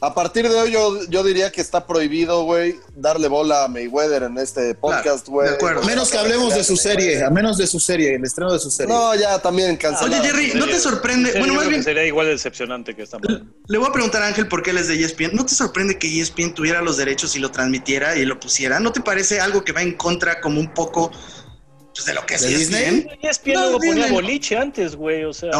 a 0.00 0.14
partir 0.14 0.48
de 0.48 0.54
hoy 0.54 0.72
yo, 0.72 1.04
yo 1.08 1.24
diría 1.24 1.50
que 1.50 1.62
está 1.62 1.86
prohibido, 1.86 2.44
güey, 2.44 2.76
darle 2.94 3.28
bola 3.28 3.64
a 3.64 3.68
Mayweather 3.68 4.24
en 4.24 4.36
este 4.36 4.74
podcast, 4.74 5.26
güey. 5.26 5.48
de 5.48 5.54
acuerdo. 5.54 5.82
A 5.82 5.86
menos 5.86 6.10
que 6.10 6.18
hablemos 6.18 6.54
de 6.54 6.64
su 6.64 6.76
serie, 6.76 7.24
a 7.24 7.30
menos 7.30 7.56
de 7.56 7.66
su 7.66 7.80
serie, 7.80 8.14
el 8.14 8.24
estreno 8.24 8.52
de 8.52 8.58
su 8.58 8.70
serie. 8.70 8.92
No, 8.92 9.14
ya 9.14 9.38
también 9.38 9.74
cancelado. 9.76 10.20
Oye, 10.20 10.30
Jerry, 10.30 10.52
¿no 10.54 10.66
te 10.66 10.78
sorprende? 10.78 11.38
Bueno, 11.38 11.54
más 11.54 11.68
bien, 11.68 11.82
sería 11.82 12.04
igual 12.04 12.26
de 12.26 12.32
decepcionante 12.32 12.94
que 12.94 13.04
esta 13.04 13.18
madre. 13.18 13.44
le 13.66 13.78
voy 13.78 13.88
a 13.88 13.92
preguntar 13.92 14.22
a 14.22 14.26
Ángel 14.26 14.48
por 14.48 14.62
qué 14.62 14.70
él 14.70 14.78
es 14.78 14.88
de 14.88 15.02
ESPN. 15.02 15.30
¿No 15.34 15.46
te 15.46 15.54
sorprende 15.54 15.98
que 15.98 16.20
ESPN 16.20 16.52
tuviera 16.52 16.82
los 16.82 16.98
derechos 16.98 17.34
y 17.34 17.38
lo 17.38 17.50
transmitiera 17.50 18.16
y 18.16 18.26
lo 18.26 18.38
pusiera? 18.38 18.80
¿No 18.80 18.92
te 18.92 19.00
parece 19.00 19.40
algo 19.40 19.64
que 19.64 19.72
va 19.72 19.80
en 19.80 19.94
contra 19.94 20.42
como 20.42 20.60
un 20.60 20.74
poco 20.74 21.10
pues, 21.96 22.06
de 22.06 22.14
lo 22.14 22.26
que 22.26 22.34
es 22.34 22.42
¿De 22.42 22.48
Disney? 22.48 22.82
ESPN? 22.82 23.18
ESPN 23.22 23.52
No, 23.54 23.60
luego 23.62 23.78
ponía 23.78 23.94
Disney 23.94 24.12
boliche 24.12 24.56
antes, 24.58 24.96
güey, 24.96 25.24
o 25.24 25.32
sea... 25.32 25.50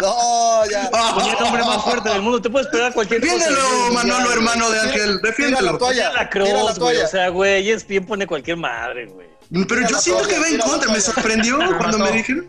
No, 0.00 0.64
ya. 0.70 0.90
Ponía 1.14 1.32
el 1.34 1.44
hombre 1.44 1.64
más 1.64 1.82
fuerte 1.84 2.08
del 2.08 2.22
mundo. 2.22 2.40
Te 2.40 2.48
puedes 2.50 2.66
esperar 2.68 2.92
cualquier 2.92 3.20
cosa. 3.20 3.34
Defiéndelo, 3.34 3.92
Manolo, 3.92 4.26
ya, 4.28 4.32
hermano 4.34 4.70
de 4.70 4.80
Ángel. 4.80 4.94
Tira 4.94 5.12
la 5.12 5.20
Defiéndelo. 5.28 5.78
toalla. 5.78 6.12
La 6.12 6.30
cross, 6.30 6.78
güey. 6.78 6.96
O 6.98 7.06
sea, 7.06 7.28
güey, 7.28 7.70
ESPN 7.70 8.06
pone 8.06 8.26
cualquier 8.26 8.56
madre, 8.56 9.06
güey. 9.06 9.28
Pero 9.68 9.88
yo 9.88 9.98
siento 9.98 10.22
toalla, 10.22 10.34
que 10.34 10.40
va 10.40 10.48
en 10.48 10.58
contra. 10.58 10.92
Me 10.92 11.00
sorprendió 11.00 11.58
cuando 11.78 11.98
me 11.98 12.12
dijeron. 12.12 12.46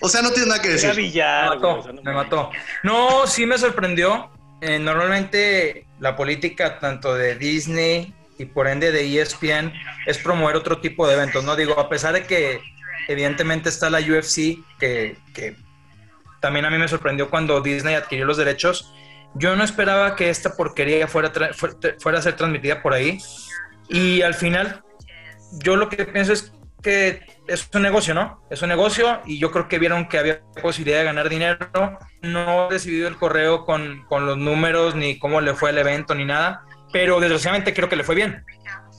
O 0.00 0.08
sea, 0.08 0.22
no 0.22 0.30
tienes 0.30 0.48
nada 0.48 0.60
que 0.62 0.68
decir. 0.68 0.90
Me 0.90 0.94
billar, 0.96 1.58
güey. 1.58 1.72
o 1.72 1.76
mató, 1.76 1.82
sea, 1.82 1.92
no 1.92 2.02
me 2.02 2.12
mató. 2.12 2.50
No, 2.82 3.26
sí 3.26 3.46
me 3.46 3.58
sorprendió. 3.58 4.30
Eh, 4.60 4.78
normalmente 4.78 5.86
la 6.00 6.16
política 6.16 6.78
tanto 6.78 7.14
de 7.14 7.34
Disney 7.34 8.14
y 8.38 8.46
por 8.46 8.68
ende 8.68 8.92
de 8.92 9.20
ESPN 9.20 9.72
es 10.06 10.18
promover 10.18 10.56
otro 10.56 10.80
tipo 10.80 11.06
de 11.06 11.14
eventos, 11.14 11.44
¿no? 11.44 11.56
Digo, 11.56 11.78
a 11.78 11.88
pesar 11.88 12.14
de 12.14 12.24
que 12.24 12.60
evidentemente 13.08 13.68
está 13.68 13.90
la 13.90 14.00
UFC, 14.00 14.58
que, 14.78 15.16
que 15.34 15.56
también 16.40 16.64
a 16.64 16.70
mí 16.70 16.78
me 16.78 16.88
sorprendió 16.88 17.30
cuando 17.30 17.60
Disney 17.60 17.94
adquirió 17.94 18.24
los 18.24 18.36
derechos, 18.36 18.92
yo 19.34 19.56
no 19.56 19.64
esperaba 19.64 20.14
que 20.14 20.30
esta 20.30 20.54
porquería 20.54 21.08
fuera, 21.08 21.32
fuera 21.98 22.18
a 22.18 22.22
ser 22.22 22.36
transmitida 22.36 22.82
por 22.82 22.92
ahí. 22.92 23.18
Y 23.88 24.22
al 24.22 24.34
final, 24.34 24.82
yo 25.52 25.76
lo 25.76 25.88
que 25.88 26.04
pienso 26.04 26.32
es 26.32 26.52
que 26.82 27.22
es 27.48 27.68
un 27.74 27.82
negocio, 27.82 28.14
¿no? 28.14 28.42
Es 28.50 28.62
un 28.62 28.68
negocio 28.68 29.20
y 29.26 29.38
yo 29.38 29.50
creo 29.50 29.68
que 29.68 29.78
vieron 29.78 30.08
que 30.08 30.18
había 30.18 30.42
posibilidad 30.62 30.98
de 30.98 31.04
ganar 31.04 31.28
dinero. 31.28 31.58
No 32.22 32.66
he 32.66 32.70
recibido 32.70 33.08
el 33.08 33.16
correo 33.16 33.64
con, 33.64 34.04
con 34.06 34.26
los 34.26 34.38
números, 34.38 34.94
ni 34.94 35.18
cómo 35.18 35.40
le 35.40 35.54
fue 35.54 35.70
el 35.70 35.78
evento, 35.78 36.14
ni 36.14 36.24
nada. 36.24 36.64
Pero 36.94 37.18
desgraciadamente 37.20 37.74
creo 37.74 37.88
que 37.88 37.96
le 37.96 38.04
fue 38.04 38.14
bien. 38.14 38.44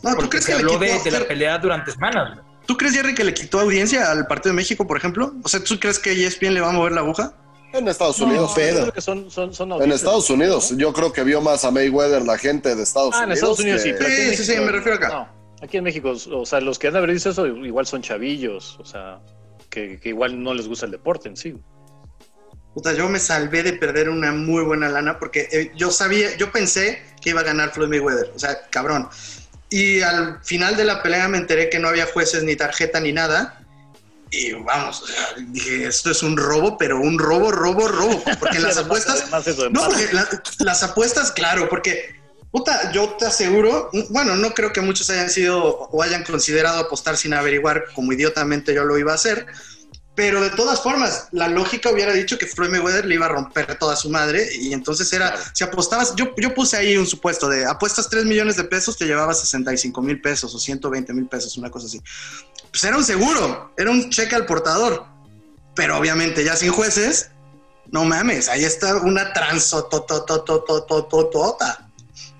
No, 0.03 0.11
¿tú 0.11 0.15
Porque 0.17 0.29
crees 0.31 0.45
se 0.45 0.51
que 0.51 0.57
le 0.57 0.63
habló 0.65 0.77
de, 0.77 0.87
quitó- 0.91 1.03
de 1.05 1.11
la 1.11 1.25
pelea 1.27 1.57
durante 1.57 1.91
semanas. 1.91 2.39
¿Tú 2.67 2.75
crees, 2.75 2.93
Jerry, 2.93 3.15
que 3.15 3.23
le 3.23 3.33
quitó 3.33 3.61
audiencia 3.61 4.11
al 4.11 4.27
partido 4.27 4.51
de 4.51 4.57
México, 4.57 4.85
por 4.85 4.97
ejemplo? 4.97 5.33
O 5.43 5.47
sea, 5.47 5.63
¿tú 5.63 5.79
crees 5.79 5.97
que 5.97 6.11
ESPN 6.11 6.53
le 6.53 6.59
va 6.61 6.69
a 6.69 6.73
mover 6.73 6.91
la 6.91 6.99
aguja? 7.01 7.33
En 7.73 7.87
Estados 7.87 8.19
Unidos. 8.19 8.49
Yo 8.55 8.61
creo 8.81 8.91
que 8.91 9.01
son, 9.01 9.31
son, 9.31 9.53
son 9.53 9.71
En 9.81 9.91
Estados 9.93 10.29
Unidos. 10.29 10.73
Yo 10.77 10.91
creo 10.93 11.13
que 11.13 11.23
vio 11.23 11.39
más 11.41 11.63
a 11.63 11.71
Mayweather 11.71 12.23
la 12.23 12.37
gente 12.37 12.75
de 12.75 12.83
Estados 12.83 13.15
Ah, 13.15 13.19
en 13.19 13.23
Unidos. 13.31 13.37
Estados 13.37 13.59
Unidos 13.59 13.81
sí, 13.81 13.89
que- 13.91 13.95
pero 13.95 14.09
en 14.09 14.15
Sí, 14.15 14.35
sí, 14.37 14.43
sí, 14.43 14.49
México- 14.51 14.65
me 14.65 14.71
refiero 14.73 14.97
acá. 14.97 15.07
No, 15.09 15.27
aquí 15.63 15.77
en 15.77 15.83
México, 15.85 16.13
o 16.31 16.45
sea, 16.45 16.59
los 16.61 16.77
que 16.79 16.87
han 16.87 16.93
de 16.93 16.99
haber 16.99 17.13
dicho 17.13 17.29
eso 17.29 17.47
igual 17.47 17.85
son 17.87 18.01
chavillos, 18.01 18.77
o 18.79 18.85
sea, 18.85 19.19
que, 19.69 19.99
que 19.99 20.09
igual 20.09 20.41
no 20.43 20.53
les 20.53 20.67
gusta 20.67 20.85
el 20.85 20.91
deporte 20.91 21.29
en 21.29 21.37
sí. 21.37 21.55
Puta, 22.75 22.91
yo 22.93 23.07
me 23.07 23.19
salvé 23.19 23.63
de 23.63 23.73
perder 23.73 24.09
una 24.09 24.33
muy 24.33 24.61
buena 24.63 24.89
lana 24.89 25.17
porque 25.17 25.47
eh, 25.51 25.71
yo 25.77 25.89
sabía, 25.91 26.35
yo 26.35 26.51
pensé 26.51 27.01
que 27.21 27.29
iba 27.29 27.39
a 27.39 27.45
ganar 27.45 27.71
Floyd 27.73 27.87
Mayweather, 27.87 28.31
o 28.35 28.37
sea, 28.37 28.69
cabrón. 28.69 29.07
Y 29.69 30.01
al 30.01 30.39
final 30.43 30.75
de 30.75 30.83
la 30.83 31.01
pelea 31.01 31.27
me 31.29 31.37
enteré 31.37 31.69
que 31.69 31.79
no 31.79 31.87
había 31.87 32.05
jueces 32.05 32.43
ni 32.43 32.55
tarjeta 32.57 32.99
ni 32.99 33.13
nada. 33.13 33.61
Y 34.29 34.51
vamos, 34.51 35.01
o 35.03 35.07
sea, 35.07 35.35
dije, 35.37 35.87
esto 35.87 36.11
es 36.11 36.21
un 36.21 36.35
robo, 36.35 36.77
pero 36.77 36.99
un 36.99 37.17
robo, 37.17 37.49
robo, 37.49 37.87
robo. 37.87 38.21
Porque 38.39 38.59
las 38.67 38.77
apuestas, 38.77 39.31
no, 39.71 39.85
porque 39.85 40.09
la- 40.11 40.27
las 40.59 40.83
apuestas, 40.83 41.31
claro, 41.31 41.69
porque, 41.69 42.13
puta, 42.51 42.91
yo 42.91 43.15
te 43.17 43.25
aseguro, 43.25 43.89
bueno, 44.09 44.35
no 44.35 44.53
creo 44.53 44.73
que 44.73 44.81
muchos 44.81 45.09
hayan 45.11 45.29
sido 45.29 45.63
o 45.63 46.03
hayan 46.03 46.25
considerado 46.25 46.79
apostar 46.79 47.15
sin 47.15 47.33
averiguar 47.33 47.85
como 47.93 48.11
idiotamente 48.11 48.73
yo 48.73 48.83
lo 48.83 48.97
iba 48.97 49.13
a 49.13 49.15
hacer, 49.15 49.47
pero 50.15 50.41
de 50.41 50.49
todas 50.51 50.81
formas, 50.81 51.27
la 51.31 51.49
lógica 51.49 51.91
hubiera 51.91 52.13
dicho 52.13 52.37
que 52.37 52.45
Floyd 52.47 52.69
Mayweather 52.69 53.05
le 53.05 53.15
iba 53.15 53.25
a 53.25 53.29
romper 53.29 53.77
toda 53.77 53.97
su 53.97 54.09
madre 54.09 54.47
y 54.55 54.71
entonces 54.71 55.11
era, 55.11 55.35
si 55.53 55.65
apostabas, 55.65 56.15
yo, 56.15 56.33
yo 56.37 56.53
puse 56.53 56.77
ahí 56.77 56.95
un 56.95 57.05
supuesto 57.05 57.49
de 57.49 57.65
apuestas 57.65 58.09
3 58.09 58.23
millones 58.23 58.55
de 58.55 58.63
pesos, 58.63 58.95
te 58.97 59.03
llevabas 59.05 59.41
65 59.41 60.01
mil 60.01 60.21
pesos 60.21 60.55
o 60.55 60.59
120 60.59 61.13
mil 61.13 61.27
pesos, 61.27 61.57
una 61.57 61.69
cosa 61.69 61.87
así. 61.87 62.01
Pues 62.71 62.81
era 62.85 62.95
un 62.97 63.03
seguro, 63.03 63.73
era 63.77 63.91
un 63.91 64.09
cheque 64.09 64.35
al 64.35 64.45
portador, 64.45 65.05
pero 65.75 65.97
obviamente 65.97 66.45
ya 66.45 66.55
sin 66.55 66.71
jueces, 66.71 67.31
no 67.91 68.05
mames, 68.05 68.47
ahí 68.47 68.63
está 68.63 68.95
una 68.97 69.33
transototototototota. 69.33 71.84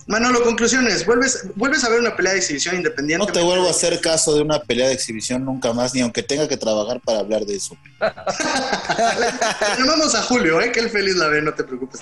Manolo, 0.08 0.44
conclusiones. 0.44 1.04
¿Vuelves, 1.06 1.48
¿Vuelves 1.56 1.84
a 1.84 1.90
ver 1.90 2.00
una 2.00 2.16
pelea 2.16 2.34
de 2.34 2.40
exhibición 2.40 2.76
independiente? 2.76 3.26
No 3.26 3.32
te 3.32 3.42
vuelvo 3.42 3.68
a 3.68 3.72
hacer 3.72 4.00
caso 4.02 4.36
de 4.36 4.42
una 4.42 4.62
pelea 4.62 4.88
de 4.88 4.94
exhibición 4.94 5.44
nunca 5.44 5.74
más, 5.74 5.96
ni 5.96 6.02
aunque 6.02 6.22
tenga 6.22 6.48
que 6.48 6.58
trabajar 6.58 7.02
para 7.02 7.20
hablar 7.20 7.46
de 7.46 7.56
eso. 7.56 7.76
Llamamos 9.80 10.14
a 10.14 10.22
Julio, 10.24 10.62
¿eh? 10.62 10.72
que 10.72 10.80
él 10.80 10.90
feliz 10.92 11.16
la 11.16 11.28
ve, 11.28 11.42
no 11.42 11.54
te 11.54 11.64
preocupes. 11.64 12.02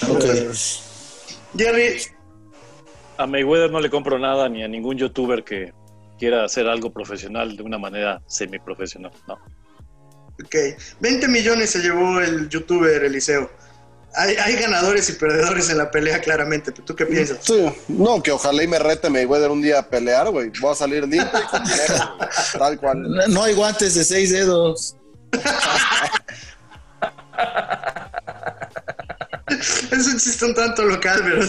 Jerry, 1.58 2.01
A 3.18 3.26
Mayweather 3.26 3.72
no 3.72 3.80
le 3.80 3.89
compro 3.89 4.20
nada 4.20 4.49
ni 4.49 4.64
a 4.64 4.68
ningún 4.68 4.97
youtuber 4.97 5.45
que 5.45 5.72
quiera 6.20 6.43
hacer 6.43 6.68
algo 6.68 6.91
profesional 6.91 7.56
de 7.56 7.64
una 7.64 7.78
manera 7.78 8.22
semiprofesional. 8.28 9.14
No. 9.28 9.36
ok. 10.43 10.56
20 10.99 11.28
millones 11.30 11.70
se 11.70 11.80
llevó 11.80 12.20
el 12.20 12.49
youtuber 12.49 13.04
Eliseo. 13.04 13.49
Hay, 14.16 14.36
hay 14.36 14.55
ganadores 14.55 15.09
y 15.09 15.14
perdedores 15.14 15.70
en 15.70 15.78
la 15.80 15.89
pelea, 15.89 16.20
claramente. 16.22 16.72
pero 16.72 16.86
¿Tú 16.86 16.95
qué 16.95 17.05
piensas? 17.05 17.39
Sí, 17.41 17.66
no, 17.88 18.22
que 18.22 18.32
ojalá 18.32 18.61
y 18.64 18.68
me 18.68 18.78
rete 18.80 19.09
Mayweather 19.09 19.49
un 19.49 19.61
día 19.61 19.80
a 19.80 19.89
pelear, 19.89 20.30
güey. 20.30 20.51
Voy 20.61 20.72
a 20.72 20.76
salir 20.76 21.07
limpio 21.07 21.39
y 21.39 21.47
con 21.47 21.64
dinero, 21.66 22.16
güey. 22.18 22.30
Tal 22.57 22.80
cual. 22.80 23.01
No, 23.01 23.28
no 23.28 23.43
hay 23.43 23.53
guantes 23.55 23.95
de 23.95 24.03
seis 24.03 24.32
dedos. 24.32 24.95
Eso 29.91 30.11
existe 30.14 30.45
un 30.45 30.53
tanto 30.55 30.84
local, 30.84 31.22
pero, 31.24 31.45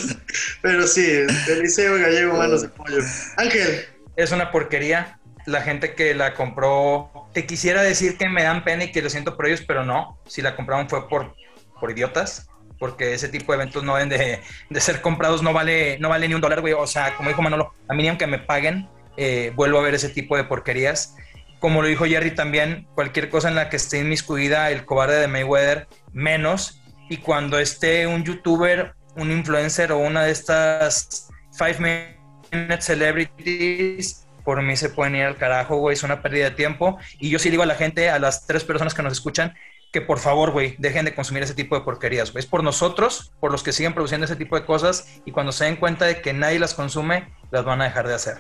pero 0.62 0.87
sí, 0.87 1.07
Eliseo 1.49 1.97
Gallego, 1.99 2.35
manos 2.37 2.62
de 2.62 2.69
pollo. 2.69 2.99
Ángel, 3.37 3.85
Es 4.17 4.31
una 4.33 4.51
porquería. 4.51 5.19
La 5.47 5.61
gente 5.61 5.95
que 5.95 6.15
la 6.15 6.35
compró, 6.35 7.29
te 7.35 7.45
quisiera 7.47 7.83
decir 7.83 8.17
que 8.17 8.29
me 8.31 8.43
dan 8.45 8.65
pena 8.65 8.85
y 8.85 8.93
que 8.93 9.03
lo 9.03 9.11
siento 9.11 9.37
por 9.37 9.47
ellos, 9.47 9.62
pero 9.67 9.85
no. 9.85 10.19
Si 10.27 10.41
la 10.41 10.57
compraron 10.57 10.89
fue 10.89 11.07
por, 11.09 11.35
por 11.79 11.91
idiotas, 11.91 12.47
porque 12.79 13.14
ese 13.14 13.29
tipo 13.29 13.53
de 13.53 13.57
eventos 13.57 13.83
no 13.85 13.95
deben 13.95 14.09
de, 14.09 14.41
de 14.70 14.81
ser 14.81 15.01
comprados, 15.01 15.43
no 15.43 15.53
vale, 15.53 15.99
no 15.99 16.09
vale 16.09 16.29
ni 16.29 16.35
un 16.35 16.41
dólar, 16.41 16.61
güey. 16.61 16.75
O 16.75 16.87
sea, 16.87 17.16
como 17.16 17.29
dijo 17.29 17.43
Manolo, 17.43 17.75
a 17.89 17.95
mí 17.95 18.07
aunque 18.09 18.27
me 18.27 18.39
paguen, 18.39 18.89
eh, 19.16 19.53
vuelvo 19.55 19.79
a 19.79 19.83
ver 19.83 19.95
ese 19.95 20.09
tipo 20.09 20.37
de 20.37 20.45
porquerías. 20.45 21.16
Como 21.61 21.81
lo 21.81 21.89
dijo 21.89 22.05
Jerry 22.05 22.33
también, 22.33 22.87
cualquier 22.95 23.31
cosa 23.31 23.49
en 23.49 23.55
la 23.55 23.70
que 23.70 23.77
esté 23.77 24.01
inmiscuida 24.01 24.70
el 24.70 24.85
cobarde 24.85 25.18
de 25.18 25.29
Mayweather, 25.29 25.89
menos. 26.12 26.83
Y 27.09 27.18
cuando 27.18 27.59
esté 27.59 28.07
un 28.07 28.25
youtuber, 28.25 28.95
un 29.16 29.31
influencer 29.31 29.93
o 29.93 29.99
una 29.99 30.25
de 30.25 30.33
estas 30.33 31.29
Five 31.57 32.11
Minute 32.51 32.83
Celebrities, 32.83 34.27
por 34.45 34.62
mí 34.62 34.77
se 34.77 34.91
pueden 34.91 35.16
ir 35.16 35.25
al 35.25 35.37
carajo, 35.37 35.77
güey, 35.77 35.95
es 35.95 36.03
una 36.03 36.20
pérdida 36.20 36.51
de 36.51 36.57
tiempo. 36.57 36.99
Y 37.18 37.31
yo 37.31 37.39
sí 37.39 37.51
digo 37.51 37.62
a 37.62 37.66
la 37.66 37.77
gente, 37.77 38.11
a 38.11 38.18
las 38.18 38.47
tres 38.47 38.64
personas 38.64 38.93
que 38.93 39.03
nos 39.03 39.12
escuchan, 39.12 39.55
que 39.95 40.01
por 40.01 40.18
favor, 40.18 40.51
güey, 40.51 40.74
dejen 40.78 41.05
de 41.05 41.14
consumir 41.14 41.45
ese 41.45 41.55
tipo 41.55 41.76
de 41.76 41.82
porquerías, 41.82 42.32
güey. 42.32 42.42
Es 42.42 42.51
por 42.51 42.64
nosotros, 42.64 43.30
por 43.38 43.53
los 43.53 43.62
que 43.62 43.72
siguen 43.72 43.95
produciendo 43.95 44.24
ese 44.24 44.34
tipo 44.34 44.57
de 44.57 44.66
cosas, 44.66 45.05
y 45.24 45.30
cuando 45.30 45.53
se 45.53 45.66
den 45.66 45.76
cuenta 45.76 46.05
de 46.05 46.20
que 46.20 46.32
nadie 46.32 46.59
las 46.59 46.74
consume, 46.74 47.32
las 47.53 47.64
van 47.64 47.80
a 47.80 47.84
dejar 47.84 48.09
de 48.09 48.14
hacer. 48.14 48.38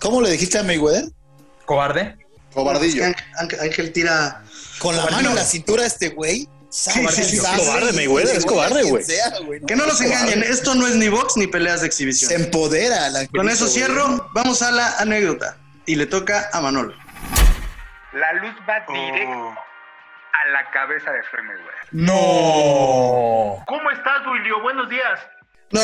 ¿Cómo 0.00 0.22
le 0.22 0.30
dijiste 0.30 0.56
a 0.58 0.62
Mayweather? 0.62 1.10
Cobarde. 1.66 2.16
Cobardillo. 2.54 3.04
Ángel, 3.60 3.92
tira. 3.92 4.42
Con 4.78 4.96
la 4.96 5.04
mano 5.10 5.28
en 5.28 5.34
la 5.34 5.44
cintura 5.44 5.82
a 5.82 5.86
este 5.86 6.08
güey. 6.08 6.48
sí, 6.70 7.06
sí, 7.10 7.36
es 7.36 7.42
cobarde, 7.42 7.92
Mayweather, 7.92 8.34
es 8.34 8.46
cobarde, 8.46 8.82
güey. 8.84 9.04
Que 9.66 9.76
no 9.76 9.84
nos 9.84 10.00
engañen, 10.00 10.42
esto 10.44 10.74
no 10.74 10.86
es 10.86 10.94
ni 10.94 11.10
box 11.10 11.36
ni 11.36 11.46
peleas 11.46 11.82
de 11.82 11.88
exhibición. 11.88 12.30
Se 12.30 12.36
empodera. 12.36 13.10
la 13.10 13.26
Con 13.26 13.50
eso 13.50 13.68
cierro, 13.68 14.30
vamos 14.32 14.62
a 14.62 14.70
la 14.70 14.96
anécdota. 14.96 15.58
Y 15.84 15.96
le 15.96 16.06
toca 16.06 16.48
a 16.54 16.62
Manolo. 16.62 16.94
La 18.14 18.32
luz 18.32 18.54
va 18.66 18.82
directo 18.90 19.65
a 20.46 20.52
la 20.52 20.70
cabeza 20.70 21.10
de 21.12 21.22
Floyd 21.24 21.44
Mayweather. 21.44 21.88
No. 21.92 23.64
¿Cómo 23.66 23.90
estás, 23.90 24.24
Duilio? 24.24 24.60
Buenos 24.62 24.88
días. 24.88 25.20
No, 25.72 25.80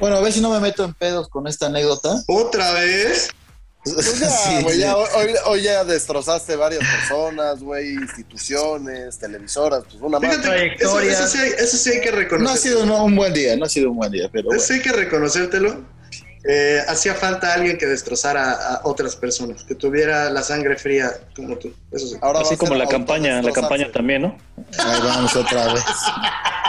Bueno, 0.00 0.16
a 0.16 0.20
ver 0.20 0.32
si 0.32 0.40
no 0.40 0.50
me 0.50 0.60
meto 0.60 0.84
en 0.84 0.94
pedos 0.94 1.28
con 1.28 1.46
esta 1.46 1.66
anécdota. 1.66 2.10
otra 2.28 2.72
vez. 2.72 3.30
Pues 3.84 4.18
ya, 4.20 4.28
Sí, 4.28 4.78
ya, 4.80 4.96
hoy, 4.96 5.34
hoy 5.46 5.62
ya 5.62 5.82
destrozaste 5.84 6.56
varias 6.56 6.80
personas, 6.84 7.60
güey, 7.60 7.94
instituciones, 7.94 9.18
televisoras, 9.18 9.84
pues 9.84 9.94
una 10.02 10.18
más. 10.18 10.32
Eso, 10.32 10.42
Trayectoria. 10.42 11.12
eso 11.12 11.26
sí, 11.28 11.38
hay- 11.38 11.52
eso 11.56 11.76
sí 11.78 11.90
hay 11.92 12.00
que 12.00 12.10
No 12.10 12.16
ha 12.16 12.20
reconocer. 12.20 12.58
sido 12.58 12.82
un, 12.82 12.90
un 12.90 13.16
buen 13.16 13.32
día, 13.32 13.56
no 13.56 13.64
ha 13.64 13.68
sido 13.68 13.90
un 13.92 13.96
buen 13.96 14.10
día, 14.12 14.28
pero 14.30 14.46
bueno. 14.46 14.60
Eso 14.60 14.74
hay 14.74 14.82
que 14.82 14.92
reconocértelo. 14.92 15.84
Eh, 16.44 16.80
hacía 16.86 17.14
falta 17.14 17.52
alguien 17.52 17.76
que 17.78 17.86
destrozara 17.86 18.52
a 18.52 18.80
otras 18.84 19.16
personas, 19.16 19.64
que 19.64 19.74
tuviera 19.74 20.30
la 20.30 20.42
sangre 20.42 20.76
fría 20.76 21.12
como 21.34 21.56
tú. 21.56 21.72
Eso 21.90 22.06
sí. 22.06 22.16
Ahora 22.20 22.40
así 22.40 22.56
como 22.56 22.74
la 22.74 22.86
campaña, 22.86 23.42
la 23.42 23.52
campaña 23.52 23.90
también, 23.90 24.22
¿no? 24.22 24.38
Ahí 24.78 25.00
vamos 25.02 25.34
otra 25.36 25.72
vez. 25.72 25.84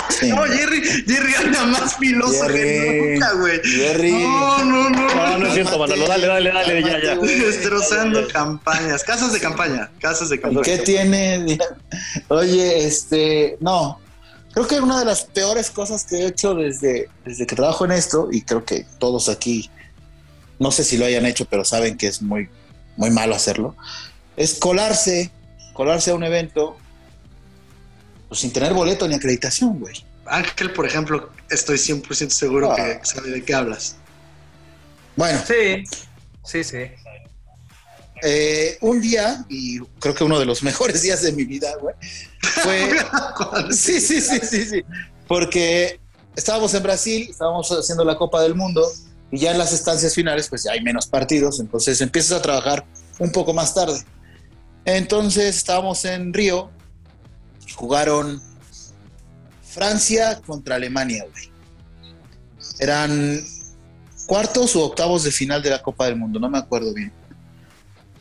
Sí. 0.09 0.27
No, 0.31 0.41
Jerry, 0.43 0.81
Jerry 0.81 1.33
anda 1.35 1.65
más 1.65 1.95
filoso 1.97 2.47
que 2.47 2.53
Jerry. 2.53 3.11
nunca, 3.11 3.33
güey. 3.33 3.61
Jerry. 3.63 4.11
No, 4.11 4.65
no, 4.65 4.89
no. 4.89 5.15
No, 5.15 5.37
no 5.37 5.45
es 5.45 5.53
cierto, 5.53 5.77
Manolo, 5.77 6.07
dale, 6.07 6.25
dale, 6.25 6.51
dale, 6.51 6.81
ya, 6.83 6.99
ya. 6.99 7.15
Destrozando 7.15 8.27
campañas, 8.27 9.03
casas 9.03 9.33
de 9.33 9.39
campaña, 9.39 9.91
casas 9.99 10.29
de 10.29 10.41
campaña. 10.41 10.63
¿Qué 10.63 10.79
tiene? 10.79 11.59
Oye, 12.29 12.87
este, 12.87 13.57
no. 13.59 13.99
Creo 14.53 14.67
que 14.67 14.79
una 14.79 14.99
de 14.99 15.05
las 15.05 15.23
peores 15.25 15.69
cosas 15.69 16.03
que 16.05 16.17
he 16.17 16.25
hecho 16.27 16.55
desde, 16.55 17.09
desde 17.25 17.45
que 17.45 17.55
trabajo 17.55 17.85
en 17.85 17.91
esto, 17.91 18.29
y 18.31 18.41
creo 18.41 18.65
que 18.65 18.85
todos 18.97 19.29
aquí, 19.29 19.69
no 20.57 20.71
sé 20.71 20.83
si 20.83 20.97
lo 20.97 21.05
hayan 21.05 21.25
hecho, 21.25 21.45
pero 21.45 21.63
saben 21.63 21.97
que 21.97 22.07
es 22.07 22.21
muy, 22.21 22.49
muy 22.97 23.09
malo 23.11 23.35
hacerlo, 23.35 23.75
es 24.35 24.55
colarse, 24.55 25.31
colarse 25.73 26.11
a 26.11 26.15
un 26.15 26.23
evento 26.23 26.77
pues, 28.27 28.41
sin 28.41 28.51
tener 28.51 28.73
boleto 28.73 29.07
ni 29.07 29.15
acreditación, 29.15 29.79
güey. 29.79 30.03
Ángel, 30.25 30.71
por 30.73 30.85
ejemplo, 30.85 31.29
estoy 31.49 31.77
100% 31.77 32.29
seguro 32.29 32.71
Ah. 32.71 32.75
que 32.75 32.99
sabe 33.03 33.29
de 33.31 33.43
qué 33.43 33.53
hablas. 33.53 33.95
Bueno, 35.15 35.41
Sí, 35.45 35.83
sí, 36.45 36.63
sí. 36.63 36.77
Eh, 38.21 38.77
un 38.81 39.01
día, 39.01 39.45
y 39.49 39.79
creo 39.99 40.13
que 40.13 40.23
uno 40.23 40.39
de 40.39 40.45
los 40.45 40.63
mejores 40.63 41.01
días 41.01 41.21
de 41.21 41.31
mi 41.31 41.45
vida, 41.45 41.75
güey, 41.81 41.95
fue 42.39 42.89
Sí, 43.71 43.99
sí, 43.99 44.21
sí, 44.21 44.39
sí, 44.41 44.65
sí. 44.65 44.83
Porque 45.27 45.99
estábamos 46.35 46.73
en 46.73 46.83
Brasil, 46.83 47.27
estábamos 47.29 47.69
haciendo 47.69 48.03
la 48.03 48.17
Copa 48.17 48.41
del 48.41 48.55
Mundo 48.55 48.85
Y 49.31 49.39
ya 49.39 49.51
en 49.51 49.57
las 49.57 49.73
estancias 49.73 50.15
finales, 50.15 50.47
pues 50.49 50.63
ya 50.63 50.71
hay 50.71 50.81
menos 50.81 51.07
partidos, 51.07 51.59
entonces 51.59 52.01
empiezas 52.01 52.39
a 52.39 52.41
trabajar 52.41 52.85
un 53.19 53.31
poco 53.31 53.53
más 53.53 53.73
tarde. 53.73 54.01
Entonces 54.85 55.55
estábamos 55.55 56.03
en 56.05 56.33
Río, 56.33 56.71
jugaron 57.75 58.41
Francia 59.63 60.41
contra 60.45 60.75
Alemania, 60.75 61.25
güey. 61.31 61.51
Eran 62.79 63.43
cuartos 64.25 64.75
o 64.75 64.85
octavos 64.85 65.23
de 65.23 65.31
final 65.31 65.61
de 65.61 65.69
la 65.69 65.81
Copa 65.81 66.05
del 66.05 66.15
Mundo, 66.15 66.39
no 66.39 66.49
me 66.49 66.57
acuerdo 66.57 66.93
bien. 66.93 67.11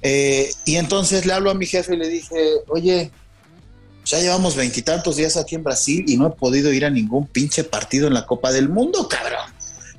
Eh, 0.02 0.50
y 0.64 0.76
entonces 0.76 1.26
le 1.26 1.32
hablo 1.32 1.50
a 1.50 1.54
mi 1.54 1.66
jefe 1.66 1.94
y 1.94 1.96
le 1.96 2.08
dije, 2.08 2.36
oye, 2.68 3.10
ya 4.04 4.20
llevamos 4.20 4.56
veintitantos 4.56 5.16
días 5.16 5.36
aquí 5.36 5.54
en 5.54 5.64
Brasil 5.64 6.04
y 6.06 6.16
no 6.16 6.28
he 6.28 6.30
podido 6.30 6.72
ir 6.72 6.84
a 6.84 6.90
ningún 6.90 7.26
pinche 7.26 7.64
partido 7.64 8.06
en 8.06 8.14
la 8.14 8.26
Copa 8.26 8.52
del 8.52 8.68
Mundo, 8.68 9.08
cabrón. 9.08 9.52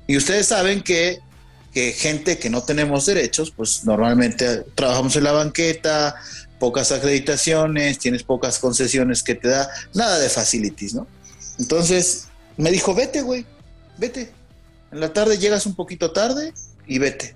Y 0.07 0.17
ustedes 0.17 0.47
saben 0.47 0.81
que, 0.81 1.19
que 1.73 1.91
gente 1.93 2.39
que 2.39 2.49
no 2.49 2.63
tenemos 2.63 3.05
derechos, 3.05 3.51
pues 3.51 3.83
normalmente 3.83 4.63
trabajamos 4.73 5.15
en 5.15 5.25
la 5.25 5.31
banqueta, 5.33 6.15
pocas 6.57 6.91
acreditaciones, 6.91 7.99
tienes 7.99 8.23
pocas 8.23 8.57
concesiones 8.57 9.21
que 9.21 9.35
te 9.35 9.49
da, 9.49 9.69
nada 9.93 10.17
de 10.17 10.29
facilities, 10.29 10.95
¿no? 10.95 11.07
Entonces 11.59 12.27
me 12.57 12.71
dijo, 12.71 12.95
vete, 12.95 13.21
güey, 13.21 13.45
vete. 13.97 14.31
En 14.91 14.99
la 14.99 15.13
tarde 15.13 15.37
llegas 15.37 15.65
un 15.67 15.75
poquito 15.75 16.11
tarde 16.11 16.53
y 16.87 16.97
vete. 16.97 17.35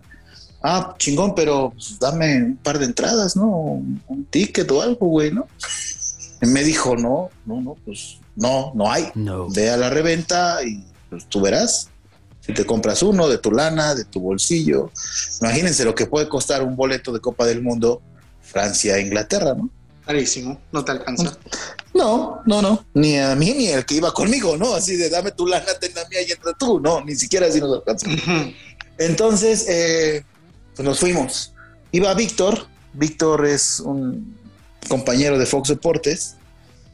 Ah, 0.66 0.95
chingón, 0.97 1.36
pero 1.36 1.74
dame 1.99 2.41
un 2.41 2.55
par 2.55 2.80
de 2.80 2.86
entradas, 2.86 3.36
¿no? 3.36 3.47
Un, 3.47 4.28
ticket 4.30 4.72
o 4.72 4.82
algo, 4.82 5.07
güey, 5.07 5.30
¿no? 5.30 5.45
Y 6.41 6.47
me 6.47 6.64
dijo, 6.64 6.95
no, 6.95 7.30
no, 7.45 7.61
no, 7.61 7.76
pues 7.84 8.18
no, 8.38 8.72
no 8.74 8.89
hay. 8.89 9.11
No. 9.14 9.49
Ve 9.49 9.70
a 9.70 9.76
la 9.76 9.89
reventa 9.89 10.64
y 10.64 10.84
pues, 11.09 11.26
tú 11.28 11.41
verás. 11.41 11.89
Si 12.39 12.53
te 12.53 12.66
compras 12.66 13.03
uno 13.03 13.28
de 13.28 13.38
tu 13.38 13.51
lana, 13.51 13.93
de 13.93 14.05
tu 14.05 14.22
bolsillo. 14.22 14.89
Imagínense 15.41 15.84
lo 15.84 15.95
que 15.95 16.05
puede 16.05 16.30
costar 16.30 16.64
un 16.64 16.76
boleto 16.76 17.11
de 17.11 17.20
Copa 17.20 17.45
del 17.45 17.61
Mundo 17.61 18.01
Francia 18.41 18.99
Inglaterra, 18.99 19.53
¿no? 19.53 19.70
Carísimo, 20.05 20.59
no 20.72 20.84
te 20.84 20.91
alcanza. 20.91 21.38
No, 21.93 22.41
no, 22.45 22.61
no. 22.61 22.86
Ni 22.93 23.18
a 23.18 23.36
mí 23.36 23.53
ni 23.53 23.68
el 23.68 23.86
que 23.86 23.95
iba 23.95 24.14
conmigo, 24.14 24.57
¿no? 24.57 24.76
Así 24.76 24.95
de 24.95 25.09
dame 25.09 25.32
tu 25.32 25.47
lana, 25.47 25.74
ten 25.80 25.93
la 25.93 26.07
mía 26.09 26.22
y 26.28 26.32
entra 26.32 26.53
tú. 26.53 26.80
No, 26.80 27.03
ni 27.03 27.16
siquiera 27.16 27.47
así 27.47 27.59
nos 27.59 27.76
alcanzó. 27.76 28.07
Entonces, 28.97 29.66
eh, 29.70 30.26
pues 30.76 30.86
nos 30.86 30.99
fuimos. 30.99 31.53
Iba 31.91 32.13
Víctor. 32.13 32.67
Víctor 32.93 33.45
es 33.45 33.80
un 33.80 34.38
compañero 34.88 35.38
de 35.38 35.45
Fox 35.45 35.69
Deportes. 35.69 36.36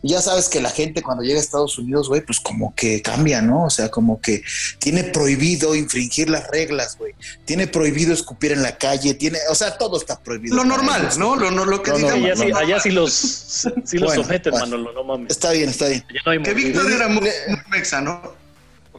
Y 0.01 0.11
ya 0.11 0.21
sabes 0.21 0.47
que 0.47 0.61
la 0.61 0.69
gente 0.69 1.01
cuando 1.01 1.23
llega 1.23 1.39
a 1.39 1.41
Estados 1.41 1.77
Unidos, 1.77 2.07
güey, 2.07 2.21
pues 2.21 2.39
como 2.39 2.73
que 2.73 3.01
cambia, 3.01 3.41
¿no? 3.41 3.65
O 3.65 3.69
sea, 3.69 3.89
como 3.89 4.21
que 4.21 4.41
tiene 4.79 5.03
prohibido 5.03 5.75
infringir 5.75 6.29
las 6.29 6.47
reglas, 6.47 6.97
güey. 6.97 7.13
Tiene 7.43 7.67
prohibido 7.67 8.13
escupir 8.13 8.53
en 8.53 8.61
la 8.61 8.77
calle, 8.77 9.13
tiene, 9.15 9.39
o 9.49 9.55
sea, 9.55 9.77
todo 9.77 9.97
está 9.97 10.17
prohibido. 10.17 10.55
Lo 10.55 10.63
normal, 10.63 11.01
ellos. 11.01 11.17
¿no? 11.17 11.35
Lo, 11.35 11.51
no- 11.51 11.65
lo 11.65 11.83
que 11.83 11.91
No, 11.91 11.97
digamos. 11.97 12.23
allá, 12.23 12.35
sí, 12.37 12.45
no, 12.47 12.57
allá 12.57 12.79
sí 12.79 12.91
los, 12.91 13.11
sí 13.85 13.97
los 13.97 14.07
Bueno, 14.07 14.23
someten, 14.23 14.51
bueno. 14.51 14.65
Manolo, 14.67 14.93
no 14.93 15.03
mames. 15.03 15.31
Está 15.31 15.51
bien, 15.51 15.67
está 15.67 15.87
bien. 15.89 16.05
No 16.25 16.43
Que. 16.43 16.53
Víctor 16.53 16.89
era 16.89 17.09
muy, 17.09 17.29
mexa, 17.69 17.99
¿no? 17.99 18.21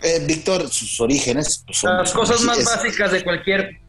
Eh, 0.03 0.23
Víctor, 0.27 0.69
sus 0.69 1.01
orígenes 1.01 1.63
pues, 1.65 1.79
son. 1.79 1.97
Las 1.97 2.13
cosas 2.13 2.43
más 2.43 2.59
es- 2.59 2.67
básicas 2.67 3.11
de 3.13 3.25
cualquier 3.25 3.81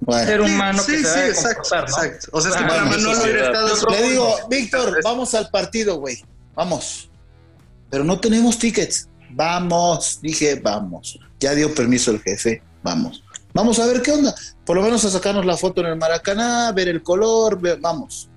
bueno. 0.00 0.26
ser 0.26 0.40
humano 0.40 0.82
sí, 0.82 0.92
que 0.92 0.98
sí, 0.98 1.04
se 1.04 1.18
debe 1.18 1.28
exacto, 1.30 1.62
comportar, 1.62 1.90
¿no? 1.90 2.04
exacto. 2.04 2.28
O 2.32 2.40
sea, 2.40 2.50
es 2.50 2.56
que 2.56 2.62
para 2.64 2.84
bueno, 2.84 3.08
Manolo. 3.12 3.90
Le 3.90 4.02
digo, 4.08 4.36
Víctor, 4.48 5.00
vamos 5.04 5.34
al 5.34 5.48
partido, 5.50 5.96
güey. 5.96 6.24
Vamos. 6.54 7.10
Pero 7.90 8.04
no 8.04 8.18
tenemos 8.20 8.58
tickets. 8.58 9.08
Vamos. 9.30 10.18
Dije, 10.22 10.56
vamos. 10.56 11.18
Ya 11.38 11.54
dio 11.54 11.74
permiso 11.74 12.10
el 12.10 12.20
jefe. 12.20 12.62
Vamos. 12.82 13.22
Vamos 13.52 13.78
a 13.78 13.86
ver 13.86 14.00
qué 14.02 14.12
onda. 14.12 14.34
Por 14.64 14.76
lo 14.76 14.82
menos 14.82 15.04
a 15.04 15.10
sacarnos 15.10 15.44
la 15.44 15.56
foto 15.56 15.80
en 15.80 15.88
el 15.88 15.96
Maracaná, 15.96 16.70
ver 16.72 16.88
el 16.88 17.02
color, 17.02 17.60
ver- 17.60 17.78
vamos. 17.80 18.28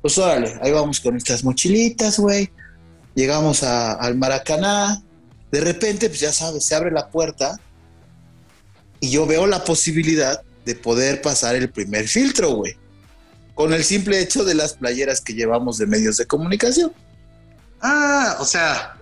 Pues 0.00 0.16
órale, 0.16 0.58
ahí 0.62 0.72
vamos 0.72 0.98
con 1.00 1.12
nuestras 1.12 1.44
mochilitas, 1.44 2.18
güey. 2.18 2.50
Llegamos 3.14 3.62
a- 3.62 3.92
al 3.92 4.16
Maracaná. 4.16 5.02
De 5.52 5.60
repente, 5.60 6.08
pues 6.08 6.20
ya 6.20 6.32
sabes, 6.32 6.64
se 6.64 6.74
abre 6.74 6.90
la 6.90 7.08
puerta 7.08 7.58
y 9.00 9.10
yo 9.10 9.26
veo 9.26 9.46
la 9.46 9.62
posibilidad 9.64 10.40
de 10.64 10.74
poder 10.74 11.22
pasar 11.22 11.56
el 11.56 11.70
primer 11.70 12.06
filtro, 12.08 12.50
güey 12.54 12.76
con 13.60 13.74
el 13.74 13.84
simple 13.84 14.18
hecho 14.18 14.42
de 14.42 14.54
las 14.54 14.72
playeras 14.72 15.20
que 15.20 15.34
llevamos 15.34 15.76
de 15.76 15.86
medios 15.86 16.16
de 16.16 16.24
comunicación. 16.24 16.94
Ah, 17.82 18.38
o 18.40 18.44
sea, 18.46 18.96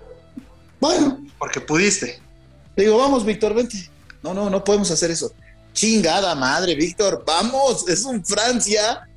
Bueno, 0.81 1.25
porque 1.39 1.61
pudiste. 1.61 2.21
le 2.75 2.83
digo, 2.83 2.99
vamos, 2.99 3.25
Víctor, 3.25 3.55
vente. 3.55 3.89
No, 4.21 4.35
no, 4.35 4.51
no 4.51 4.65
podemos 4.65 4.91
hacer 4.91 5.13
eso. 5.13 5.33
Chingada 5.73 6.35
madre, 6.35 6.75
Víctor, 6.75 7.23
vamos, 7.25 7.89
es 7.89 8.03
un 8.05 8.25
Francia. 8.25 9.09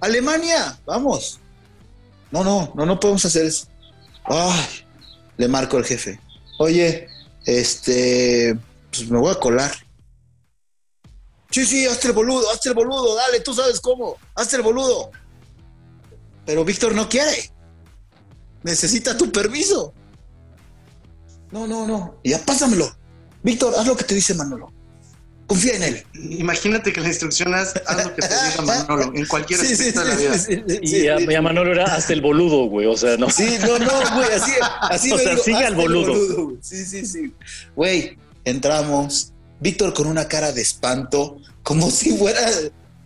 Alemania, 0.00 0.78
vamos. 0.86 1.40
No, 2.30 2.42
no, 2.42 2.72
no, 2.74 2.86
no 2.86 2.98
podemos 2.98 3.22
hacer 3.26 3.44
eso. 3.44 3.66
Ay, 4.24 4.64
le 5.36 5.46
marco 5.46 5.76
al 5.76 5.84
jefe. 5.84 6.18
Oye, 6.58 7.06
este, 7.44 8.56
pues 8.90 9.10
me 9.10 9.18
voy 9.18 9.30
a 9.30 9.38
colar. 9.38 9.72
Sí, 11.54 11.64
sí, 11.64 11.86
hazte 11.86 12.08
el 12.08 12.14
boludo, 12.14 12.50
hazte 12.50 12.70
el 12.70 12.74
boludo, 12.74 13.14
dale, 13.14 13.38
tú 13.38 13.54
sabes 13.54 13.78
cómo, 13.78 14.16
hazte 14.34 14.56
el 14.56 14.62
boludo. 14.62 15.12
Pero 16.44 16.64
Víctor 16.64 16.96
no 16.96 17.08
quiere. 17.08 17.48
Necesita 18.64 19.16
tu 19.16 19.30
permiso. 19.30 19.94
No, 21.52 21.68
no, 21.68 21.86
no. 21.86 22.16
Ya 22.24 22.40
pásamelo. 22.44 22.92
Víctor, 23.44 23.72
haz 23.78 23.86
lo 23.86 23.96
que 23.96 24.02
te 24.02 24.16
dice 24.16 24.34
Manolo. 24.34 24.72
Confía 25.46 25.76
en 25.76 25.84
él. 25.84 26.06
Imagínate 26.14 26.92
que 26.92 27.00
la 27.00 27.06
instrucción 27.06 27.54
es 27.54 27.72
haz 27.86 28.04
lo 28.04 28.12
que 28.16 28.22
te 28.22 28.34
diga 28.34 28.62
Manolo 28.62 29.12
en 29.14 29.24
cualquier 29.26 29.60
Sí, 29.60 29.76
sí, 29.76 29.90
aspecto 29.90 30.00
de 30.00 30.06
la 30.08 30.16
sí, 30.16 30.22
vida. 30.22 30.38
sí, 30.38 30.62
sí, 30.88 30.96
Y 31.04 31.08
a, 31.08 31.18
sí. 31.18 31.26
y 31.30 31.34
a 31.36 31.40
Manolo 31.40 31.70
era 31.70 31.84
hasta 31.84 32.14
el 32.14 32.20
boludo, 32.20 32.64
güey. 32.68 32.88
O 32.88 32.96
sea, 32.96 33.16
no. 33.16 33.30
Sí, 33.30 33.58
no, 33.60 33.78
no, 33.78 33.92
güey, 34.16 34.32
así, 34.34 34.50
así 34.90 35.12
O 35.12 35.18
sea, 35.18 35.30
digo, 35.30 35.44
sigue 35.44 35.64
al 35.64 35.76
boludo. 35.76 36.56
Sí, 36.60 36.84
sí, 36.84 37.06
sí. 37.06 37.32
Güey, 37.76 38.18
entramos. 38.44 39.30
Víctor 39.60 39.94
con 39.94 40.08
una 40.08 40.26
cara 40.28 40.52
de 40.52 40.60
espanto, 40.60 41.38
como 41.64 41.90
si 41.90 42.16
fuera, 42.16 42.40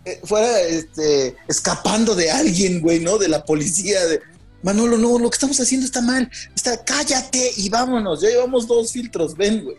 eh, 0.05 0.21
fuera 0.23 0.59
este, 0.61 1.35
escapando 1.47 2.13
de 2.13 2.29
alguien, 2.29 2.81
güey, 2.81 2.99
¿no? 2.99 3.17
De 3.17 3.27
la 3.27 3.43
policía. 3.43 4.05
De, 4.05 4.19
Manolo, 4.61 4.97
no, 4.97 5.17
lo 5.17 5.29
que 5.31 5.35
estamos 5.35 5.59
haciendo 5.59 5.85
está 5.87 6.01
mal. 6.01 6.29
Está, 6.55 6.83
cállate 6.85 7.51
y 7.57 7.69
vámonos. 7.69 8.21
Ya 8.21 8.29
llevamos 8.29 8.67
dos 8.67 8.91
filtros, 8.91 9.35
ven, 9.35 9.63
güey. 9.63 9.77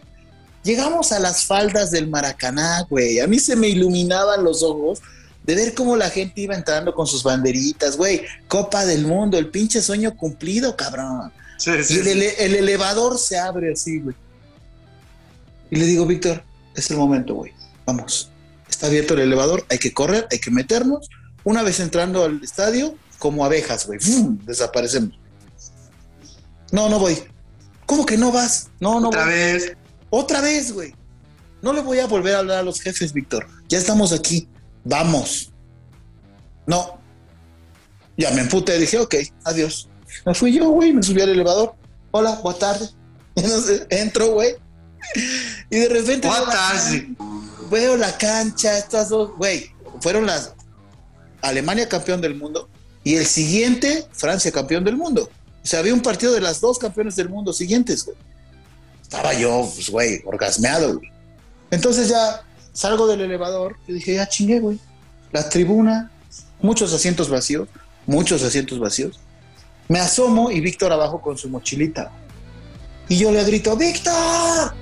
Llegamos 0.65 1.13
a 1.13 1.19
las 1.21 1.45
faldas 1.45 1.91
del 1.91 2.09
Maracaná, 2.09 2.87
güey. 2.91 3.21
A 3.21 3.27
mí 3.27 3.39
se 3.39 3.55
me 3.57 3.69
iluminaban 3.69 4.43
los 4.45 4.63
ojos 4.63 5.01
de 5.45 5.55
ver 5.55 5.75
cómo 5.75 5.97
la 5.97 6.11
gente 6.11 6.41
iba 6.43 6.55
entrando 6.55 6.95
con 6.95 7.07
sus 7.07 7.23
banderitas, 7.23 7.97
güey. 7.97 8.23
Copa 8.49 8.85
del 8.85 9.07
Mundo, 9.07 9.39
el 9.39 9.49
pinche 9.49 9.81
sueño 9.83 10.17
cumplido, 10.17 10.77
cabrón. 10.77 11.33
Sí, 11.59 11.71
sí, 11.85 11.95
Y 11.95 11.99
el, 12.01 12.07
ele- 12.09 12.35
el 12.45 12.55
elevador 12.57 13.19
se 13.19 13.39
abre 13.39 13.73
así, 13.73 14.01
güey. 14.01 14.17
Y 15.71 15.77
le 15.77 15.85
digo, 15.87 16.07
Víctor, 16.07 16.43
es 16.75 16.91
el 16.91 16.97
momento, 16.97 17.35
güey. 17.35 17.53
Vamos. 17.87 18.30
Está 18.71 18.87
abierto 18.87 19.15
el 19.15 19.21
elevador, 19.21 19.67
hay 19.69 19.79
que 19.79 19.93
correr, 19.93 20.27
hay 20.31 20.39
que 20.39 20.51
meternos. 20.51 21.09
Una 21.45 21.63
vez 21.63 21.81
entrando 21.81 22.25
al 22.25 22.43
estadio, 22.43 22.95
como 23.19 23.45
abejas, 23.45 23.87
güey. 23.87 23.99
Desaparecemos. 24.45 25.19
No, 26.73 26.89
no 26.89 26.99
voy. 26.99 27.19
¿Cómo 27.87 28.07
que 28.07 28.17
no 28.17 28.31
vas? 28.31 28.71
No, 28.79 29.01
no 29.01 29.09
Otra 29.09 29.25
voy. 29.25 29.35
vez. 29.35 29.77
Otra 30.11 30.41
vez, 30.41 30.73
güey. 30.73 30.95
No 31.63 31.73
le 31.73 31.81
voy 31.83 31.99
a 31.99 32.07
volver 32.07 32.37
a 32.37 32.39
hablar 32.39 32.59
a 32.59 32.63
los 32.63 32.81
jefes, 32.81 33.13
Víctor. 33.13 33.47
Ya 33.69 33.79
estamos 33.79 34.13
aquí. 34.13 34.49
Vamos. 34.85 35.53
No. 36.67 37.01
Ya 38.17 38.31
me 38.31 38.43
emputé. 38.43 38.79
Dije, 38.79 38.99
ok, 38.99 39.15
adiós. 39.45 39.89
Me 40.25 40.35
fui 40.35 40.53
yo, 40.53 40.71
güey. 40.71 40.93
Me 40.93 41.03
subí 41.03 41.21
al 41.21 41.31
elevador. 41.31 41.75
Hola, 42.13 42.41
buena 42.43 42.59
tarde. 42.59 42.89
Sé, 43.37 43.87
entro, 43.91 44.29
güey. 44.33 44.55
Y 45.71 45.79
de 45.79 45.89
repente 45.89 46.29
does 46.29 46.95
it? 46.95 47.09
Veo 47.71 47.97
la 47.97 48.17
cancha, 48.19 48.77
estas 48.77 49.09
dos, 49.09 49.37
güey. 49.37 49.71
Fueron 50.01 50.27
las 50.27 50.55
Alemania 51.43 51.89
campeón 51.89 52.21
del 52.21 52.35
mundo 52.35 52.69
y 53.05 53.17
el 53.17 53.27
siguiente 53.27 54.07
Francia 54.13 54.53
campeón 54.53 54.85
del 54.85 54.97
mundo. 54.97 55.31
O 55.63 55.67
sea, 55.67 55.81
había 55.81 55.95
un 55.95 56.03
partido 56.03 56.33
de 56.33 56.41
las 56.41 56.61
dos 56.61 56.79
campeones 56.79 57.17
del 57.17 57.29
mundo 57.29 57.53
siguientes, 57.53 58.05
güey. 58.05 58.17
Estaba 59.03 59.35
yo, 59.35 59.71
pues, 59.75 59.91
güey, 59.91 60.23
orgasmeado, 60.25 60.99
güey. 60.99 61.11
Entonces 61.71 62.09
ya 62.09 62.43
salgo 62.73 63.07
del 63.07 63.21
elevador 63.21 63.77
y 63.87 63.95
dije, 63.95 64.15
ya 64.15 64.29
chingué, 64.29 64.61
güey. 64.61 64.79
La 65.33 65.49
tribuna, 65.49 66.11
muchos 66.61 66.93
asientos 66.93 67.29
vacíos, 67.29 67.69
muchos 68.07 68.43
asientos 68.43 68.79
vacíos. 68.79 69.21
Me 69.89 69.99
asomo 69.99 70.51
y 70.51 70.61
Víctor 70.61 70.93
abajo 70.93 71.21
con 71.21 71.37
su 71.37 71.49
mochilita. 71.49 72.13
Y 73.09 73.19
yo 73.19 73.33
le 73.33 73.43
grito, 73.45 73.77
¡Víctor! 73.77 74.73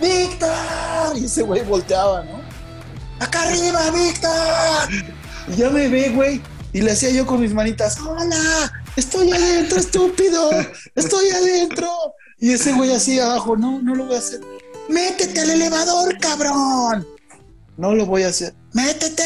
¡Víctor! 0.00 1.16
Y 1.16 1.24
ese 1.24 1.42
güey 1.42 1.62
volteaba, 1.64 2.24
¿no? 2.24 2.40
¡Acá 3.20 3.42
arriba, 3.42 3.90
Víctor! 3.90 5.14
Y 5.48 5.56
ya 5.56 5.70
me 5.70 5.88
ve, 5.88 6.10
güey. 6.10 6.40
Y 6.72 6.82
le 6.82 6.92
hacía 6.92 7.10
yo 7.10 7.26
con 7.26 7.40
mis 7.40 7.54
manitas, 7.54 7.98
¡Hola! 8.00 8.72
¡Estoy 8.96 9.32
adentro, 9.32 9.78
estúpido! 9.78 10.50
¡Estoy 10.94 11.30
adentro! 11.30 11.88
Y 12.38 12.52
ese 12.52 12.72
güey 12.72 12.92
así 12.92 13.18
abajo, 13.18 13.56
no, 13.56 13.80
no 13.80 13.94
lo 13.94 14.06
voy 14.06 14.16
a 14.16 14.18
hacer. 14.18 14.40
métete 14.88 15.40
al 15.40 15.50
elevador, 15.50 16.18
cabrón. 16.18 17.06
No 17.76 17.94
lo 17.94 18.06
voy 18.06 18.24
a 18.24 18.28
hacer. 18.28 18.54
Métete. 18.72 19.22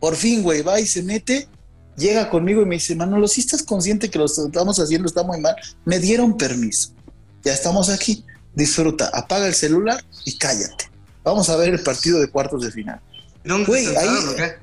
Por 0.00 0.16
fin, 0.16 0.42
güey, 0.42 0.62
va 0.62 0.80
y 0.80 0.86
se 0.86 1.02
mete, 1.02 1.48
llega 1.96 2.28
conmigo 2.28 2.60
y 2.62 2.66
me 2.66 2.74
dice, 2.74 2.94
Manolo, 2.94 3.26
si 3.28 3.40
estás 3.40 3.62
consciente 3.62 4.10
que 4.10 4.18
lo 4.18 4.26
estamos 4.26 4.78
haciendo 4.78 5.08
está 5.08 5.22
muy 5.22 5.40
mal, 5.40 5.56
me 5.84 5.98
dieron 5.98 6.36
permiso. 6.36 6.90
Ya 7.42 7.52
estamos 7.52 7.88
aquí. 7.88 8.24
Disfruta, 8.54 9.10
apaga 9.12 9.46
el 9.46 9.54
celular 9.54 10.04
y 10.24 10.36
cállate. 10.38 10.90
Vamos 11.22 11.48
a 11.48 11.56
ver 11.56 11.70
el 11.70 11.82
partido 11.82 12.20
de 12.20 12.28
cuartos 12.28 12.62
de 12.62 12.70
final. 12.70 13.00
¿Dónde 13.44 13.66
Güey, 13.66 13.86
se 13.86 13.98
ahí- 13.98 14.08
o 14.08 14.36
qué? 14.36 14.54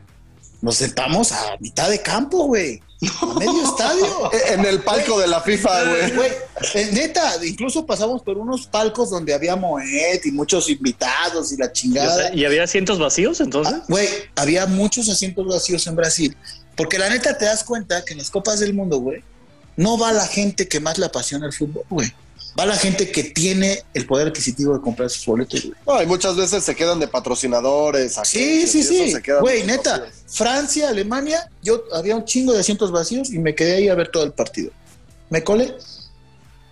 Nos 0.61 0.75
sentamos 0.77 1.31
a 1.31 1.57
mitad 1.59 1.89
de 1.89 2.01
campo, 2.01 2.45
güey. 2.45 2.79
A 3.21 3.25
medio 3.39 3.63
estadio. 3.63 4.29
En 4.47 4.63
el 4.63 4.83
palco 4.83 5.19
de 5.19 5.27
la 5.27 5.41
FIFA, 5.41 5.83
güey. 5.85 6.11
Güey, 6.15 6.31
eh, 6.75 6.89
neta, 6.93 7.43
incluso 7.43 7.83
pasamos 7.85 8.21
por 8.21 8.37
unos 8.37 8.67
palcos 8.67 9.09
donde 9.09 9.33
había 9.33 9.55
Moet 9.55 10.23
y 10.23 10.31
muchos 10.31 10.69
invitados 10.69 11.51
y 11.51 11.57
la 11.57 11.65
Y, 11.65 11.69
o 11.69 11.71
chingada. 11.71 12.15
sea, 12.27 12.35
¿y 12.35 12.45
había 12.45 12.63
asientos 12.63 12.99
vacíos 12.99 13.41
entonces? 13.41 13.73
Ah, 13.75 13.83
Güey, 13.89 14.07
había 14.35 14.67
muchos 14.67 15.09
asientos 15.09 15.47
vacíos 15.47 15.85
en 15.87 15.95
Brasil. 15.95 16.37
Porque 16.77 16.99
la 16.99 17.09
neta 17.09 17.35
te 17.37 17.45
das 17.45 17.63
cuenta 17.63 18.05
que 18.05 18.13
en 18.13 18.19
las 18.19 18.29
Copas 18.29 18.59
del 18.59 18.75
Mundo, 18.75 18.99
güey, 18.99 19.23
no 19.77 19.97
va 19.97 20.11
la 20.13 20.27
gente 20.27 20.67
que 20.67 20.79
más 20.79 20.99
le 20.99 21.07
apasiona 21.07 21.47
el 21.47 21.53
fútbol, 21.53 21.83
güey. 21.89 22.13
Va 22.59 22.65
la 22.65 22.75
gente 22.75 23.09
que 23.11 23.23
tiene 23.23 23.81
el 23.93 24.05
poder 24.05 24.27
adquisitivo 24.27 24.73
de 24.73 24.81
comprar 24.81 25.09
sus 25.09 25.25
boletos, 25.25 25.61
güey. 25.63 25.73
No, 25.87 26.03
y 26.03 26.05
muchas 26.05 26.35
veces 26.35 26.63
se 26.63 26.75
quedan 26.75 26.99
de 26.99 27.07
patrocinadores. 27.07 28.17
Sí, 28.25 28.67
sí, 28.67 28.83
sí. 28.83 29.13
Güey, 29.39 29.63
neta. 29.63 30.05
Francia, 30.27 30.89
Alemania, 30.89 31.49
yo 31.61 31.83
había 31.93 32.15
un 32.15 32.25
chingo 32.25 32.51
de 32.53 32.59
asientos 32.59 32.91
vacíos 32.91 33.29
y 33.31 33.39
me 33.39 33.55
quedé 33.55 33.75
ahí 33.77 33.87
a 33.89 33.95
ver 33.95 34.09
todo 34.09 34.23
el 34.23 34.33
partido. 34.33 34.71
¿Me 35.29 35.43
colé? 35.43 35.73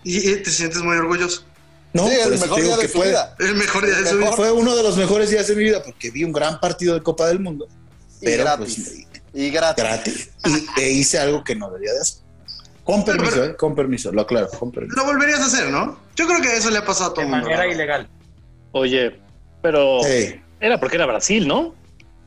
Y, 0.04 0.30
y 0.30 0.42
te 0.42 0.50
sientes 0.50 0.82
muy 0.82 0.96
orgulloso. 0.96 1.42
No, 1.92 2.06
sí, 2.08 2.14
el 2.14 2.30
mejor 2.38 2.62
día 2.62 2.76
de 2.76 2.82
que 2.82 2.88
su 2.88 2.98
fue- 2.98 3.08
vida. 3.08 3.34
El 3.38 3.54
mejor 3.54 3.86
día 3.86 3.96
de 4.00 4.10
su 4.10 4.16
vida. 4.18 4.32
Fue 4.32 4.52
uno 4.52 4.76
de 4.76 4.82
los 4.82 4.96
mejores 4.96 5.30
días 5.30 5.48
de 5.48 5.56
mi 5.56 5.64
vida 5.64 5.82
porque 5.82 6.10
vi 6.10 6.24
un 6.24 6.32
gran 6.32 6.60
partido 6.60 6.94
de 6.94 7.02
Copa 7.02 7.26
del 7.26 7.40
Mundo. 7.40 7.66
Y 8.20 8.26
Pero 8.26 8.44
gratis. 8.44 8.74
pues, 8.76 9.06
Y 9.32 9.50
gratis. 9.50 9.82
gratis. 9.84 10.28
Y 10.76 10.80
e 10.80 10.90
hice 10.92 11.18
algo 11.18 11.42
que 11.42 11.54
no 11.56 11.70
debía 11.70 11.92
de 11.94 12.00
hacer. 12.00 12.18
Con 12.90 13.04
permiso, 13.04 13.44
¿eh? 13.44 13.56
Con 13.56 13.74
permiso, 13.74 14.12
lo 14.12 14.22
aclaro, 14.22 14.48
con 14.50 14.70
permiso. 14.72 14.96
Lo 14.96 15.04
volverías 15.04 15.40
a 15.40 15.46
hacer, 15.46 15.68
¿no? 15.70 15.98
Yo 16.16 16.26
creo 16.26 16.40
que 16.40 16.56
eso 16.56 16.70
le 16.70 16.78
ha 16.78 16.84
pasado 16.84 17.10
a 17.10 17.14
todo 17.14 17.20
De 17.20 17.26
el 17.26 17.30
mundo. 17.32 17.46
manera 17.48 17.66
¿no? 17.66 17.72
ilegal. 17.72 18.08
Oye, 18.72 19.20
pero 19.62 20.04
Ey. 20.06 20.40
era 20.60 20.78
porque 20.78 20.96
era 20.96 21.06
Brasil, 21.06 21.46
¿no? 21.46 21.74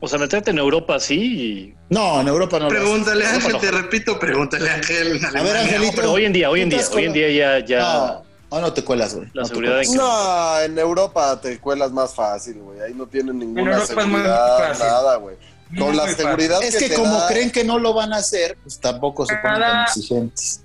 O 0.00 0.08
sea, 0.08 0.18
meterte 0.18 0.50
en 0.50 0.58
Europa 0.58 0.96
así 0.96 1.14
y... 1.16 1.74
No, 1.88 2.20
en 2.20 2.28
Europa 2.28 2.58
no. 2.58 2.68
Pregúntale, 2.68 3.24
Ángel, 3.26 3.52
no. 3.52 3.58
te 3.58 3.70
repito, 3.70 4.18
pregúntale, 4.18 4.68
Ángel. 4.68 5.18
A 5.24 5.42
ver. 5.42 5.56
Angelito. 5.56 5.92
No, 5.92 5.96
pero 5.96 6.12
hoy 6.12 6.24
en 6.26 6.32
día, 6.32 6.50
hoy 6.50 6.60
en 6.60 6.68
¿Tú 6.70 6.76
te 6.76 6.82
día, 6.82 6.90
hoy 6.96 7.04
en 7.04 7.12
día 7.14 7.30
ya, 7.30 7.64
ya 7.64 7.78
No, 7.80 8.24
no, 8.50 8.60
no 8.60 8.72
te 8.74 8.84
cuelas, 8.84 9.14
güey. 9.14 9.28
la 9.32 9.42
No 9.42 9.48
seguridad 9.48 9.82
en 9.82 9.94
No, 9.94 10.60
en 10.60 10.78
Europa 10.78 11.40
te 11.40 11.58
cuelas 11.58 11.90
más 11.92 12.14
fácil, 12.14 12.54
güey. 12.58 12.80
Ahí 12.80 12.92
no 12.94 13.06
tienen 13.06 13.38
ninguna 13.38 13.62
Europa 13.76 13.84
es 13.84 13.94
muy 13.94 14.04
seguridad, 14.04 14.58
fácil. 14.68 14.86
nada, 14.86 15.16
güey. 15.16 15.36
Con 15.78 15.88
Muy 15.88 15.96
la 15.96 16.02
fácil. 16.04 16.16
seguridad 16.16 16.62
Es 16.62 16.76
que 16.76 16.94
como 16.94 17.18
da- 17.18 17.28
creen 17.28 17.50
que 17.50 17.64
no 17.64 17.78
lo 17.78 17.92
van 17.94 18.12
a 18.12 18.16
hacer, 18.16 18.56
pues 18.62 18.78
tampoco 18.80 19.26
se 19.26 19.34
ponen 19.36 19.60
tan 19.60 19.82
exigentes. 19.82 20.62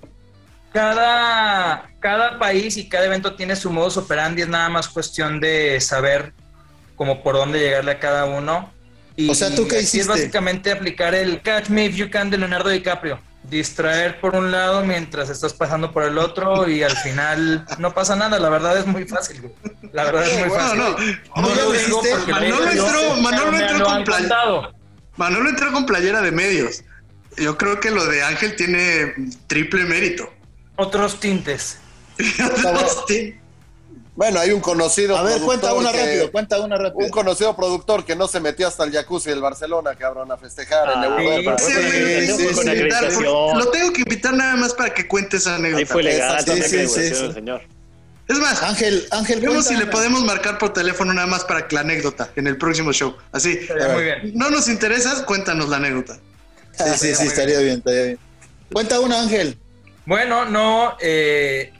Cada, 0.72 1.90
cada 1.98 2.38
país 2.38 2.76
y 2.76 2.88
cada 2.88 3.06
evento 3.06 3.34
tiene 3.34 3.56
su 3.56 3.70
modus 3.70 3.96
operandi, 3.96 4.42
es 4.42 4.48
nada 4.48 4.68
más 4.68 4.88
cuestión 4.88 5.40
de 5.40 5.80
saber 5.80 6.32
como 6.96 7.22
por 7.22 7.34
dónde 7.34 7.58
llegarle 7.58 7.92
a 7.92 7.98
cada 7.98 8.24
uno. 8.26 8.72
Y 9.16 9.28
O 9.28 9.34
sea, 9.34 9.54
¿tú 9.54 9.66
qué 9.66 9.80
hiciste? 9.80 10.00
Es 10.00 10.06
básicamente 10.06 10.70
aplicar 10.70 11.14
el 11.14 11.42
Catch 11.42 11.68
Me 11.70 11.86
If 11.86 11.96
You 11.96 12.10
Can 12.10 12.30
de 12.30 12.38
Leonardo 12.38 12.68
DiCaprio. 12.70 13.18
Distraer 13.42 14.20
por 14.20 14.36
un 14.36 14.52
lado 14.52 14.84
mientras 14.84 15.28
estás 15.28 15.52
pasando 15.54 15.90
por 15.92 16.04
el 16.04 16.18
otro 16.18 16.68
y 16.68 16.82
al 16.82 16.96
final 16.98 17.64
no 17.78 17.92
pasa 17.92 18.14
nada. 18.14 18.38
La 18.38 18.48
verdad 18.48 18.78
es 18.78 18.86
muy 18.86 19.04
fácil. 19.06 19.40
güey. 19.40 19.52
La 19.92 20.04
verdad 20.04 20.24
es 20.28 20.38
muy 20.38 20.48
Bueno, 20.50 20.62
fácil. 20.64 20.78
no. 20.78 21.42
No 21.42 21.48
¿Tú 21.48 21.54
ya 21.54 21.62
lo 21.64 21.72
lo 21.72 22.32
Manolo 22.32 22.70
entró- 22.70 23.16
Manolo 23.16 23.58
entró 23.58 23.84
con. 23.86 24.79
Manolo 25.20 25.50
entró 25.50 25.70
con 25.70 25.84
playera 25.84 26.22
de 26.22 26.32
medios. 26.32 26.82
Yo 27.36 27.58
creo 27.58 27.78
que 27.78 27.90
lo 27.90 28.06
de 28.06 28.22
Ángel 28.22 28.56
tiene 28.56 29.12
triple 29.48 29.84
mérito. 29.84 30.32
Otros 30.76 31.20
tintes. 31.20 31.76
Sí. 33.06 33.34
Bueno, 34.16 34.40
hay 34.40 34.50
un 34.50 34.60
conocido 34.60 35.16
A 35.18 35.22
ver, 35.22 35.40
cuenta 35.42 35.74
una 35.74 35.92
que- 35.92 35.98
rápido, 36.04 36.32
cuenta 36.32 36.60
una 36.60 36.76
rápido. 36.78 37.04
Un 37.04 37.10
conocido 37.10 37.54
productor 37.54 38.04
que 38.06 38.16
no 38.16 38.28
se 38.28 38.40
metió 38.40 38.66
hasta 38.66 38.84
el 38.84 38.92
jacuzzi 38.92 39.28
del 39.30 39.40
Barcelona, 39.42 39.94
cabrón, 39.94 40.32
a 40.32 40.38
festejar 40.38 40.90
en 40.90 40.98
Ah, 40.98 41.04
Europa. 41.22 41.58
Sí, 41.58 41.72
Sí, 41.72 41.80
sí, 41.80 41.80
lo 41.82 42.36
sí, 42.36 42.42
tengo 42.42 42.52
con 42.54 42.64
que 42.64 42.76
invitar, 42.78 43.04
acreditación. 43.04 43.58
Lo 43.58 43.70
tengo 43.70 43.92
que 43.92 44.00
invitar 44.00 44.34
nada 44.34 44.56
más 44.56 44.72
para 44.74 44.92
que 44.94 45.06
cuente 45.06 45.36
esa 45.36 45.54
anécdota. 45.56 45.78
Ahí 45.80 45.84
fue 45.86 46.02
legal 46.02 46.40
sí, 46.44 46.48
la 46.58 46.64
sí, 46.66 46.86
sí. 46.88 47.00
del 47.00 47.34
señor. 47.34 47.62
Es 48.30 48.38
más, 48.38 48.62
Ángel, 48.62 49.08
Ángel, 49.10 49.40
vemos 49.40 49.66
si 49.66 49.74
le 49.74 49.86
podemos 49.86 50.24
marcar 50.24 50.56
por 50.56 50.72
teléfono 50.72 51.12
nada 51.12 51.26
más 51.26 51.44
para 51.44 51.66
que 51.66 51.74
la 51.74 51.80
anécdota 51.80 52.30
en 52.36 52.46
el 52.46 52.56
próximo 52.56 52.92
show. 52.92 53.16
Así. 53.32 53.58
Muy 53.92 54.04
bien. 54.04 54.32
No 54.34 54.50
nos 54.50 54.68
interesas, 54.68 55.22
cuéntanos 55.22 55.68
la 55.68 55.78
anécdota. 55.78 56.20
Sí, 56.70 56.84
sí, 56.96 57.14
sí, 57.16 57.26
estaría 57.26 57.58
bien, 57.58 57.78
estaría 57.78 58.02
bien. 58.04 58.18
Cuenta 58.72 59.00
una, 59.00 59.20
Ángel. 59.20 59.58
Bueno, 60.06 60.44
no, 60.44 60.96
eh, 61.00 61.72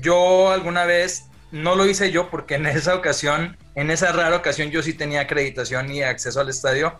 yo 0.00 0.50
alguna 0.50 0.86
vez 0.86 1.26
no 1.52 1.76
lo 1.76 1.86
hice 1.86 2.10
yo 2.10 2.30
porque 2.30 2.56
en 2.56 2.66
esa 2.66 2.96
ocasión, 2.96 3.56
en 3.76 3.92
esa 3.92 4.10
rara 4.10 4.34
ocasión, 4.34 4.72
yo 4.72 4.82
sí 4.82 4.94
tenía 4.94 5.20
acreditación 5.20 5.94
y 5.94 6.02
acceso 6.02 6.40
al 6.40 6.48
estadio. 6.48 6.98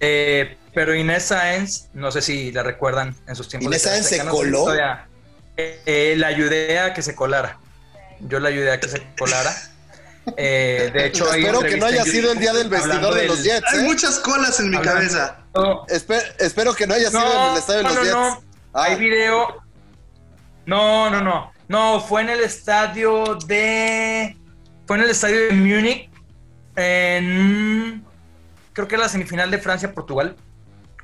Eh, 0.00 0.58
pero 0.74 0.94
Inés 0.94 1.22
Sáenz, 1.22 1.88
no 1.94 2.12
sé 2.12 2.20
si 2.20 2.52
la 2.52 2.62
recuerdan 2.62 3.16
en 3.26 3.34
sus 3.34 3.48
tiempos. 3.48 3.68
¿Inés 3.68 3.84
de 3.84 3.88
Sáenz 3.88 4.06
se 4.06 4.18
coló? 4.26 4.66
Eh, 5.56 5.80
eh, 5.86 6.14
la 6.18 6.26
ayudé 6.26 6.78
a 6.78 6.92
que 6.92 7.00
se 7.00 7.14
colara. 7.14 7.58
Yo 8.28 8.38
la 8.40 8.48
ayudé 8.48 8.72
a 8.72 8.80
que 8.80 8.88
se 8.88 9.02
colara. 9.18 9.52
Eh, 10.36 10.90
de 10.92 11.06
hecho, 11.06 11.30
hay 11.30 11.42
Espero 11.44 11.60
que 11.60 11.76
no 11.78 11.86
haya 11.86 12.04
sido 12.04 12.30
el 12.32 12.38
día 12.38 12.52
del 12.52 12.68
vestidor 12.68 13.14
de 13.14 13.26
los 13.26 13.42
Jets, 13.42 13.64
Hay 13.72 13.80
¿eh? 13.80 13.82
muchas 13.82 14.18
colas 14.20 14.60
en 14.60 14.70
mi 14.70 14.76
Hablando- 14.76 15.00
cabeza. 15.00 15.36
Espe- 15.88 16.34
espero 16.38 16.74
que 16.74 16.86
no 16.86 16.94
haya 16.94 17.08
sido 17.10 17.46
en 17.46 17.52
el 17.52 17.58
estadio 17.58 17.78
de 17.78 17.84
los 17.84 17.94
no, 17.94 18.02
Jets. 18.02 18.14
no. 18.14 18.42
Ah, 18.74 18.84
Hay 18.84 18.96
video. 18.96 19.62
No, 20.66 21.10
no, 21.10 21.20
no. 21.22 21.52
No, 21.68 22.00
fue 22.00 22.20
en 22.22 22.28
el 22.28 22.40
estadio 22.40 23.36
de. 23.46 24.36
Fue 24.86 24.96
en 24.98 25.02
el 25.04 25.10
estadio 25.10 25.46
de 25.46 25.52
Múnich. 25.52 26.10
En. 26.76 28.04
Creo 28.72 28.86
que 28.88 28.96
la 28.96 29.08
semifinal 29.08 29.50
de 29.50 29.58
Francia-Portugal. 29.58 30.36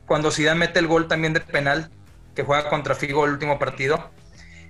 Cuando 0.06 0.30
Zidane 0.30 0.60
mete 0.60 0.78
el 0.78 0.86
gol 0.86 1.08
también 1.08 1.32
de 1.32 1.40
penal. 1.40 1.90
Que 2.34 2.42
juega 2.42 2.68
contra 2.68 2.94
Figo 2.94 3.24
el 3.24 3.32
último 3.32 3.58
partido. 3.58 4.10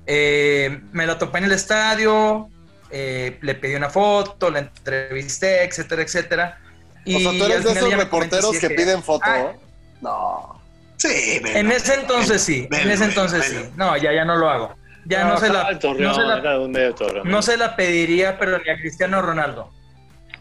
Eh, 0.06 0.80
me 0.92 1.06
la 1.06 1.18
topé 1.18 1.38
en 1.38 1.44
el 1.44 1.52
estadio. 1.52 2.48
eh, 2.90 3.38
le 3.42 3.54
pedí 3.56 3.74
una 3.74 3.90
foto, 3.90 4.48
la 4.48 4.60
entrevisté, 4.60 5.64
etcétera, 5.64 6.02
etcétera. 6.02 6.58
o 7.04 7.18
sea, 7.18 7.30
tú 7.32 7.44
eres 7.44 7.64
de 7.64 7.72
esos 7.72 7.92
reporteros 7.94 8.58
que 8.58 8.68
de 8.68 8.74
piden 8.76 9.02
foto. 9.02 9.24
"Ay, 9.26 9.42
¿eh? 9.42 9.56
No. 10.00 10.62
Sí, 10.96 11.40
ven. 11.42 11.56
en 11.56 11.72
ese 11.72 11.94
entonces 11.94 12.40
sí, 12.42 12.68
en 12.70 12.90
ese 12.90 13.04
entonces 13.04 13.44
sí. 13.44 13.70
No, 13.76 13.96
ya, 13.96 14.12
ya 14.12 14.24
no 14.24 14.36
lo 14.36 14.48
hago. 14.48 14.74
Ya 15.04 15.24
no, 15.24 15.36
se 15.38 15.48
la, 15.52 15.78
Torreón, 15.78 16.02
no, 16.02 16.14
se 16.14 16.22
la, 16.22 17.22
no 17.24 17.42
se 17.42 17.56
la 17.56 17.76
pediría, 17.76 18.38
pero 18.38 18.58
ni 18.58 18.70
a 18.70 18.76
Cristiano 18.76 19.20
Ronaldo. 19.22 19.70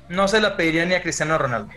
No 0.10 0.28
se 0.28 0.40
la 0.40 0.56
pediría 0.56 0.86
ni 0.86 0.94
a 0.96 1.02
Cristiano 1.02 1.38
Ronaldo. 1.38 1.72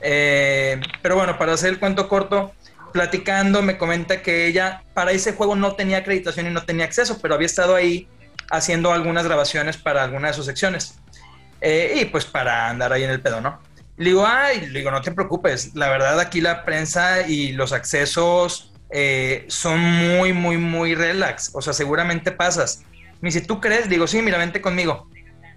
Eh, 0.00 0.80
pero 1.02 1.16
bueno, 1.16 1.38
para 1.38 1.52
hacer 1.54 1.70
el 1.70 1.78
cuento 1.78 2.08
corto, 2.08 2.52
platicando, 2.94 3.60
me 3.60 3.76
comenta 3.76 4.22
que 4.22 4.46
ella 4.46 4.84
para 4.94 5.10
ese 5.10 5.32
juego 5.32 5.56
no 5.56 5.74
tenía 5.74 5.98
acreditación 5.98 6.46
y 6.46 6.50
no 6.50 6.64
tenía 6.64 6.84
acceso, 6.84 7.18
pero 7.20 7.34
había 7.34 7.46
estado 7.46 7.74
ahí 7.74 8.06
haciendo 8.52 8.92
algunas 8.92 9.24
grabaciones 9.24 9.76
para 9.76 10.04
alguna 10.04 10.28
de 10.28 10.34
sus 10.34 10.46
secciones. 10.46 11.00
Eh, 11.60 11.98
y 12.00 12.04
pues 12.04 12.24
para 12.24 12.68
andar 12.68 12.92
ahí 12.92 13.02
en 13.02 13.10
el 13.10 13.20
pedo, 13.20 13.40
¿no? 13.40 13.60
Le 13.96 14.10
digo, 14.10 14.24
ay, 14.24 14.68
le 14.68 14.78
digo, 14.78 14.92
no 14.92 15.02
te 15.02 15.10
preocupes, 15.10 15.74
la 15.74 15.88
verdad 15.88 16.20
aquí 16.20 16.40
la 16.40 16.64
prensa 16.64 17.26
y 17.26 17.50
los 17.50 17.72
accesos 17.72 18.72
eh, 18.90 19.44
son 19.48 19.80
muy, 19.80 20.32
muy, 20.32 20.56
muy 20.56 20.94
relax, 20.94 21.50
o 21.52 21.60
sea, 21.60 21.72
seguramente 21.72 22.30
pasas. 22.30 22.84
Me 23.20 23.30
dice, 23.30 23.40
¿tú 23.40 23.60
crees? 23.60 23.88
Digo, 23.88 24.06
sí, 24.06 24.22
mira, 24.22 24.38
vente 24.38 24.60
conmigo. 24.60 25.10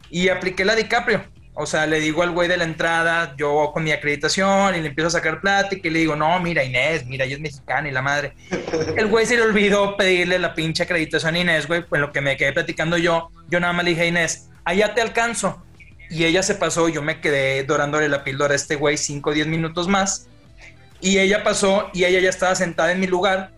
Y 0.09 0.29
apliqué 0.29 0.65
la 0.65 0.73
DiCaprio. 0.73 1.23
O 1.59 1.65
sea, 1.65 1.87
le 1.87 1.99
digo 1.99 2.21
al 2.21 2.29
güey 2.29 2.47
de 2.47 2.55
la 2.55 2.65
entrada, 2.65 3.33
yo 3.35 3.71
con 3.73 3.83
mi 3.83 3.91
acreditación, 3.91 4.75
y 4.75 4.81
le 4.81 4.89
empiezo 4.89 5.07
a 5.07 5.11
sacar 5.11 5.41
plática 5.41 5.87
y 5.87 5.89
le 5.89 5.97
digo, 5.97 6.15
no, 6.15 6.39
mira, 6.39 6.63
Inés, 6.63 7.07
mira, 7.07 7.25
ella 7.25 7.33
es 7.33 7.41
mexicana 7.41 7.89
y 7.89 7.91
la 7.91 8.03
madre. 8.03 8.33
El 8.95 9.07
güey 9.07 9.25
se 9.25 9.37
le 9.37 9.41
olvidó 9.41 9.97
pedirle 9.97 10.37
la 10.37 10.53
pinche 10.53 10.83
acreditación 10.83 11.33
a 11.33 11.39
Inés, 11.39 11.67
güey, 11.67 11.83
pues 11.83 11.99
lo 11.99 12.11
que 12.11 12.21
me 12.21 12.37
quedé 12.37 12.53
platicando 12.53 12.95
yo, 12.95 13.31
yo 13.49 13.59
nada 13.59 13.73
más 13.73 13.85
le 13.85 13.89
dije 13.89 14.03
a 14.03 14.05
Inés, 14.05 14.49
allá 14.65 14.93
te 14.93 15.01
alcanzo. 15.01 15.63
Y 16.11 16.25
ella 16.25 16.43
se 16.43 16.53
pasó, 16.53 16.89
yo 16.89 17.01
me 17.01 17.21
quedé 17.21 17.63
dorándole 17.63 18.07
la 18.07 18.23
píldora 18.23 18.53
a 18.53 18.55
este 18.55 18.75
güey 18.75 18.95
5 18.95 19.27
o 19.27 19.33
10 19.33 19.47
minutos 19.47 19.87
más. 19.87 20.27
Y 21.01 21.17
ella 21.17 21.43
pasó 21.43 21.89
y 21.91 22.05
ella 22.05 22.19
ya 22.19 22.29
estaba 22.29 22.53
sentada 22.53 22.91
en 22.91 22.99
mi 22.99 23.07
lugar, 23.07 23.49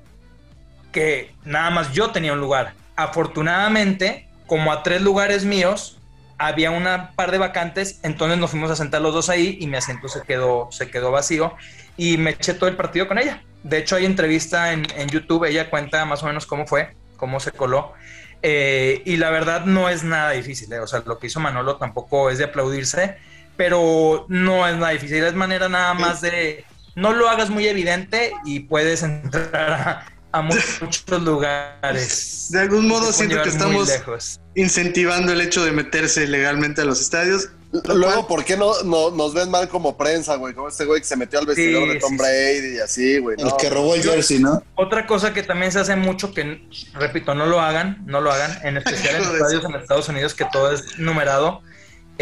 que 0.93 1.33
nada 1.43 1.69
más 1.69 1.91
yo 1.91 2.11
tenía 2.11 2.31
un 2.31 2.39
lugar. 2.39 2.75
Afortunadamente, 2.95 4.29
como 4.47 4.71
a 4.71 4.83
tres 4.83 5.01
lugares 5.01 5.43
míos, 5.43 5.98
había 6.39 6.71
una 6.71 7.11
par 7.11 7.31
de 7.31 7.37
vacantes, 7.37 7.99
entonces 8.03 8.39
nos 8.39 8.49
fuimos 8.49 8.71
a 8.71 8.75
sentar 8.75 9.01
los 9.01 9.13
dos 9.13 9.29
ahí 9.29 9.57
y 9.61 9.67
mi 9.67 9.77
asiento 9.77 10.07
se 10.07 10.21
quedó, 10.23 10.69
se 10.71 10.89
quedó 10.89 11.11
vacío 11.11 11.55
y 11.97 12.17
me 12.17 12.31
eché 12.31 12.53
todo 12.55 12.69
el 12.69 12.75
partido 12.75 13.07
con 13.07 13.19
ella. 13.19 13.43
De 13.63 13.77
hecho, 13.77 13.97
hay 13.97 14.05
entrevista 14.05 14.71
en, 14.71 14.87
en 14.95 15.09
YouTube, 15.09 15.43
ella 15.43 15.69
cuenta 15.69 16.05
más 16.05 16.23
o 16.23 16.27
menos 16.27 16.45
cómo 16.45 16.65
fue, 16.65 16.95
cómo 17.17 17.39
se 17.39 17.51
coló. 17.51 17.93
Eh, 18.41 19.01
y 19.05 19.17
la 19.17 19.29
verdad 19.29 19.65
no 19.65 19.89
es 19.89 20.03
nada 20.03 20.31
difícil, 20.31 20.71
¿eh? 20.71 20.79
o 20.79 20.87
sea, 20.87 21.03
lo 21.05 21.19
que 21.19 21.27
hizo 21.27 21.41
Manolo 21.41 21.75
tampoco 21.75 22.29
es 22.29 22.37
de 22.37 22.45
aplaudirse, 22.45 23.17
pero 23.57 24.25
no 24.29 24.65
es 24.65 24.75
nada 24.75 24.93
difícil, 24.93 25.23
es 25.23 25.33
manera 25.33 25.67
nada 25.67 25.93
más 25.93 26.21
de 26.21 26.63
no 26.95 27.13
lo 27.13 27.29
hagas 27.29 27.49
muy 27.49 27.67
evidente 27.67 28.31
y 28.45 28.61
puedes 28.61 29.03
entrar 29.03 29.55
a, 29.55 30.05
a 30.31 30.41
muchos 30.41 31.21
lugares. 31.21 32.47
De 32.51 32.59
algún 32.59 32.87
modo 32.87 33.11
siento 33.13 33.41
que 33.41 33.49
estamos 33.49 33.87
lejos. 33.87 34.39
incentivando 34.55 35.31
el 35.31 35.41
hecho 35.41 35.63
de 35.63 35.71
meterse 35.71 36.27
legalmente 36.27 36.81
a 36.81 36.85
los 36.85 37.01
estadios. 37.01 37.49
Luego, 37.71 38.27
¿por 38.27 38.43
qué 38.45 38.57
no, 38.57 38.81
no- 38.83 39.11
nos 39.11 39.35
ven 39.35 39.51
mal 39.51 39.69
como 39.69 39.95
prensa, 39.95 40.35
güey? 40.37 40.55
Como 40.55 40.69
este 40.69 40.85
güey 40.85 41.01
que 41.01 41.07
se 41.07 41.15
metió 41.15 41.37
al 41.37 41.45
vestidor 41.45 41.83
Sí, 41.83 41.89
de 41.93 41.99
Tom 41.99 42.11
sí, 42.13 42.17
Brady 42.17 42.75
y 42.75 42.79
así, 42.79 43.17
güey. 43.19 43.35
El 43.39 43.45
no. 43.45 43.57
que 43.57 43.69
robó 43.69 43.93
el 43.93 44.01
jersey, 44.01 44.39
¿no? 44.39 44.63
Otra 44.75 45.05
cosa 45.05 45.33
que 45.33 45.43
también 45.43 45.71
se 45.71 45.79
hace 45.79 45.95
mucho, 45.95 46.33
que 46.33 46.67
repito, 46.95 47.35
no 47.35 47.45
lo 47.45 47.59
hagan, 47.61 48.01
no 48.07 48.21
lo 48.21 48.31
hagan, 48.31 48.57
en 48.63 48.77
especial 48.77 49.17
en 49.17 49.23
Joder. 49.25 49.41
estadios 49.41 49.65
en 49.65 49.75
Estados 49.75 50.09
Unidos, 50.09 50.33
que 50.33 50.45
todo 50.51 50.71
es 50.71 50.97
numerado. 50.97 51.61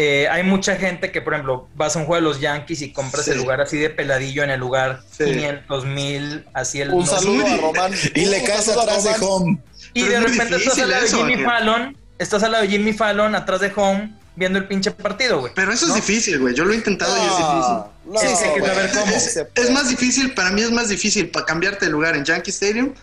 Eh, 0.00 0.28
hay 0.30 0.44
mucha 0.44 0.76
gente 0.76 1.10
que, 1.10 1.20
por 1.20 1.34
ejemplo, 1.34 1.68
vas 1.74 1.96
a 1.96 1.98
un 1.98 2.04
juego 2.06 2.22
de 2.22 2.28
los 2.28 2.40
Yankees 2.40 2.82
y 2.82 2.92
compras 2.92 3.24
Sí. 3.24 3.32
el 3.32 3.38
lugar 3.38 3.60
así 3.60 3.78
de 3.78 3.90
peladillo 3.90 4.44
en 4.44 4.50
el 4.50 4.60
lugar 4.60 5.02
Sí. 5.10 5.24
500 5.24 5.84
mil, 5.86 6.46
así 6.54 6.80
el 6.80 6.90
Un 6.90 7.00
no- 7.00 7.06
saludo 7.06 7.44
a 7.46 7.56
Román. 7.56 7.92
Y 8.14 8.26
le 8.26 8.44
caes 8.44 8.68
atrás 8.68 9.02
de 9.02 9.10
home. 9.20 9.58
Y 9.94 10.04
Pero 10.04 10.20
de 10.20 10.26
es 10.26 10.30
repente 10.32 10.56
estás 10.56 10.78
al 10.78 10.90
lado 10.90 11.02
de 11.02 11.08
Jimmy 11.08 11.32
Ángel. 11.32 11.46
Fallon, 11.46 11.96
estás 12.18 12.42
al 12.44 12.52
lado 12.52 12.62
de 12.62 12.70
Jimmy 12.70 12.92
Fallon 12.92 13.34
atrás 13.34 13.60
de 13.60 13.72
home 13.74 14.12
viendo 14.36 14.60
el 14.60 14.68
pinche 14.68 14.92
partido, 14.92 15.40
güey. 15.40 15.52
Pero 15.56 15.72
eso 15.72 15.86
es 15.86 15.88
¿no? 15.90 15.96
difícil, 15.96 16.38
güey. 16.38 16.54
Yo 16.54 16.64
lo 16.64 16.72
he 16.72 16.76
intentado 16.76 17.16
y 17.16 17.20
es 17.20 17.26
difícil. 17.36 17.48
No, 17.50 17.92
no, 18.06 18.20
Sí, 18.20 18.26
sí, 18.28 18.44
hay 18.44 18.54
que 18.54 18.60
güey. 18.60 18.72
saber 18.72 18.90
cómo. 18.92 19.12
Es 19.16 19.38
puede. 19.52 19.70
más 19.72 19.88
difícil, 19.88 20.32
para 20.32 20.50
mí 20.52 20.62
es 20.62 20.70
más 20.70 20.88
difícil 20.90 21.28
para 21.30 21.44
cambiarte 21.44 21.86
de 21.86 21.90
lugar 21.90 22.14
en 22.14 22.24
Yankee 22.24 22.50
Stadium 22.52 22.94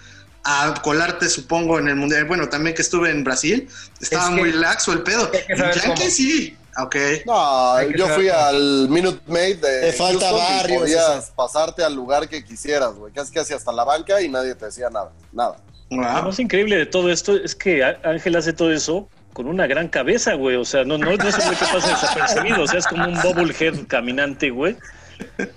a 0.46 0.74
colarte, 0.82 1.28
supongo, 1.28 1.78
en 1.78 1.90
el 1.90 1.96
Mundial. 1.98 2.24
Bueno, 2.24 2.48
también 2.48 2.74
que 2.74 2.84
estuve 2.84 3.10
en 3.10 3.26
Brasil, 3.26 3.68
estaba 4.00 4.24
Es 4.26 4.30
que- 4.30 4.36
muy 4.38 4.54
laxo 4.54 4.94
el 4.94 5.02
pedo. 5.02 5.30
En 5.50 5.58
Yankee 5.58 5.80
cómo. 5.88 6.10
sí. 6.10 6.56
Ok. 6.78 6.96
No, 7.26 7.74
Hay 7.74 7.94
yo 7.98 8.08
fui 8.10 8.28
al 8.28 8.90
Minute 8.90 9.20
Maid 9.28 9.58
de 9.58 9.82
Te 9.82 9.94
falta 9.94 10.30
Houston 10.30 10.36
y 10.36 10.58
barrios, 10.58 10.82
podías 10.82 11.32
pasarte 11.32 11.84
al 11.84 11.96
lugar 11.96 12.28
que 12.28 12.44
quisieras, 12.44 12.94
güey. 12.96 13.14
Casi 13.14 13.32
casi 13.32 13.54
hasta 13.54 13.72
la 13.72 13.84
banca 13.84 14.22
y 14.22 14.28
nadie 14.28 14.56
te 14.56 14.66
decía 14.66 14.90
nada. 14.90 15.12
Nada. 15.32 15.56
Lo 15.90 15.98
más 15.98 16.40
increíble 16.40 16.78
de 16.78 16.86
todo 16.86 17.10
esto 17.12 17.36
es 17.36 17.56
que 17.56 17.84
Ángel 17.84 18.36
hace 18.36 18.54
todo 18.54 18.72
eso 18.74 19.08
con 19.34 19.48
una 19.48 19.68
gran 19.68 19.88
cabeza, 19.88 20.34
güey. 20.34 20.56
O 20.56 20.66
sea, 20.66 20.84
no, 20.84 20.98
no, 20.98 21.16
no 21.16 21.28
es 21.28 21.36
un 21.38 21.46
güey 21.46 21.58
que 21.58 21.66
pasa 21.66 21.90
desapercibido. 21.90 22.64
O 22.64 22.68
sea, 22.68 22.80
es 22.80 22.88
como 22.88 23.06
un 23.06 23.22
bobblehead 23.22 23.88
caminante, 23.88 24.50
güey. 24.50 24.76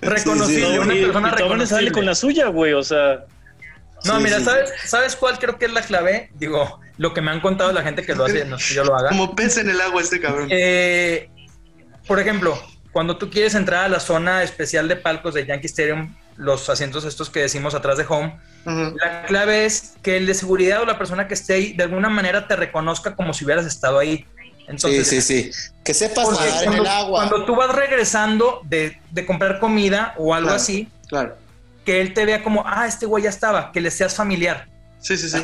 Reconocible, 0.01 0.75
Y, 0.75 0.77
una 0.77 0.95
y, 0.95 1.31
persona 1.31 1.63
y 1.63 1.67
sale 1.67 1.91
con 1.91 2.05
la 2.05 2.15
suya, 2.15 2.47
güey. 2.47 2.73
O 2.73 2.83
sea, 2.83 3.25
No, 4.05 4.17
Sí, 4.17 4.23
mira, 4.23 4.37
sí, 4.39 4.45
¿sabes, 4.45 4.71
¿sabes 4.85 5.15
cuál 5.15 5.37
creo 5.39 5.57
que 5.57 5.65
es 5.65 5.73
la 5.73 5.81
clave? 5.81 6.29
Digo, 6.35 6.79
lo 6.97 7.13
que 7.13 7.21
me 7.21 7.31
han 7.31 7.41
contado 7.41 7.71
la 7.71 7.81
gente 7.83 8.03
que 8.05 8.15
lo 8.15 8.25
hace, 8.25 8.45
no 8.45 8.57
sé 8.59 8.65
si 8.69 8.73
yo 8.75 8.83
lo 8.83 8.95
haga. 8.95 9.09
Como 9.09 9.35
pez 9.35 9.57
en 9.57 9.69
el 9.69 9.79
agua 9.81 10.01
este 10.01 10.19
cabrón. 10.19 10.47
Eh, 10.51 11.29
por 12.07 12.19
ejemplo, 12.19 12.61
cuando 12.91 13.17
tú 13.17 13.29
quieres 13.29 13.55
entrar 13.55 13.85
a 13.85 13.89
la 13.89 13.99
zona 13.99 14.43
especial 14.43 14.87
de 14.87 14.95
palcos 14.95 15.33
de 15.33 15.45
Yankee 15.45 15.67
Stadium, 15.67 16.15
los 16.37 16.69
asientos 16.69 17.03
estos 17.03 17.29
que 17.29 17.41
decimos 17.41 17.75
atrás 17.75 17.97
de 17.97 18.05
home, 18.07 18.39
la 18.65 19.23
clave 19.27 19.65
es 19.65 19.95
que 20.01 20.17
el 20.17 20.25
de 20.25 20.33
seguridad 20.33 20.81
o 20.81 20.85
la 20.85 20.97
persona 20.97 21.27
que 21.27 21.33
esté 21.33 21.53
ahí 21.53 21.73
de 21.73 21.83
alguna 21.83 22.09
manera 22.09 22.47
te 22.47 22.55
reconozca 22.55 23.15
como 23.15 23.33
si 23.33 23.43
hubieras 23.45 23.65
estado 23.65 23.99
ahí. 23.99 24.17
Sí, 24.17 24.65
Entonces, 24.67 25.07
sí, 25.07 25.21
sí. 25.21 25.51
Que 25.83 25.93
sepas 25.93 26.29
nadar 26.29 26.47
en 26.47 26.63
cuando, 26.65 26.81
el 26.83 26.87
agua. 26.87 27.27
cuando 27.27 27.45
tú 27.45 27.55
vas 27.55 27.73
regresando 27.75 28.61
de, 28.65 29.01
de 29.11 29.25
comprar 29.25 29.59
comida 29.59 30.13
o 30.17 30.33
algo 30.33 30.47
Claro. 30.49 30.61
así, 30.61 30.87
Claro. 31.07 31.37
Que 31.85 32.01
él 32.01 32.13
te 32.13 32.25
vea 32.25 32.43
como, 32.43 32.63
ah, 32.65 32.85
este 32.87 33.05
güey 33.05 33.23
ya 33.23 33.29
estaba, 33.29 33.71
que 33.71 33.81
le 33.81 33.91
seas 33.91 34.15
familiar. 34.15 34.67
Sí, 34.99 35.17
sí, 35.17 35.29
sí. 35.29 35.43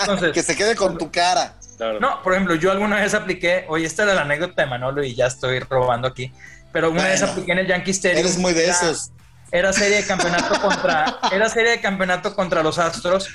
Entonces, 0.00 0.32
Que 0.32 0.42
se 0.42 0.56
quede 0.56 0.74
con 0.74 0.98
tu 0.98 1.10
cara. 1.10 1.54
claro. 1.76 2.00
No, 2.00 2.22
por 2.22 2.32
ejemplo, 2.34 2.54
yo 2.56 2.70
alguna 2.72 2.96
vez 3.00 3.14
apliqué, 3.14 3.64
oye, 3.68 3.86
esta 3.86 4.02
era 4.02 4.14
la 4.14 4.22
anécdota 4.22 4.62
de 4.62 4.68
Manolo 4.68 5.02
y 5.04 5.14
ya 5.14 5.26
estoy 5.26 5.60
robando 5.60 6.08
aquí, 6.08 6.32
pero 6.72 6.90
una 6.90 7.04
vez 7.04 7.20
Bueno, 7.20 7.32
apliqué 7.32 7.52
en 7.52 7.58
el 7.58 7.66
Yankee 7.68 7.90
Stadium. 7.92 8.20
Eres 8.20 8.38
muy 8.38 8.52
de 8.52 8.64
Era- 8.64 8.72
esos. 8.74 9.12
Era 9.52 9.72
serie 9.72 9.98
de 9.98 10.04
campeonato 10.04 10.60
contra, 10.60 11.18
era 11.30 11.48
serie 11.48 11.70
de 11.70 11.80
campeonato 11.80 12.34
contra 12.34 12.64
los 12.64 12.78
Astros 12.80 13.28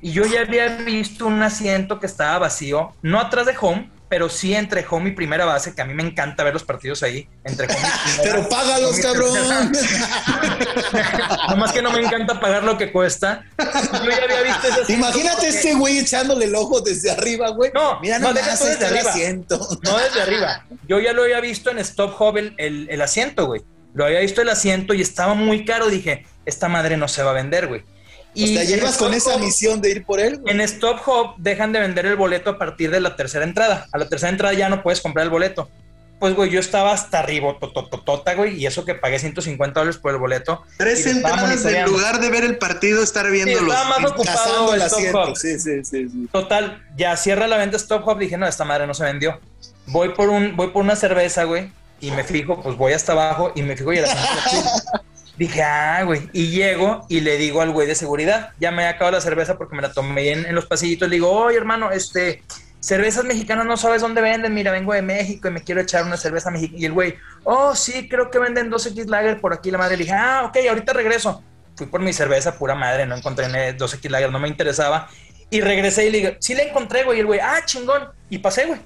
y 0.00 0.10
yo 0.12 0.24
ya 0.24 0.40
había 0.40 0.68
visto 0.76 1.26
un 1.26 1.42
asiento 1.42 2.00
que 2.00 2.06
estaba 2.06 2.38
vacío, 2.38 2.94
no 3.02 3.20
atrás 3.20 3.44
de 3.44 3.54
home, 3.60 3.90
pero 4.10 4.28
sí 4.28 4.54
entre 4.54 4.84
home 4.90 5.10
y 5.10 5.12
primera 5.12 5.44
base, 5.46 5.72
que 5.74 5.80
a 5.80 5.84
mí 5.86 5.94
me 5.94 6.02
encanta 6.02 6.42
ver 6.44 6.52
los 6.52 6.64
partidos 6.64 7.02
ahí, 7.04 7.28
entre. 7.44 7.68
Pero 8.22 8.46
págalos, 8.48 8.98
cabrón. 8.98 9.32
Nomás 11.48 11.72
que 11.72 11.80
no 11.80 11.92
me 11.92 12.00
encanta 12.00 12.38
pagar 12.40 12.64
lo 12.64 12.76
que 12.76 12.90
cuesta. 12.92 13.44
Yo 13.58 14.10
ya 14.10 14.24
había 14.24 14.42
visto 14.42 14.92
Imagínate 14.92 15.48
este 15.48 15.74
güey 15.74 15.98
echándole 16.00 16.46
el 16.46 16.54
ojo 16.54 16.80
desde 16.80 17.10
arriba, 17.10 17.50
güey. 17.50 17.70
No, 17.72 18.00
Mira 18.00 18.18
no, 18.18 18.32
deja 18.32 18.52
este 18.54 18.70
desde 18.70 18.86
el 18.88 18.94
arriba. 18.96 19.10
asiento. 19.10 19.68
No 19.82 19.98
desde 19.98 20.22
arriba. 20.22 20.66
Yo 20.88 20.98
ya 20.98 21.12
lo 21.12 21.22
había 21.22 21.40
visto 21.40 21.70
en 21.70 21.78
Stop 21.78 22.20
Hub 22.20 22.36
el, 22.36 22.54
el- 22.58 22.88
el 22.90 23.00
asiento, 23.00 23.46
güey. 23.46 23.62
Lo 23.94 24.04
había 24.04 24.20
visto 24.20 24.42
el 24.42 24.48
asiento 24.48 24.92
y 24.92 25.02
estaba 25.02 25.34
muy 25.34 25.64
caro. 25.64 25.88
Dije, 25.88 26.26
esta 26.46 26.68
madre 26.68 26.96
no 26.96 27.06
se 27.08 27.22
va 27.22 27.30
a 27.30 27.34
vender, 27.34 27.68
güey. 27.68 27.84
O 28.34 28.46
sea, 28.46 28.92
con 28.98 29.14
esa 29.14 29.36
misión 29.38 29.80
de 29.80 29.90
ir 29.90 30.04
por 30.04 30.20
él, 30.20 30.38
güey. 30.38 30.54
En 30.54 30.60
Stop 30.60 31.00
Hub 31.06 31.34
dejan 31.38 31.72
de 31.72 31.80
vender 31.80 32.06
el 32.06 32.16
boleto 32.16 32.50
a 32.50 32.58
partir 32.58 32.90
de 32.90 33.00
la 33.00 33.16
tercera 33.16 33.44
entrada. 33.44 33.86
A 33.92 33.98
la 33.98 34.08
tercera 34.08 34.30
entrada 34.30 34.54
ya 34.54 34.68
no 34.68 34.82
puedes 34.82 35.00
comprar 35.00 35.24
el 35.24 35.30
boleto. 35.30 35.68
Pues, 36.20 36.34
güey, 36.34 36.50
yo 36.50 36.60
estaba 36.60 36.92
hasta 36.92 37.18
arriba, 37.20 37.56
totototota, 37.58 38.34
güey, 38.34 38.54
y 38.56 38.66
eso 38.66 38.84
que 38.84 38.94
pagué 38.94 39.18
150 39.18 39.80
dólares 39.80 39.98
por 39.98 40.12
el 40.12 40.18
boleto. 40.18 40.62
Tres 40.76 41.06
Y 41.06 41.10
entradas 41.10 41.64
en 41.64 41.86
lugar 41.86 42.20
de 42.20 42.28
ver 42.28 42.44
el 42.44 42.58
partido, 42.58 43.02
estar 43.02 43.24
Sí, 43.24 43.32
viendo 43.32 43.58
los. 43.62 43.72
estaba 43.74 43.98
más 43.98 44.10
ocupado 44.10 44.74
el 44.74 44.82
Stop. 44.82 45.28
Hub. 45.30 45.36
Sí, 45.36 45.58
sí, 45.58 45.82
sí, 45.82 46.08
sí. 46.10 46.28
Total, 46.30 46.84
ya 46.94 47.16
cierra 47.16 47.48
la 47.48 47.56
venta 47.56 47.78
Stop 47.78 48.06
Hub. 48.06 48.18
Dije, 48.18 48.36
no, 48.36 48.46
esta 48.46 48.64
madre 48.66 48.86
no 48.86 48.92
se 48.92 49.04
vendió. 49.04 49.40
Voy 49.86 50.10
por 50.10 50.28
un, 50.28 50.56
voy 50.56 50.68
por 50.68 50.82
una 50.84 50.94
cerveza, 50.94 51.44
güey, 51.44 51.72
y 52.00 52.10
me 52.10 52.22
fijo, 52.22 52.62
pues 52.62 52.76
voy 52.76 52.92
hasta 52.92 53.12
abajo 53.12 53.52
y 53.54 53.62
me 53.62 53.74
fijo 53.76 53.92
y 53.94 53.98
azul. 54.00 54.18
Dije, 55.40 55.62
ah, 55.62 56.02
güey. 56.04 56.28
Y 56.34 56.50
llego 56.50 57.06
y 57.08 57.20
le 57.20 57.38
digo 57.38 57.62
al 57.62 57.70
güey 57.70 57.86
de 57.86 57.94
seguridad, 57.94 58.50
ya 58.60 58.70
me 58.70 58.82
he 58.82 58.86
acabado 58.86 59.12
la 59.12 59.22
cerveza 59.22 59.56
porque 59.56 59.74
me 59.74 59.80
la 59.80 59.90
tomé 59.90 60.32
en, 60.32 60.44
en 60.44 60.54
los 60.54 60.66
pasillitos. 60.66 61.08
Le 61.08 61.16
digo, 61.16 61.30
oye, 61.30 61.56
hermano, 61.56 61.90
este, 61.90 62.42
cervezas 62.78 63.24
mexicanas 63.24 63.64
no 63.64 63.78
sabes 63.78 64.02
dónde 64.02 64.20
venden. 64.20 64.52
Mira, 64.52 64.70
vengo 64.70 64.92
de 64.92 65.00
México 65.00 65.48
y 65.48 65.50
me 65.50 65.62
quiero 65.62 65.80
echar 65.80 66.04
una 66.04 66.18
cerveza 66.18 66.50
mexicana. 66.50 66.78
Y 66.78 66.84
el 66.84 66.92
güey, 66.92 67.14
oh, 67.44 67.74
sí, 67.74 68.06
creo 68.06 68.30
que 68.30 68.38
venden 68.38 68.70
2X 68.70 69.06
Lager 69.06 69.40
por 69.40 69.54
aquí. 69.54 69.70
La 69.70 69.78
madre 69.78 69.96
le 69.96 70.04
dije, 70.04 70.14
ah, 70.14 70.42
ok, 70.44 70.58
ahorita 70.68 70.92
regreso. 70.92 71.42
Fui 71.74 71.86
por 71.86 72.02
mi 72.02 72.12
cerveza, 72.12 72.58
pura 72.58 72.74
madre, 72.74 73.06
no 73.06 73.16
encontré 73.16 73.46
2X 73.46 74.10
Lager, 74.10 74.30
no 74.30 74.40
me 74.40 74.48
interesaba. 74.48 75.08
Y 75.48 75.62
regresé 75.62 76.06
y 76.06 76.10
le 76.10 76.18
digo, 76.18 76.30
sí 76.38 76.54
la 76.54 76.64
encontré, 76.64 77.04
güey. 77.04 77.16
Y 77.16 77.20
el 77.20 77.26
güey, 77.26 77.40
ah, 77.40 77.62
chingón. 77.64 78.10
Y 78.28 78.40
pasé, 78.40 78.66
güey. 78.66 78.78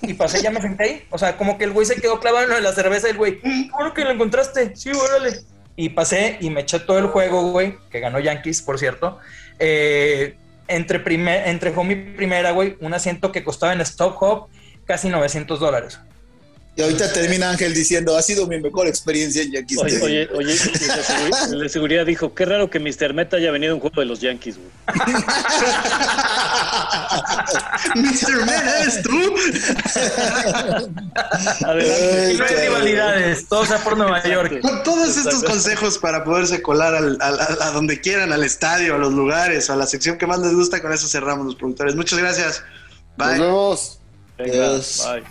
Y 0.00 0.14
pasé, 0.14 0.40
ya 0.40 0.50
me 0.50 0.62
senté 0.62 0.84
ahí. 0.84 1.06
O 1.10 1.18
sea, 1.18 1.36
como 1.36 1.58
que 1.58 1.64
el 1.64 1.72
güey 1.72 1.84
se 1.84 1.96
quedó 1.96 2.18
clavado 2.18 2.44
en 2.44 2.48
lo 2.48 2.56
de 2.56 2.62
la 2.62 2.72
cerveza 2.72 3.08
y 3.08 3.10
el 3.10 3.18
güey, 3.18 3.42
¿cómo 3.70 3.92
que 3.92 4.04
lo 4.04 4.10
encontraste? 4.12 4.74
Sí, 4.74 4.90
órale. 4.90 5.44
Y 5.76 5.90
pasé 5.90 6.38
y 6.40 6.50
me 6.50 6.62
eché 6.62 6.80
todo 6.80 6.98
el 6.98 7.06
juego, 7.06 7.50
güey, 7.50 7.76
que 7.90 8.00
ganó 8.00 8.18
Yankees, 8.18 8.62
por 8.62 8.78
cierto. 8.78 9.18
Eh, 9.58 10.36
entre, 10.68 11.00
primer, 11.00 11.46
y 11.46 11.94
primera, 12.16 12.50
güey, 12.52 12.76
un 12.80 12.94
asiento 12.94 13.30
que 13.30 13.44
costaba 13.44 13.72
en 13.72 13.80
Stop 13.82 14.16
Hop 14.20 14.48
casi 14.86 15.08
900 15.08 15.60
dólares. 15.60 16.00
Y 16.78 16.82
ahorita 16.82 17.10
termina 17.10 17.48
Ángel 17.50 17.72
diciendo, 17.72 18.18
ha 18.18 18.22
sido 18.22 18.46
mi 18.46 18.60
mejor 18.60 18.86
experiencia 18.86 19.40
en 19.42 19.50
Yankees. 19.52 19.78
Oye, 19.78 19.96
Stadium". 19.96 20.28
oye, 20.34 20.34
oye, 20.34 20.52
el 20.52 20.58
de, 20.58 21.02
seguri- 21.02 21.52
el 21.52 21.60
de 21.60 21.68
seguridad 21.70 22.04
dijo, 22.04 22.34
qué 22.34 22.44
raro 22.44 22.68
que 22.68 22.78
Mr. 22.78 23.14
Meta 23.14 23.38
haya 23.38 23.50
venido 23.50 23.72
a 23.72 23.76
un 23.76 23.80
juego 23.80 23.98
de 24.00 24.04
los 24.06 24.20
Yankees, 24.20 24.56
güey. 24.58 24.68
Mr. 27.94 28.44
Man, 28.46 28.68
¿eres 28.80 29.02
tú? 29.02 29.10
Adelante. 31.64 32.34
No 32.38 32.44
hay 32.44 32.56
rivalidades, 32.68 33.48
todo 33.48 33.64
sea 33.64 33.78
por 33.78 33.96
Nueva 33.96 34.22
York. 34.24 34.60
Con 34.60 34.82
todos 34.82 35.16
estos 35.16 35.42
consejos 35.44 35.96
para 35.98 36.24
poderse 36.24 36.60
colar 36.62 36.94
al- 36.94 37.16
al- 37.20 37.40
al- 37.40 37.62
a 37.62 37.70
donde 37.70 38.00
quieran, 38.00 38.32
al 38.32 38.42
estadio, 38.44 38.94
a 38.96 38.98
los 38.98 39.12
lugares, 39.14 39.70
a 39.70 39.76
la 39.76 39.86
sección 39.86 40.18
que 40.18 40.26
más 40.26 40.40
les 40.40 40.52
gusta, 40.54 40.82
con 40.82 40.92
eso 40.92 41.08
cerramos 41.08 41.46
los 41.46 41.54
productores. 41.56 41.94
Muchas 41.96 42.18
gracias. 42.18 42.62
Nos 43.16 43.28
Bye. 43.28 43.38
vemos. 43.40 43.98
Venga, 44.38 44.68
bye. 44.72 45.22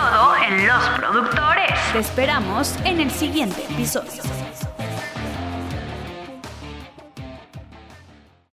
Todo 0.00 0.36
en 0.36 0.66
Los 0.66 0.88
Productores. 0.96 1.78
Te 1.92 1.98
esperamos 1.98 2.74
en 2.84 3.00
el 3.00 3.10
siguiente 3.10 3.62
episodio. 3.70 4.22